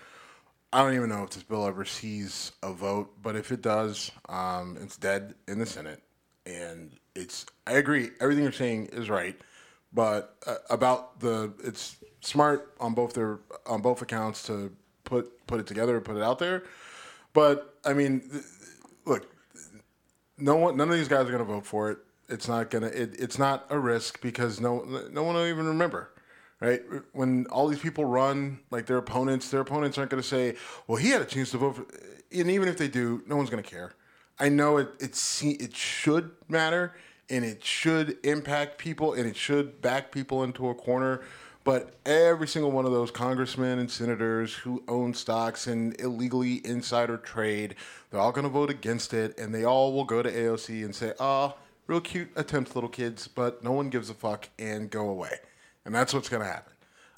I 0.74 0.84
don't 0.84 0.96
even 0.96 1.10
know 1.10 1.24
if 1.24 1.30
this 1.30 1.44
bill 1.44 1.66
ever 1.66 1.86
sees 1.86 2.52
a 2.64 2.74
vote, 2.74 3.14
but 3.22 3.36
if 3.36 3.52
it 3.52 3.62
does, 3.62 4.12
um, 4.28 4.78
it's 4.82 4.98
dead 4.98 5.36
in 5.48 5.60
the 5.60 5.66
Senate. 5.66 6.02
And 6.46 6.92
it's 7.16 7.46
I 7.66 7.74
agree. 7.74 8.10
Everything 8.20 8.44
you're 8.44 8.52
saying 8.52 8.88
is 8.88 9.10
right, 9.10 9.40
but 9.94 10.36
uh, 10.46 10.56
about 10.70 11.20
the 11.20 11.54
it's 11.64 11.98
smart 12.22 12.74
on 12.80 12.94
both 12.94 13.14
their 13.14 13.40
on 13.66 13.82
both 13.82 14.02
accounts 14.02 14.44
to 14.44 14.72
put 15.04 15.46
put 15.48 15.60
it 15.60 15.68
together, 15.68 15.96
and 15.96 16.06
put 16.06 16.16
it 16.16 16.24
out 16.24 16.40
there. 16.40 16.64
But 17.34 17.76
I 17.86 17.94
mean, 17.94 18.22
th- 18.22 18.44
look, 19.08 19.28
no 20.38 20.56
one, 20.58 20.78
none 20.78 20.90
of 20.90 20.96
these 20.96 21.08
guys 21.08 21.22
are 21.22 21.32
going 21.32 21.40
to 21.40 21.44
vote 21.44 21.66
for 21.66 21.92
it. 21.92 21.98
It's 22.30 22.48
not 22.48 22.70
gonna. 22.70 22.88
It, 22.88 23.16
it's 23.18 23.40
not 23.40 23.66
a 23.70 23.80
risk 23.80 24.22
because 24.22 24.60
no, 24.60 24.82
no 25.12 25.24
one 25.24 25.36
will 25.36 25.46
even 25.46 25.66
remember, 25.66 26.12
right? 26.60 26.82
When 27.14 27.46
all 27.48 27.68
these 27.70 27.80
people 27.80 28.04
run, 28.04 28.60
like 28.70 28.86
their 28.86 28.98
opponents, 28.98 29.50
their 29.50 29.62
opponents 29.62 29.98
aren't 29.98 30.12
going 30.12 30.22
to 30.22 30.28
say, 30.28 30.56
"Well, 30.88 30.98
he 30.98 31.10
had 31.10 31.22
a 31.22 31.26
chance 31.26 31.52
to 31.52 31.58
vote 31.58 31.78
for," 31.78 31.86
and 32.38 32.52
even 32.52 32.68
if 32.68 32.78
they 32.78 32.90
do, 32.90 33.24
no 33.28 33.38
one's 33.38 33.50
going 33.50 33.64
to 33.64 33.70
care. 33.70 33.94
I 34.40 34.50
know 34.50 34.76
it. 34.76 34.90
It 35.00 35.18
it 35.42 35.74
should 35.74 36.32
matter, 36.50 36.96
and 37.30 37.46
it 37.46 37.64
should 37.64 38.18
impact 38.26 38.78
people, 38.78 39.14
and 39.14 39.26
it 39.26 39.38
should 39.38 39.82
back 39.82 40.12
people 40.12 40.44
into 40.44 40.68
a 40.68 40.76
corner. 40.76 41.22
But 41.68 41.96
every 42.06 42.48
single 42.48 42.72
one 42.72 42.86
of 42.86 42.94
those 42.94 43.12
congressmen 43.12 43.80
and 43.80 43.92
senators 43.92 44.54
who 44.54 44.86
own 44.88 45.14
stocks 45.14 45.68
and 45.68 46.00
illegally 46.00 46.66
insider 46.66 47.18
trade, 47.18 47.76
they're 48.10 48.22
all 48.22 48.32
going 48.32 48.44
to 48.44 48.50
vote 48.50 48.70
against 48.70 49.14
it, 49.14 49.38
and 49.38 49.54
they 49.54 49.66
all 49.66 49.92
will 49.92 50.06
go 50.06 50.24
to 50.24 50.32
AOC 50.32 50.86
and 50.86 50.96
say, 50.96 51.12
"Oh, 51.20 51.56
real 51.88 52.00
cute 52.00 52.30
attempt, 52.38 52.74
little 52.74 52.90
kids, 52.90 53.28
but 53.28 53.66
no 53.66 53.74
one 53.74 53.90
gives 53.90 54.10
a 54.10 54.14
fuck," 54.14 54.48
and 54.58 54.90
go 54.90 55.10
away. 55.10 55.40
And 55.84 55.94
that's 55.94 56.14
what's 56.14 56.30
going 56.30 56.42
to 56.42 56.48
happen. 56.48 56.72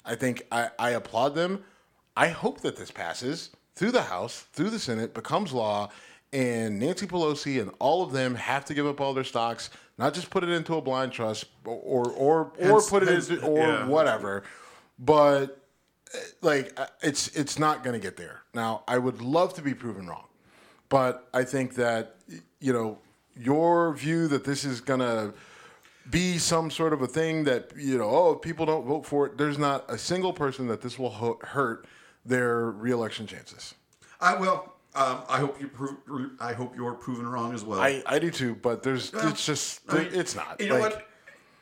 I 0.04 0.16
think 0.16 0.44
I, 0.50 0.70
I 0.80 0.90
applaud 0.90 1.36
them. 1.36 1.62
I 2.16 2.26
hope 2.26 2.60
that 2.62 2.74
this 2.74 2.90
passes 2.90 3.50
through 3.76 3.92
the 3.92 4.02
House, 4.02 4.46
through 4.52 4.70
the 4.70 4.80
Senate, 4.80 5.14
becomes 5.14 5.52
law, 5.52 5.90
and 6.32 6.80
Nancy 6.80 7.06
Pelosi 7.06 7.60
and 7.60 7.70
all 7.78 8.02
of 8.02 8.10
them 8.10 8.34
have 8.34 8.64
to 8.64 8.74
give 8.74 8.86
up 8.86 9.00
all 9.00 9.14
their 9.14 9.22
stocks, 9.22 9.70
not 10.00 10.14
just 10.14 10.30
put 10.30 10.42
it 10.42 10.48
into 10.48 10.74
a 10.74 10.80
blind 10.80 11.12
trust 11.12 11.44
or 11.64 12.10
or 12.10 12.10
or, 12.10 12.52
Hence- 12.58 12.90
put 12.90 13.02
it 13.04 13.08
hence- 13.10 13.28
into 13.30 13.46
or 13.46 13.58
yeah. 13.58 13.86
whatever. 13.86 14.42
But 14.98 15.62
like 16.40 16.78
uh, 16.80 16.86
it's 17.02 17.28
it's 17.36 17.58
not 17.58 17.84
going 17.84 17.94
to 17.94 18.00
get 18.00 18.16
there. 18.16 18.42
Now, 18.54 18.82
I 18.88 18.98
would 18.98 19.20
love 19.22 19.54
to 19.54 19.62
be 19.62 19.74
proven 19.74 20.06
wrong, 20.08 20.26
but 20.88 21.28
I 21.32 21.44
think 21.44 21.74
that 21.74 22.16
you 22.58 22.72
know 22.72 22.98
your 23.36 23.94
view 23.94 24.26
that 24.28 24.42
this 24.44 24.64
is 24.64 24.80
going 24.80 25.00
to 25.00 25.32
be 26.10 26.38
some 26.38 26.70
sort 26.70 26.92
of 26.92 27.02
a 27.02 27.06
thing 27.06 27.44
that 27.44 27.70
you 27.76 27.96
know 27.96 28.10
oh 28.10 28.32
if 28.32 28.40
people 28.42 28.66
don't 28.66 28.84
vote 28.84 29.06
for 29.06 29.26
it 29.26 29.38
there's 29.38 29.58
not 29.58 29.84
a 29.88 29.96
single 29.96 30.32
person 30.32 30.66
that 30.66 30.80
this 30.80 30.98
will 30.98 31.10
hurt 31.42 31.86
their 32.26 32.70
reelection 32.72 33.26
chances 33.26 33.74
I 34.20 34.34
will. 34.34 34.72
Um, 34.94 35.18
I 35.28 35.38
hope 35.38 35.60
you. 35.60 35.68
Prove, 35.68 36.30
I 36.40 36.52
hope 36.52 36.74
you're 36.74 36.94
proven 36.94 37.26
wrong 37.26 37.54
as 37.54 37.62
well. 37.64 37.80
i 37.80 38.02
i 38.06 38.18
do 38.18 38.30
too 38.30 38.56
but 38.56 38.82
there's 38.82 39.12
Well, 39.12 39.28
it's 39.28 39.46
just 39.46 39.82
I 39.88 39.98
mean, 39.98 40.08
it's 40.12 40.34
not 40.34 40.60
You 40.60 40.68
know 40.70 40.80
Like, 40.80 40.92
what? 40.94 41.06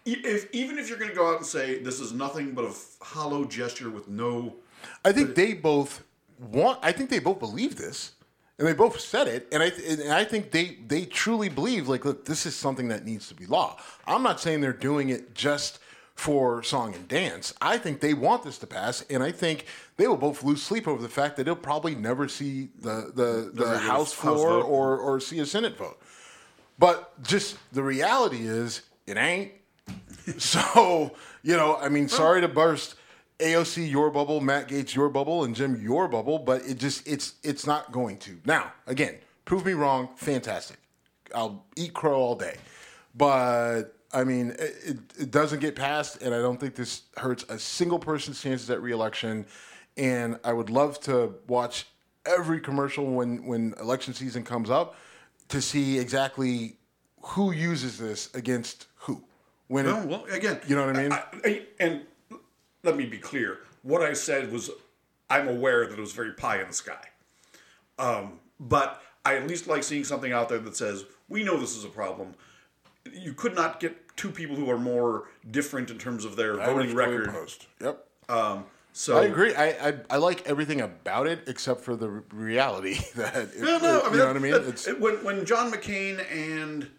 E- 0.06 0.22
If 0.24 0.48
even 0.54 0.78
if 0.78 0.88
you're 0.88 0.96
going 0.98 1.10
to 1.10 1.16
go 1.16 1.30
out 1.30 1.36
and 1.38 1.46
say 1.46 1.78
this 1.82 2.00
is 2.00 2.12
nothing 2.12 2.52
but 2.52 2.64
a 2.64 2.72
hollow 3.04 3.44
gesture 3.44 3.90
with 3.90 4.08
no, 4.08 4.56
i 5.04 5.12
think 5.12 5.34
they 5.34 5.52
both 5.52 6.02
want 6.38 6.78
i 6.82 6.90
think 6.92 7.10
they 7.10 7.18
both 7.18 7.38
believe 7.38 7.76
this 7.76 8.12
and 8.58 8.66
they 8.66 8.72
both 8.72 8.98
said 8.98 9.28
it 9.28 9.46
and 9.52 9.62
i 9.62 9.68
th- 9.70 9.98
and 9.98 10.12
i 10.12 10.24
think 10.24 10.50
they 10.50 10.78
they 10.86 11.04
truly 11.04 11.48
believe 11.50 11.86
like 11.88 12.04
look 12.06 12.24
this 12.24 12.46
is 12.46 12.54
something 12.56 12.88
that 12.88 13.04
needs 13.04 13.28
to 13.28 13.34
be 13.34 13.44
law 13.46 13.76
i'm 14.06 14.22
not 14.22 14.40
saying 14.40 14.60
they're 14.62 14.72
doing 14.72 15.10
it 15.10 15.34
just 15.34 15.80
for 16.18 16.64
song 16.64 16.96
and 16.96 17.06
dance. 17.06 17.54
I 17.62 17.78
think 17.78 18.00
they 18.00 18.12
want 18.12 18.42
this 18.42 18.58
to 18.58 18.66
pass, 18.66 19.04
and 19.08 19.22
I 19.22 19.30
think 19.30 19.66
they 19.96 20.08
will 20.08 20.16
both 20.16 20.42
lose 20.42 20.60
sleep 20.60 20.88
over 20.88 21.00
the 21.00 21.08
fact 21.08 21.36
that 21.36 21.44
they'll 21.44 21.54
probably 21.54 21.94
never 21.94 22.26
see 22.26 22.70
the 22.80 23.12
the, 23.14 23.52
the 23.54 23.78
House 23.78 24.12
House 24.12 24.12
floor 24.12 24.60
vote. 24.60 24.64
or 24.64 24.98
or 24.98 25.20
see 25.20 25.38
a 25.38 25.46
Senate 25.46 25.76
vote. 25.76 26.02
But 26.76 27.22
just 27.22 27.56
the 27.72 27.84
reality 27.84 28.48
is, 28.48 28.82
it 29.06 29.16
ain't. 29.16 29.52
So 30.36 31.16
you 31.42 31.56
know, 31.56 31.76
I 31.76 31.88
mean, 31.88 32.06
sorry 32.08 32.42
to 32.42 32.48
burst 32.48 32.96
AOC 33.38 33.90
your 33.90 34.10
bubble, 34.10 34.42
Matt 34.42 34.68
Gaetz 34.68 34.94
your 34.94 35.08
bubble, 35.08 35.44
and 35.44 35.54
Jim 35.54 35.80
your 35.80 36.06
bubble, 36.06 36.38
but 36.38 36.62
it 36.66 36.78
just 36.78 37.08
it's 37.08 37.36
it's 37.42 37.66
not 37.66 37.92
going 37.92 38.18
to. 38.18 38.38
Now, 38.44 38.72
again, 38.86 39.14
prove 39.46 39.64
me 39.64 39.72
wrong. 39.72 40.10
Fantastic. 40.16 40.76
I'll 41.34 41.64
eat 41.76 41.94
crow 41.94 42.18
all 42.18 42.34
day, 42.34 42.56
but 43.14 43.97
I 44.18 44.24
mean, 44.24 44.50
it, 44.58 44.74
it, 44.84 44.98
it 45.20 45.30
doesn't 45.30 45.60
get 45.60 45.76
passed, 45.76 46.22
and 46.22 46.34
I 46.34 46.38
don't 46.38 46.58
think 46.58 46.74
this 46.74 47.02
hurts 47.16 47.44
a 47.48 47.56
single 47.56 48.00
person's 48.00 48.42
chances 48.42 48.68
at 48.68 48.82
reelection. 48.82 49.46
And 49.96 50.40
I 50.42 50.52
would 50.52 50.70
love 50.70 50.98
to 51.02 51.34
watch 51.46 51.86
every 52.26 52.60
commercial 52.60 53.06
when 53.06 53.46
when 53.46 53.74
election 53.80 54.14
season 54.14 54.42
comes 54.42 54.70
up 54.70 54.96
to 55.50 55.62
see 55.62 55.98
exactly 56.00 56.76
who 57.22 57.52
uses 57.52 57.96
this 57.96 58.34
against 58.34 58.86
who. 58.96 59.22
When 59.68 59.86
it, 59.86 59.90
no, 59.90 60.06
well, 60.06 60.24
again, 60.32 60.60
you 60.66 60.74
know 60.74 60.86
what 60.86 60.96
I 60.96 61.02
mean? 61.02 61.12
I- 61.12 61.66
and 61.78 62.02
let 62.82 62.96
me 62.96 63.06
be 63.06 63.18
clear. 63.18 63.58
What 63.82 64.02
I 64.02 64.14
said 64.14 64.50
was, 64.50 64.68
I'm 65.30 65.46
aware 65.46 65.86
that 65.86 65.96
it 65.96 66.00
was 66.00 66.12
very 66.12 66.32
pie 66.32 66.60
in 66.60 66.66
the 66.66 66.72
sky. 66.72 67.04
Um, 68.00 68.40
but 68.58 69.00
I 69.24 69.36
at 69.36 69.46
least 69.46 69.68
like 69.68 69.84
seeing 69.84 70.02
something 70.04 70.32
out 70.32 70.48
there 70.48 70.58
that 70.58 70.76
says 70.76 71.04
we 71.28 71.44
know 71.44 71.56
this 71.56 71.76
is 71.76 71.84
a 71.84 71.88
problem. 71.88 72.34
You 73.14 73.32
could 73.34 73.54
not 73.54 73.80
get 73.80 74.16
two 74.16 74.30
people 74.30 74.56
who 74.56 74.70
are 74.70 74.78
more 74.78 75.28
different 75.50 75.90
in 75.90 75.98
terms 75.98 76.24
of 76.24 76.36
their 76.36 76.56
voting 76.56 76.94
record. 76.94 77.28
Post. 77.30 77.66
Yep. 77.80 78.04
So 78.92 79.16
I 79.18 79.24
agree. 79.26 79.54
I, 79.54 79.68
I 79.88 79.94
I 80.10 80.16
like 80.16 80.44
everything 80.48 80.80
about 80.80 81.26
it 81.28 81.44
except 81.46 81.82
for 81.82 81.94
the 81.94 82.08
reality 82.32 82.98
that 83.14 83.36
it, 83.54 83.60
No, 83.60 83.78
no, 83.78 84.00
I 84.00 84.04
mean, 84.04 84.12
you 84.12 84.18
know 84.18 84.26
what 84.26 84.36
I 84.36 84.38
mean. 84.40 84.52
that- 84.52 84.88
it- 84.88 85.00
when 85.00 85.22
when 85.24 85.44
John 85.44 85.70
McCain 85.70 86.20
and 86.32 86.90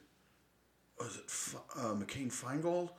was 1.00 1.18
it 1.18 1.24
F- 1.28 1.56
uh, 1.78 1.94
McCain 1.94 2.32
Feingold? 2.32 2.90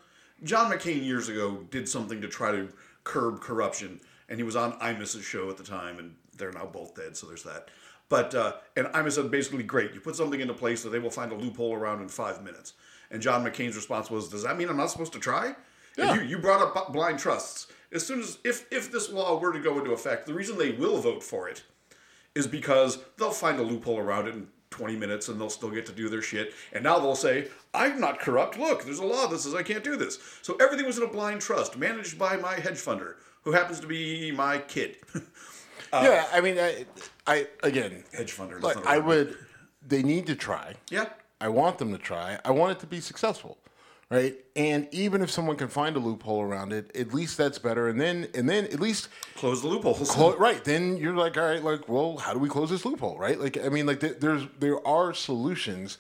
John 0.43 0.71
McCain 0.71 1.05
years 1.05 1.29
ago 1.29 1.67
did 1.71 1.89
something 1.89 2.21
to 2.21 2.29
try 2.29 2.51
to 2.53 2.69
curb 3.05 3.41
corruption, 3.41 4.01
and 4.29 4.39
he 4.39 4.43
was 4.43 4.57
on 4.57 4.73
Imus's 4.81 5.25
show 5.25 5.49
at 5.51 5.57
the 5.57 5.65
time, 5.65 5.99
and 5.99 6.15
they're 6.37 6.53
now 6.53 6.67
both 6.67 6.95
dead, 6.95 7.17
so 7.17 7.27
there's 7.27 7.43
that. 7.45 7.69
But 8.09 8.35
uh, 8.35 8.55
and 8.77 8.87
Imus 8.89 9.13
said 9.13 9.31
basically, 9.31 9.63
great, 9.63 9.95
you 9.95 10.01
put 10.01 10.17
something 10.17 10.41
into 10.41 10.55
place 10.55 10.83
that 10.83 10.91
they 10.91 10.99
will 10.99 11.11
find 11.11 11.31
a 11.33 11.35
loophole 11.37 11.75
around 11.75 12.03
in 12.03 12.09
five 12.09 12.43
minutes. 12.43 12.73
And 13.11 13.21
John 13.21 13.45
McCain's 13.45 13.77
response 13.77 14.11
was, 14.11 14.29
"Does 14.29 14.43
that 14.45 14.57
mean 14.57 14.69
I'm 14.69 14.77
not 14.77 14.91
supposed 14.91 15.13
to 15.15 15.19
try?" 15.19 15.55
Yeah. 15.97 16.15
You, 16.15 16.23
you 16.23 16.39
brought 16.39 16.63
up 16.63 16.93
blind 16.93 17.19
trusts. 17.19 17.67
As 17.93 18.07
soon 18.07 18.21
as 18.21 18.39
if 18.45 18.67
if 18.73 18.93
this 18.93 19.11
law 19.11 19.39
were 19.39 19.53
to 19.53 19.59
go 19.61 19.79
into 19.79 19.93
effect, 19.93 20.27
the 20.27 20.35
reason 20.35 20.57
they 20.57 20.71
will 20.71 20.99
vote 20.99 21.23
for 21.23 21.49
it 21.49 21.65
is 22.35 22.47
because 22.47 22.99
they'll 23.19 23.31
find 23.33 23.59
a 23.59 23.63
loophole 23.63 23.99
around 23.99 24.29
it 24.29 24.35
in 24.35 24.47
20 24.71 24.95
minutes 24.97 25.29
and 25.29 25.41
they'll 25.41 25.51
still 25.51 25.71
get 25.71 25.85
to 25.87 25.93
do 25.93 26.09
their 26.09 26.23
shit. 26.23 26.55
And 26.73 26.85
now 26.85 27.01
they'll 27.01 27.17
say, 27.17 27.49
I'm 27.75 28.01
not 28.01 28.21
corrupt. 28.21 28.57
Look, 28.57 28.85
there's 28.85 29.01
a 29.01 29.05
law 29.05 29.27
that 29.27 29.41
says 29.41 29.53
I 29.55 29.65
can't 29.65 29.83
do 29.83 29.97
this. 29.97 30.21
So 30.43 30.57
everything 30.61 30.87
was 30.87 30.97
in 30.97 31.03
a 31.03 31.09
blind 31.09 31.41
trust 31.41 31.77
managed 31.77 32.19
by 32.19 32.37
my 32.37 32.55
hedge 32.55 32.77
funder, 32.79 33.17
who 33.43 33.51
happens 33.51 33.81
to 33.81 33.87
be 33.87 34.31
my 34.33 34.59
kid. 34.59 34.97
Uh, 35.93 36.03
yeah. 36.05 36.27
I 36.33 36.41
mean, 36.41 36.57
I, 36.57 36.87
I 37.27 37.49
again, 37.65 38.05
hedge 38.13 38.37
funder. 38.37 38.63
like 38.63 38.87
I 38.87 38.99
would. 38.99 39.37
They 39.85 40.05
need 40.05 40.27
to 40.29 40.37
try. 40.37 40.75
Yeah. 40.89 41.07
I 41.41 41.49
want 41.49 41.79
them 41.79 41.93
to 41.93 41.99
try. 41.99 42.39
I 42.45 42.51
want 42.51 42.73
it 42.73 42.81
to 42.81 42.87
be 42.87 43.01
successful, 43.01 43.57
right? 44.11 44.37
And 44.57 44.89
even 44.93 45.23
if 45.23 45.31
someone 45.31 45.57
can 45.57 45.69
find 45.69 45.97
a 45.97 45.99
loophole 45.99 46.43
around 46.43 46.73
it, 46.73 46.95
at 46.95 47.15
least 47.15 47.39
that's 47.39 47.59
better. 47.59 47.89
And 47.89 48.01
then 48.01 48.29
and 48.35 48.49
then 48.49 48.65
at 48.67 48.79
least 48.81 49.09
Close 49.37 49.63
the 49.63 49.69
loopholes. 49.69 50.11
Clo- 50.11 50.37
right 50.39 50.63
then 50.65 50.97
you're 50.99 51.15
like 51.17 51.37
all 51.39 51.45
right 51.45 51.65
like 51.65 51.89
well 51.89 52.19
how 52.19 52.33
do 52.35 52.39
we 52.39 52.49
close 52.49 52.69
this 52.71 52.85
loophole 52.85 53.17
right 53.19 53.41
like 53.41 53.57
i 53.65 53.69
mean 53.71 53.87
like 53.87 54.01
th- 54.01 54.19
there's 54.21 54.43
there 54.59 54.87
are 54.87 55.15
solutions 55.15 55.97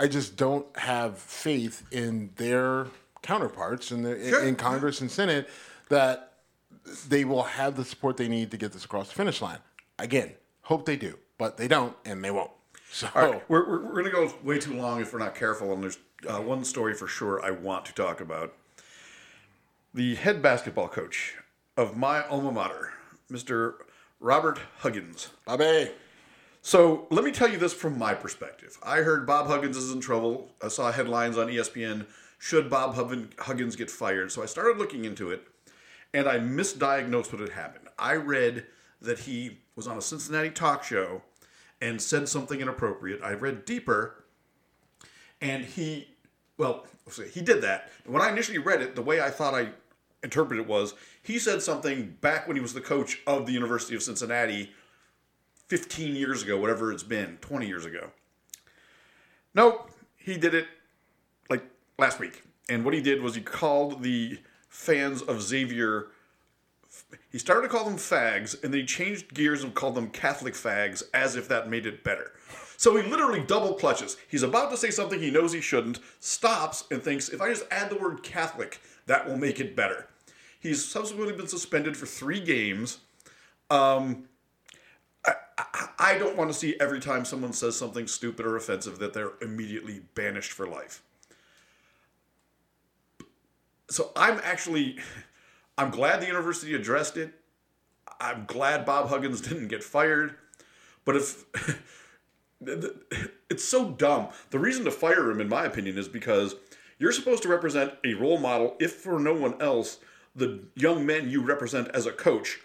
i 0.00 0.08
just 0.08 0.36
don't 0.36 0.66
have 0.76 1.16
faith 1.18 1.84
in 1.92 2.30
their 2.36 2.86
counterparts 3.22 3.92
in 3.92 4.02
the 4.02 4.28
Sure. 4.28 4.42
in 4.44 4.56
congress 4.56 5.00
and 5.00 5.08
senate 5.10 5.48
that 5.88 6.32
they 7.08 7.24
will 7.24 7.44
have 7.44 7.76
the 7.76 7.84
support 7.84 8.16
they 8.16 8.26
need 8.26 8.50
to 8.50 8.56
get 8.56 8.72
this 8.72 8.84
across 8.84 9.08
the 9.08 9.14
finish 9.14 9.40
line 9.40 9.58
again 10.00 10.32
hope 10.62 10.84
they 10.86 10.96
do 10.96 11.16
but 11.38 11.56
they 11.58 11.68
don't 11.68 11.94
and 12.04 12.24
they 12.24 12.30
won't 12.32 12.50
so 12.90 13.08
right, 13.14 13.42
we're, 13.48 13.68
we're, 13.68 13.84
we're 13.84 14.02
going 14.02 14.04
to 14.04 14.10
go 14.10 14.34
way 14.42 14.58
too 14.58 14.74
long 14.74 15.00
if 15.00 15.12
we're 15.12 15.20
not 15.20 15.34
careful. 15.34 15.72
And 15.72 15.82
there's 15.82 15.98
uh, 16.28 16.40
one 16.40 16.64
story 16.64 16.94
for 16.94 17.06
sure 17.06 17.44
I 17.44 17.50
want 17.50 17.84
to 17.86 17.94
talk 17.94 18.20
about. 18.20 18.54
The 19.94 20.16
head 20.16 20.42
basketball 20.42 20.88
coach 20.88 21.36
of 21.76 21.96
my 21.96 22.26
alma 22.26 22.52
mater, 22.52 22.92
Mr. 23.30 23.74
Robert 24.18 24.58
Huggins. 24.78 25.30
bobby 25.46 25.90
So 26.62 27.06
let 27.10 27.24
me 27.24 27.32
tell 27.32 27.48
you 27.48 27.58
this 27.58 27.72
from 27.72 27.98
my 27.98 28.12
perspective. 28.12 28.76
I 28.82 28.98
heard 28.98 29.26
Bob 29.26 29.46
Huggins 29.46 29.76
is 29.76 29.92
in 29.92 30.00
trouble. 30.00 30.50
I 30.62 30.68
saw 30.68 30.92
headlines 30.92 31.38
on 31.38 31.46
ESPN. 31.46 32.06
Should 32.38 32.68
Bob 32.70 32.94
Huggins 33.38 33.76
get 33.76 33.90
fired? 33.90 34.32
So 34.32 34.42
I 34.42 34.46
started 34.46 34.78
looking 34.78 35.04
into 35.04 35.30
it, 35.30 35.42
and 36.12 36.28
I 36.28 36.38
misdiagnosed 36.38 37.32
what 37.32 37.40
had 37.40 37.50
happened. 37.50 37.88
I 37.98 38.14
read 38.14 38.66
that 39.00 39.20
he 39.20 39.58
was 39.74 39.86
on 39.86 39.96
a 39.96 40.02
Cincinnati 40.02 40.50
talk 40.50 40.84
show 40.84 41.22
and 41.80 42.00
said 42.00 42.28
something 42.28 42.60
inappropriate. 42.60 43.20
I 43.22 43.32
read 43.32 43.64
deeper, 43.64 44.24
and 45.40 45.64
he, 45.64 46.08
well, 46.58 46.86
he 47.32 47.40
did 47.40 47.62
that. 47.62 47.90
When 48.06 48.22
I 48.22 48.30
initially 48.30 48.58
read 48.58 48.82
it, 48.82 48.94
the 48.94 49.02
way 49.02 49.20
I 49.20 49.30
thought 49.30 49.54
I 49.54 49.70
interpreted 50.22 50.64
it 50.64 50.68
was 50.68 50.94
he 51.22 51.38
said 51.38 51.62
something 51.62 52.16
back 52.20 52.46
when 52.46 52.56
he 52.56 52.60
was 52.60 52.74
the 52.74 52.80
coach 52.80 53.20
of 53.26 53.46
the 53.46 53.52
University 53.52 53.94
of 53.94 54.02
Cincinnati 54.02 54.72
15 55.68 56.16
years 56.16 56.42
ago, 56.42 56.58
whatever 56.58 56.92
it's 56.92 57.02
been, 57.02 57.38
20 57.40 57.66
years 57.66 57.86
ago. 57.86 58.10
Nope, 59.54 59.90
he 60.16 60.36
did 60.36 60.54
it 60.54 60.66
like 61.48 61.64
last 61.98 62.18
week. 62.18 62.42
And 62.68 62.84
what 62.84 62.94
he 62.94 63.00
did 63.00 63.22
was 63.22 63.34
he 63.34 63.40
called 63.40 64.02
the 64.02 64.38
fans 64.68 65.22
of 65.22 65.42
Xavier, 65.42 66.08
he 67.30 67.38
started 67.38 67.62
to 67.62 67.68
call 67.68 67.84
them 67.84 67.96
fags, 67.96 68.60
and 68.62 68.72
then 68.72 68.80
he 68.80 68.86
changed 68.86 69.34
gears 69.34 69.62
and 69.62 69.74
called 69.74 69.94
them 69.94 70.10
Catholic 70.10 70.54
fags 70.54 71.02
as 71.14 71.36
if 71.36 71.48
that 71.48 71.70
made 71.70 71.86
it 71.86 72.04
better. 72.04 72.32
So 72.76 72.96
he 72.96 73.08
literally 73.08 73.40
double 73.40 73.74
clutches. 73.74 74.16
He's 74.28 74.42
about 74.42 74.70
to 74.70 74.76
say 74.76 74.90
something 74.90 75.20
he 75.20 75.30
knows 75.30 75.52
he 75.52 75.60
shouldn't, 75.60 76.00
stops, 76.18 76.84
and 76.90 77.02
thinks, 77.02 77.28
if 77.28 77.40
I 77.40 77.50
just 77.50 77.66
add 77.70 77.90
the 77.90 77.98
word 77.98 78.22
Catholic, 78.22 78.80
that 79.06 79.28
will 79.28 79.36
make 79.36 79.60
it 79.60 79.76
better. 79.76 80.08
He's 80.58 80.84
subsequently 80.84 81.34
been 81.34 81.46
suspended 81.46 81.96
for 81.96 82.06
three 82.06 82.40
games. 82.40 82.98
Um, 83.70 84.24
I 85.26 85.34
I 85.98 86.18
don't 86.18 86.36
want 86.36 86.50
to 86.50 86.58
see 86.58 86.76
every 86.80 87.00
time 87.00 87.24
someone 87.24 87.52
says 87.52 87.76
something 87.76 88.06
stupid 88.06 88.46
or 88.46 88.56
offensive 88.56 88.98
that 88.98 89.12
they're 89.12 89.32
immediately 89.42 90.00
banished 90.14 90.52
for 90.52 90.66
life. 90.66 91.02
So 93.90 94.12
I'm 94.16 94.40
actually, 94.42 94.98
I'm 95.80 95.90
glad 95.90 96.20
the 96.20 96.26
university 96.26 96.74
addressed 96.74 97.16
it. 97.16 97.32
I'm 98.20 98.44
glad 98.44 98.84
Bob 98.84 99.08
Huggins 99.08 99.40
didn't 99.48 99.68
get 99.68 99.82
fired. 99.82 100.34
But 101.06 101.16
if 101.16 101.46
it's 103.50 103.64
so 103.64 103.88
dumb, 103.92 104.28
the 104.50 104.58
reason 104.58 104.84
to 104.84 104.90
fire 104.90 105.30
him, 105.30 105.40
in 105.40 105.48
my 105.48 105.64
opinion, 105.64 105.96
is 105.96 106.06
because 106.06 106.54
you're 106.98 107.12
supposed 107.12 107.42
to 107.44 107.48
represent 107.48 107.94
a 108.04 108.12
role 108.12 108.36
model, 108.36 108.76
if 108.78 108.92
for 108.92 109.18
no 109.18 109.32
one 109.32 109.58
else, 109.62 110.00
the 110.36 110.60
young 110.74 111.06
men 111.06 111.30
you 111.30 111.40
represent 111.40 111.88
as 111.94 112.04
a 112.04 112.12
coach 112.12 112.60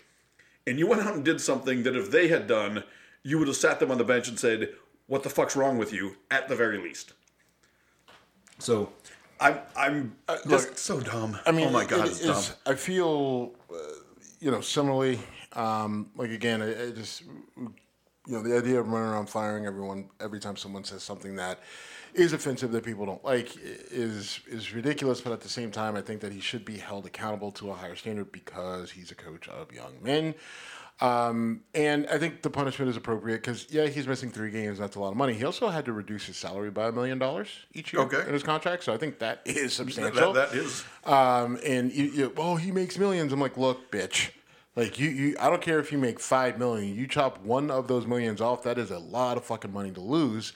and 0.68 0.78
you 0.78 0.86
went 0.86 1.01
out 1.01 1.16
and 1.16 1.24
did 1.24 1.39
something 1.39 1.84
that 1.84 1.95
if 1.95 2.11
they 2.11 2.28
had 2.28 2.47
done, 2.47 2.84
you 3.24 3.39
would 3.39 3.47
have 3.47 3.55
sat 3.55 3.80
them 3.80 3.91
on 3.91 3.97
the 3.97 4.03
bench 4.03 4.28
and 4.28 4.38
said, 4.38 4.74
"What 5.07 5.24
the 5.24 5.30
fuck's 5.30 5.55
wrong 5.55 5.78
with 5.78 5.93
you?" 5.93 6.18
At 6.30 6.49
the 6.49 6.55
very 6.55 6.80
least. 6.80 7.13
So, 8.59 8.91
I'm 9.39 9.59
I'm 9.75 10.15
just 10.47 10.69
look, 10.69 10.77
so 10.77 10.99
dumb. 10.99 11.38
I 11.45 11.51
mean, 11.51 11.67
oh 11.67 11.71
my 11.71 11.86
god, 11.86 12.07
it 12.07 12.11
it's 12.11 12.19
dumb. 12.21 12.57
I 12.65 12.75
feel, 12.75 13.53
uh, 13.71 13.77
you 14.39 14.51
know, 14.51 14.61
similarly. 14.61 15.19
Um, 15.53 16.11
like 16.15 16.31
again, 16.31 16.61
I, 16.61 16.88
I 16.88 16.91
just, 16.91 17.21
you 17.21 17.73
know, 18.27 18.41
the 18.41 18.57
idea 18.57 18.79
of 18.79 18.88
running 18.88 19.09
around 19.09 19.29
firing 19.29 19.65
everyone 19.65 20.09
every 20.19 20.39
time 20.39 20.55
someone 20.57 20.83
says 20.83 21.03
something 21.03 21.36
that 21.38 21.59
is 22.13 22.33
offensive 22.33 22.71
that 22.71 22.83
people 22.83 23.05
don't 23.05 23.23
like 23.23 23.55
is 23.57 24.39
is 24.47 24.73
ridiculous. 24.73 25.21
But 25.21 25.33
at 25.33 25.41
the 25.41 25.49
same 25.49 25.71
time, 25.71 25.95
I 25.95 26.01
think 26.01 26.21
that 26.21 26.31
he 26.31 26.39
should 26.39 26.65
be 26.65 26.77
held 26.77 27.05
accountable 27.05 27.51
to 27.53 27.71
a 27.71 27.73
higher 27.73 27.95
standard 27.95 28.31
because 28.31 28.91
he's 28.91 29.11
a 29.11 29.15
coach 29.15 29.47
of 29.49 29.71
young 29.73 30.01
men. 30.01 30.36
Um, 31.01 31.61
and 31.73 32.07
I 32.07 32.17
think 32.17 32.41
the 32.41 32.49
punishment 32.49 32.89
is 32.89 32.95
appropriate 32.95 33.37
because 33.37 33.67
yeah, 33.69 33.87
he's 33.87 34.07
missing 34.07 34.31
three 34.31 34.49
games. 34.49 34.77
That's 34.79 34.95
a 34.95 34.99
lot 34.99 35.09
of 35.11 35.17
money. 35.17 35.33
He 35.33 35.43
also 35.43 35.67
had 35.67 35.83
to 35.85 35.93
reduce 35.93 36.25
his 36.25 36.37
salary 36.37 36.71
by 36.71 36.87
a 36.87 36.91
million 36.93 37.19
dollars 37.19 37.49
each 37.73 37.91
year 37.91 38.01
Okay. 38.03 38.21
in 38.25 38.33
his 38.33 38.43
contract. 38.43 38.85
So 38.85 38.93
I 38.93 38.97
think 38.97 39.19
that 39.19 39.41
is 39.45 39.73
substantial. 39.73 40.31
that, 40.33 40.51
that 40.51 40.57
is 40.57 40.85
Um, 41.03 41.59
and 41.65 41.91
you, 41.91 42.05
you, 42.05 42.33
oh, 42.37 42.55
he 42.55 42.71
makes 42.71 42.97
millions. 42.97 43.33
I'm 43.33 43.41
like, 43.41 43.57
look, 43.57 43.91
bitch. 43.91 44.31
Like 44.77 44.97
you, 44.99 45.09
you, 45.09 45.35
I 45.39 45.49
don't 45.49 45.61
care 45.61 45.79
if 45.79 45.91
you 45.91 45.97
make 45.97 46.19
five 46.19 46.57
million. 46.57 46.95
You 46.95 47.07
chop 47.07 47.41
one 47.43 47.69
of 47.71 47.87
those 47.89 48.05
millions 48.07 48.39
off. 48.39 48.63
That 48.63 48.77
is 48.77 48.89
a 48.91 48.99
lot 48.99 49.35
of 49.37 49.43
fucking 49.45 49.73
money 49.73 49.91
to 49.91 50.01
lose. 50.01 50.53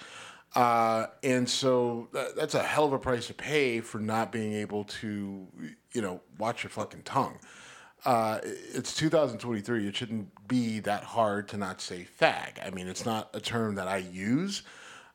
Uh, 0.55 1.07
and 1.21 1.47
so 1.49 2.07
that, 2.13 2.35
that's 2.35 2.55
a 2.55 2.63
hell 2.63 2.85
of 2.85 2.93
a 2.93 2.99
price 2.99 3.27
to 3.27 3.33
pay 3.33 3.81
for 3.81 3.99
not 3.99 4.31
being 4.31 4.53
able 4.53 4.83
to, 4.85 5.47
you 5.93 6.01
know, 6.01 6.21
watch 6.37 6.63
your 6.63 6.69
fucking 6.69 7.03
tongue. 7.03 7.37
Uh, 8.05 8.39
it's 8.43 8.95
2023. 8.95 9.87
It 9.87 9.95
shouldn't 9.95 10.47
be 10.47 10.79
that 10.81 11.03
hard 11.03 11.47
to 11.49 11.57
not 11.57 11.81
say 11.81 12.07
fag. 12.19 12.65
I 12.65 12.69
mean, 12.69 12.87
it's 12.87 13.05
not 13.05 13.29
a 13.33 13.39
term 13.39 13.75
that 13.75 13.87
I 13.87 13.97
use. 13.97 14.63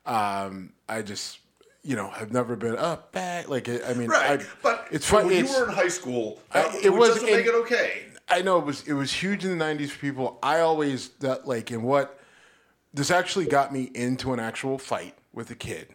Um, 0.07 0.73
I 0.89 1.03
just, 1.03 1.39
you 1.83 1.97
know, 1.97 2.09
have 2.11 2.33
never 2.33 2.57
been 2.57 2.77
up 2.77 3.13
fag. 3.13 3.49
Like, 3.49 3.69
I 3.69 3.95
mean, 3.95 4.09
right. 4.09 4.41
I, 4.41 4.45
but 4.63 4.87
it's 4.91 5.09
funny. 5.09 5.37
when 5.37 5.47
fun. 5.47 5.55
you 5.55 5.61
were 5.61 5.69
in 5.71 5.75
high 5.75 5.89
school, 5.89 6.41
I- 6.53 6.81
it 6.83 6.91
was 6.91 7.15
doesn't 7.15 7.27
make 7.31 7.47
it 7.47 7.55
okay. 7.55 8.03
I 8.29 8.41
know 8.43 8.59
it 8.59 8.65
was 8.65 8.87
it 8.89 8.95
was 8.95 9.13
huge 9.13 9.45
in 9.45 9.59
the 9.59 9.65
'90s 9.65 9.91
for 9.91 9.99
people. 9.99 10.39
I 10.43 10.61
always 10.61 11.11
that 11.21 11.47
like 11.47 11.71
and 11.71 11.85
what 11.85 12.19
this 12.95 13.11
actually 13.11 13.45
got 13.47 13.73
me 13.73 13.91
into 13.95 14.33
an 14.33 14.41
actual 14.41 14.79
fight 14.79 15.15
with 15.33 15.51
a 15.51 15.55
kid. 15.55 15.89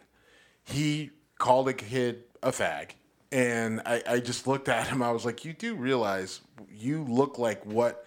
He 0.62 1.10
called 1.38 1.68
a 1.68 1.72
kid 1.72 2.24
a 2.42 2.50
fag, 2.52 2.90
and 3.32 3.80
I, 3.86 4.02
I 4.06 4.20
just 4.20 4.46
looked 4.46 4.68
at 4.68 4.88
him. 4.88 5.02
I 5.02 5.10
was 5.12 5.24
like, 5.24 5.44
"You 5.44 5.52
do 5.52 5.74
realize 5.74 6.40
you 6.72 7.04
look 7.04 7.38
like 7.38 7.64
what 7.64 8.06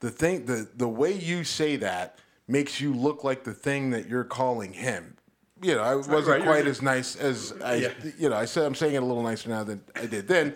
the 0.00 0.10
thing 0.10 0.46
the 0.46 0.68
the 0.76 0.88
way 0.88 1.12
you 1.12 1.44
say 1.44 1.76
that 1.76 2.18
makes 2.48 2.80
you 2.80 2.92
look 2.92 3.24
like 3.24 3.44
the 3.44 3.54
thing 3.54 3.90
that 3.90 4.08
you're 4.08 4.24
calling 4.24 4.72
him." 4.72 5.16
You 5.62 5.76
know, 5.76 5.82
I 5.82 5.94
wasn't 5.94 6.26
right, 6.26 6.42
quite 6.42 6.66
as 6.66 6.82
nice 6.82 7.16
as 7.16 7.54
I. 7.64 7.74
Yeah. 7.76 7.92
You 8.18 8.28
know, 8.28 8.36
I 8.36 8.44
said 8.44 8.64
I'm 8.64 8.74
saying 8.74 8.94
it 8.94 9.02
a 9.02 9.06
little 9.06 9.22
nicer 9.22 9.48
now 9.48 9.64
than 9.64 9.82
I 9.94 10.06
did 10.06 10.28
then. 10.28 10.54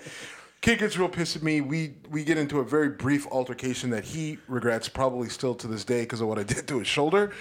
Kid 0.60 0.80
gets 0.80 0.98
real 0.98 1.08
pissed 1.08 1.36
at 1.36 1.42
me. 1.42 1.60
We 1.60 1.94
we 2.10 2.24
get 2.24 2.36
into 2.36 2.58
a 2.58 2.64
very 2.64 2.88
brief 2.88 3.26
altercation 3.28 3.90
that 3.90 4.04
he 4.04 4.38
regrets, 4.48 4.88
probably 4.88 5.28
still 5.28 5.54
to 5.54 5.68
this 5.68 5.84
day, 5.84 6.02
because 6.02 6.20
of 6.20 6.26
what 6.26 6.38
I 6.38 6.42
did 6.42 6.66
to 6.68 6.80
his 6.80 6.88
shoulder. 6.88 7.32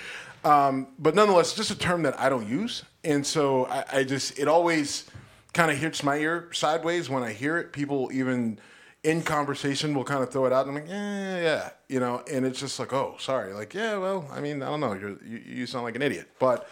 Um, 0.44 0.90
but 1.00 1.16
nonetheless, 1.16 1.56
just 1.56 1.72
a 1.72 1.78
term 1.78 2.04
that 2.04 2.18
I 2.20 2.30
don't 2.30 2.48
use, 2.48 2.84
and 3.04 3.26
so 3.26 3.66
I, 3.66 3.86
I 3.92 4.04
just 4.04 4.38
it 4.38 4.48
always 4.48 5.06
kind 5.58 5.72
of 5.72 5.78
hits 5.78 6.04
my 6.04 6.18
ear 6.18 6.50
sideways 6.54 7.10
when 7.10 7.24
I 7.24 7.34
hear 7.34 7.58
it. 7.58 7.74
People 7.74 8.12
even 8.14 8.60
in 9.04 9.24
conversation 9.24 9.96
will 9.96 10.04
kind 10.04 10.22
of 10.22 10.30
throw 10.30 10.46
it 10.46 10.54
out, 10.54 10.68
and 10.68 10.78
I'm 10.78 10.84
like, 10.84 10.90
yeah, 10.90 11.42
yeah, 11.42 11.70
you 11.90 12.00
know, 12.00 12.24
and 12.32 12.46
it's 12.46 12.60
just 12.60 12.80
like, 12.80 12.94
oh, 12.94 13.16
sorry, 13.20 13.54
like, 13.54 13.74
yeah, 13.74 13.98
well, 13.98 14.30
I 14.32 14.40
mean, 14.40 14.62
I 14.62 14.68
don't 14.68 14.80
know, 14.80 14.94
You're, 14.94 15.18
you 15.24 15.38
you 15.38 15.66
sound 15.66 15.84
like 15.84 15.96
an 15.96 16.04
idiot, 16.04 16.30
but 16.38 16.70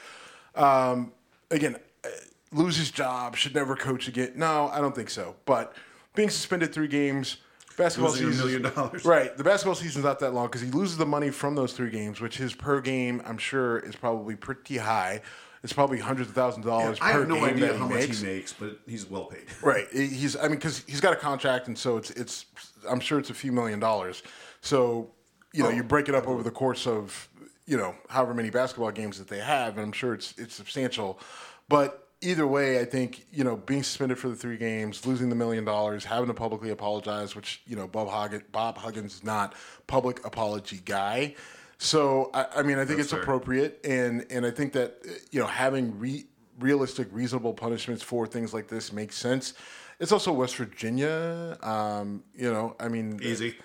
um, 0.54 1.14
again, 1.50 1.78
uh, 2.04 2.10
lose 2.52 2.78
his 2.78 2.92
job, 2.92 3.36
should 3.36 3.56
never 3.56 3.76
coach 3.76 4.08
again. 4.08 4.34
No, 4.36 4.70
I 4.72 4.82
don't 4.82 4.96
think 4.96 5.10
so, 5.10 5.36
but 5.46 5.74
being 6.14 6.30
suspended 6.30 6.72
three 6.74 6.88
games. 6.88 7.38
Basketball 7.78 8.12
Losing 8.12 8.30
a 8.30 8.32
season, 8.32 8.46
million 8.62 8.74
dollars. 8.74 9.04
right? 9.06 9.36
The 9.36 9.44
basketball 9.44 9.76
season's 9.76 10.06
not 10.06 10.20
that 10.20 10.34
long 10.34 10.46
because 10.46 10.62
he 10.62 10.72
loses 10.72 10.96
the 10.96 11.06
money 11.06 11.30
from 11.30 11.56
those 11.56 11.74
three 11.74 11.90
games, 11.90 12.22
which 12.22 12.38
his 12.38 12.54
per 12.54 12.80
game, 12.80 13.22
I'm 13.26 13.38
sure, 13.38 13.80
is 13.80 13.98
probably 13.98 14.38
pretty 14.38 14.78
high. 14.78 15.22
It's 15.66 15.74
probably 15.74 15.97
hundreds 15.99 16.30
of 16.30 16.36
thousands 16.36 16.66
of 16.66 16.72
dollars 16.72 16.99
I 17.01 17.11
per 17.11 17.20
have 17.22 17.28
no 17.28 17.43
idea 17.43 17.76
how 17.76 17.88
he 17.88 17.93
much 17.95 18.07
makes. 18.07 18.22
he 18.22 18.28
makes, 18.28 18.53
but 18.53 18.80
he's 18.88 19.09
well 19.09 19.26
paid. 19.26 19.45
Right. 19.61 19.88
He's. 19.91 20.38
I 20.38 20.43
mean, 20.43 20.51
because 20.51 20.84
he's 20.88 21.01
got 21.01 21.11
a 21.11 21.16
contract, 21.18 21.68
and 21.68 21.78
so 21.78 21.97
it's. 21.97 22.11
It's. 22.11 22.45
I'm 22.88 22.99
sure 22.99 23.18
it's 23.18 23.32
a 23.32 23.34
few 23.34 23.51
million 23.51 23.80
dollars. 23.80 24.22
So, 24.61 25.09
you 25.53 25.63
know, 25.63 25.70
Oh, 25.70 25.72
you 25.72 25.84
break 25.84 26.07
it 26.07 26.13
up 26.16 26.28
over 26.28 26.43
the 26.43 26.51
course 26.51 26.86
of, 26.86 27.28
you 27.66 27.78
know, 27.78 27.95
however 28.09 28.34
many 28.36 28.51
basketball 28.51 28.91
games 28.91 29.18
that 29.18 29.28
they 29.28 29.39
have, 29.39 29.78
and 29.78 29.82
I'm 29.88 29.91
sure 29.91 30.13
it's 30.13 30.36
it's 30.38 30.53
substantial. 30.53 31.20
But 31.68 32.07
either 32.22 32.45
way, 32.45 32.80
I 32.80 32.86
think 32.86 33.26
you 33.32 33.43
know, 33.43 33.55
being 33.55 33.82
suspended 33.82 34.20
for 34.20 34.30
the 34.30 34.36
three 34.36 34.57
games, 34.57 35.03
losing 35.07 35.30
the 35.30 35.36
million 35.36 35.66
dollars, 35.66 36.05
having 36.05 36.28
to 36.28 36.34
publicly 36.36 36.70
apologize, 36.70 37.36
which 37.36 37.61
you 37.66 37.76
know, 37.76 37.88
Bob 37.88 38.07
Huggins, 38.09 38.43
Bob 38.51 38.78
Huggins 38.78 39.16
is 39.16 39.24
not 39.24 39.55
public 39.88 40.24
apology 40.26 40.80
guy. 40.86 41.34
So, 41.78 42.32
I, 42.34 42.46
I 42.58 42.62
mean, 42.64 42.78
I 42.78 42.86
think 42.86 42.98
That's 42.98 43.08
it's 43.08 43.12
fair. 43.12 43.22
appropriate, 43.22 43.80
and 43.84 44.26
and 44.30 44.46
I 44.46 44.52
think 44.52 44.74
that 44.74 44.98
uh, 45.08 45.12
you 45.32 45.40
know, 45.42 45.48
having 45.48 45.98
re- 46.00 46.26
realistic, 46.60 47.08
reasonable 47.12 47.54
punishments 47.54 48.02
for 48.02 48.26
things 48.26 48.54
like 48.54 48.68
this 48.68 48.94
makes 48.94 49.16
sense. 49.18 49.54
It's 50.00 50.12
also 50.12 50.32
West 50.32 50.56
Virginia. 50.58 51.58
Um, 51.62 52.24
you 52.36 52.52
know, 52.52 52.76
I 52.80 52.88
mean, 52.88 53.20
Easy. 53.22 53.56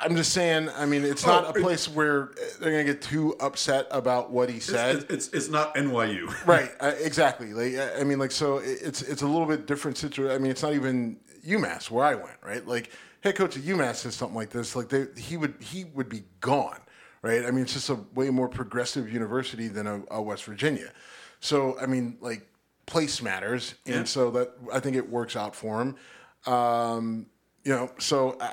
I'm 0.00 0.14
just 0.14 0.32
saying. 0.32 0.68
I 0.76 0.84
mean, 0.86 1.04
it's 1.04 1.26
Oh, 1.26 1.30
not 1.30 1.44
a 1.56 1.58
it- 1.58 1.62
place 1.62 1.88
where 1.88 2.30
they're 2.60 2.70
gonna 2.70 2.84
get 2.84 3.00
too 3.02 3.34
upset 3.40 3.86
about 3.90 4.30
what 4.30 4.50
he 4.50 4.60
said. 4.60 4.96
It's, 4.96 5.04
it's 5.10 5.28
it's 5.28 5.48
not 5.48 5.74
NYU. 5.74 6.32
Right, 6.46 6.70
uh, 6.80 6.92
exactly. 7.00 7.52
Like 7.54 7.74
I 7.76 8.00
I 8.00 8.04
mean, 8.04 8.18
like 8.18 8.30
so, 8.30 8.58
it's 8.58 9.00
it's 9.02 9.22
a 9.22 9.26
little 9.26 9.46
bit 9.46 9.66
different 9.66 9.96
situation. 9.96 10.34
I 10.34 10.38
mean, 10.38 10.50
it's 10.50 10.62
not 10.62 10.74
even 10.74 11.16
UMass 11.46 11.90
where 11.90 12.04
I 12.04 12.14
went, 12.14 12.36
right? 12.44 12.66
Like 12.66 12.90
head 13.22 13.36
coach 13.36 13.56
at 13.56 13.62
UMass 13.64 13.96
says 13.96 14.14
something 14.14 14.36
like 14.36 14.50
this, 14.50 14.76
like 14.76 14.90
they, 14.90 15.06
he 15.16 15.36
would 15.38 15.54
he 15.60 15.84
would 15.84 16.08
be 16.08 16.22
gone, 16.40 16.78
right? 17.22 17.44
I 17.44 17.50
mean, 17.50 17.62
it's 17.62 17.72
just 17.74 17.90
a 17.90 17.98
way 18.14 18.30
more 18.30 18.48
progressive 18.48 19.12
university 19.12 19.68
than 19.68 19.86
a, 19.86 20.02
a 20.10 20.22
West 20.22 20.44
Virginia. 20.44 20.92
So 21.40 21.78
I 21.80 21.86
mean, 21.86 22.16
like 22.20 22.46
place 22.86 23.20
matters, 23.22 23.74
and 23.86 23.94
Yeah. 23.96 24.04
so 24.04 24.30
that 24.32 24.52
I 24.72 24.80
think 24.80 24.96
it 24.96 25.08
works 25.10 25.36
out 25.36 25.54
for 25.54 25.80
him. 25.82 25.96
Um, 26.52 27.26
you 27.64 27.72
know, 27.72 27.90
so 27.98 28.36
I, 28.40 28.52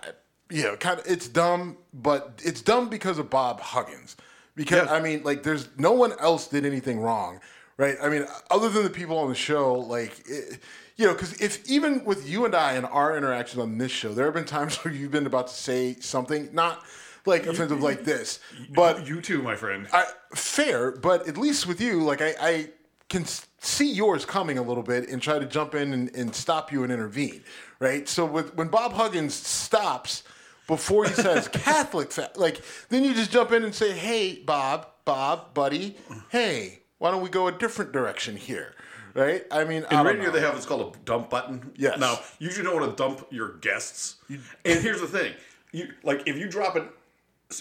yeah, 0.50 0.76
kind 0.76 1.00
of 1.00 1.08
it's 1.08 1.28
dumb, 1.28 1.78
but 1.94 2.42
it's 2.44 2.62
dumb 2.62 2.90
because 2.90 3.18
of 3.18 3.30
Bob 3.30 3.60
Huggins. 3.62 4.16
Because 4.56 4.88
Yeah. 4.88 4.94
I 4.94 5.02
mean, 5.02 5.24
like, 5.24 5.44
there's 5.44 5.68
no 5.78 5.92
one 5.92 6.14
else 6.20 6.48
did 6.48 6.66
anything 6.66 7.00
wrong, 7.00 7.40
right? 7.78 7.98
I 8.02 8.10
mean, 8.10 8.26
other 8.50 8.70
than 8.70 8.84
the 8.84 8.90
people 8.90 9.18
on 9.18 9.30
the 9.30 9.36
show, 9.36 9.74
like, 9.74 10.22
it, 10.30 10.60
you 10.96 11.06
know, 11.06 11.14
because 11.14 11.34
if 11.42 11.68
even 11.70 12.06
with 12.06 12.28
you 12.30 12.46
and 12.46 12.56
I 12.56 12.74
and 12.74 12.86
our 12.86 13.18
interactions 13.18 13.62
on 13.62 13.78
this 13.78 13.92
show, 13.92 14.14
there 14.14 14.26
have 14.26 14.34
been 14.34 14.46
times 14.46 14.76
where 14.84 14.94
you've 14.94 15.12
been 15.12 15.26
about 15.26 15.48
to 15.48 15.54
say 15.54 15.96
something 16.00 16.50
not 16.54 16.84
like 17.26 17.46
offensive 17.46 17.82
like 17.82 18.04
this, 18.04 18.40
but 18.74 19.08
you 19.08 19.22
too, 19.22 19.42
my 19.42 19.56
friend. 19.56 19.88
I, 19.94 20.06
fair, 20.34 20.92
but 20.92 21.28
at 21.28 21.38
least 21.38 21.68
with 21.68 21.82
you, 21.82 22.02
like 22.04 22.22
I, 22.22 22.34
I 22.40 22.70
can 23.10 23.26
see 23.60 23.92
yours 23.92 24.26
coming 24.26 24.58
a 24.58 24.62
little 24.62 24.84
bit 24.84 25.10
and 25.10 25.22
try 25.22 25.40
to 25.40 25.46
jump 25.46 25.76
in 25.76 25.94
and, 25.94 26.16
and 26.16 26.34
stop 26.36 26.72
you 26.72 26.84
and 26.84 26.92
intervene, 26.92 27.42
right? 27.80 28.08
So 28.08 28.26
with, 28.26 28.56
when 28.56 28.68
Bob 28.68 28.94
Huggins 28.94 29.34
stops 29.34 30.24
before 30.68 31.06
he 31.06 31.14
says 31.14 31.48
Catholic, 31.54 32.12
fa-, 32.12 32.32
like 32.36 32.62
then 32.90 33.04
you 33.04 33.14
just 33.14 33.32
jump 33.32 33.52
in 33.52 33.64
and 33.64 33.74
say, 33.74 33.92
"Hey, 33.92 34.36
Bob, 34.46 34.88
Bob, 35.06 35.54
buddy, 35.54 35.98
hey, 36.30 36.80
why 36.98 37.12
don't 37.12 37.22
we 37.22 37.30
go 37.30 37.48
a 37.48 37.52
different 37.52 37.92
direction 37.92 38.36
here?" 38.38 38.74
Right? 39.14 39.46
I 39.50 39.64
mean, 39.64 39.86
I 39.90 40.00
In 40.00 40.04
don't 40.04 40.06
radio, 40.08 40.26
know. 40.26 40.32
they 40.32 40.42
have 40.42 40.56
what's 40.56 40.66
called 40.66 40.94
a 40.94 41.00
dump 41.06 41.30
button. 41.30 41.72
Yes. 41.78 41.98
Now, 41.98 42.20
you 42.38 42.48
usually 42.48 42.66
don't 42.66 42.76
want 42.82 42.90
to 42.98 43.02
dump 43.02 43.26
your 43.32 43.54
guests. 43.60 44.18
and 44.30 44.42
here's 44.66 45.00
the 45.00 45.08
thing: 45.08 45.34
you 45.72 45.94
like 46.04 46.24
if 46.28 46.36
you 46.38 46.50
drop 46.50 46.76
it, 46.76 46.84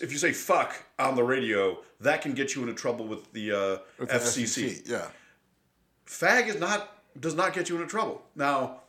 if 0.03 0.12
you 0.12 0.18
say 0.18 0.32
"fuck" 0.32 0.74
on 0.99 1.14
the 1.16 1.22
radio, 1.24 1.78
that 2.01 2.22
can 2.22 2.32
get 2.34 2.55
you 2.55 2.62
into 2.62 2.74
trouble 2.74 3.07
with 3.07 3.32
the, 3.32 3.53
uh, 3.53 3.78
With 3.99 4.09
the 4.11 4.14
FCC. 4.16 4.82
yeah. 4.86 5.07
Fag 6.07 6.49
is 6.49 6.59
not 6.61 6.90
does 7.18 7.34
not 7.34 7.53
get 7.53 7.68
you 7.68 7.76
into 7.76 7.86
trouble. 7.88 8.22
Now, 8.34 8.80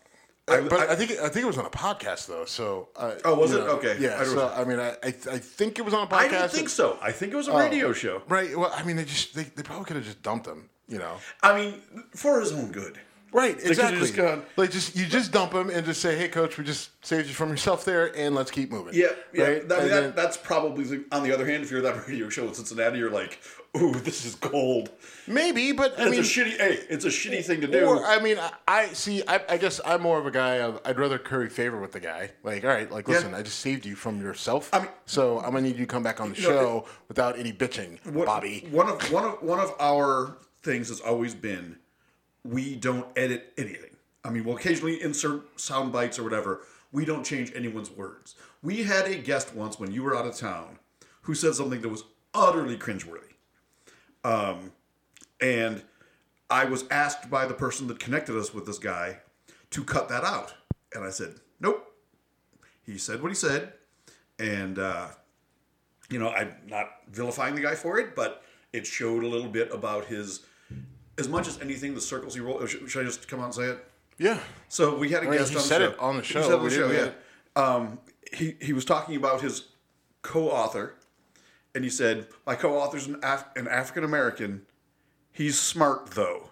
I, 0.47 0.62
but 0.62 0.74
I, 0.89 0.93
I- 0.93 0.95
think 0.95 1.12
I 1.12 1.30
think 1.30 1.43
it 1.43 1.47
was 1.47 1.58
on 1.58 1.66
a 1.66 1.70
podcast 1.70 2.28
though. 2.28 2.45
So 2.45 2.89
uh, 2.95 3.16
Oh, 3.24 3.36
was 3.36 3.53
it? 3.53 3.62
Okay. 3.62 3.97
Yeah. 3.99 4.20
I 4.20 4.24
so 4.26 4.47
I 4.56 4.64
mean, 4.64 4.80
I, 4.80 4.89
I 5.03 5.08
I 5.08 5.39
think 5.39 5.80
it 5.80 5.84
was 5.86 5.93
on 5.93 6.03
a 6.08 6.10
podcast. 6.10 6.20
I 6.20 6.28
don't 6.28 6.51
think 6.51 6.70
so. 6.70 6.97
I 7.01 7.12
think 7.12 7.34
it 7.34 7.36
was 7.36 7.47
a 7.47 7.56
radio 7.58 7.93
show. 7.93 8.22
Right. 8.28 8.58
Well, 8.58 8.72
I 8.76 8.84
mean, 8.84 8.95
they 8.95 9.06
just 9.06 9.34
they, 9.36 9.43
they 9.43 9.64
probably 9.64 9.86
could 9.86 9.95
have 9.95 10.06
just 10.06 10.22
dumped 10.22 10.47
him. 10.47 10.70
You 10.88 10.99
know. 10.99 11.14
I 11.41 11.58
mean, 11.60 11.82
for 12.16 12.39
his 12.39 12.51
own 12.51 12.72
good. 12.72 12.99
Right. 13.36 13.57
Exactly. 13.61 13.99
just 13.99 14.15
gone- 14.15 14.43
like 14.55 14.71
just 14.71 14.95
you 14.95 15.05
just 15.05 15.31
dump 15.33 15.51
him 15.53 15.69
and 15.69 15.86
just 15.86 15.99
say, 16.01 16.15
"Hey, 16.17 16.29
coach, 16.29 16.57
we 16.57 16.63
just 16.63 16.89
saved 17.05 17.27
you 17.27 17.33
from 17.33 17.49
yourself 17.49 17.83
there, 17.83 18.15
and 18.17 18.33
let's 18.33 18.49
keep 18.49 18.71
moving." 18.71 18.93
Yeah, 18.93 19.07
yeah. 19.33 19.43
Right. 19.43 19.67
That, 19.67 19.89
then- 19.89 20.13
that's 20.15 20.38
probably 20.38 20.86
the, 20.86 21.03
on 21.11 21.23
the 21.23 21.33
other 21.33 21.45
hand. 21.45 21.61
If 21.63 21.69
you're 21.69 21.81
that 21.81 22.07
radio 22.07 22.29
show 22.29 22.47
in 22.47 22.53
Cincinnati, 22.53 22.97
you're 22.97 23.11
like, 23.11 23.39
"Ooh, 23.75 23.93
this 23.95 24.23
is 24.25 24.36
gold." 24.36 24.89
maybe, 25.27 25.73
but 25.73 25.99
I 25.99 26.03
It's 26.07 26.11
mean, 26.11 26.19
a 26.21 26.23
shitty. 26.23 26.57
Hey, 26.57 26.79
it's 26.89 27.03
a 27.03 27.09
shitty 27.09 27.43
thing 27.43 27.59
to 27.59 27.67
do. 27.67 27.86
Or 27.86 28.05
I 28.05 28.21
mean, 28.21 28.38
I, 28.39 28.51
I 28.67 28.88
see. 28.93 29.21
I, 29.27 29.41
I 29.49 29.57
guess 29.57 29.81
I'm 29.86 30.01
more 30.01 30.17
of 30.17 30.25
a 30.25 30.31
guy 30.31 30.59
of 30.61 30.79
I'd 30.86 30.97
rather 30.97 31.17
curry 31.17 31.49
favor 31.49 31.77
with 31.81 31.91
the 31.91 31.99
guy. 31.99 32.31
Like, 32.43 32.63
all 32.63 32.69
right, 32.69 32.89
like 32.89 33.09
listen, 33.09 33.33
I 33.33 33.41
just 33.41 33.59
saved 33.59 33.86
you 33.86 33.95
from 33.95 34.21
yourself. 34.21 34.69
I 34.71 34.79
mean- 34.79 34.88
so 35.07 35.39
I'm 35.39 35.51
gonna 35.51 35.61
need 35.61 35.75
you 35.77 35.86
to 35.86 35.91
come 35.91 36.03
back 36.03 36.21
on 36.21 36.31
the 36.31 36.41
know, 36.41 36.47
show 36.47 36.86
without 37.09 37.38
any 37.38 37.51
bitching, 37.51 37.97
What- 38.05 38.27
Bobby. 38.27 38.67
One 38.71 38.88
of 38.88 39.11
one 39.11 39.25
of 39.25 39.41
one 39.43 39.59
of 39.59 39.73
our 39.79 40.38
things 40.63 40.88
has 40.88 41.01
always 41.01 41.36
been 41.36 41.77
we 42.46 42.76
don't 42.76 43.08
edit 43.18 43.54
anything. 43.58 43.96
I 44.24 44.30
mean, 44.30 44.43
we'll 44.43 44.58
occasionally 44.58 45.02
insert 45.02 45.60
sound 45.60 45.91
bites 45.91 46.20
or 46.20 46.24
whatever. 46.24 46.62
We 46.91 47.04
don't 47.04 47.26
change 47.26 47.52
anyone's 47.56 47.91
words. 47.91 48.36
We 48.62 48.84
had 48.84 49.08
a 49.08 49.16
guest 49.16 49.54
once 49.56 49.80
when 49.80 49.91
you 49.91 50.04
were 50.04 50.16
out 50.16 50.26
of 50.26 50.36
town 50.36 50.80
who 51.24 51.34
said 51.34 51.56
something 51.56 51.82
that 51.82 51.89
was 51.89 52.04
utterly 52.34 52.78
cringeworthy. 52.78 53.34
Um, 54.24 54.72
and 55.41 55.84
I 56.50 56.66
was 56.66 56.86
asked 56.89 57.30
by 57.30 57.46
the 57.46 57.54
person 57.54 57.88
that 57.88 58.00
connected 58.00 58.38
us 58.38 58.54
with 58.54 58.66
this 58.66 58.80
guy 58.80 59.20
to 59.72 59.84
cut 59.84 60.10
that 60.10 60.24
out. 60.24 60.54
And 60.93 61.04
I 61.04 61.10
said, 61.10 61.36
nope. 61.60 61.93
He 62.86 62.98
said 62.98 63.22
what 63.22 63.30
he 63.30 63.36
said. 63.36 63.74
And, 64.38 64.78
uh, 64.78 65.08
you 66.09 66.20
know, 66.20 66.30
I'm 66.30 66.54
not 66.67 66.92
vilifying 67.09 67.55
the 67.55 67.62
guy 67.62 67.76
for 67.76 68.00
it, 68.00 68.16
but 68.16 68.43
it 68.72 68.86
showed 68.86 69.24
a 69.24 69.28
little 69.28 69.50
bit 69.50 69.74
about 69.74 70.05
his, 70.05 70.46
as 71.17 71.28
much 71.28 71.47
as 71.47 71.59
anything, 71.62 71.96
the 71.96 72.01
circles 72.01 72.36
he 72.36 72.42
rolled. 72.42 72.67
Should, 72.70 72.89
should 72.89 73.01
I 73.01 73.05
just 73.05 73.28
come 73.28 73.39
out 73.39 73.46
and 73.46 73.54
say 73.54 73.63
it? 73.66 73.86
Yeah. 74.17 74.39
So 74.70 74.97
we 74.97 75.09
had 75.09 75.24
a 75.24 75.29
mean, 75.29 75.39
guest 75.39 75.51
he 75.51 75.58
on 75.58 75.62
the 75.62 75.67
said 75.67 75.82
show. 75.82 75.89
it 75.89 76.00
on 76.00 76.16
the 76.17 76.21
He 76.24 76.33
said 76.33 76.46
it 76.46 76.51
on 76.54 76.63
We 76.63 76.70
the 76.70 76.75
show, 76.75 76.87
didn't 76.92 77.16
yeah. 77.55 77.62
Um, 77.62 78.00
he 78.33 78.55
he 78.62 78.74
was 78.74 78.86
talking 78.86 79.16
about 79.16 79.42
his 79.42 79.70
co-author, 80.21 80.96
and 81.74 81.83
he 81.83 81.89
said, 81.89 82.28
"My 82.46 82.55
co-author's 82.55 83.08
an, 83.08 83.17
Af- 83.24 83.46
an 83.55 83.67
African 83.67 84.04
American. 84.04 84.63
He's 85.32 85.59
smart 85.59 86.12
though." 86.12 86.50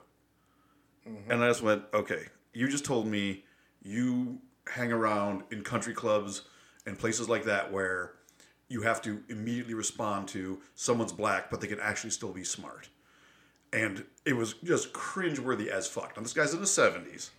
Mm-hmm. 1.07 1.31
And 1.31 1.43
I 1.43 1.47
just 1.47 1.61
went, 1.61 1.83
"Okay, 1.93 2.25
you 2.53 2.67
just 2.67 2.85
told 2.85 3.07
me 3.07 3.43
you 3.81 4.39
hang 4.67 4.93
around 4.93 5.43
in 5.51 5.61
country 5.63 5.93
clubs 5.93 6.43
and 6.85 6.97
places 6.97 7.27
like 7.29 7.43
that 7.45 7.71
where." 7.71 8.13
You 8.69 8.81
have 8.83 9.03
to 9.03 9.21
immediately 9.29 9.75
respond 9.75 10.29
to 10.29 10.59
someone's 10.73 11.11
black, 11.13 11.51
but 11.51 11.61
they 11.61 11.67
can 11.67 11.79
actually 11.79 12.09
still 12.09 12.31
be 12.31 12.43
smart 12.43 12.89
and 13.73 14.05
it 14.25 14.33
was 14.33 14.53
just 14.63 14.93
cringeworthy 14.93 15.67
as 15.67 15.87
fuck. 15.87 16.15
Now 16.15 16.23
this 16.23 16.33
guy's 16.33 16.53
in 16.53 16.61
the 16.61 16.67
seventies, 16.67 17.31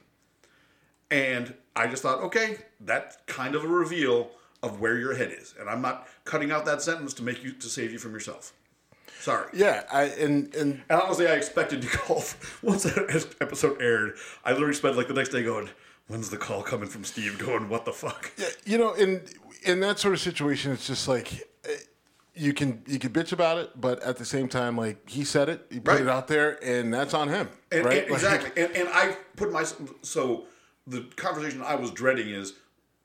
and 1.10 1.54
I 1.76 1.86
just 1.86 2.02
thought, 2.02 2.20
okay, 2.24 2.58
that's 2.80 3.16
kind 3.26 3.54
of 3.54 3.64
a 3.64 3.68
reveal 3.68 4.30
of 4.62 4.80
where 4.80 4.98
your 4.98 5.14
head 5.14 5.30
is, 5.30 5.54
and 5.58 5.68
I'm 5.70 5.80
not 5.80 6.08
cutting 6.24 6.50
out 6.50 6.64
that 6.66 6.82
sentence 6.82 7.14
to 7.14 7.22
make 7.22 7.42
you 7.44 7.52
to 7.52 7.68
save 7.68 7.92
you 7.92 7.98
from 7.98 8.12
yourself. 8.12 8.52
Sorry. 9.20 9.48
Yeah. 9.54 9.84
I 9.90 10.02
and 10.04 10.54
and 10.54 10.82
And 10.90 11.00
honestly, 11.00 11.26
I 11.26 11.32
expected 11.32 11.80
to 11.82 11.88
call 11.88 12.22
once 12.62 12.82
that 12.82 13.34
episode 13.40 13.80
aired. 13.80 14.16
I 14.44 14.52
literally 14.52 14.74
spent 14.74 14.96
like 14.96 15.08
the 15.08 15.14
next 15.14 15.30
day 15.30 15.42
going, 15.42 15.70
"When's 16.08 16.28
the 16.28 16.36
call 16.36 16.62
coming 16.62 16.88
from 16.88 17.04
Steve?" 17.04 17.38
Going, 17.46 17.70
"What 17.70 17.86
the 17.86 17.92
fuck?" 17.92 18.32
Yeah, 18.36 18.48
you 18.66 18.76
know, 18.76 18.92
in 18.92 19.22
in 19.62 19.80
that 19.80 19.98
sort 19.98 20.12
of 20.12 20.20
situation, 20.20 20.72
it's 20.72 20.86
just 20.86 21.08
like 21.08 21.48
you 22.34 22.52
can 22.52 22.82
you 22.86 22.98
can 22.98 23.10
bitch 23.10 23.32
about 23.32 23.58
it, 23.58 23.70
but 23.80 24.02
at 24.02 24.16
the 24.16 24.24
same 24.24 24.48
time, 24.48 24.76
like 24.76 25.08
he 25.08 25.24
said 25.24 25.48
it, 25.48 25.66
he 25.70 25.78
put 25.80 25.92
Right. 25.94 26.00
it 26.02 26.08
out 26.08 26.26
there, 26.28 26.58
and 26.64 26.92
that's 26.92 27.14
on 27.14 27.28
him, 27.28 27.48
And, 27.70 27.84
right? 27.84 27.98
and- 28.02 28.06
Like- 28.10 28.22
exactly. 28.22 28.62
and, 28.64 28.74
and 28.76 28.88
I 28.92 29.16
put 29.36 29.52
my 29.52 29.64
so 30.02 30.44
the 30.86 31.02
conversation 31.16 31.62
I 31.62 31.76
was 31.76 31.90
dreading 31.90 32.28
is 32.28 32.54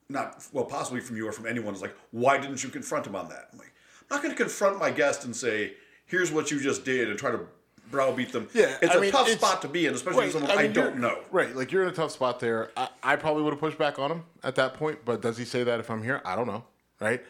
not 0.08 0.44
well, 0.52 0.64
possibly 0.64 1.00
from 1.00 1.16
you 1.16 1.28
or 1.28 1.32
from 1.32 1.46
anyone, 1.46 1.74
is 1.74 1.80
like, 1.82 1.94
why 2.10 2.36
didn't 2.38 2.62
you 2.64 2.70
confront 2.70 3.06
him 3.06 3.14
on 3.14 3.28
that? 3.28 3.48
I'm 3.52 3.58
like, 3.58 3.72
I'm 4.10 4.16
not 4.16 4.22
going 4.22 4.34
to 4.34 4.42
confront 4.42 4.78
my 4.78 4.90
guest 4.90 5.24
and 5.24 5.34
say, 5.34 5.74
here's 6.06 6.32
what 6.32 6.50
you 6.50 6.58
just 6.60 6.84
did, 6.84 7.08
and 7.08 7.16
try 7.18 7.30
to 7.30 7.40
browbeat 7.92 8.32
them. 8.32 8.48
Yeah, 8.52 8.76
it's 8.82 8.94
I 8.94 8.98
a 8.98 9.00
mean, 9.00 9.12
tough 9.12 9.28
it's- 9.28 9.38
spot 9.38 9.62
to 9.62 9.68
be 9.68 9.86
in, 9.86 9.94
especially 9.94 10.24
Right, 10.24 10.32
someone 10.32 10.50
I, 10.50 10.62
mean, 10.64 10.72
don't 10.72 10.98
know. 10.98 11.20
Right, 11.30 11.54
like 11.54 11.70
you're 11.70 11.82
in 11.84 11.88
a 11.88 11.92
tough 11.92 12.10
spot 12.10 12.40
there. 12.40 12.70
I, 12.76 12.88
I 13.02 13.16
probably 13.16 13.42
would 13.44 13.52
have 13.52 13.60
pushed 13.60 13.78
back 13.78 13.98
on 14.00 14.10
him 14.10 14.24
at 14.42 14.56
that 14.56 14.74
point, 14.74 14.98
but 15.04 15.22
does 15.22 15.38
he 15.38 15.44
say 15.44 15.62
that 15.64 15.78
if 15.80 15.88
I'm 15.90 16.02
here? 16.02 16.20
I 16.24 16.34
don't 16.34 16.46
know. 16.48 16.64
Right, 17.00 17.22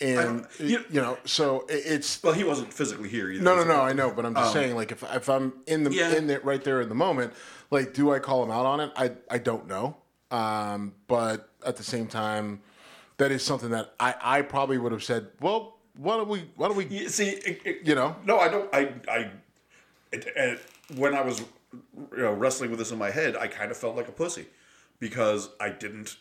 and 0.00 0.46
you- 0.58 0.84
you, 0.90 1.00
know, 1.00 1.18
so 1.24 1.66
it's 1.68 2.22
Well, 2.22 2.32
he 2.32 2.44
wasn't 2.44 2.72
physically 2.72 3.08
here 3.08 3.30
either. 3.30 3.42
no, 3.42 3.54
no, 3.56 3.64
no. 3.64 3.80
I 3.80 3.92
know, 3.92 4.10
but 4.10 4.26
I'm 4.26 4.34
just 4.34 4.52
saying, 4.52 4.74
like, 4.74 4.90
if 4.92 5.02
if 5.02 5.28
I'm 5.28 5.52
in 5.66 5.84
the 5.84 5.90
Um, 5.90 5.96
Yeah. 5.96 6.14
in 6.16 6.28
it 6.30 6.44
right 6.44 6.62
there 6.62 6.80
in 6.80 6.88
the 6.88 6.94
moment, 6.94 7.32
like, 7.70 7.94
do 7.94 8.12
I 8.12 8.18
call 8.18 8.42
him 8.42 8.50
out 8.50 8.66
on 8.66 8.80
it? 8.80 8.90
I 8.96 9.12
I 9.30 9.38
don't 9.38 9.66
know. 9.68 9.96
Um, 10.30 10.94
but 11.06 11.48
at 11.64 11.76
the 11.76 11.84
same 11.84 12.06
time, 12.08 12.60
that 13.18 13.30
is 13.30 13.42
something 13.44 13.70
that 13.70 13.94
I 14.00 14.14
I 14.20 14.42
probably 14.42 14.78
would 14.78 14.90
have 14.92 15.04
said. 15.04 15.28
Well, 15.40 15.78
why 15.96 16.16
don't 16.16 16.28
we 16.28 16.50
why 16.56 16.66
don't 16.68 16.76
we 16.76 16.86
You 16.86 17.08
see, 17.08 17.28
it, 17.30 17.60
it- 17.64 17.86
You 17.86 17.94
know? 17.94 18.16
No, 18.24 18.38
I 18.40 18.48
don't. 18.48 18.68
I, 18.74 18.92
I, 19.08 19.30
it, 20.10 20.26
it, 20.36 20.60
when 20.96 21.14
I 21.14 21.20
was, 21.22 21.40
you 21.40 22.18
know, 22.22 22.32
wrestling 22.32 22.70
with 22.70 22.78
this 22.80 22.90
in 22.90 22.98
my 22.98 23.10
head, 23.12 23.36
I 23.36 23.46
kind 23.46 23.70
of 23.70 23.76
felt 23.76 23.94
like 23.96 24.08
a 24.08 24.12
pussy 24.12 24.46
because 24.98 25.50
I 25.60 25.68
didn't 25.70 26.16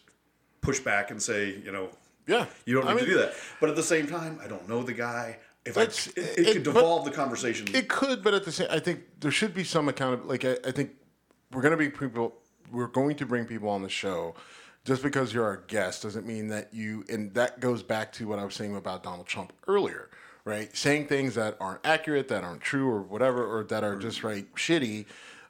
push 0.62 0.80
back 0.80 1.10
and 1.12 1.22
say, 1.22 1.60
you 1.66 1.72
know, 1.72 1.90
Yeah. 2.28 2.46
you 2.66 2.76
don't 2.76 2.88
I 2.88 2.94
need 2.94 3.02
to 3.02 3.06
do 3.06 3.18
that. 3.18 3.34
But 3.60 3.70
at 3.70 3.76
the 3.76 3.84
same 3.84 4.08
time, 4.08 4.40
I 4.44 4.48
don't 4.48 4.68
know 4.68 4.84
the 4.84 4.94
guy. 4.94 5.38
If 5.66 5.78
I, 5.78 5.84
it, 5.84 6.08
it, 6.16 6.40
it- 6.40 6.54
could 6.54 6.64
devolve 6.64 7.06
the 7.06 7.12
conversation. 7.12 7.68
It 7.74 7.88
could, 7.88 8.24
but 8.24 8.34
at 8.34 8.44
the 8.44 8.52
same, 8.52 8.68
I 8.70 8.80
think 8.80 9.02
there 9.20 9.32
should 9.32 9.54
be 9.54 9.64
some 9.64 9.88
account. 9.88 10.28
Like 10.28 10.44
I, 10.46 10.58
I 10.66 10.72
think 10.72 10.92
we're 11.52 11.62
going 11.62 11.72
to 11.72 11.78
be 11.78 11.90
people. 11.90 12.36
We're 12.72 12.88
going 12.88 13.16
to 13.18 13.26
bring 13.26 13.46
people 13.46 13.70
on 13.70 13.82
the 13.82 13.90
show. 13.90 14.36
Just 14.86 15.02
because 15.02 15.34
you're 15.34 15.46
our 15.46 15.64
guest 15.68 16.04
doesn't 16.04 16.28
mean 16.28 16.50
that 16.50 16.74
you. 16.74 17.06
And 17.10 17.34
that 17.36 17.62
goes 17.62 17.84
back 17.84 18.12
to 18.14 18.28
what 18.28 18.40
I 18.40 18.46
was 18.46 18.56
saying 18.56 18.76
about 18.76 19.04
Donald 19.04 19.28
Trump 19.28 19.54
earlier, 19.68 20.10
right? 20.44 20.76
Saying 20.76 21.08
things 21.08 21.36
that 21.36 21.56
aren't 21.62 21.86
accurate, 21.86 22.28
that 22.28 22.44
aren't 22.44 22.62
true, 22.62 22.90
or 22.90 23.02
whatever, 23.02 23.46
or 23.46 23.64
that 23.66 23.84
are 23.84 23.94
mm-hmm. 23.94 24.02
just 24.02 24.24
right 24.24 24.54
shitty. 24.56 25.06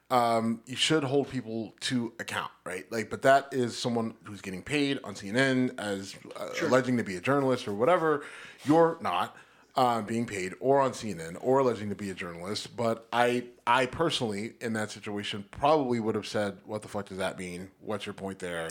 Um, 0.10 0.62
you 0.66 0.76
should 0.76 1.04
hold 1.04 1.30
people 1.30 1.74
to 1.82 2.14
account, 2.20 2.52
right? 2.66 2.90
Like, 2.92 3.10
but 3.10 3.24
that 3.24 3.48
is 3.52 3.78
someone 3.78 4.14
who's 4.26 4.42
getting 4.42 4.62
paid 4.62 5.00
on 5.04 5.16
CNN 5.16 5.80
as 5.80 6.16
uh, 6.36 6.50
alleging 6.62 6.98
to 6.98 7.04
be 7.04 7.16
a 7.16 7.22
journalist 7.22 7.68
or 7.68 7.74
whatever. 7.74 8.24
You're 8.66 8.98
not 9.02 9.36
uh, 9.76 10.02
being 10.02 10.26
paid 10.26 10.54
or 10.60 10.82
on 10.82 10.92
CNN 10.92 11.38
or 11.42 11.60
alleging 11.60 11.90
to 11.90 11.96
be 11.96 12.10
a 12.10 12.14
journalist. 12.14 12.76
But 12.76 13.08
I, 13.12 13.46
I 13.66 13.88
personally, 13.88 14.54
in 14.62 14.74
that 14.74 14.92
situation, 14.92 15.46
probably 15.52 16.00
would 16.00 16.16
have 16.16 16.28
said, 16.28 16.58
"What 16.66 16.82
the 16.82 16.88
fuck 16.88 17.08
does 17.08 17.18
that 17.18 17.40
mean? 17.40 17.72
What's 17.82 18.06
your 18.06 18.14
point 18.14 18.40
there?" 18.40 18.70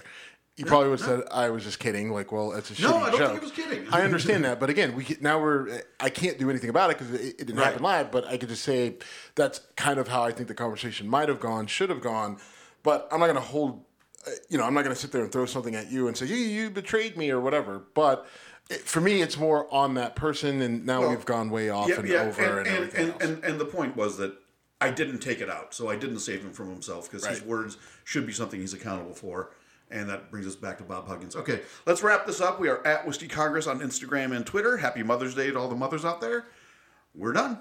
You 0.57 0.67
probably 0.67 0.91
would 0.91 1.01
have 1.01 1.09
said, 1.09 1.23
"I 1.31 1.49
was 1.49 1.65
just 1.65 1.79
kidding." 1.79 2.13
Like, 2.13 2.31
well, 2.31 2.53
it's 2.53 2.71
a 2.79 2.83
No, 2.83 2.93
shitty 2.93 3.03
I 3.03 3.11
don't 3.11 3.19
joke. 3.19 3.29
think 3.31 3.41
he 3.41 3.45
was 3.47 3.53
kidding. 3.53 3.89
I 3.95 4.03
understand 4.03 4.45
that, 4.45 4.61
but 4.61 4.69
again, 4.69 4.95
we 4.95 5.07
now 5.21 5.41
we're. 5.41 5.81
I 5.99 6.11
can't 6.11 6.39
do 6.39 6.51
anything 6.51 6.69
about 6.69 6.91
it 6.91 6.99
because 6.99 7.15
it, 7.15 7.21
it 7.21 7.39
didn't 7.39 7.57
Right. 7.57 7.69
happen 7.69 7.83
live. 7.83 8.11
But 8.13 8.27
I 8.27 8.37
could 8.37 8.51
just 8.51 8.63
say 8.63 8.97
that's 9.35 9.61
kind 9.77 9.99
of 9.99 10.09
how 10.09 10.23
I 10.23 10.31
think 10.33 10.49
the 10.49 10.55
conversation 10.55 11.09
might 11.09 11.29
have 11.31 11.41
gone, 11.41 11.67
should 11.69 11.89
have 11.89 12.03
gone. 12.03 12.37
But 12.83 13.09
I'm 13.11 13.19
not 13.21 13.27
going 13.27 13.37
to 13.37 13.41
hold. 13.43 13.83
uh, 14.27 14.31
You 14.51 14.59
know, 14.59 14.65
I'm 14.65 14.75
not 14.75 14.85
going 14.85 14.95
to 14.95 15.01
sit 15.01 15.11
there 15.11 15.23
and 15.23 15.33
throw 15.33 15.47
something 15.47 15.75
at 15.75 15.91
you 15.91 16.07
and 16.07 16.17
say 16.17 16.27
you 16.27 16.37
you 16.37 16.69
betrayed 16.69 17.17
me 17.17 17.31
or 17.31 17.41
whatever. 17.41 17.83
But 17.95 18.27
it, 18.69 18.81
for 18.83 19.01
me, 19.01 19.23
it's 19.23 19.39
more 19.39 19.73
on 19.73 19.95
that 19.95 20.17
person, 20.17 20.61
and 20.61 20.85
now 20.85 21.01
Well, 21.01 21.11
we've 21.11 21.25
gone 21.25 21.49
way 21.49 21.71
off 21.71 21.89
yeah, 21.89 21.99
and 21.99 22.09
yeah, 22.09 22.21
over 22.25 22.43
and, 22.43 22.51
and, 22.59 22.67
and, 22.67 22.77
everything 22.77 23.01
and, 23.05 23.13
else. 23.15 23.23
and, 23.23 23.45
and 23.45 23.59
the 23.61 23.65
point 23.65 23.97
was 23.97 24.19
that 24.19 24.35
I 24.83 24.91
didn't 24.91 25.21
take 25.21 25.41
it 25.41 25.49
out, 25.49 25.73
so 25.73 25.89
I 25.89 25.97
didn't 25.97 26.19
save 26.19 26.43
him 26.43 26.53
from 26.53 26.69
himself 26.69 27.11
because 27.11 27.27
his 27.27 27.41
words 27.41 27.79
should 28.05 28.27
be 28.27 28.33
something 28.35 28.61
he's 28.61 28.75
accountable 28.75 29.15
for. 29.15 29.51
And 29.93 30.09
that 30.09 30.31
brings 30.31 30.47
us 30.47 30.57
back 30.57 30.79
to 30.79 30.85
Bob 30.85 31.07
Huggins. 31.07 31.37
Okay, 31.37 31.61
let's 31.87 32.03
wrap 32.03 32.27
this 32.27 32.41
up. 32.41 32.59
We 32.59 32.69
are 32.69 32.85
at 32.87 33.07
Whiskey 33.07 33.29
Congress 33.29 33.67
on 33.67 33.81
Instagram 33.81 34.35
and 34.35 34.47
Twitter. 34.47 34.79
Happy 34.79 35.03
Mother's 35.03 35.35
Day 35.35 35.51
to 35.51 35.59
all 35.59 35.69
the 35.69 35.77
mothers 35.77 36.05
out 36.05 36.21
there. 36.21 36.47
We're 37.15 37.35
done. 37.35 37.61